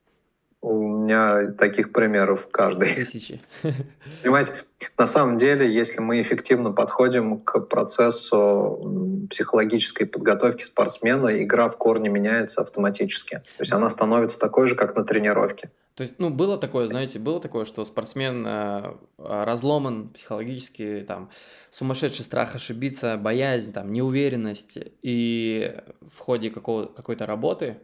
У 0.67 0.89
меня 0.89 1.53
таких 1.53 1.93
примеров 1.93 2.49
каждый. 2.51 2.95
Тысячи. 2.95 3.39
Понимаете, 4.23 4.53
на 4.97 5.07
самом 5.07 5.37
деле, 5.37 5.71
если 5.71 6.01
мы 6.01 6.23
эффективно 6.23 6.73
подходим 6.73 7.39
к 7.41 7.61
процессу 7.61 9.27
психологической 9.29 10.07
подготовки 10.07 10.65
спортсмена, 10.65 11.43
игра 11.45 11.69
в 11.69 11.77
корне 11.77 12.09
меняется 12.09 12.63
автоматически. 12.63 13.43
То 13.59 13.61
есть 13.61 13.73
она 13.73 13.91
становится 13.91 14.39
такой 14.39 14.67
же, 14.67 14.75
как 14.75 14.97
на 14.97 15.05
тренировке. 15.05 15.71
То 15.97 16.03
есть, 16.03 16.15
ну, 16.19 16.31
было 16.31 16.57
такое, 16.57 16.89
знаете, 16.89 17.19
было 17.19 17.41
такое, 17.41 17.67
что 17.67 17.85
спортсмен 17.85 18.47
э, 18.47 18.97
разломан 19.19 20.09
психологически, 20.09 21.05
там, 21.07 21.29
сумасшедший 21.71 22.25
страх 22.25 22.55
ошибиться, 22.55 23.19
боязнь, 23.19 23.71
там, 23.71 23.93
неуверенность, 23.93 24.79
и 25.03 25.77
в 26.11 26.19
ходе 26.19 26.49
какого, 26.49 26.87
какой-то 26.87 27.27
работы 27.27 27.77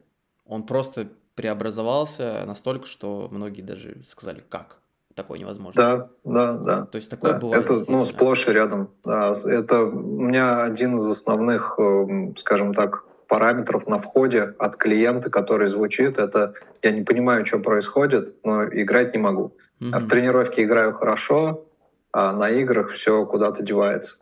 он 0.47 0.65
просто 0.65 1.09
преобразовался 1.41 2.45
настолько, 2.47 2.87
что 2.87 3.29
многие 3.31 3.63
даже 3.63 4.03
сказали, 4.07 4.43
как 4.47 4.77
такое 5.15 5.39
невозможно. 5.39 5.83
Да, 5.83 6.09
да, 6.25 6.53
да. 6.59 6.87
То 6.87 6.97
есть 6.97 7.11
такое 7.11 7.33
да. 7.33 7.39
бывает. 7.39 7.65
Это 7.65 7.83
ну, 7.89 8.05
сплошь 8.05 8.47
и 8.47 8.53
рядом. 8.53 8.91
Да. 9.05 9.33
Это 9.47 9.85
у 9.85 10.21
меня 10.21 10.63
один 10.63 10.97
из 10.97 11.07
основных, 11.07 11.77
эм, 11.79 12.37
скажем 12.37 12.75
так, 12.75 13.05
параметров 13.27 13.87
на 13.87 13.99
входе 13.99 14.55
от 14.59 14.77
клиента, 14.77 15.31
который 15.31 15.69
звучит, 15.69 16.19
это 16.19 16.53
я 16.83 16.91
не 16.91 17.05
понимаю, 17.05 17.47
что 17.47 17.59
происходит, 17.59 18.35
но 18.45 18.65
играть 18.65 19.15
не 19.15 19.19
могу. 19.19 19.57
Угу. 19.81 19.91
А 19.93 19.99
в 19.99 20.09
тренировке 20.09 20.65
играю 20.65 20.93
хорошо, 20.93 21.65
а 22.13 22.35
на 22.35 22.51
играх 22.51 22.91
все 22.91 23.25
куда-то 23.25 23.63
девается. 23.63 24.17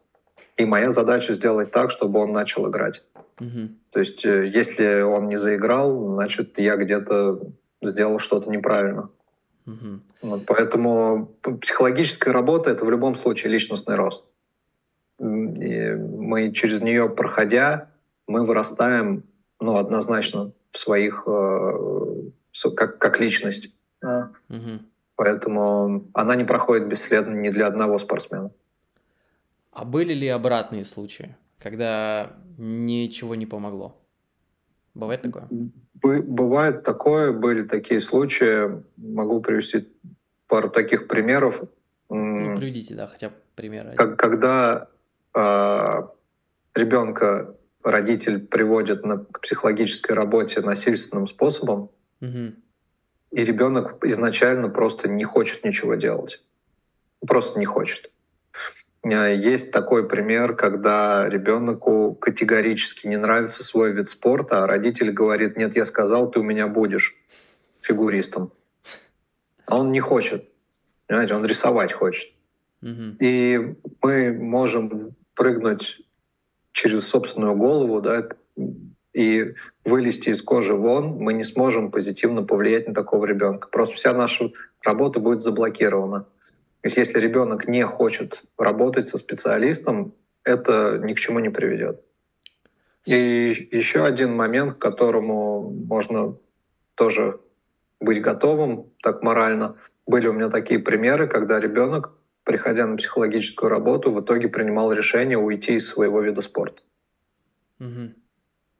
И 0.56 0.64
моя 0.64 0.92
задача 0.92 1.34
сделать 1.34 1.72
так, 1.72 1.90
чтобы 1.90 2.20
он 2.20 2.30
начал 2.30 2.70
играть. 2.70 3.02
Угу. 3.40 3.68
То 3.90 3.98
есть, 4.00 4.24
э, 4.24 4.46
если 4.48 5.02
он 5.02 5.28
не 5.28 5.36
заиграл, 5.36 6.14
значит, 6.14 6.58
я 6.58 6.76
где-то 6.76 7.40
сделал 7.82 8.18
что-то 8.18 8.50
неправильно. 8.50 9.10
Угу. 9.66 10.00
Вот, 10.22 10.46
поэтому 10.46 11.32
психологическая 11.60 12.32
работа 12.32 12.70
это 12.70 12.84
в 12.84 12.90
любом 12.90 13.14
случае 13.14 13.52
личностный 13.52 13.96
рост. 13.96 14.24
И 15.20 15.24
мы 15.24 16.52
через 16.52 16.80
нее 16.80 17.08
проходя, 17.08 17.90
мы 18.26 18.44
вырастаем, 18.44 19.24
ну, 19.60 19.76
однозначно 19.76 20.52
в 20.70 20.78
своих 20.78 21.24
э, 21.26 22.70
как, 22.76 22.98
как 22.98 23.20
личность. 23.20 23.72
Угу. 24.02 24.80
Поэтому 25.16 26.08
она 26.14 26.36
не 26.36 26.44
проходит 26.44 26.88
бесследно 26.88 27.34
ни 27.34 27.50
для 27.50 27.66
одного 27.66 27.98
спортсмена. 27.98 28.50
А 29.72 29.84
были 29.84 30.12
ли 30.12 30.28
обратные 30.28 30.84
случаи? 30.84 31.36
Когда 31.58 32.36
ничего 32.56 33.34
не 33.34 33.46
помогло? 33.46 34.00
Бывает 34.94 35.22
такое? 35.22 35.48
Бывает 36.02 36.82
такое, 36.82 37.32
были 37.32 37.62
такие 37.62 38.00
случаи. 38.00 38.82
Могу 38.96 39.40
привести 39.40 39.88
пару 40.46 40.70
таких 40.70 41.08
примеров. 41.08 41.62
Ну, 42.08 42.56
приведите, 42.56 42.94
да, 42.94 43.06
хотя 43.06 43.28
бы 43.28 43.34
примеры. 43.54 43.94
Как, 43.96 44.18
когда 44.18 44.88
э, 45.34 46.02
ребенка 46.74 47.54
родитель 47.82 48.46
приводит 48.46 49.04
на, 49.04 49.18
к 49.18 49.40
психологической 49.40 50.16
работе 50.16 50.60
насильственным 50.60 51.26
способом, 51.26 51.90
угу. 52.20 52.54
и 53.30 53.44
ребенок 53.44 54.04
изначально 54.04 54.68
просто 54.68 55.08
не 55.08 55.24
хочет 55.24 55.64
ничего 55.64 55.94
делать. 55.94 56.42
Просто 57.26 57.58
не 57.58 57.66
хочет. 57.66 58.10
Э, 59.04 59.34
есть 59.34 59.72
такой 59.72 60.08
пример, 60.08 60.54
когда 60.54 61.28
ребенку 61.28 62.14
категорически 62.14 63.06
не 63.06 63.16
нравится 63.16 63.62
свой 63.62 63.92
вид 63.92 64.08
спорта, 64.08 64.64
а 64.64 64.66
родитель 64.66 65.12
говорит, 65.12 65.56
нет, 65.56 65.76
я 65.76 65.84
сказал, 65.84 66.30
ты 66.30 66.40
у 66.40 66.42
меня 66.42 66.66
будешь 66.66 67.16
фигуристом. 67.80 68.52
А 69.66 69.78
он 69.78 69.92
не 69.92 70.00
хочет. 70.00 70.48
Понимаете, 71.06 71.34
он 71.34 71.44
рисовать 71.44 71.92
хочет. 71.92 72.32
Угу. 72.82 73.16
И 73.20 73.74
мы 74.02 74.32
можем 74.32 75.14
прыгнуть 75.34 76.00
через 76.72 77.06
собственную 77.06 77.56
голову, 77.56 78.00
да, 78.00 78.28
и 79.12 79.54
вылезти 79.84 80.30
из 80.30 80.42
кожи 80.42 80.74
вон, 80.74 81.16
мы 81.16 81.32
не 81.32 81.44
сможем 81.44 81.90
позитивно 81.90 82.42
повлиять 82.42 82.86
на 82.86 82.94
такого 82.94 83.24
ребенка. 83.26 83.68
Просто 83.68 83.96
вся 83.96 84.12
наша 84.12 84.52
работа 84.84 85.18
будет 85.18 85.40
заблокирована. 85.40 86.26
То 86.80 86.86
есть 86.86 86.96
если 86.96 87.18
ребенок 87.18 87.66
не 87.66 87.84
хочет 87.84 88.42
работать 88.56 89.08
со 89.08 89.18
специалистом, 89.18 90.14
это 90.44 90.98
ни 91.02 91.12
к 91.14 91.18
чему 91.18 91.40
не 91.40 91.48
приведет. 91.48 92.00
И 93.04 93.68
еще 93.72 94.04
один 94.04 94.36
момент, 94.36 94.74
к 94.74 94.78
которому 94.78 95.70
можно 95.70 96.36
тоже 96.94 97.40
быть 98.00 98.20
готовым 98.20 98.92
так 99.02 99.22
морально. 99.22 99.76
Были 100.06 100.28
у 100.28 100.32
меня 100.32 100.50
такие 100.50 100.78
примеры, 100.78 101.26
когда 101.26 101.58
ребенок, 101.58 102.12
приходя 102.44 102.86
на 102.86 102.96
психологическую 102.96 103.70
работу, 103.70 104.12
в 104.12 104.20
итоге 104.20 104.48
принимал 104.48 104.92
решение 104.92 105.38
уйти 105.38 105.74
из 105.74 105.88
своего 105.88 106.20
вида 106.20 106.42
спорта. 106.42 106.82
Угу. 107.80 108.14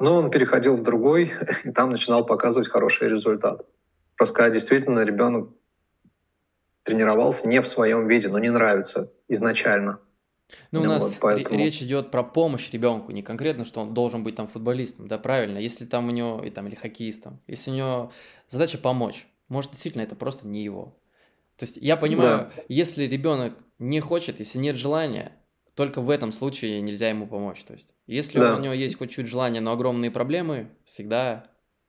Но 0.01 0.16
он 0.16 0.31
переходил 0.31 0.77
в 0.77 0.83
другой, 0.83 1.33
и 1.65 1.70
там 1.70 1.91
начинал 1.91 2.25
показывать 2.25 2.69
хороший 2.69 3.09
результат. 3.09 3.66
Просто 4.16 4.35
когда 4.35 4.51
действительно 4.51 5.05
ребенок 5.05 5.51
тренировался 6.89 7.47
не 7.48 7.60
в 7.60 7.69
своем 7.69 8.09
виде, 8.09 8.28
но 8.28 8.39
не 8.39 8.48
нравится 8.48 9.12
изначально. 9.28 10.01
Ну, 10.70 10.82
у 10.82 10.85
нас 10.85 11.02
вот, 11.02 11.19
поэтому... 11.20 11.59
речь 11.59 11.82
идет 11.82 12.10
про 12.10 12.23
помощь 12.23 12.70
ребенку, 12.70 13.12
не 13.12 13.23
конкретно, 13.23 13.66
что 13.66 13.82
он 13.82 13.93
должен 13.93 14.24
быть 14.24 14.36
там 14.36 14.48
футболистом, 14.48 15.06
да, 15.06 15.19
правильно? 15.19 15.59
Если 15.59 15.85
там 15.85 16.09
у 16.09 16.10
него, 16.10 16.43
и 16.43 16.51
там, 16.51 16.66
или 16.66 16.74
хоккеистом, 16.74 17.40
если 17.47 17.70
у 17.70 17.74
него 17.74 18.12
задача 18.48 18.78
помочь, 18.78 19.27
может, 19.48 19.73
действительно 19.73 20.02
это 20.02 20.16
просто 20.16 20.47
не 20.47 20.65
его. 20.65 20.98
То 21.56 21.65
есть 21.65 21.77
я 21.77 21.97
понимаю, 21.97 22.51
да. 22.56 22.62
если 22.69 23.05
ребенок 23.05 23.55
не 23.78 24.01
хочет, 24.01 24.39
если 24.39 24.59
нет 24.59 24.77
желания, 24.77 25.32
только 25.74 26.01
в 26.01 26.09
этом 26.09 26.32
случае 26.32 26.81
нельзя 26.81 27.10
ему 27.10 27.27
помочь. 27.27 27.62
То 27.65 27.74
есть, 27.74 27.89
если 28.06 28.40
да. 28.40 28.56
у 28.56 28.60
него 28.60 28.73
есть 28.73 28.97
хоть 28.97 29.10
чуть 29.10 29.27
желания, 29.27 29.60
но 29.60 29.73
огромные 29.73 30.10
проблемы, 30.10 30.70
всегда 30.85 31.44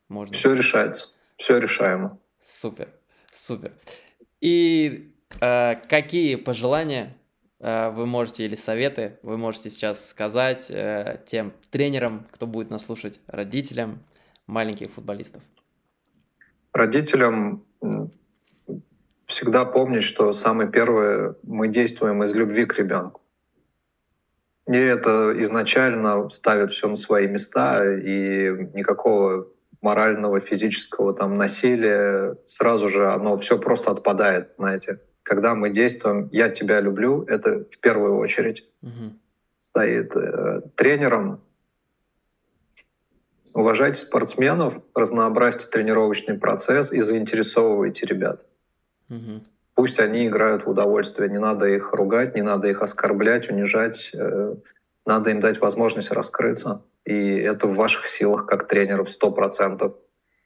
можно. 0.09 0.35
Все 0.35 0.53
решается, 0.53 1.13
все 1.37 1.59
решаемо. 1.59 2.19
Супер, 2.43 2.89
супер. 3.33 3.73
И 4.41 5.13
э, 5.41 5.75
какие 5.87 6.35
пожелания 6.35 7.17
э, 7.59 7.89
вы 7.89 8.05
можете 8.05 8.45
или 8.45 8.55
советы 8.55 9.19
вы 9.21 9.37
можете 9.37 9.69
сейчас 9.69 10.09
сказать 10.09 10.67
э, 10.69 11.21
тем 11.25 11.53
тренерам, 11.71 12.25
кто 12.31 12.47
будет 12.47 12.69
нас 12.69 12.85
слушать, 12.85 13.19
родителям 13.27 13.99
маленьких 14.47 14.91
футболистов? 14.91 15.41
Родителям 16.73 17.63
всегда 19.25 19.65
помнить, 19.65 20.03
что 20.03 20.33
самое 20.33 20.69
первое, 20.69 21.35
мы 21.43 21.67
действуем 21.67 22.23
из 22.23 22.33
любви 22.33 22.65
к 22.65 22.77
ребенку. 22.77 23.21
И 24.67 24.77
это 24.77 25.33
изначально 25.41 26.29
ставит 26.29 26.71
все 26.71 26.87
на 26.87 26.95
свои 26.95 27.27
места, 27.27 27.83
и 27.91 28.69
никакого 28.73 29.47
морального, 29.81 30.39
физического 30.39 31.13
там 31.13 31.35
насилия 31.35 32.35
сразу 32.45 32.89
же 32.89 33.09
оно 33.09 33.37
все 33.37 33.57
просто 33.57 33.91
отпадает, 33.91 34.53
знаете. 34.57 34.99
Когда 35.23 35.55
мы 35.55 35.69
действуем 35.69 36.27
«я 36.31 36.49
тебя 36.49 36.81
люблю», 36.81 37.23
это 37.23 37.65
в 37.71 37.79
первую 37.79 38.17
очередь 38.17 38.65
угу. 38.81 39.13
стоит 39.59 40.15
э, 40.15 40.61
тренером. 40.75 41.41
Уважайте 43.53 44.01
спортсменов, 44.01 44.79
разнообразьте 44.95 45.67
тренировочный 45.67 46.37
процесс 46.37 46.91
и 46.91 47.01
заинтересовывайте 47.01 48.05
ребят. 48.05 48.45
Угу. 49.09 49.43
Пусть 49.75 49.99
они 49.99 50.27
играют 50.27 50.65
в 50.65 50.69
удовольствие, 50.69 51.29
не 51.29 51.39
надо 51.39 51.67
их 51.67 51.93
ругать, 51.93 52.35
не 52.35 52.41
надо 52.41 52.67
их 52.67 52.81
оскорблять, 52.81 53.49
унижать, 53.49 54.11
э, 54.13 54.55
надо 55.05 55.29
им 55.29 55.39
дать 55.39 55.61
возможность 55.61 56.11
раскрыться. 56.11 56.83
И 57.09 57.37
это 57.37 57.65
в 57.65 57.73
ваших 57.73 58.05
силах 58.05 58.45
как 58.45 58.67
тренеров 58.67 59.09
сто 59.09 59.31
процентов. 59.31 59.95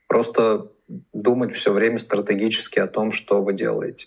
Просто 0.08 0.72
думать 1.12 1.52
все 1.52 1.74
время 1.74 1.98
стратегически 1.98 2.78
о 2.78 2.86
том, 2.86 3.12
что 3.12 3.42
вы 3.42 3.52
делаете. 3.52 4.06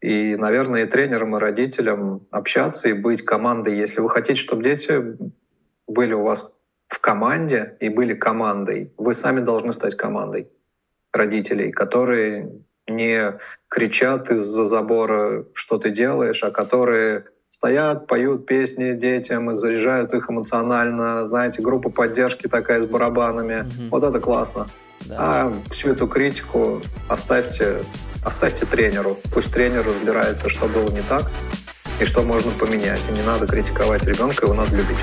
И, 0.00 0.34
наверное, 0.36 0.84
и 0.84 0.88
тренерам, 0.88 1.36
и 1.36 1.40
родителям 1.40 2.26
общаться 2.30 2.88
и 2.88 2.94
быть 2.94 3.22
командой. 3.22 3.76
Если 3.76 4.00
вы 4.00 4.08
хотите, 4.08 4.40
чтобы 4.40 4.64
дети 4.64 5.18
были 5.86 6.14
у 6.14 6.22
вас 6.22 6.54
в 6.88 6.98
команде 7.02 7.76
и 7.80 7.90
были 7.90 8.14
командой, 8.14 8.90
вы 8.96 9.12
сами 9.12 9.40
должны 9.40 9.74
стать 9.74 9.94
командой 9.94 10.50
родителей, 11.12 11.70
которые 11.70 12.50
не 12.88 13.38
кричат 13.68 14.30
из-за 14.30 14.64
забора, 14.64 15.44
что 15.52 15.76
ты 15.76 15.90
делаешь, 15.90 16.42
а 16.42 16.50
которые 16.50 17.26
стоят, 17.62 18.08
поют 18.08 18.44
песни 18.44 18.92
детям 18.92 19.48
и 19.52 19.54
заряжают 19.54 20.12
их 20.14 20.28
эмоционально. 20.28 21.24
Знаете, 21.24 21.62
группа 21.62 21.90
поддержки 21.90 22.48
такая 22.48 22.80
с 22.80 22.86
барабанами. 22.86 23.60
Угу. 23.60 23.88
Вот 23.92 24.02
это 24.02 24.18
классно. 24.18 24.66
Да. 25.02 25.16
А 25.18 25.52
всю 25.70 25.92
эту 25.92 26.08
критику 26.08 26.82
оставьте, 27.06 27.76
оставьте 28.24 28.66
тренеру. 28.66 29.16
Пусть 29.32 29.52
тренер 29.52 29.86
разбирается, 29.86 30.48
что 30.48 30.66
было 30.66 30.90
не 30.90 31.02
так 31.02 31.30
и 32.00 32.04
что 32.04 32.22
можно 32.22 32.50
поменять. 32.50 33.00
И 33.08 33.12
не 33.12 33.22
надо 33.22 33.46
критиковать 33.46 34.02
ребенка, 34.02 34.46
его 34.46 34.54
надо 34.54 34.74
любить. 34.74 34.98